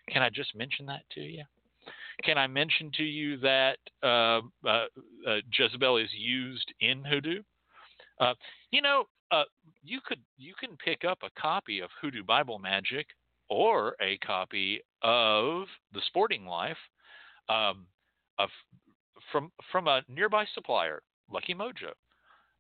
Can 0.09 0.23
I 0.23 0.31
just 0.31 0.55
mention 0.55 0.87
that 0.87 1.03
to 1.15 1.21
you? 1.21 1.45
Can 2.25 2.37
I 2.37 2.47
mention 2.47 2.91
to 2.97 3.05
you 3.05 3.39
that 3.39 3.79
uh, 4.03 4.41
uh, 4.67 4.87
uh, 5.27 5.37
Jezebel 5.57 5.99
is 5.99 6.11
used 6.13 6.73
in 6.81 7.05
hoodoo? 7.05 7.43
Uh, 8.21 8.35
you 8.71 8.83
know, 8.83 9.05
uh, 9.31 9.45
you 9.85 10.01
could 10.05 10.21
you 10.37 10.55
can 10.59 10.77
pick 10.85 11.05
up 11.05 11.19
a 11.23 11.41
copy 11.41 11.81
of 11.81 11.91
Hoodoo 12.01 12.25
Bible 12.25 12.59
Magic 12.59 13.07
or 13.49 13.95
a 14.01 14.19
copy 14.19 14.81
of 15.03 15.65
The 15.93 16.01
Sporting 16.07 16.45
Life 16.47 16.77
um, 17.49 17.87
of, 18.39 18.49
from 19.31 19.53
from 19.71 19.87
a 19.87 20.03
nearby 20.09 20.45
supplier, 20.55 21.03
Lucky 21.31 21.55
Mojo, 21.55 21.93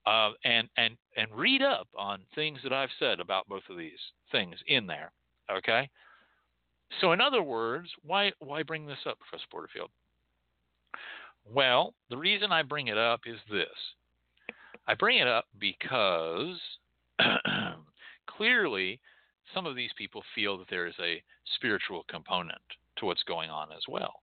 uh, 0.09 0.31
and 0.45 0.69
and 0.77 0.97
and 1.17 1.29
read 1.35 1.63
up 1.63 1.89
on 1.97 2.21
things 2.35 2.59
that 2.63 2.73
I've 2.73 2.89
said 2.99 3.21
about 3.21 3.49
both 3.49 3.63
of 3.69 3.77
these 3.77 3.99
things 4.33 4.57
in 4.67 4.87
there. 4.87 5.13
Okay. 5.51 5.89
So 7.01 7.13
in 7.13 7.21
other 7.21 7.43
words, 7.43 7.89
why 8.03 8.33
why 8.39 8.63
bring 8.63 8.87
this 8.87 8.99
up, 9.07 9.19
Professor 9.19 9.47
Porterfield? 9.51 9.91
Well, 11.53 11.95
the 12.11 12.17
reason 12.17 12.53
I 12.53 12.63
bring 12.63 12.89
it 12.89 12.99
up 12.99 13.21
is 13.27 13.39
this. 13.51 13.69
I 14.87 14.95
bring 14.95 15.19
it 15.19 15.29
up 15.29 15.45
because 15.59 16.59
clearly 18.27 19.01
some 19.55 19.67
of 19.67 19.77
these 19.77 19.91
people 19.97 20.23
feel 20.35 20.57
that 20.59 20.69
there 20.71 20.87
is 20.87 20.95
a 21.01 21.23
spiritual 21.57 22.05
component 22.09 22.61
to 22.97 23.07
what's 23.07 23.23
going 23.25 23.51
on 23.51 23.69
as 23.73 23.83
well. 23.89 24.23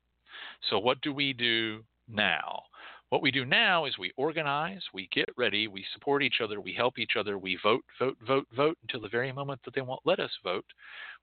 So, 0.70 0.80
what 0.80 1.02
do 1.02 1.14
we 1.14 1.34
do 1.34 1.84
now? 2.08 2.64
What 3.10 3.22
we 3.22 3.32
do 3.32 3.46
now 3.46 3.86
is 3.86 3.98
we 3.98 4.12
organize, 4.18 4.82
we 4.94 5.08
get 5.14 5.30
ready, 5.38 5.68
we 5.68 5.86
support 5.94 6.24
each 6.24 6.42
other, 6.44 6.60
we 6.60 6.74
help 6.74 6.98
each 6.98 7.14
other, 7.18 7.38
we 7.38 7.58
vote, 7.62 7.84
vote, 8.00 8.18
vote, 8.26 8.48
vote 8.56 8.78
until 8.82 9.02
the 9.02 9.10
very 9.10 9.32
moment 9.32 9.62
that 9.64 9.76
they 9.76 9.82
won't 9.82 10.02
let 10.06 10.20
us 10.20 10.32
vote. 10.44 10.66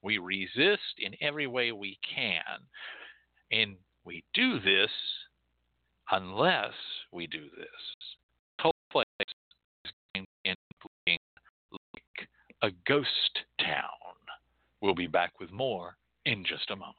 We 0.01 0.19
resist 0.19 0.99
in 0.99 1.15
every 1.21 1.47
way 1.47 1.73
we 1.73 1.99
can. 2.15 2.61
And 3.51 3.77
we 4.05 4.23
do 4.33 4.61
this 4.61 4.91
unless 6.11 6.73
we 7.11 7.27
do 7.27 7.45
this. 7.57 7.67
Whole 8.61 8.73
is 8.95 10.25
including 10.45 11.19
like 11.73 12.29
a 12.63 12.71
ghost 12.87 13.41
town. 13.61 13.89
We'll 14.81 14.95
be 14.95 15.07
back 15.09 15.41
with 15.41 15.51
more 15.51 15.97
in 16.27 16.45
just 16.45 16.71
a 16.71 16.77
moment. 16.77 16.97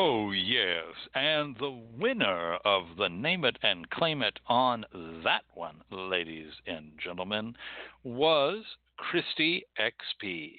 Oh, 0.00 0.30
yes. 0.30 0.94
And 1.16 1.56
the 1.56 1.76
winner 1.98 2.54
of 2.64 2.84
the 2.96 3.08
Name 3.08 3.44
It 3.44 3.58
and 3.64 3.90
Claim 3.90 4.22
It 4.22 4.38
on 4.46 4.84
that 5.24 5.42
one, 5.54 5.74
ladies 5.90 6.52
and 6.68 6.92
gentlemen, 7.02 7.56
was 8.04 8.62
Christy 8.96 9.64
XP, 9.76 10.52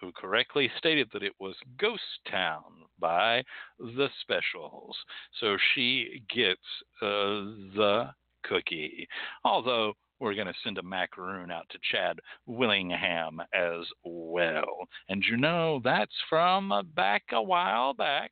who 0.00 0.12
correctly 0.12 0.70
stated 0.78 1.08
that 1.12 1.24
it 1.24 1.32
was 1.40 1.56
Ghost 1.76 2.02
Town 2.30 2.62
by 3.00 3.42
The 3.80 4.10
Specials. 4.20 4.96
So 5.40 5.56
she 5.74 6.22
gets 6.32 6.60
uh, 7.02 7.50
the 7.74 8.10
cookie. 8.44 9.08
Although 9.44 9.94
we're 10.20 10.34
going 10.34 10.46
to 10.46 10.54
send 10.62 10.78
a 10.78 10.84
macaroon 10.84 11.50
out 11.50 11.68
to 11.70 11.78
Chad 11.90 12.20
Willingham 12.46 13.42
as 13.52 13.86
well. 14.04 14.86
And 15.08 15.24
you 15.28 15.36
know, 15.36 15.80
that's 15.82 16.14
from 16.30 16.72
back 16.94 17.24
a 17.32 17.42
while 17.42 17.92
back. 17.92 18.30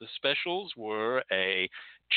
The 0.00 0.06
Specials 0.16 0.72
were 0.76 1.22
a 1.32 1.68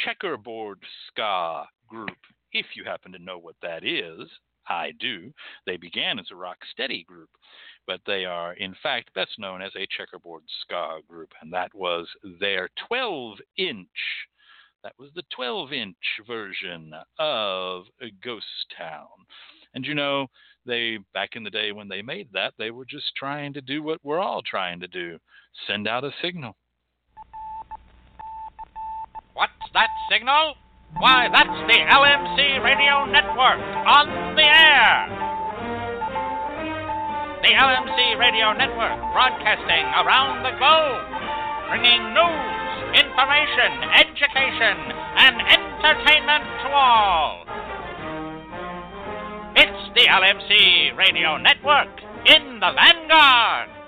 checkerboard 0.03 0.79
ska 1.07 1.65
group, 1.87 2.17
if 2.51 2.65
you 2.75 2.83
happen 2.83 3.11
to 3.13 3.19
know 3.19 3.37
what 3.37 3.55
that 3.61 3.85
is. 3.85 4.29
I 4.67 4.91
do. 4.99 5.33
They 5.65 5.77
began 5.77 6.19
as 6.19 6.27
a 6.31 6.35
rock 6.35 6.57
steady 6.71 7.03
group, 7.03 7.29
but 7.87 8.01
they 8.05 8.25
are, 8.25 8.53
in 8.53 8.75
fact, 8.83 9.13
best 9.15 9.31
known 9.39 9.61
as 9.61 9.71
a 9.75 9.87
checkerboard 9.97 10.43
ska 10.61 10.99
group, 11.07 11.31
and 11.41 11.51
that 11.53 11.73
was 11.73 12.07
their 12.39 12.69
12 12.87 13.39
inch. 13.57 13.87
That 14.83 14.93
was 14.99 15.09
the 15.15 15.23
12 15.35 15.73
inch 15.73 15.95
version 16.27 16.93
of 17.17 17.85
Ghost 18.23 18.45
Town. 18.77 19.07
And 19.73 19.85
you 19.85 19.95
know, 19.95 20.27
they, 20.65 20.99
back 21.13 21.35
in 21.35 21.43
the 21.43 21.49
day 21.49 21.71
when 21.71 21.87
they 21.87 22.01
made 22.01 22.27
that, 22.33 22.53
they 22.57 22.71
were 22.71 22.85
just 22.85 23.15
trying 23.15 23.53
to 23.53 23.61
do 23.61 23.81
what 23.83 23.99
we're 24.03 24.19
all 24.19 24.41
trying 24.41 24.79
to 24.81 24.87
do 24.87 25.17
send 25.67 25.87
out 25.87 26.03
a 26.03 26.11
signal. 26.21 26.55
What's 29.33 29.51
that 29.73 29.89
signal? 30.09 30.55
Why, 30.97 31.29
that's 31.31 31.57
the 31.69 31.79
LMC 31.85 32.63
Radio 32.65 33.05
Network 33.05 33.61
on 33.85 34.35
the 34.35 34.41
air. 34.41 35.05
The 37.45 37.53
LMC 37.53 38.17
Radio 38.17 38.51
Network 38.57 38.97
broadcasting 39.13 39.85
around 40.01 40.41
the 40.41 40.57
globe, 40.57 41.05
bringing 41.69 42.01
news, 42.17 43.05
information, 43.05 43.85
education, 43.93 44.75
and 45.13 45.35
entertainment 45.45 46.43
to 46.65 46.69
all. 46.73 47.45
It's 49.55 49.93
the 49.93 50.09
LMC 50.09 50.97
Radio 50.97 51.37
Network 51.37 52.01
in 52.25 52.59
the 52.59 52.71
vanguard. 52.73 53.78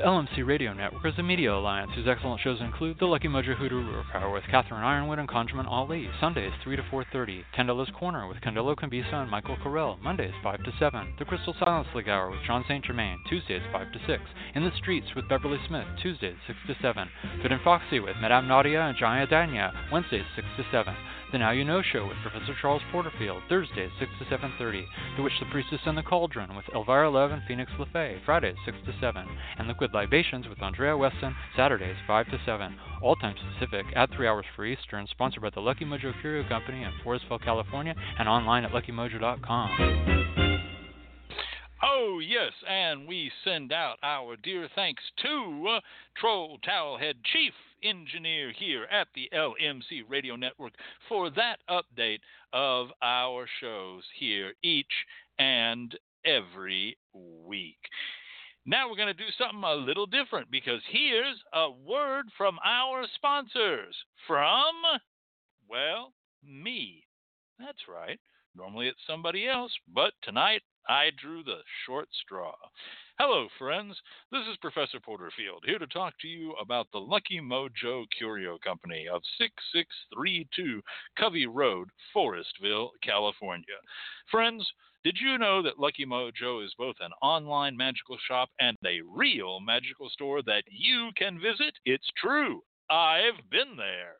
The 0.00 0.06
LMC 0.06 0.46
Radio 0.46 0.72
Network 0.72 1.04
is 1.04 1.18
a 1.18 1.22
media 1.22 1.52
alliance 1.52 1.90
whose 1.94 2.08
excellent 2.08 2.40
shows 2.40 2.62
include 2.62 2.98
The 2.98 3.04
Lucky 3.04 3.28
Mojo 3.28 3.54
Hoodoo 3.54 4.02
Hour 4.14 4.32
with 4.32 4.44
Catherine 4.50 4.80
Yronwode 4.80 5.18
and 5.18 5.28
Conjurman 5.28 5.68
Ali, 5.68 6.08
Sundays 6.18 6.54
3 6.64 6.76
to 6.76 6.82
4.30, 6.84 7.44
Candelo's 7.54 7.90
Corner 7.90 8.26
with 8.26 8.40
Candelo 8.40 8.74
Cabezas 8.74 9.12
and 9.12 9.30
Michael 9.30 9.58
Carell, 9.58 10.00
Mondays 10.00 10.32
5 10.42 10.64
to 10.64 10.72
7, 10.78 11.16
The 11.18 11.26
Crystal 11.26 11.54
Silence 11.60 11.88
League 11.94 12.08
Hour 12.08 12.30
with 12.30 12.40
John 12.46 12.64
St. 12.66 12.82
Germain, 12.82 13.18
Tuesdays 13.28 13.60
5 13.70 13.92
to 13.92 13.98
6, 14.06 14.22
In 14.54 14.64
the 14.64 14.72
Streets 14.78 15.08
with 15.14 15.28
Beverly 15.28 15.58
Smith, 15.68 15.84
Tuesdays 16.00 16.36
6 16.46 16.58
to 16.68 16.76
7, 16.80 17.06
Fit 17.42 17.52
and 17.52 17.60
Foxy 17.60 18.00
with 18.00 18.16
Madame 18.22 18.48
Nadia 18.48 18.80
and 18.80 18.96
Jaya 18.96 19.26
Danya, 19.26 19.70
Wednesdays 19.92 20.24
6 20.34 20.48
to 20.56 20.64
7, 20.72 20.96
the 21.32 21.38
Now 21.38 21.50
You 21.50 21.64
Know 21.64 21.82
Show 21.82 22.06
with 22.06 22.16
Professor 22.22 22.54
Charles 22.60 22.82
Porterfield, 22.90 23.42
Thursdays 23.48 23.90
6 23.98 24.10
to 24.18 24.24
7.30. 24.24 24.84
The 25.16 25.22
Witch, 25.22 25.32
the 25.38 25.46
Priestess, 25.50 25.80
and 25.86 25.96
the 25.96 26.02
Cauldron 26.02 26.56
with 26.56 26.64
Elvira 26.74 27.10
Love 27.10 27.30
and 27.30 27.42
Phoenix 27.46 27.70
LeFae, 27.78 28.24
Fridays 28.24 28.56
6 28.64 28.76
to 28.86 28.92
7. 29.00 29.26
And 29.58 29.68
Liquid 29.68 29.92
Libations 29.92 30.48
with 30.48 30.62
Andrea 30.62 30.96
Weston, 30.96 31.34
Saturdays 31.56 31.96
5 32.06 32.26
to 32.30 32.38
7. 32.44 32.76
All 33.02 33.16
times 33.16 33.38
Pacific 33.58 33.86
at 33.94 34.10
3 34.14 34.26
hours 34.26 34.46
for 34.56 34.64
Eastern, 34.64 35.06
sponsored 35.10 35.42
by 35.42 35.50
the 35.50 35.60
Lucky 35.60 35.84
Mojo 35.84 36.12
Curio 36.20 36.48
Company 36.48 36.82
in 36.82 36.92
Forestville, 37.04 37.42
California, 37.44 37.94
and 38.18 38.28
online 38.28 38.64
at 38.64 38.72
luckymojo.com. 38.72 40.19
Oh, 41.82 42.18
yes, 42.18 42.52
and 42.68 43.08
we 43.08 43.32
send 43.42 43.72
out 43.72 43.96
our 44.02 44.36
dear 44.36 44.68
thanks 44.74 45.02
to 45.22 45.66
uh, 45.76 45.80
Troll 46.14 46.58
Towelhead 46.58 47.14
Chief 47.32 47.54
Engineer 47.82 48.52
here 48.52 48.84
at 48.92 49.08
the 49.14 49.30
LMC 49.34 50.02
Radio 50.06 50.36
Network 50.36 50.74
for 51.08 51.30
that 51.30 51.56
update 51.70 52.18
of 52.52 52.88
our 53.00 53.46
shows 53.62 54.02
here 54.18 54.52
each 54.62 54.92
and 55.38 55.98
every 56.26 56.98
week. 57.14 57.78
Now 58.66 58.90
we're 58.90 58.96
going 58.96 59.08
to 59.08 59.14
do 59.14 59.30
something 59.38 59.64
a 59.64 59.74
little 59.74 60.06
different 60.06 60.50
because 60.50 60.82
here's 60.90 61.38
a 61.54 61.70
word 61.70 62.26
from 62.36 62.58
our 62.62 63.06
sponsors. 63.14 63.94
From, 64.26 64.74
well, 65.66 66.12
me. 66.46 67.04
That's 67.58 67.88
right. 67.88 68.20
Normally 68.54 68.88
it's 68.88 69.00
somebody 69.06 69.48
else, 69.48 69.72
but 69.94 70.12
tonight 70.22 70.60
I 70.88 71.10
drew 71.20 71.42
the 71.42 71.60
short 71.84 72.08
straw. 72.12 72.54
Hello, 73.18 73.48
friends. 73.58 74.00
This 74.32 74.46
is 74.50 74.56
Professor 74.56 74.98
Porterfield 74.98 75.62
here 75.66 75.78
to 75.78 75.86
talk 75.86 76.14
to 76.20 76.28
you 76.28 76.52
about 76.60 76.86
the 76.90 76.98
Lucky 76.98 77.40
Mojo 77.40 78.06
Curio 78.16 78.58
Company 78.64 79.06
of 79.06 79.22
6632 79.38 80.80
Covey 81.18 81.46
Road, 81.46 81.88
Forestville, 82.14 82.90
California. 83.02 83.76
Friends, 84.30 84.66
did 85.04 85.18
you 85.20 85.38
know 85.38 85.62
that 85.62 85.78
Lucky 85.78 86.06
Mojo 86.06 86.64
is 86.64 86.74
both 86.78 86.96
an 87.00 87.12
online 87.22 87.76
magical 87.76 88.16
shop 88.26 88.48
and 88.58 88.76
a 88.84 89.00
real 89.02 89.60
magical 89.60 90.08
store 90.10 90.42
that 90.42 90.64
you 90.68 91.10
can 91.16 91.38
visit? 91.40 91.74
It's 91.84 92.10
true. 92.16 92.62
I've 92.90 93.48
been 93.50 93.76
there. 93.76 94.16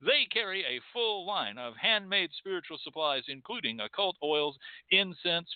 They 0.00 0.26
carry 0.32 0.64
a 0.64 0.80
full 0.92 1.26
line 1.26 1.58
of 1.58 1.74
handmade 1.76 2.30
spiritual 2.36 2.78
supplies, 2.82 3.24
including 3.28 3.80
occult 3.80 4.16
oils, 4.22 4.56
incense, 4.90 5.48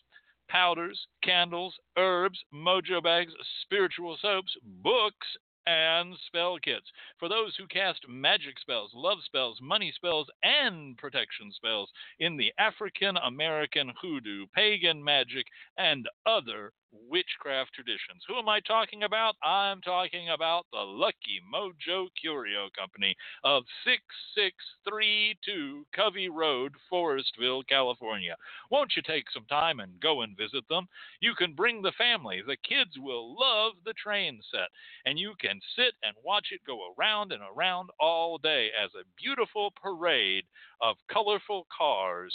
powders, 0.49 1.07
candles, 1.23 1.75
herbs, 1.97 2.39
mojo 2.53 3.03
bags, 3.03 3.33
spiritual 3.63 4.17
soaps, 4.21 4.57
books, 4.83 5.27
and 5.67 6.17
spell 6.27 6.59
kits. 6.59 6.87
For 7.19 7.29
those 7.29 7.55
who 7.57 7.67
cast 7.67 8.09
magic 8.09 8.59
spells, 8.59 8.91
love 8.95 9.19
spells, 9.25 9.59
money 9.61 9.93
spells, 9.95 10.27
and 10.43 10.97
protection 10.97 11.53
spells 11.53 11.91
in 12.21 12.37
the 12.37 12.53
African 12.59 13.19
American 13.19 13.93
hoodoo, 14.01 14.47
pagan 14.55 15.05
magic, 15.05 15.47
and 15.77 16.09
other 16.25 16.73
witchcraft 16.93 17.73
traditions. 17.75 18.23
Who 18.27 18.39
am 18.39 18.49
I 18.49 18.61
talking 18.61 19.03
about? 19.03 19.37
I'm 19.43 19.81
talking 19.81 20.31
about 20.31 20.67
the 20.73 20.81
Lucky 20.81 21.41
Mojo 21.53 22.09
Curio 22.21 22.69
Company 22.77 23.15
of 23.45 23.65
6632 23.85 25.87
Covey 25.95 26.29
Road, 26.29 26.73
Forestville, 26.91 27.67
California. 27.69 28.37
Won't 28.71 28.93
you 28.97 29.03
take 29.03 29.25
some 29.33 29.47
time 29.47 29.81
and 29.81 30.01
go 30.01 30.23
and 30.23 30.37
visit 30.37 30.65
them? 30.69 30.87
You 31.21 31.35
can 31.35 31.55
bring 31.55 31.83
the 31.83 31.93
family. 31.99 32.43
The 32.47 32.57
kids 32.69 32.93
will 32.99 33.37
love 33.39 33.73
the 33.85 33.95
train 33.95 34.41
set, 34.51 34.69
and 35.07 35.19
you 35.19 35.35
can 35.41 35.61
sit 35.77 35.95
and 36.03 36.15
watch 36.25 36.49
it 36.53 36.61
go 36.67 36.95
around 36.99 37.33
and 37.33 37.43
around 37.57 37.91
all 38.01 38.39
day 38.39 38.71
as 38.83 38.91
a 38.95 39.07
beautiful 39.17 39.73
parade 39.83 40.45
of 40.81 40.97
colorful 41.11 41.67
cars 41.77 42.35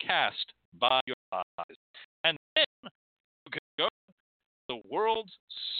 cast 0.00 0.52
by 0.78 1.00
your 1.06 1.16
eyes. 1.32 1.76
And 2.24 2.36
then 2.54 2.64
the 4.68 4.80
world's 4.88 5.32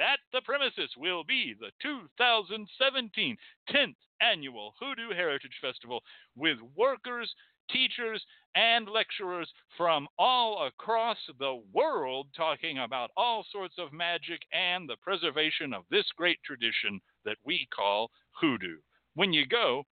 at 0.00 0.18
the 0.32 0.40
premises, 0.42 0.90
will 0.96 1.24
be 1.24 1.54
the 1.58 1.70
2017 1.82 3.36
10th 3.70 3.94
Annual 4.20 4.74
Hoodoo 4.80 5.10
Heritage 5.14 5.58
Festival 5.60 6.02
with 6.36 6.58
workers, 6.76 7.34
teachers, 7.70 8.24
and 8.54 8.88
lecturers 8.88 9.50
from 9.76 10.08
all 10.18 10.66
across 10.66 11.18
the 11.38 11.62
world 11.72 12.28
talking 12.36 12.78
about 12.78 13.10
all 13.16 13.44
sorts 13.50 13.74
of 13.78 13.92
magic 13.92 14.40
and 14.52 14.88
the 14.88 14.96
preservation 15.02 15.72
of 15.72 15.84
this 15.90 16.06
great 16.16 16.38
tradition 16.44 17.00
that 17.24 17.38
we 17.44 17.66
call 17.74 18.10
hoodoo. 18.32 18.78
When 19.14 19.32
you 19.32 19.46
go, 19.46 19.84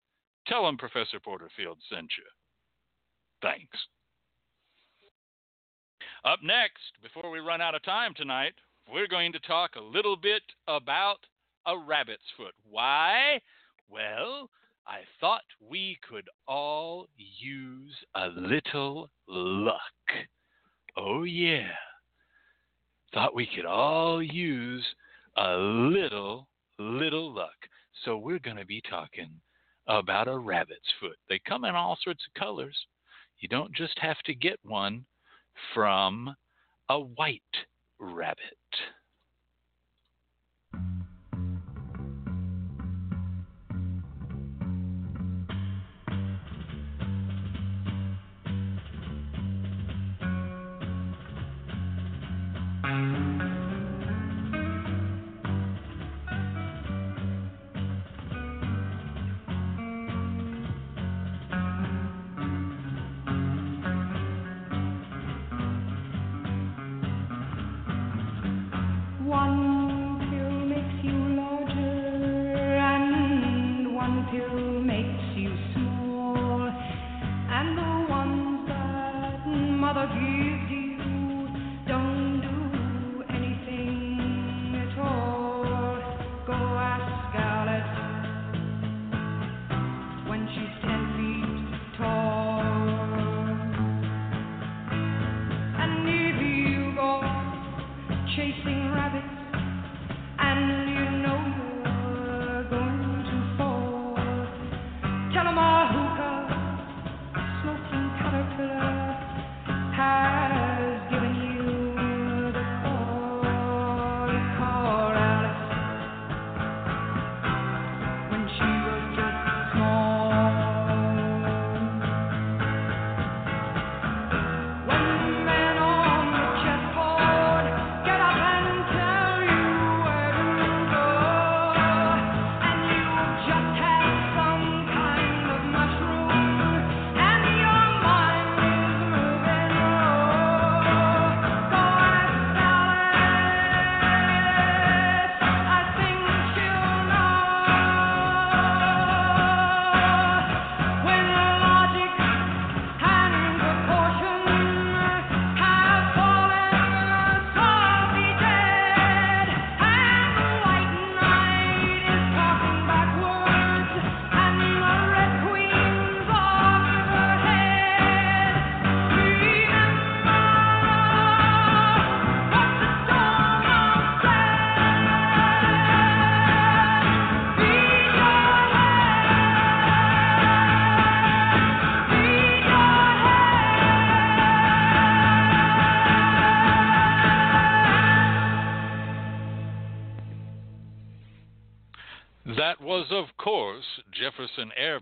tell 0.48 0.65
them 0.65 0.77
Professor 0.77 1.19
Porterfield 1.19 1.77
sent 1.90 2.11
you. 2.18 2.23
Thanks. 3.41 3.77
Up 6.25 6.39
next, 6.43 7.01
before 7.01 7.29
we 7.31 7.39
run 7.39 7.61
out 7.61 7.75
of 7.75 7.83
time 7.83 8.13
tonight, 8.13 8.53
we're 8.91 9.07
going 9.07 9.31
to 9.31 9.39
talk 9.39 9.75
a 9.75 9.81
little 9.81 10.17
bit 10.17 10.41
about 10.67 11.19
a 11.65 11.77
rabbit's 11.77 12.21
foot. 12.35 12.53
Why? 12.69 13.39
Well, 13.89 14.49
I 14.85 14.99
thought 15.21 15.43
we 15.65 15.97
could 16.07 16.27
all 16.45 17.07
use 17.15 17.95
a 18.15 18.27
little 18.27 19.09
luck. 19.29 19.79
Oh, 20.97 21.23
yeah. 21.23 21.69
Thought 23.13 23.33
we 23.33 23.47
could 23.55 23.65
all 23.65 24.21
use 24.21 24.85
a 25.37 25.55
little, 25.55 26.49
little 26.77 27.33
luck. 27.33 27.55
So 28.03 28.17
we're 28.17 28.39
going 28.39 28.57
to 28.57 28.65
be 28.65 28.81
talking 28.89 29.29
about 29.87 30.27
a 30.27 30.37
rabbit's 30.37 30.81
foot. 30.99 31.15
They 31.29 31.39
come 31.47 31.63
in 31.63 31.75
all 31.75 31.97
sorts 32.03 32.23
of 32.27 32.39
colors. 32.39 32.75
You 33.39 33.47
don't 33.47 33.73
just 33.73 33.97
have 33.99 34.19
to 34.25 34.35
get 34.35 34.59
one 34.63 35.05
from 35.73 36.36
a 36.90 36.99
white 36.99 37.41
rabbit. 37.99 38.57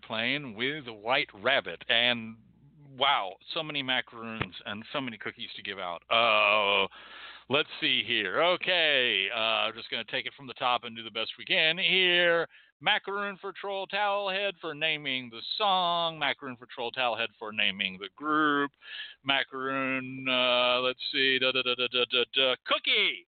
Airplane 0.08 0.56
with 0.56 0.86
White 0.88 1.30
Rabbit. 1.42 1.84
And 1.90 2.36
wow, 2.98 3.34
so 3.54 3.64
many 3.64 3.84
macaroons 3.84 4.56
and 4.66 4.84
so 4.94 5.02
many 5.02 5.18
cookies 5.18 5.50
to 5.56 5.64
give 5.64 5.80
out. 5.80 6.02
Oh, 6.12 6.88
let's 7.50 7.70
see 7.82 8.04
here. 8.06 8.42
Okay, 8.42 9.28
uh, 9.36 9.40
I'm 9.68 9.74
just 9.74 9.90
going 9.90 10.06
to 10.06 10.12
take 10.12 10.26
it 10.26 10.34
from 10.36 10.48
the 10.48 10.54
top 10.54 10.84
and 10.84 10.96
do 10.96 11.04
the 11.04 11.12
best 11.12 11.32
we 11.38 11.46
can 11.46 11.78
here. 11.78 12.48
Macaroon 12.80 13.38
for 13.42 13.54
Troll 13.60 13.88
Towelhead 13.88 14.54
for 14.62 14.76
naming 14.76 15.30
the 15.30 15.42
song. 15.58 16.20
Macaroon 16.20 16.56
for 16.58 16.68
Troll 16.74 16.92
Towelhead 16.92 17.30
for 17.40 17.52
naming 17.52 17.98
the 18.00 18.10
group. 18.16 18.72
Macaroon, 19.26 20.26
uh, 20.30 20.80
let's 20.82 21.00
see, 21.12 21.40
da 21.40 21.52
da 21.52 21.62
da 21.64 21.74
da 21.76 21.88
da 21.92 22.06
da 22.12 22.24
da. 22.34 22.56
Cookie! 22.68 23.26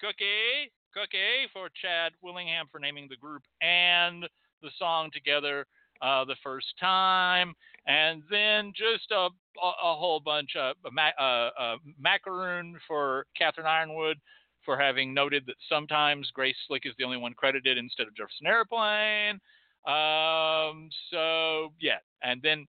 Cookie! 0.00 0.72
Cookie 0.92 1.48
for 1.52 1.68
Chad 1.80 2.12
Willingham 2.22 2.66
for 2.70 2.78
naming 2.78 3.08
the 3.08 3.16
group 3.16 3.42
and 3.62 4.24
the 4.62 4.70
song 4.78 5.10
together 5.12 5.66
uh, 6.04 6.24
the 6.24 6.36
first 6.42 6.66
time, 6.78 7.54
and 7.86 8.22
then 8.30 8.72
just 8.76 9.10
a, 9.10 9.28
a, 9.62 9.94
whole 9.96 10.20
bunch 10.20 10.50
of 10.54 10.76
uh, 10.84 11.22
uh, 11.22 11.76
macaroon 11.98 12.76
for 12.86 13.26
Catherine 13.36 13.66
Yronwode 13.66 14.16
for 14.64 14.78
having 14.78 15.14
noted 15.14 15.44
that 15.46 15.56
sometimes 15.68 16.30
Grace 16.34 16.56
Slick 16.68 16.82
is 16.84 16.92
the 16.98 17.04
only 17.04 17.16
one 17.16 17.32
credited 17.32 17.78
instead 17.78 18.06
of 18.06 18.14
Jefferson 18.14 18.46
Airplane. 18.46 19.40
Um, 19.86 20.88
so 21.10 21.72
yeah, 21.80 21.98
and 22.22 22.40
then 22.42 22.66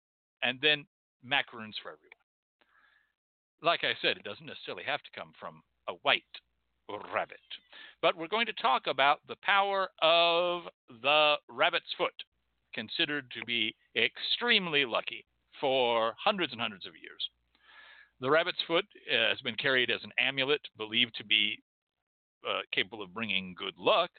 and 0.41 0.59
then 0.61 0.85
macaroons 1.23 1.75
for 1.81 1.89
everyone. 1.89 2.09
Like 3.61 3.81
I 3.83 3.93
said, 4.01 4.17
it 4.17 4.23
doesn't 4.23 4.45
necessarily 4.45 4.83
have 4.85 5.01
to 5.01 5.19
come 5.19 5.33
from 5.39 5.61
a 5.87 5.93
white 6.01 6.23
rabbit. 7.13 7.37
But 8.01 8.15
we're 8.15 8.27
going 8.27 8.45
to 8.45 8.53
talk 8.53 8.87
about 8.87 9.19
the 9.27 9.35
power 9.43 9.89
of 10.01 10.63
the 11.01 11.35
rabbit's 11.49 11.93
foot, 11.97 12.13
considered 12.73 13.31
to 13.31 13.45
be 13.45 13.75
extremely 13.95 14.85
lucky 14.85 15.25
for 15.59 16.13
hundreds 16.23 16.51
and 16.51 16.61
hundreds 16.61 16.85
of 16.85 16.93
years. 17.01 17.29
The 18.21 18.29
rabbit's 18.29 18.61
foot 18.67 18.85
uh, 19.11 19.29
has 19.29 19.39
been 19.41 19.55
carried 19.55 19.89
as 19.89 20.03
an 20.03 20.11
amulet 20.19 20.61
believed 20.77 21.15
to 21.15 21.25
be 21.25 21.61
uh, 22.47 22.61
capable 22.73 23.03
of 23.03 23.13
bringing 23.13 23.55
good 23.57 23.77
luck, 23.77 24.11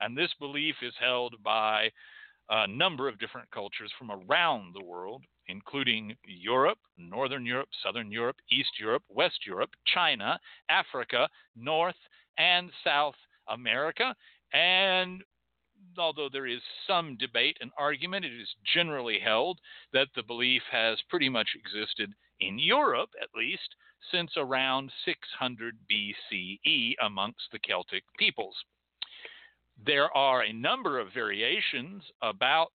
and 0.00 0.16
this 0.16 0.30
belief 0.38 0.76
is 0.82 0.94
held 1.00 1.34
by 1.42 1.90
a 2.48 2.66
number 2.66 3.08
of 3.08 3.18
different 3.18 3.50
cultures 3.50 3.90
from 3.98 4.10
around 4.10 4.74
the 4.74 4.84
world, 4.84 5.22
including 5.48 6.14
Europe, 6.24 6.78
Northern 6.96 7.44
Europe, 7.44 7.68
Southern 7.82 8.10
Europe, 8.10 8.36
East 8.50 8.78
Europe, 8.78 9.02
West 9.08 9.46
Europe, 9.46 9.70
China, 9.92 10.38
Africa, 10.68 11.28
North 11.56 11.96
and 12.38 12.70
South 12.84 13.16
America. 13.48 14.14
And 14.52 15.22
although 15.98 16.28
there 16.28 16.46
is 16.46 16.60
some 16.86 17.16
debate 17.16 17.56
and 17.60 17.70
argument, 17.78 18.24
it 18.24 18.32
is 18.32 18.48
generally 18.74 19.18
held 19.18 19.58
that 19.92 20.08
the 20.14 20.22
belief 20.22 20.62
has 20.70 20.98
pretty 21.08 21.28
much 21.28 21.48
existed 21.54 22.12
in 22.40 22.58
Europe, 22.58 23.10
at 23.20 23.28
least, 23.34 23.74
since 24.10 24.30
around 24.36 24.90
600 25.04 25.76
BCE 25.90 26.94
amongst 27.02 27.50
the 27.50 27.58
Celtic 27.58 28.04
peoples. 28.18 28.56
There 29.84 30.14
are 30.16 30.42
a 30.42 30.52
number 30.52 30.98
of 30.98 31.12
variations 31.12 32.02
about 32.22 32.70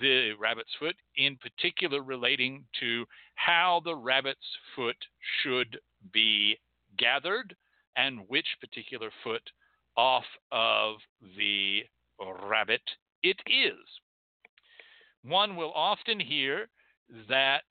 the 0.00 0.32
rabbit's 0.38 0.74
foot, 0.78 0.96
in 1.16 1.36
particular 1.36 2.02
relating 2.02 2.64
to 2.80 3.06
how 3.36 3.80
the 3.84 3.94
rabbit's 3.94 4.38
foot 4.74 4.96
should 5.42 5.78
be 6.12 6.58
gathered 6.96 7.54
and 7.96 8.20
which 8.28 8.46
particular 8.60 9.10
foot 9.22 9.42
off 9.96 10.24
of 10.52 10.96
the 11.36 11.82
rabbit 12.20 12.82
it 13.22 13.40
is. 13.46 13.78
One 15.22 15.56
will 15.56 15.72
often 15.72 16.20
hear 16.20 16.68
that 17.28 17.64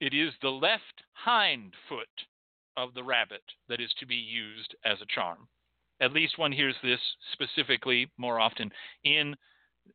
it 0.00 0.14
is 0.14 0.32
the 0.40 0.50
left 0.50 1.02
hind 1.12 1.74
foot 1.88 2.08
of 2.76 2.94
the 2.94 3.04
rabbit 3.04 3.42
that 3.68 3.80
is 3.80 3.92
to 3.98 4.06
be 4.06 4.16
used 4.16 4.74
as 4.84 5.00
a 5.00 5.06
charm. 5.14 5.48
At 6.00 6.12
least 6.12 6.38
one 6.38 6.52
hears 6.52 6.76
this 6.82 7.00
specifically 7.32 8.10
more 8.18 8.38
often 8.38 8.70
in 9.04 9.34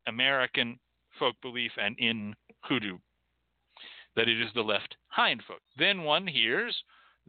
American 0.08 0.80
folk 1.20 1.36
belief 1.42 1.72
and 1.78 1.96
in 2.00 2.36
hoodoo, 2.64 2.98
that 4.16 4.28
it 4.28 4.42
is 4.42 4.52
the 4.54 4.64
left 4.64 4.96
hind 5.08 5.44
foot. 5.48 5.62
Then 5.78 6.04
one 6.04 6.26
hears 6.26 6.76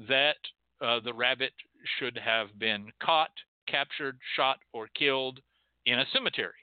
that 0.09 0.37
uh, 0.81 1.01
the 1.01 1.13
rabbit 1.13 1.53
should 1.99 2.17
have 2.19 2.59
been 2.59 2.91
caught, 3.03 3.33
captured, 3.69 4.19
shot, 4.37 4.59
or 4.73 4.89
killed 4.89 5.41
in 5.85 5.99
a 5.99 6.07
cemetery, 6.13 6.55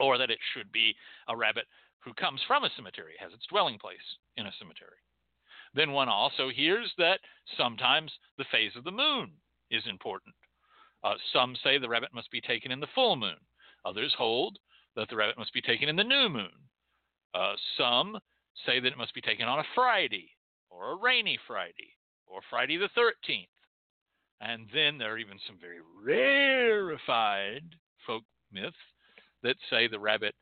or 0.00 0.18
that 0.18 0.30
it 0.30 0.38
should 0.52 0.72
be 0.72 0.96
a 1.28 1.36
rabbit 1.36 1.66
who 2.00 2.14
comes 2.14 2.40
from 2.46 2.64
a 2.64 2.70
cemetery, 2.74 3.12
has 3.20 3.32
its 3.32 3.46
dwelling 3.46 3.78
place 3.78 3.98
in 4.36 4.46
a 4.46 4.52
cemetery. 4.58 4.98
Then 5.74 5.92
one 5.92 6.08
also 6.08 6.48
hears 6.48 6.90
that 6.98 7.20
sometimes 7.56 8.10
the 8.38 8.46
phase 8.50 8.72
of 8.74 8.84
the 8.84 8.90
moon 8.90 9.30
is 9.70 9.82
important. 9.88 10.34
Uh, 11.04 11.14
some 11.32 11.54
say 11.62 11.78
the 11.78 11.88
rabbit 11.88 12.12
must 12.12 12.30
be 12.30 12.40
taken 12.40 12.72
in 12.72 12.80
the 12.80 12.88
full 12.94 13.16
moon. 13.16 13.36
Others 13.84 14.14
hold 14.18 14.58
that 14.96 15.08
the 15.08 15.16
rabbit 15.16 15.38
must 15.38 15.52
be 15.52 15.62
taken 15.62 15.88
in 15.88 15.96
the 15.96 16.04
new 16.04 16.28
moon. 16.28 16.50
Uh, 17.34 17.54
some 17.78 18.18
say 18.66 18.80
that 18.80 18.92
it 18.92 18.98
must 18.98 19.14
be 19.14 19.20
taken 19.20 19.46
on 19.46 19.60
a 19.60 19.64
Friday 19.74 20.30
or 20.68 20.92
a 20.92 20.96
rainy 20.96 21.38
Friday 21.46 21.96
or 22.26 22.40
Friday 22.50 22.76
the 22.76 22.88
13th. 22.98 23.46
And 24.40 24.66
then 24.74 24.98
there 24.98 25.12
are 25.12 25.18
even 25.18 25.38
some 25.46 25.58
very 25.60 25.80
rarefied 26.02 27.62
folk 28.06 28.24
myths 28.50 28.76
that 29.42 29.56
say 29.68 29.86
the 29.86 29.98
rabbit 29.98 30.34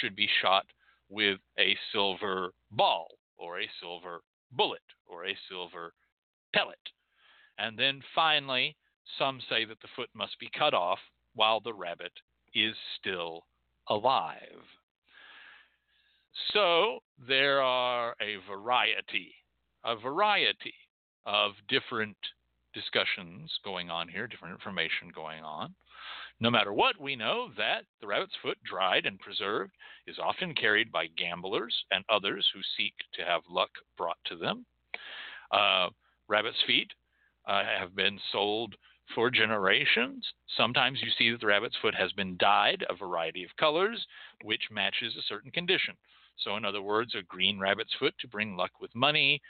should 0.00 0.16
be 0.16 0.28
shot 0.42 0.66
with 1.08 1.38
a 1.58 1.76
silver 1.92 2.52
ball 2.70 3.18
or 3.38 3.60
a 3.60 3.70
silver 3.80 4.20
bullet 4.52 4.80
or 5.06 5.26
a 5.26 5.36
silver 5.48 5.92
pellet. 6.54 6.78
And 7.58 7.78
then 7.78 8.02
finally, 8.14 8.76
some 9.18 9.40
say 9.48 9.64
that 9.64 9.80
the 9.80 9.88
foot 9.94 10.10
must 10.14 10.38
be 10.38 10.50
cut 10.56 10.74
off 10.74 10.98
while 11.34 11.60
the 11.60 11.72
rabbit 11.72 12.12
is 12.54 12.74
still 12.98 13.44
alive. 13.88 14.62
So 16.52 16.98
there 17.26 17.62
are 17.62 18.14
a 18.20 18.36
variety, 18.48 19.34
a 19.84 19.96
variety 19.96 20.74
of 21.24 21.52
different 21.68 22.16
discussions 22.74 23.50
going 23.64 23.90
on 23.90 24.08
here, 24.08 24.26
different 24.26 24.54
information 24.54 25.10
going 25.14 25.42
on. 25.42 25.74
No 26.38 26.50
matter 26.50 26.72
what, 26.72 27.00
we 27.00 27.16
know 27.16 27.48
that 27.56 27.84
the 28.00 28.06
rabbit's 28.06 28.36
foot, 28.42 28.58
dried 28.62 29.06
and 29.06 29.18
preserved, 29.18 29.72
is 30.06 30.18
often 30.18 30.54
carried 30.54 30.92
by 30.92 31.06
gamblers 31.06 31.74
and 31.90 32.04
others 32.10 32.46
who 32.52 32.60
seek 32.76 32.92
to 33.14 33.24
have 33.24 33.42
luck 33.48 33.70
brought 33.96 34.18
to 34.26 34.36
them. 34.36 34.66
Uh, 35.50 35.88
rabbit's 36.28 36.62
feet 36.66 36.90
uh, 37.46 37.64
have 37.64 37.96
been 37.96 38.18
sold 38.32 38.74
for 39.14 39.30
generations. 39.30 40.26
Sometimes 40.56 41.00
you 41.02 41.10
see 41.16 41.30
that 41.30 41.40
the 41.40 41.46
rabbit's 41.46 41.76
foot 41.80 41.94
has 41.94 42.12
been 42.12 42.36
dyed 42.38 42.84
a 42.90 42.94
variety 42.94 43.44
of 43.44 43.56
colors, 43.56 44.04
which 44.42 44.68
matches 44.70 45.14
a 45.16 45.22
certain 45.22 45.50
condition. 45.50 45.94
So, 46.38 46.56
in 46.56 46.64
other 46.64 46.82
words, 46.82 47.14
a 47.14 47.22
green 47.22 47.58
rabbit's 47.58 47.94
foot 47.98 48.14
to 48.20 48.28
bring 48.28 48.56
luck 48.56 48.72
with 48.80 48.94
money. 48.94 49.40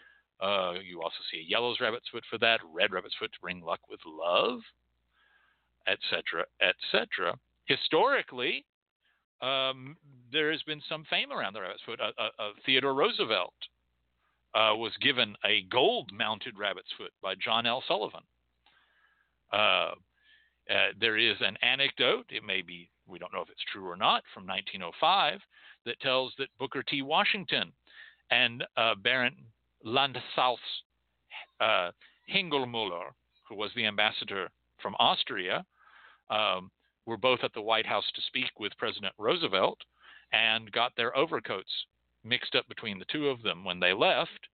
Uh, 0.41 0.75
you 0.85 1.03
also 1.03 1.17
see 1.31 1.39
a 1.39 1.51
yellow 1.51 1.75
rabbit's 1.81 2.09
foot 2.13 2.25
for 2.31 2.39
that, 2.39 2.61
red 2.73 2.93
rabbit's 2.93 3.17
foot 3.19 3.33
to 3.33 3.41
bring 3.41 3.61
luck 3.61 3.81
with 3.91 4.01
love, 4.07 4.61
etc., 5.87 6.45
etc. 6.61 7.39
Historically, 7.67 8.65
um, 9.43 9.97
there 10.33 10.51
has 10.51 10.63
been 10.63 10.83
some 10.89 11.05
fame 11.11 11.33
around 11.33 11.53
the 11.53 11.61
rabbit's 11.61 11.83
foot. 11.85 12.01
Uh, 12.01 12.11
uh, 12.19 12.51
Theodore 12.65 12.95
Roosevelt 12.95 13.55
uh, 14.55 14.75
was 14.75 14.93
given 15.01 15.35
a 15.45 15.63
gold 15.71 16.11
mounted 16.13 16.59
rabbit's 16.59 16.89
foot 16.97 17.13
by 17.23 17.35
John 17.35 17.67
L. 17.67 17.83
Sullivan. 17.87 18.23
Uh, 19.53 19.93
uh, 20.69 20.89
there 20.99 21.17
is 21.17 21.37
an 21.41 21.57
anecdote, 21.63 22.27
it 22.31 22.43
may 22.43 22.63
be, 22.63 22.91
we 23.07 23.19
don't 23.19 23.33
know 23.33 23.41
if 23.41 23.51
it's 23.51 23.65
true 23.73 23.87
or 23.87 23.97
not, 23.97 24.25
from 24.35 24.47
1905 24.47 25.41
that 25.85 26.01
tells 26.01 26.33
that 26.39 26.49
Booker 26.59 26.83
T. 26.83 27.03
Washington 27.03 27.73
and 28.31 28.65
uh, 28.77 28.95
Baron 28.97 29.37
Ladislaus 29.85 30.59
uh, 31.61 31.91
Hengelmüller, 32.33 33.11
who 33.49 33.55
was 33.55 33.71
the 33.77 33.87
ambassador 33.87 34.49
from 34.83 34.97
Austria, 34.99 35.65
um, 36.31 36.71
were 37.07 37.17
both 37.17 37.41
at 37.43 37.53
the 37.55 37.63
White 37.63 37.87
House 37.87 38.05
to 38.15 38.23
speak 38.23 38.59
with 38.59 38.77
President 38.79 39.15
Roosevelt 39.19 39.79
and 40.33 40.73
got 40.73 40.93
their 40.97 41.17
overcoats 41.17 41.71
mixed 42.25 42.55
up 42.55 42.69
between 42.69 42.99
the 42.99 43.05
two 43.11 43.29
of 43.29 43.43
them 43.43 43.65
when 43.65 43.81
they 43.81 43.93
left. 43.93 44.49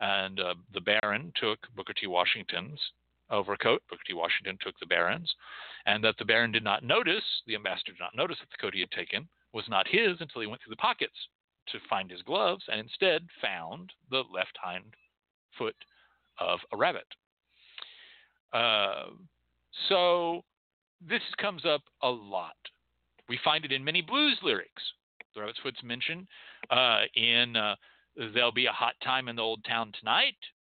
And 0.00 0.40
uh, 0.40 0.54
the 0.72 0.80
Baron 0.80 1.32
took 1.40 1.58
Booker 1.74 1.92
T. 1.92 2.06
Washington's 2.06 2.80
overcoat. 3.30 3.82
Booker 3.90 4.02
T. 4.06 4.14
Washington 4.14 4.56
took 4.60 4.78
the 4.78 4.86
Baron's, 4.86 5.34
and 5.86 6.02
that 6.04 6.16
the 6.18 6.24
Baron 6.24 6.52
did 6.52 6.64
not 6.64 6.82
notice, 6.82 7.24
the 7.46 7.54
ambassador 7.54 7.92
did 7.92 8.00
not 8.00 8.16
notice 8.16 8.38
that 8.40 8.48
the 8.50 8.62
coat 8.62 8.74
he 8.74 8.80
had 8.80 8.90
taken 8.90 9.28
was 9.52 9.64
not 9.68 9.88
his 9.88 10.20
until 10.20 10.40
he 10.40 10.46
went 10.46 10.62
through 10.62 10.70
the 10.70 10.76
pockets 10.76 11.16
to 11.72 11.78
find 11.90 12.10
his 12.10 12.22
gloves 12.22 12.64
and 12.70 12.80
instead 12.80 13.26
found 13.42 13.92
the 14.10 14.22
left 14.32 14.56
hind 14.62 14.94
foot 15.58 15.76
of 16.38 16.60
a 16.72 16.76
rabbit. 16.76 17.06
Uh, 18.52 19.06
so 19.88 20.42
this 21.06 21.22
comes 21.40 21.64
up 21.64 21.82
a 22.02 22.08
lot. 22.08 22.56
We 23.28 23.38
find 23.44 23.64
it 23.64 23.72
in 23.72 23.84
many 23.84 24.00
blues 24.00 24.38
lyrics. 24.42 24.82
The 25.34 25.40
rabbit's 25.40 25.60
foot's 25.62 25.82
mentioned 25.82 26.26
uh, 26.70 27.02
in 27.14 27.56
uh, 27.56 27.76
There'll 28.16 28.52
Be 28.52 28.66
a 28.66 28.72
Hot 28.72 28.94
Time 29.04 29.28
in 29.28 29.36
the 29.36 29.42
Old 29.42 29.64
Town 29.64 29.92
Tonight, 29.98 30.36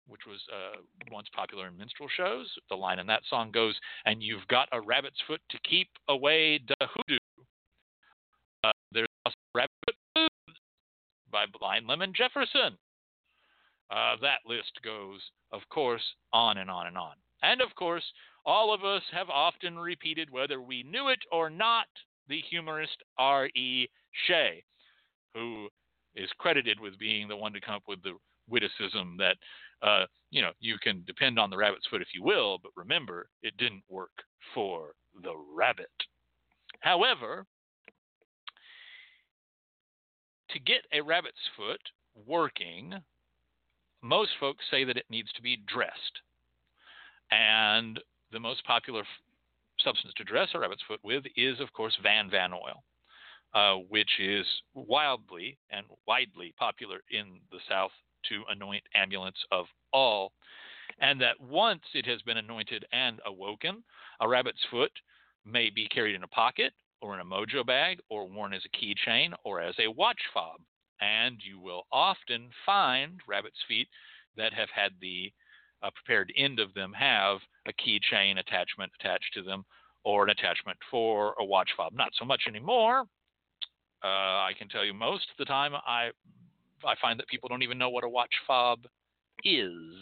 which 0.08 0.22
was 0.26 0.40
uh, 0.52 0.80
once 1.10 1.28
popular 1.34 1.68
in 1.68 1.78
minstrel 1.78 2.08
shows. 2.14 2.46
The 2.68 2.76
line 2.76 2.98
in 2.98 3.06
that 3.06 3.22
song 3.30 3.50
goes, 3.52 3.74
And 4.04 4.22
you've 4.22 4.46
got 4.48 4.68
a 4.72 4.80
rabbit's 4.80 5.20
foot 5.26 5.40
to 5.50 5.58
keep 5.68 5.88
away 6.08 6.60
the 6.66 6.76
hoodoo. 6.80 7.18
Uh, 8.64 8.72
there's 8.92 9.08
also 9.24 9.36
Rabbit 9.54 9.70
Foot 9.86 9.96
Blues 10.14 10.56
by 11.30 11.44
Blind 11.58 11.86
Lemon 11.86 12.12
Jefferson. 12.14 12.76
Uh, 13.90 14.16
that 14.20 14.40
list 14.46 14.72
goes, 14.84 15.20
of 15.52 15.62
course, 15.70 16.02
on 16.32 16.58
and 16.58 16.70
on 16.70 16.86
and 16.86 16.98
on. 16.98 17.14
And 17.42 17.60
of 17.60 17.74
course, 17.74 18.04
all 18.44 18.72
of 18.72 18.84
us 18.84 19.02
have 19.12 19.28
often 19.30 19.78
repeated, 19.78 20.30
whether 20.30 20.60
we 20.60 20.82
knew 20.82 21.08
it 21.08 21.20
or 21.32 21.50
not, 21.50 21.86
the 22.28 22.40
humorist 22.48 23.02
R.E. 23.18 23.88
Shay, 24.26 24.62
who 25.34 25.68
is 26.14 26.30
credited 26.38 26.80
with 26.80 26.98
being 26.98 27.28
the 27.28 27.36
one 27.36 27.52
to 27.52 27.60
come 27.60 27.74
up 27.74 27.82
with 27.86 28.02
the 28.02 28.14
witticism 28.48 29.16
that, 29.18 29.36
uh, 29.82 30.06
you 30.30 30.42
know, 30.42 30.52
you 30.60 30.76
can 30.82 31.02
depend 31.06 31.38
on 31.38 31.50
the 31.50 31.56
rabbit's 31.56 31.86
foot 31.86 32.02
if 32.02 32.08
you 32.14 32.22
will, 32.22 32.58
but 32.62 32.72
remember, 32.76 33.28
it 33.42 33.56
didn't 33.56 33.82
work 33.88 34.10
for 34.54 34.92
the 35.22 35.32
rabbit. 35.54 35.90
However, 36.80 37.46
to 40.50 40.58
get 40.58 40.82
a 40.92 41.00
rabbit's 41.00 41.36
foot 41.56 41.80
working, 42.26 42.94
most 44.02 44.30
folks 44.40 44.64
say 44.70 44.84
that 44.84 44.96
it 44.96 45.06
needs 45.10 45.32
to 45.32 45.42
be 45.42 45.62
dressed. 45.66 46.20
And 47.30 48.00
the 48.32 48.40
most 48.40 48.64
popular 48.64 49.00
f- 49.00 49.06
substance 49.80 50.12
to 50.16 50.24
dress 50.24 50.48
a 50.54 50.58
rabbit's 50.58 50.82
foot 50.86 51.00
with 51.02 51.24
is, 51.36 51.60
of 51.60 51.72
course, 51.72 51.96
Van 52.02 52.30
Van 52.30 52.52
oil, 52.52 52.82
uh, 53.54 53.74
which 53.88 54.10
is 54.18 54.46
wildly 54.74 55.58
and 55.70 55.86
widely 56.06 56.54
popular 56.58 57.00
in 57.10 57.40
the 57.50 57.58
South 57.68 57.92
to 58.28 58.42
anoint 58.50 58.82
amulets 58.94 59.42
of 59.50 59.66
all. 59.92 60.32
And 61.00 61.20
that 61.20 61.40
once 61.40 61.82
it 61.94 62.06
has 62.06 62.20
been 62.22 62.36
anointed 62.36 62.84
and 62.92 63.20
awoken, 63.24 63.82
a 64.20 64.28
rabbit's 64.28 64.64
foot 64.70 64.92
may 65.44 65.70
be 65.70 65.88
carried 65.88 66.14
in 66.14 66.24
a 66.24 66.28
pocket 66.28 66.72
or 67.00 67.14
in 67.14 67.20
a 67.20 67.24
mojo 67.24 67.64
bag 67.64 68.00
or 68.10 68.28
worn 68.28 68.52
as 68.52 68.62
a 68.64 68.76
keychain 68.76 69.32
or 69.44 69.60
as 69.60 69.74
a 69.78 69.88
watch 69.90 70.20
fob. 70.34 70.60
And 71.00 71.40
you 71.42 71.58
will 71.58 71.86
often 71.90 72.50
find 72.66 73.20
rabbit's 73.26 73.62
feet 73.66 73.88
that 74.36 74.52
have 74.52 74.68
had 74.74 74.92
the 75.00 75.32
uh, 75.82 75.90
prepared 75.94 76.32
end 76.36 76.58
of 76.58 76.74
them 76.74 76.92
have 76.92 77.38
a 77.66 77.72
keychain 77.72 78.38
attachment 78.38 78.92
attached 79.00 79.32
to 79.34 79.42
them 79.42 79.64
or 80.04 80.24
an 80.24 80.30
attachment 80.30 80.78
for 80.90 81.34
a 81.38 81.44
watch 81.44 81.70
fob. 81.76 81.92
Not 81.92 82.12
so 82.18 82.24
much 82.24 82.42
anymore. 82.48 83.04
Uh, 84.02 84.06
I 84.48 84.52
can 84.58 84.68
tell 84.68 84.84
you 84.84 84.94
most 84.94 85.26
of 85.30 85.36
the 85.38 85.44
time 85.44 85.74
I 85.74 86.10
I 86.82 86.94
find 87.00 87.18
that 87.18 87.28
people 87.28 87.48
don't 87.48 87.62
even 87.62 87.76
know 87.76 87.90
what 87.90 88.04
a 88.04 88.08
watch 88.08 88.32
fob 88.46 88.86
is. 89.44 89.94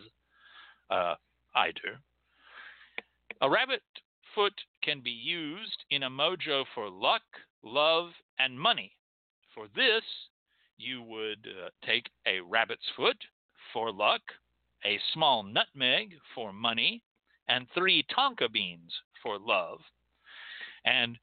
Uh, 0.91 1.15
I 1.55 1.73
do. 1.73 1.97
A 3.41 3.51
rabbit 3.51 3.83
foot 4.35 4.55
can 4.83 5.01
be 5.01 5.11
used 5.11 5.85
in 5.91 6.05
a 6.05 6.11
mojo 6.11 6.65
for 6.75 6.89
luck, 6.89 7.23
love, 7.65 8.11
and 8.39 8.59
money. 8.59 8.93
For 9.55 9.67
this, 9.75 10.05
you 10.77 11.03
would 11.03 11.47
uh, 11.47 11.71
take 11.85 12.09
a 12.27 12.41
rabbit's 12.41 12.87
foot 12.97 13.17
for 13.73 13.93
luck, 13.93 14.23
a 14.85 14.99
small 15.13 15.43
nutmeg 15.43 16.15
for 16.35 16.53
money, 16.53 17.03
and 17.49 17.67
three 17.75 18.05
tonka 18.17 18.51
beans 18.51 18.93
for 19.23 19.39
love. 19.39 19.81
And 20.85 21.19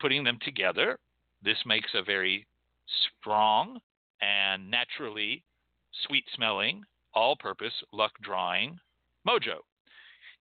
putting 0.00 0.24
them 0.24 0.38
together, 0.42 0.98
this 1.42 1.58
makes 1.66 1.90
a 1.94 2.02
very 2.02 2.46
strong 3.20 3.80
and 4.20 4.70
naturally 4.70 5.42
sweet 6.06 6.24
smelling, 6.34 6.84
all 7.14 7.36
purpose 7.36 7.72
luck 7.92 8.12
drawing 8.22 8.78
mojo. 9.26 9.58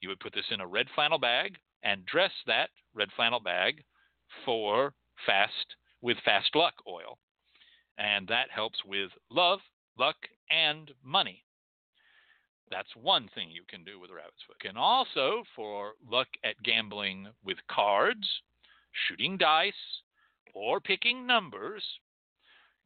You 0.02 0.10
would 0.10 0.20
put 0.20 0.34
this 0.34 0.46
in 0.52 0.62
a 0.62 0.68
red 0.68 0.88
flannel 0.96 1.20
bag 1.20 1.58
and 1.84 2.06
dress 2.06 2.32
that 2.48 2.70
red 2.94 3.10
flannel 3.16 3.40
bag 3.40 3.84
for 4.46 4.94
fast 5.26 5.76
with 6.02 6.18
fast 6.24 6.56
luck 6.56 6.74
oil. 6.88 7.18
And 7.98 8.28
that 8.28 8.50
helps 8.50 8.80
with 8.86 9.12
love, 9.30 9.60
luck, 9.98 10.16
and 10.50 10.92
money. 11.04 11.44
That's 12.72 12.96
one 12.96 13.30
thing 13.34 13.50
you 13.50 13.64
can 13.68 13.84
do 13.84 14.00
with 14.00 14.12
a 14.12 14.14
rabbit's 14.14 14.44
foot. 14.48 14.68
And 14.68 14.78
also 14.78 15.44
for 15.56 15.94
luck 16.10 16.28
at 16.44 16.62
gambling 16.64 17.28
with 17.44 17.58
cards, 17.70 18.28
shooting 19.08 19.38
dice, 19.38 19.74
or 20.54 20.80
picking 20.80 21.26
numbers, 21.26 21.84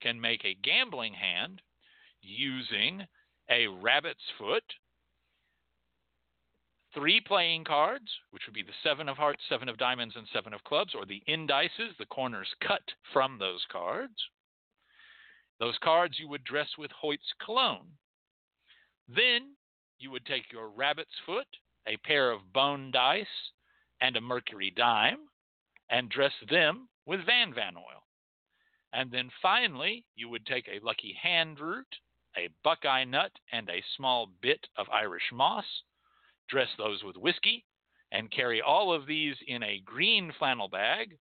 can 0.01 0.19
make 0.19 0.43
a 0.45 0.57
gambling 0.63 1.13
hand 1.13 1.61
using 2.21 3.05
a 3.49 3.67
rabbit's 3.67 4.23
foot, 4.37 4.63
three 6.93 7.19
playing 7.19 7.63
cards, 7.63 8.09
which 8.31 8.43
would 8.45 8.53
be 8.53 8.63
the 8.63 8.71
seven 8.83 9.09
of 9.09 9.17
hearts, 9.17 9.41
seven 9.49 9.67
of 9.67 9.77
diamonds, 9.77 10.15
and 10.15 10.27
seven 10.31 10.53
of 10.53 10.63
clubs, 10.63 10.93
or 10.95 11.05
the 11.05 11.23
indices, 11.27 11.93
the 11.97 12.05
corners 12.05 12.47
cut 12.65 12.83
from 13.11 13.37
those 13.39 13.65
cards. 13.71 14.13
Those 15.59 15.77
cards 15.83 16.15
you 16.19 16.27
would 16.29 16.43
dress 16.43 16.69
with 16.77 16.91
Hoyt's 16.91 17.33
cologne. 17.43 17.87
Then 19.07 19.55
you 20.03 20.11
would 20.11 20.25
take 20.25 20.51
your 20.51 20.69
rabbit's 20.69 21.15
foot, 21.25 21.47
a 21.87 21.95
pair 21.97 22.31
of 22.31 22.51
bone 22.51 22.91
dice, 22.91 23.25
and 24.01 24.17
a 24.17 24.21
mercury 24.21 24.69
dime, 24.75 25.29
and 25.89 26.09
dress 26.09 26.33
them 26.49 26.89
with 27.05 27.25
Van 27.25 27.53
Van 27.53 27.77
oil. 27.77 28.03
And 28.91 29.09
then 29.11 29.29
finally, 29.41 30.05
you 30.15 30.27
would 30.27 30.45
take 30.45 30.67
a 30.67 30.85
lucky 30.85 31.17
hand 31.21 31.59
root, 31.59 31.87
a 32.37 32.49
buckeye 32.63 33.05
nut, 33.05 33.31
and 33.51 33.69
a 33.69 33.83
small 33.95 34.29
bit 34.41 34.59
of 34.77 34.89
Irish 34.89 35.31
moss, 35.31 35.65
dress 36.49 36.67
those 36.77 37.01
with 37.03 37.15
whiskey, 37.15 37.65
and 38.11 38.29
carry 38.29 38.61
all 38.61 38.93
of 38.93 39.07
these 39.07 39.35
in 39.47 39.63
a 39.63 39.81
green 39.85 40.33
flannel 40.37 40.67
bag 40.67 41.17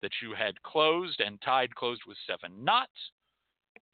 that 0.00 0.12
you 0.22 0.34
had 0.34 0.60
closed 0.62 1.20
and 1.20 1.40
tied 1.42 1.74
closed 1.74 2.02
with 2.06 2.16
seven 2.26 2.64
knots, 2.64 3.10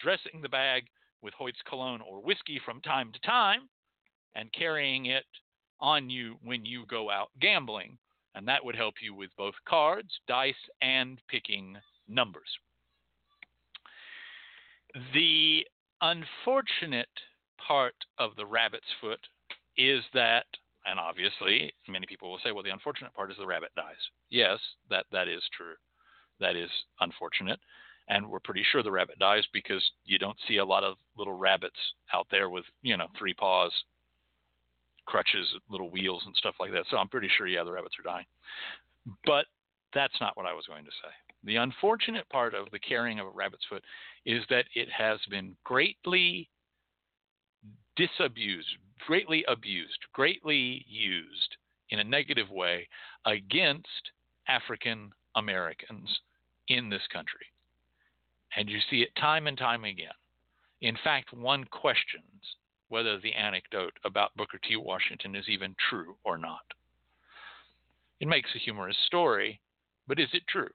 dressing 0.00 0.40
the 0.40 0.48
bag 0.48 0.84
with 1.22 1.34
Hoyt's 1.34 1.60
cologne 1.68 2.00
or 2.00 2.22
whiskey 2.22 2.60
from 2.64 2.80
time 2.80 3.12
to 3.12 3.20
time, 3.20 3.68
and 4.34 4.52
carrying 4.52 5.06
it 5.06 5.24
on 5.80 6.10
you 6.10 6.36
when 6.42 6.64
you 6.64 6.84
go 6.86 7.10
out 7.10 7.28
gambling. 7.40 7.98
And 8.34 8.46
that 8.46 8.64
would 8.64 8.76
help 8.76 8.94
you 9.02 9.14
with 9.14 9.30
both 9.36 9.54
cards, 9.68 10.10
dice, 10.28 10.54
and 10.80 11.20
picking 11.28 11.76
numbers. 12.08 12.48
The 15.12 15.64
unfortunate 16.00 17.08
part 17.66 17.94
of 18.18 18.36
the 18.36 18.46
rabbit's 18.46 18.86
foot 19.00 19.20
is 19.76 20.02
that, 20.14 20.46
and 20.86 20.98
obviously 20.98 21.72
many 21.88 22.06
people 22.06 22.30
will 22.30 22.38
say, 22.44 22.52
well, 22.52 22.62
the 22.62 22.70
unfortunate 22.70 23.12
part 23.14 23.30
is 23.30 23.36
the 23.38 23.46
rabbit 23.46 23.70
dies. 23.76 23.96
Yes, 24.30 24.58
that, 24.90 25.06
that 25.10 25.28
is 25.28 25.42
true. 25.56 25.74
That 26.40 26.56
is 26.56 26.70
unfortunate. 27.00 27.58
And 28.08 28.28
we're 28.28 28.40
pretty 28.40 28.64
sure 28.70 28.82
the 28.82 28.90
rabbit 28.90 29.18
dies 29.18 29.44
because 29.52 29.84
you 30.04 30.18
don't 30.18 30.38
see 30.46 30.58
a 30.58 30.64
lot 30.64 30.84
of 30.84 30.96
little 31.16 31.36
rabbits 31.36 31.76
out 32.14 32.26
there 32.30 32.48
with, 32.48 32.64
you 32.82 32.96
know, 32.96 33.08
three 33.18 33.34
paws, 33.34 33.72
crutches, 35.08 35.48
little 35.70 35.90
wheels, 35.90 36.22
and 36.26 36.36
stuff 36.36 36.54
like 36.60 36.70
that. 36.72 36.84
So 36.90 36.98
I'm 36.98 37.08
pretty 37.08 37.30
sure, 37.36 37.46
yeah, 37.46 37.64
the 37.64 37.72
rabbits 37.72 37.96
are 37.98 38.02
dying. 38.02 38.26
But 39.24 39.46
that's 39.94 40.20
not 40.20 40.36
what 40.36 40.44
I 40.44 40.52
was 40.52 40.66
going 40.66 40.84
to 40.84 40.90
say. 40.90 41.12
The 41.44 41.56
unfortunate 41.56 42.28
part 42.28 42.54
of 42.54 42.70
the 42.72 42.78
carrying 42.78 43.18
of 43.18 43.26
a 43.26 43.30
rabbit's 43.30 43.64
foot 43.70 43.82
is 44.26 44.42
that 44.50 44.66
it 44.74 44.88
has 44.90 45.18
been 45.30 45.56
greatly 45.64 46.50
disabused, 47.96 48.68
greatly 49.06 49.44
abused, 49.48 49.98
greatly 50.12 50.84
used 50.86 51.56
in 51.90 52.00
a 52.00 52.04
negative 52.04 52.50
way 52.50 52.86
against 53.24 54.12
African 54.46 55.10
Americans 55.36 56.20
in 56.68 56.90
this 56.90 57.06
country. 57.10 57.46
And 58.56 58.68
you 58.68 58.78
see 58.90 59.00
it 59.00 59.08
time 59.18 59.46
and 59.46 59.56
time 59.56 59.84
again. 59.84 60.08
In 60.82 60.96
fact, 61.02 61.32
one 61.32 61.64
questions 61.64 62.22
whether 62.88 63.18
the 63.18 63.34
anecdote 63.34 63.92
about 64.04 64.36
Booker 64.36 64.58
T. 64.58 64.76
Washington 64.76 65.34
is 65.34 65.48
even 65.48 65.74
true 65.88 66.16
or 66.24 66.38
not. 66.38 66.64
It 68.20 68.28
makes 68.28 68.50
a 68.54 68.58
humorous 68.58 68.96
story, 69.06 69.60
but 70.06 70.18
is 70.18 70.28
it 70.32 70.42
true? 70.48 70.70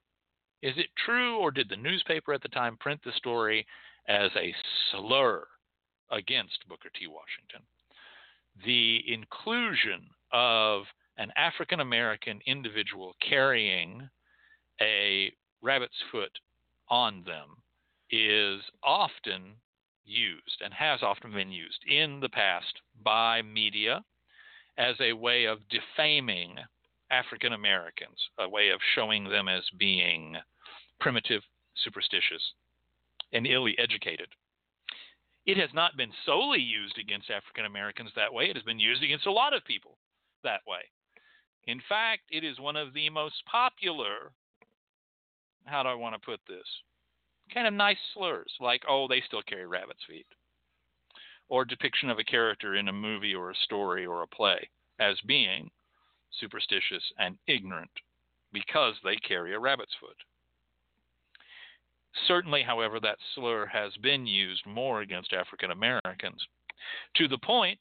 Is 0.61 0.73
it 0.77 0.88
true, 1.06 1.38
or 1.38 1.52
did 1.52 1.68
the 1.69 1.76
newspaper 1.76 2.34
at 2.34 2.41
the 2.41 2.48
time 2.49 2.77
print 2.77 3.02
the 3.03 3.11
story 3.18 3.65
as 4.07 4.31
a 4.38 4.56
slur 4.91 5.45
against 6.11 6.68
Booker 6.69 6.90
T. 6.98 7.07
Washington? 7.07 7.68
The 8.64 9.02
inclusion 9.11 10.10
of 10.31 10.84
an 11.18 11.31
African 11.35 11.80
American 11.80 12.40
individual 12.45 13.15
carrying 13.27 14.10
a 14.81 15.31
rabbit's 15.61 16.02
foot 16.11 16.31
on 16.90 17.23
them 17.26 17.57
is 18.10 18.61
often 18.84 19.56
used 20.05 20.61
and 20.63 20.73
has 20.73 21.01
often 21.01 21.31
been 21.31 21.51
used 21.51 21.84
in 21.88 22.19
the 22.19 22.30
past 22.30 22.81
by 23.03 23.41
media 23.41 24.03
as 24.77 24.95
a 24.99 25.13
way 25.13 25.45
of 25.45 25.59
defaming 25.69 26.57
African 27.11 27.53
Americans, 27.53 28.17
a 28.39 28.49
way 28.49 28.69
of 28.69 28.80
showing 28.95 29.25
them 29.25 29.47
as 29.47 29.63
being 29.77 30.35
primitive, 30.99 31.41
superstitious, 31.75 32.41
and 33.31 33.45
illy 33.45 33.75
educated. 33.77 34.27
It 35.45 35.57
has 35.57 35.69
not 35.73 35.97
been 35.97 36.11
solely 36.25 36.61
used 36.61 36.97
against 36.97 37.30
African 37.30 37.65
Americans 37.65 38.11
that 38.15 38.34
way, 38.34 38.45
it 38.45 38.55
has 38.55 38.63
been 38.63 38.80
used 38.80 39.03
against 39.03 39.25
a 39.25 39.31
lot 39.31 39.53
of 39.53 39.65
people 39.65 39.97
that 40.43 40.61
way. 40.67 40.81
In 41.65 41.81
fact, 41.88 42.23
it 42.30 42.43
is 42.43 42.59
one 42.59 42.75
of 42.75 42.93
the 42.93 43.09
most 43.09 43.35
popular, 43.49 44.31
how 45.65 45.84
do 45.84 45.89
I 45.89 45.95
want 45.95 46.15
to 46.15 46.25
put 46.25 46.39
this? 46.47 46.65
Kind 47.53 47.67
of 47.67 47.73
nice 47.73 47.97
slurs, 48.13 48.51
like, 48.59 48.84
oh, 48.89 49.07
they 49.07 49.21
still 49.25 49.43
carry 49.43 49.67
rabbit's 49.67 50.03
feet. 50.07 50.25
Or 51.49 51.65
depiction 51.65 52.09
of 52.09 52.17
a 52.17 52.23
character 52.23 52.75
in 52.75 52.88
a 52.88 52.93
movie 52.93 53.35
or 53.35 53.51
a 53.51 53.55
story 53.55 54.05
or 54.05 54.23
a 54.23 54.27
play 54.27 54.69
as 54.99 55.19
being 55.27 55.69
superstitious 56.39 57.03
and 57.19 57.38
ignorant 57.47 57.91
because 58.51 58.95
they 59.03 59.17
carry 59.17 59.53
a 59.53 59.59
rabbit's 59.59 59.93
foot. 59.99 60.17
Certainly, 62.27 62.63
however, 62.63 62.99
that 62.99 63.17
slur 63.34 63.65
has 63.65 63.91
been 63.97 64.25
used 64.25 64.65
more 64.65 65.01
against 65.01 65.34
African 65.34 65.71
Americans 65.71 66.47
to 67.15 67.27
the 67.27 67.39
point 67.39 67.80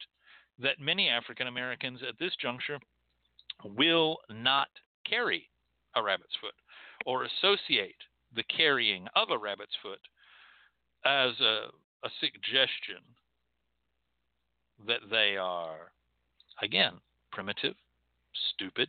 that 0.59 0.81
many 0.81 1.09
African 1.09 1.47
Americans 1.47 2.01
at 2.07 2.19
this 2.19 2.35
juncture 2.41 2.79
will 3.65 4.19
not 4.31 4.69
carry 5.09 5.49
a 5.95 6.03
rabbit's 6.03 6.37
foot 6.41 6.55
or 7.05 7.25
associate 7.25 7.97
the 8.35 8.45
carrying 8.45 9.07
of 9.15 9.31
a 9.31 9.39
rabbit's 9.39 9.77
foot 9.83 10.01
as 11.05 11.39
a, 11.41 11.67
a 12.05 12.11
suggestion 12.21 13.03
that 14.87 15.01
they 15.11 15.37
are, 15.37 15.93
again, 16.63 16.95
primitive, 17.31 17.75
stupid, 18.55 18.89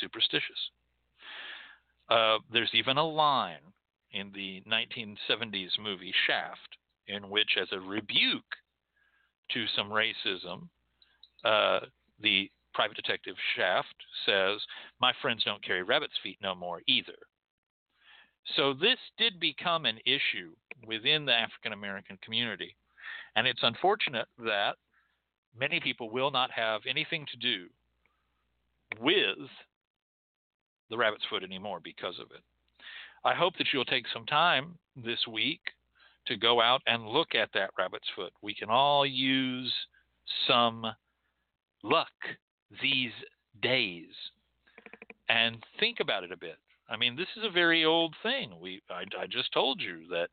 superstitious. 0.00 0.70
Uh, 2.08 2.38
there's 2.52 2.70
even 2.74 2.96
a 2.98 3.06
line 3.06 3.58
in 4.12 4.30
the 4.32 4.62
1970s 4.70 5.78
movie 5.80 6.12
Shaft 6.26 6.76
in 7.08 7.30
which, 7.30 7.56
as 7.60 7.68
a 7.72 7.80
rebuke 7.80 8.42
to 9.52 9.66
some 9.76 9.90
racism, 9.90 10.68
uh, 11.44 11.80
the 12.20 12.50
private 12.72 12.96
detective 12.96 13.36
Shaft 13.56 13.94
says, 14.26 14.60
My 15.00 15.12
friends 15.20 15.44
don't 15.44 15.64
carry 15.64 15.82
rabbit's 15.82 16.14
feet 16.22 16.38
no 16.42 16.54
more 16.54 16.80
either. 16.86 17.16
So 18.56 18.74
this 18.74 18.98
did 19.18 19.40
become 19.40 19.86
an 19.86 19.98
issue 20.04 20.52
within 20.86 21.24
the 21.24 21.32
African 21.32 21.72
American 21.72 22.18
community. 22.22 22.76
And 23.36 23.46
it's 23.46 23.62
unfortunate 23.62 24.28
that 24.38 24.76
many 25.58 25.80
people 25.80 26.10
will 26.10 26.30
not 26.30 26.50
have 26.50 26.82
anything 26.88 27.26
to 27.30 27.36
do 27.36 27.66
with 29.00 29.48
the 30.90 30.96
rabbit's 30.96 31.24
foot 31.30 31.42
anymore 31.42 31.80
because 31.82 32.18
of 32.20 32.30
it. 32.32 32.42
I 33.24 33.34
hope 33.34 33.54
that 33.56 33.68
you'll 33.72 33.84
take 33.86 34.04
some 34.12 34.26
time 34.26 34.78
this 34.94 35.26
week 35.26 35.60
to 36.26 36.36
go 36.36 36.60
out 36.60 36.82
and 36.86 37.06
look 37.06 37.34
at 37.34 37.50
that 37.54 37.70
rabbit's 37.78 38.08
foot. 38.14 38.32
We 38.42 38.54
can 38.54 38.68
all 38.68 39.06
use 39.06 39.72
some 40.46 40.86
luck 41.82 42.08
these 42.82 43.12
days 43.62 44.08
and 45.28 45.56
think 45.80 46.00
about 46.00 46.24
it 46.24 46.32
a 46.32 46.36
bit. 46.36 46.58
I 46.88 46.96
mean, 46.96 47.16
this 47.16 47.28
is 47.36 47.44
a 47.44 47.50
very 47.50 47.84
old 47.84 48.14
thing. 48.22 48.52
We 48.60 48.82
I, 48.90 49.04
I 49.20 49.26
just 49.26 49.52
told 49.52 49.80
you 49.80 50.06
that 50.10 50.28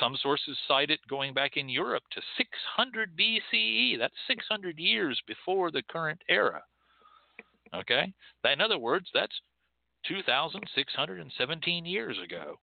some 0.00 0.16
sources 0.22 0.56
cite 0.66 0.90
it 0.90 1.00
going 1.08 1.34
back 1.34 1.56
in 1.56 1.68
Europe 1.68 2.04
to 2.12 2.22
600 2.36 3.10
BCE. 3.16 3.98
That's 3.98 4.14
600 4.26 4.78
years 4.78 5.20
before 5.26 5.70
the 5.70 5.82
current 5.82 6.22
era. 6.28 6.62
Okay? 7.74 8.12
In 8.50 8.60
other 8.60 8.78
words, 8.78 9.08
that's 9.12 9.40
2,617 10.06 11.84
years 11.84 12.16
ago. 12.24 12.58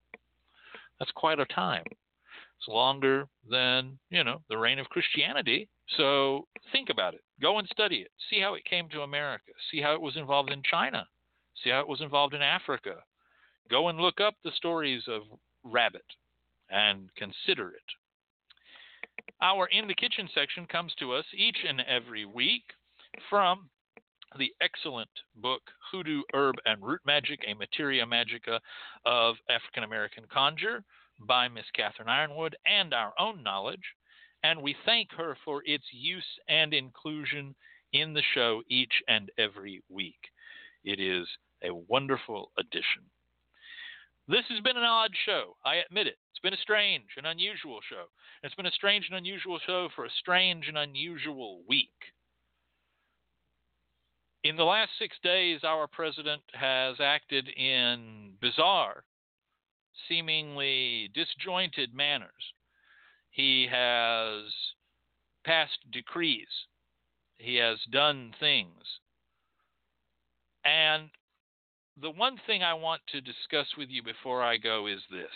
That's 0.98 1.12
quite 1.12 1.38
a 1.38 1.46
time. 1.46 1.84
It's 1.86 2.68
longer 2.68 3.28
than, 3.48 3.98
you 4.10 4.24
know, 4.24 4.40
the 4.48 4.56
reign 4.56 4.78
of 4.78 4.88
Christianity. 4.88 5.68
So 5.96 6.46
think 6.72 6.88
about 6.90 7.14
it. 7.14 7.20
Go 7.40 7.58
and 7.58 7.68
study 7.68 7.96
it. 7.96 8.10
See 8.30 8.40
how 8.40 8.54
it 8.54 8.64
came 8.64 8.88
to 8.88 9.02
America. 9.02 9.52
See 9.70 9.80
how 9.80 9.92
it 9.92 10.00
was 10.00 10.16
involved 10.16 10.50
in 10.50 10.62
China. 10.62 11.06
See 11.62 11.70
how 11.70 11.80
it 11.80 11.88
was 11.88 12.00
involved 12.00 12.34
in 12.34 12.42
Africa. 12.42 12.96
Go 13.70 13.88
and 13.88 13.98
look 13.98 14.20
up 14.20 14.34
the 14.44 14.52
stories 14.56 15.02
of 15.08 15.22
rabbit 15.64 16.04
and 16.70 17.08
consider 17.16 17.70
it. 17.70 17.82
Our 19.40 19.66
In 19.66 19.86
the 19.86 19.94
Kitchen 19.94 20.28
section 20.34 20.66
comes 20.66 20.94
to 20.98 21.12
us 21.12 21.24
each 21.34 21.58
and 21.66 21.80
every 21.82 22.24
week 22.24 22.64
from 23.28 23.68
the 24.38 24.52
excellent 24.60 25.10
book 25.36 25.62
Hoodoo, 25.90 26.22
Herb, 26.32 26.56
and 26.64 26.82
Root 26.82 27.00
Magic, 27.06 27.40
a 27.46 27.54
Materia 27.54 28.04
Magica 28.04 28.60
of 29.04 29.36
African 29.50 29.84
American 29.84 30.24
Conjure 30.32 30.84
by 31.20 31.48
Miss 31.48 31.64
Catherine 31.74 32.08
Yronwode 32.08 32.54
and 32.66 32.92
our 32.92 33.12
own 33.18 33.42
knowledge. 33.42 33.94
And 34.42 34.62
we 34.62 34.76
thank 34.84 35.12
her 35.12 35.36
for 35.44 35.62
its 35.64 35.84
use 35.92 36.24
and 36.48 36.74
inclusion 36.74 37.54
in 37.92 38.12
the 38.12 38.22
show 38.34 38.62
each 38.68 38.92
and 39.08 39.30
every 39.38 39.82
week. 39.88 40.18
It 40.84 41.00
is 41.00 41.26
a 41.66 41.74
wonderful 41.74 42.52
addition. 42.58 43.02
This 44.28 44.44
has 44.48 44.60
been 44.60 44.76
an 44.76 44.82
odd 44.82 45.12
show. 45.24 45.56
I 45.64 45.76
admit 45.76 46.06
it. 46.08 46.16
It's 46.30 46.40
been 46.42 46.54
a 46.54 46.62
strange 46.62 47.06
and 47.16 47.26
unusual 47.26 47.78
show. 47.88 48.06
It's 48.42 48.54
been 48.54 48.66
a 48.66 48.72
strange 48.72 49.06
and 49.08 49.16
unusual 49.16 49.58
show 49.64 49.88
for 49.94 50.04
a 50.04 50.10
strange 50.18 50.66
and 50.68 50.76
unusual 50.76 51.62
week. 51.68 51.90
In 54.42 54.56
the 54.56 54.64
last 54.64 54.90
six 54.98 55.16
days, 55.22 55.60
our 55.64 55.86
president 55.86 56.42
has 56.52 56.96
acted 57.00 57.48
in 57.48 58.32
bizarre, 58.40 59.04
seemingly 60.08 61.10
disjointed 61.14 61.94
manners. 61.94 62.30
He 63.30 63.66
has 63.70 64.52
passed 65.44 65.78
decrees, 65.90 66.48
he 67.38 67.56
has 67.56 67.78
done 67.90 68.34
things. 68.38 68.82
And 70.64 71.10
the 72.00 72.10
one 72.10 72.38
thing 72.46 72.62
I 72.62 72.74
want 72.74 73.02
to 73.12 73.20
discuss 73.20 73.66
with 73.76 73.88
you 73.90 74.02
before 74.02 74.42
I 74.42 74.56
go 74.56 74.86
is 74.86 75.00
this. 75.10 75.30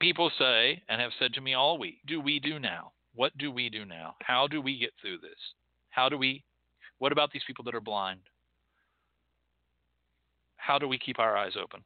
People 0.00 0.30
say, 0.38 0.82
and 0.88 1.00
have 1.00 1.10
said 1.18 1.32
to 1.34 1.40
me 1.40 1.54
all 1.54 1.78
week, 1.78 1.98
do 2.06 2.20
we 2.20 2.38
do 2.38 2.58
now? 2.58 2.92
What 3.14 3.36
do 3.36 3.50
we 3.50 3.68
do 3.68 3.84
now? 3.84 4.14
How 4.20 4.46
do 4.46 4.60
we 4.60 4.78
get 4.78 4.92
through 5.00 5.18
this? 5.18 5.38
How 5.90 6.08
do 6.08 6.16
we 6.16 6.44
what 6.98 7.12
about 7.12 7.30
these 7.32 7.42
people 7.46 7.64
that 7.64 7.74
are 7.74 7.80
blind? 7.80 8.20
How 10.56 10.78
do 10.78 10.88
we 10.88 10.98
keep 10.98 11.18
our 11.18 11.36
eyes 11.36 11.52
open? 11.60 11.80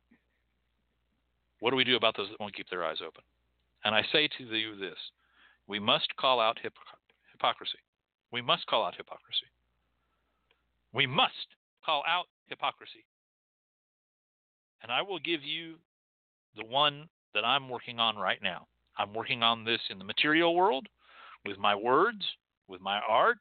What 1.60 1.70
do 1.70 1.76
we 1.76 1.84
do 1.84 1.96
about 1.96 2.16
those 2.16 2.28
that 2.30 2.40
won't 2.40 2.56
keep 2.56 2.68
their 2.70 2.84
eyes 2.84 2.98
open? 3.06 3.22
And 3.84 3.94
I 3.94 4.02
say 4.10 4.28
to 4.38 4.44
you 4.44 4.76
this 4.76 4.98
we 5.68 5.78
must 5.78 6.16
call 6.16 6.40
out 6.40 6.58
hypocrisy. 6.62 7.78
We 8.32 8.42
must 8.42 8.66
call 8.66 8.84
out 8.84 8.96
hypocrisy. 8.96 9.46
We 10.92 11.06
must 11.06 11.56
call 11.84 12.02
out 12.08 12.26
hypocrisy. 12.52 13.04
And 14.82 14.92
I 14.92 15.02
will 15.02 15.18
give 15.18 15.42
you 15.42 15.76
the 16.56 16.64
one 16.64 17.08
that 17.34 17.44
I'm 17.44 17.68
working 17.68 17.98
on 17.98 18.16
right 18.16 18.42
now. 18.42 18.66
I'm 18.98 19.14
working 19.14 19.42
on 19.42 19.64
this 19.64 19.80
in 19.90 19.98
the 19.98 20.04
material 20.04 20.54
world 20.54 20.86
with 21.46 21.58
my 21.58 21.74
words, 21.74 22.24
with 22.68 22.80
my 22.80 23.00
art, 23.08 23.38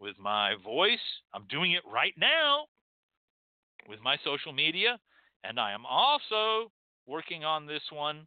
with 0.00 0.18
my 0.18 0.54
voice. 0.64 0.98
I'm 1.32 1.46
doing 1.48 1.72
it 1.72 1.82
right 1.90 2.14
now 2.18 2.64
with 3.88 4.00
my 4.02 4.16
social 4.24 4.52
media. 4.52 4.98
And 5.44 5.58
I 5.58 5.72
am 5.72 5.86
also 5.86 6.70
working 7.06 7.44
on 7.44 7.66
this 7.66 7.82
one 7.92 8.26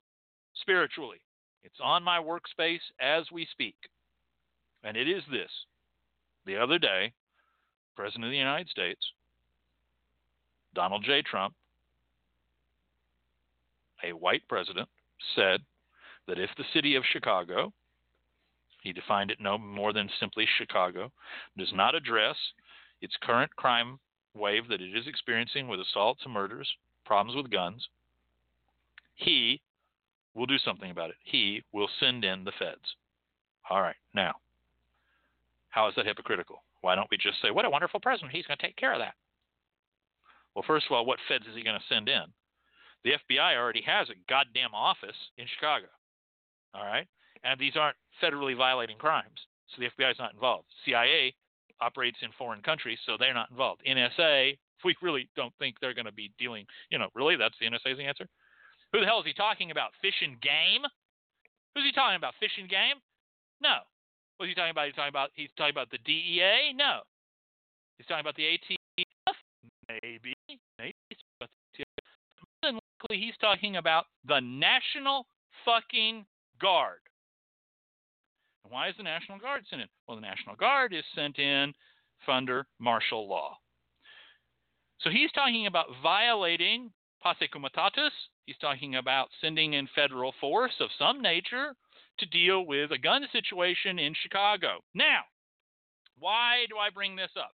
spiritually. 0.62 1.20
It's 1.64 1.80
on 1.84 2.04
my 2.04 2.20
workspace 2.20 2.80
as 3.02 3.26
we 3.32 3.48
speak. 3.52 3.76
And 4.84 4.96
it 4.96 5.10
is 5.10 5.24
this. 5.32 5.50
The 6.46 6.58
other 6.58 6.78
day, 6.78 7.12
President 7.96 8.26
of 8.26 8.32
the 8.32 8.38
United 8.38 8.70
States, 8.70 9.02
Donald 10.76 11.04
J. 11.04 11.22
Trump, 11.22 11.56
a 14.04 14.14
white 14.14 14.48
president, 14.48 14.88
said 15.36 15.62
that 16.28 16.40
if 16.40 16.50
the 16.58 16.64
city 16.74 16.96
of 16.96 17.04
Chicago 17.12 17.74
he 18.86 18.94
defined 18.94 19.32
it 19.32 19.42
no 19.42 19.58
more 19.58 19.92
than 19.92 20.08
simply 20.20 20.46
Chicago, 20.60 21.12
does 21.58 21.74
not 21.74 21.96
address 21.96 22.36
its 23.02 23.16
current 23.20 23.54
crime 23.56 24.00
wave 24.36 24.68
that 24.70 24.80
it 24.80 24.96
is 24.96 25.08
experiencing 25.08 25.68
with 25.68 25.80
assaults 25.80 26.22
and 26.24 26.32
murders, 26.32 26.70
problems 27.04 27.36
with 27.36 27.52
guns. 27.52 27.88
He 29.16 29.60
will 30.36 30.46
do 30.46 30.60
something 30.60 30.92
about 30.92 31.10
it. 31.10 31.16
He 31.24 31.64
will 31.72 31.90
send 32.00 32.24
in 32.24 32.44
the 32.44 32.52
feds. 32.60 32.96
All 33.72 33.82
right, 33.82 33.96
now, 34.14 34.36
how 35.70 35.88
is 35.90 35.96
that 35.96 36.06
hypocritical? 36.06 36.62
Why 36.82 36.94
don't 36.94 37.10
we 37.10 37.18
just 37.18 37.42
say, 37.42 37.50
what 37.50 37.66
a 37.66 37.70
wonderful 37.72 38.00
president, 38.00 38.34
he's 38.34 38.46
going 38.46 38.58
to 38.58 38.64
take 38.68 38.76
care 38.76 38.94
of 38.94 39.00
that? 39.00 39.16
Well, 40.56 40.64
first 40.66 40.86
of 40.86 40.94
all, 40.94 41.06
what 41.06 41.20
feds 41.28 41.46
is 41.46 41.56
he 41.56 41.64
going 41.64 41.78
to 41.78 41.94
send 41.94 42.10
in? 42.10 42.24
The 43.04 43.12
FBI 43.30 43.56
already 43.56 43.84
has 43.86 44.10
a 44.10 44.16
goddamn 44.30 44.74
office 44.74 45.18
in 45.38 45.46
Chicago. 45.56 45.88
All 46.74 46.86
right? 46.86 47.08
And 47.44 47.60
these 47.60 47.76
aren't 47.76 47.98
federally 48.24 48.58
violating 48.58 48.98
crimes, 48.98 49.46
so 49.70 49.82
the 49.82 49.90
FBI 49.90 50.12
is 50.12 50.20
not 50.20 50.34
involved. 50.34 50.68
CIA 50.86 51.36
operates 51.82 52.18
in 52.22 52.30
foreign 52.38 52.62
countries, 52.62 52.98
so 53.06 53.18
they're 53.20 53.34
not 53.34 53.52
involved. 53.52 53.82
NSA, 53.88 54.58
we 54.84 54.96
really 55.02 55.30
don't 55.36 55.54
think 55.60 55.76
they're 55.80 55.94
going 55.94 56.06
to 56.06 56.14
be 56.14 56.32
dealing. 56.40 56.66
You 56.90 57.00
know, 57.00 57.10
really, 57.14 57.36
that's 57.36 57.56
the 57.60 57.68
NSA's 57.68 58.00
answer. 58.00 58.28
Who 58.94 59.02
the 59.02 59.06
hell 59.06 59.20
is 59.20 59.26
he 59.26 59.34
talking 59.34 59.72
about? 59.72 59.92
Fish 60.02 60.16
and 60.22 60.40
game? 60.42 60.82
Who's 61.76 61.84
he 61.84 61.92
talking 61.92 62.16
about? 62.16 62.34
Fish 62.40 62.58
and 62.58 62.70
game? 62.70 62.96
No. 63.62 63.84
What's 64.38 64.50
he 64.50 64.56
talking 64.56 64.72
about? 64.72 64.88
He's 64.88 64.96
talking 64.96 65.10
about 65.10 65.30
he's 65.36 65.50
talking 65.58 65.74
about 65.74 65.92
the 65.92 66.00
DEA? 66.06 66.74
No. 66.76 67.02
He's 67.98 68.08
talking 68.08 68.22
about 68.22 68.36
the 68.36 68.44
ATF? 68.44 69.36
Maybe. 69.90 70.00
Maybe. 70.14 70.35
Likely, 73.10 73.24
he's 73.24 73.38
talking 73.40 73.76
about 73.76 74.06
the 74.28 74.40
National 74.40 75.28
fucking 75.64 76.26
Guard. 76.60 77.00
And 78.64 78.74
why 78.74 78.90
is 78.90 78.96
the 78.98 79.04
National 79.04 79.38
Guard 79.38 79.64
sent 79.70 79.82
in? 79.82 79.88
Well, 80.08 80.18
the 80.18 80.22
National 80.22 80.56
Guard 80.56 80.94
is 80.94 81.04
sent 81.14 81.38
in 81.38 81.74
under 82.28 82.66
martial 82.80 83.30
law. 83.30 83.58
So 85.02 85.12
he's 85.12 85.32
talking 85.34 85.68
about 85.68 85.86
violating 86.02 86.92
posse 87.22 87.48
comitatus. 87.48 88.14
He's 88.46 88.58
talking 88.58 88.96
about 88.96 89.28
sending 89.40 89.74
in 89.74 89.88
federal 89.94 90.34
force 90.42 90.74
of 90.80 90.90
some 90.98 91.22
nature 91.22 91.76
to 92.18 92.26
deal 92.26 92.66
with 92.66 92.92
a 92.92 92.98
gun 92.98 93.28
situation 93.32 94.00
in 94.00 94.16
Chicago. 94.20 94.80
Now, 94.96 95.22
why 96.18 96.66
do 96.70 96.78
I 96.78 96.90
bring 96.90 97.16
this 97.16 97.32
up? 97.38 97.52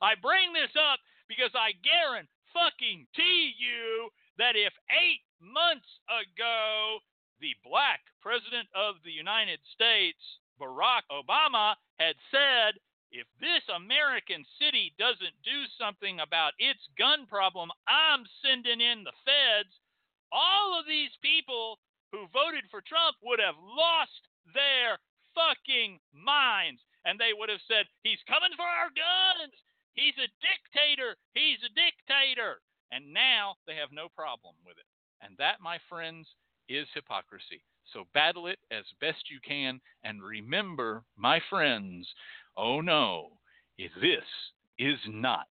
I 0.00 0.14
bring 0.22 0.54
this 0.54 0.72
up 0.78 0.98
because 1.28 1.50
I 1.54 1.72
guarantee 1.82 2.30
fucking 2.54 3.06
you 3.18 4.08
that 4.38 4.56
if 4.56 4.72
eight 4.90 5.22
months 5.40 5.88
ago 6.08 6.98
the 7.40 7.54
black 7.64 8.00
president 8.22 8.68
of 8.74 8.96
the 9.04 9.12
United 9.12 9.60
States 9.74 10.20
Barack 10.60 11.02
Obama 11.10 11.74
had 11.98 12.14
said, 12.30 12.78
if 13.10 13.26
this 13.38 13.62
American 13.70 14.44
city 14.58 14.94
doesn't 14.98 15.38
do 15.46 15.66
something 15.78 16.18
about 16.18 16.54
its 16.58 16.82
gun 16.98 17.26
problem, 17.26 17.70
I'm 17.86 18.26
sending 18.42 18.80
in 18.80 19.04
the 19.04 19.14
feds. 19.22 19.70
All 20.32 20.78
of 20.78 20.86
these 20.86 21.14
people 21.22 21.78
who 22.10 22.26
voted 22.34 22.66
for 22.70 22.82
Trump 22.82 23.14
would 23.22 23.38
have 23.38 23.58
lost 23.58 24.22
their 24.50 24.98
fucking 25.34 26.00
minds. 26.10 26.82
And 27.06 27.20
they 27.20 27.30
would 27.36 27.50
have 27.50 27.62
said, 27.68 27.86
he's 28.02 28.22
coming 28.26 28.54
for 28.56 28.66
our 28.66 28.90
guns. 28.90 29.54
He's 29.94 30.18
a 30.18 30.30
dictator. 30.42 31.14
He's 31.38 31.62
a 31.62 31.70
dictator. 31.70 32.63
And 32.92 33.12
now 33.12 33.54
they 33.66 33.74
have 33.76 33.90
no 33.92 34.08
problem 34.14 34.54
with 34.64 34.76
it. 34.78 34.86
And 35.20 35.36
that, 35.38 35.60
my 35.60 35.78
friends, 35.88 36.26
is 36.68 36.86
hypocrisy. 36.94 37.62
So 37.92 38.04
battle 38.14 38.46
it 38.46 38.58
as 38.70 38.84
best 39.00 39.30
you 39.30 39.38
can. 39.46 39.80
And 40.04 40.22
remember, 40.22 41.02
my 41.16 41.40
friends, 41.50 42.06
oh 42.56 42.80
no, 42.80 43.28
this 43.78 44.24
is 44.78 44.98
not 45.08 45.48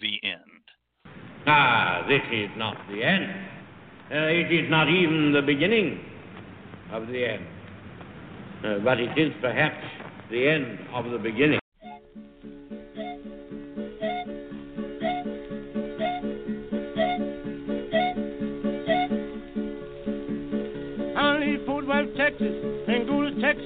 the 0.00 0.18
end. 0.22 1.14
Ah, 1.46 2.04
this 2.08 2.22
is 2.32 2.50
not 2.56 2.76
the 2.90 3.02
end. 3.02 3.30
Uh, 4.10 4.26
it 4.26 4.52
is 4.52 4.70
not 4.70 4.88
even 4.88 5.32
the 5.32 5.42
beginning 5.42 6.00
of 6.92 7.06
the 7.08 7.24
end. 7.24 7.46
Uh, 8.64 8.78
but 8.84 8.98
it 9.00 9.16
is 9.18 9.32
perhaps 9.40 9.84
the 10.30 10.48
end 10.48 10.78
of 10.92 11.10
the 11.10 11.18
beginning. 11.18 11.60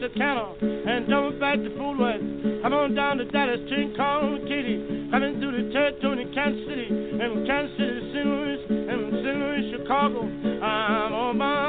To 0.01 0.09
Texarkana, 0.09 0.55
and 0.63 1.09
double 1.09 1.39
back 1.39 1.57
to 1.57 1.77
Fort 1.77 1.99
Worth. 1.99 2.23
I'm 2.65 2.73
on 2.73 2.95
down 2.95 3.19
to 3.19 3.27
Dallas, 3.27 3.61
train 3.69 3.93
calling 3.95 4.49
Katy, 4.49 5.11
coming 5.11 5.39
through 5.41 5.53
the 5.61 5.73
territory 5.73 6.23
in 6.23 6.33
Kansas 6.33 6.65
City, 6.65 6.89
and 6.89 7.47
Kansas 7.47 7.77
City 7.77 8.01
St. 8.09 8.25
Louis, 8.25 8.65
and 8.71 9.13
St. 9.21 9.37
Louis, 9.37 9.77
Chicago. 9.77 10.25
I'm 10.25 11.13
on 11.13 11.37
my 11.37 11.60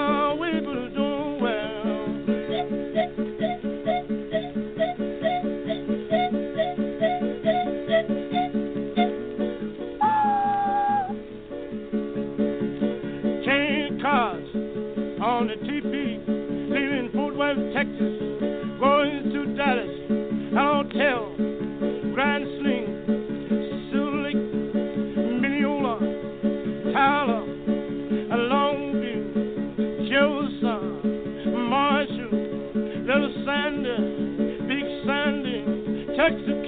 Sandy, 36.22 36.68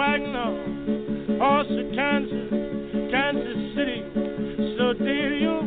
Wagner, 0.00 0.50
Horse, 1.38 1.76
Kansas, 1.94 2.48
Kansas 3.10 3.58
City. 3.76 4.00
So 4.78 4.94
did 4.94 5.42
you? 5.42 5.60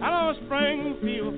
I'm 0.00 0.14
on 0.14 0.36
Springfield. 0.46 1.34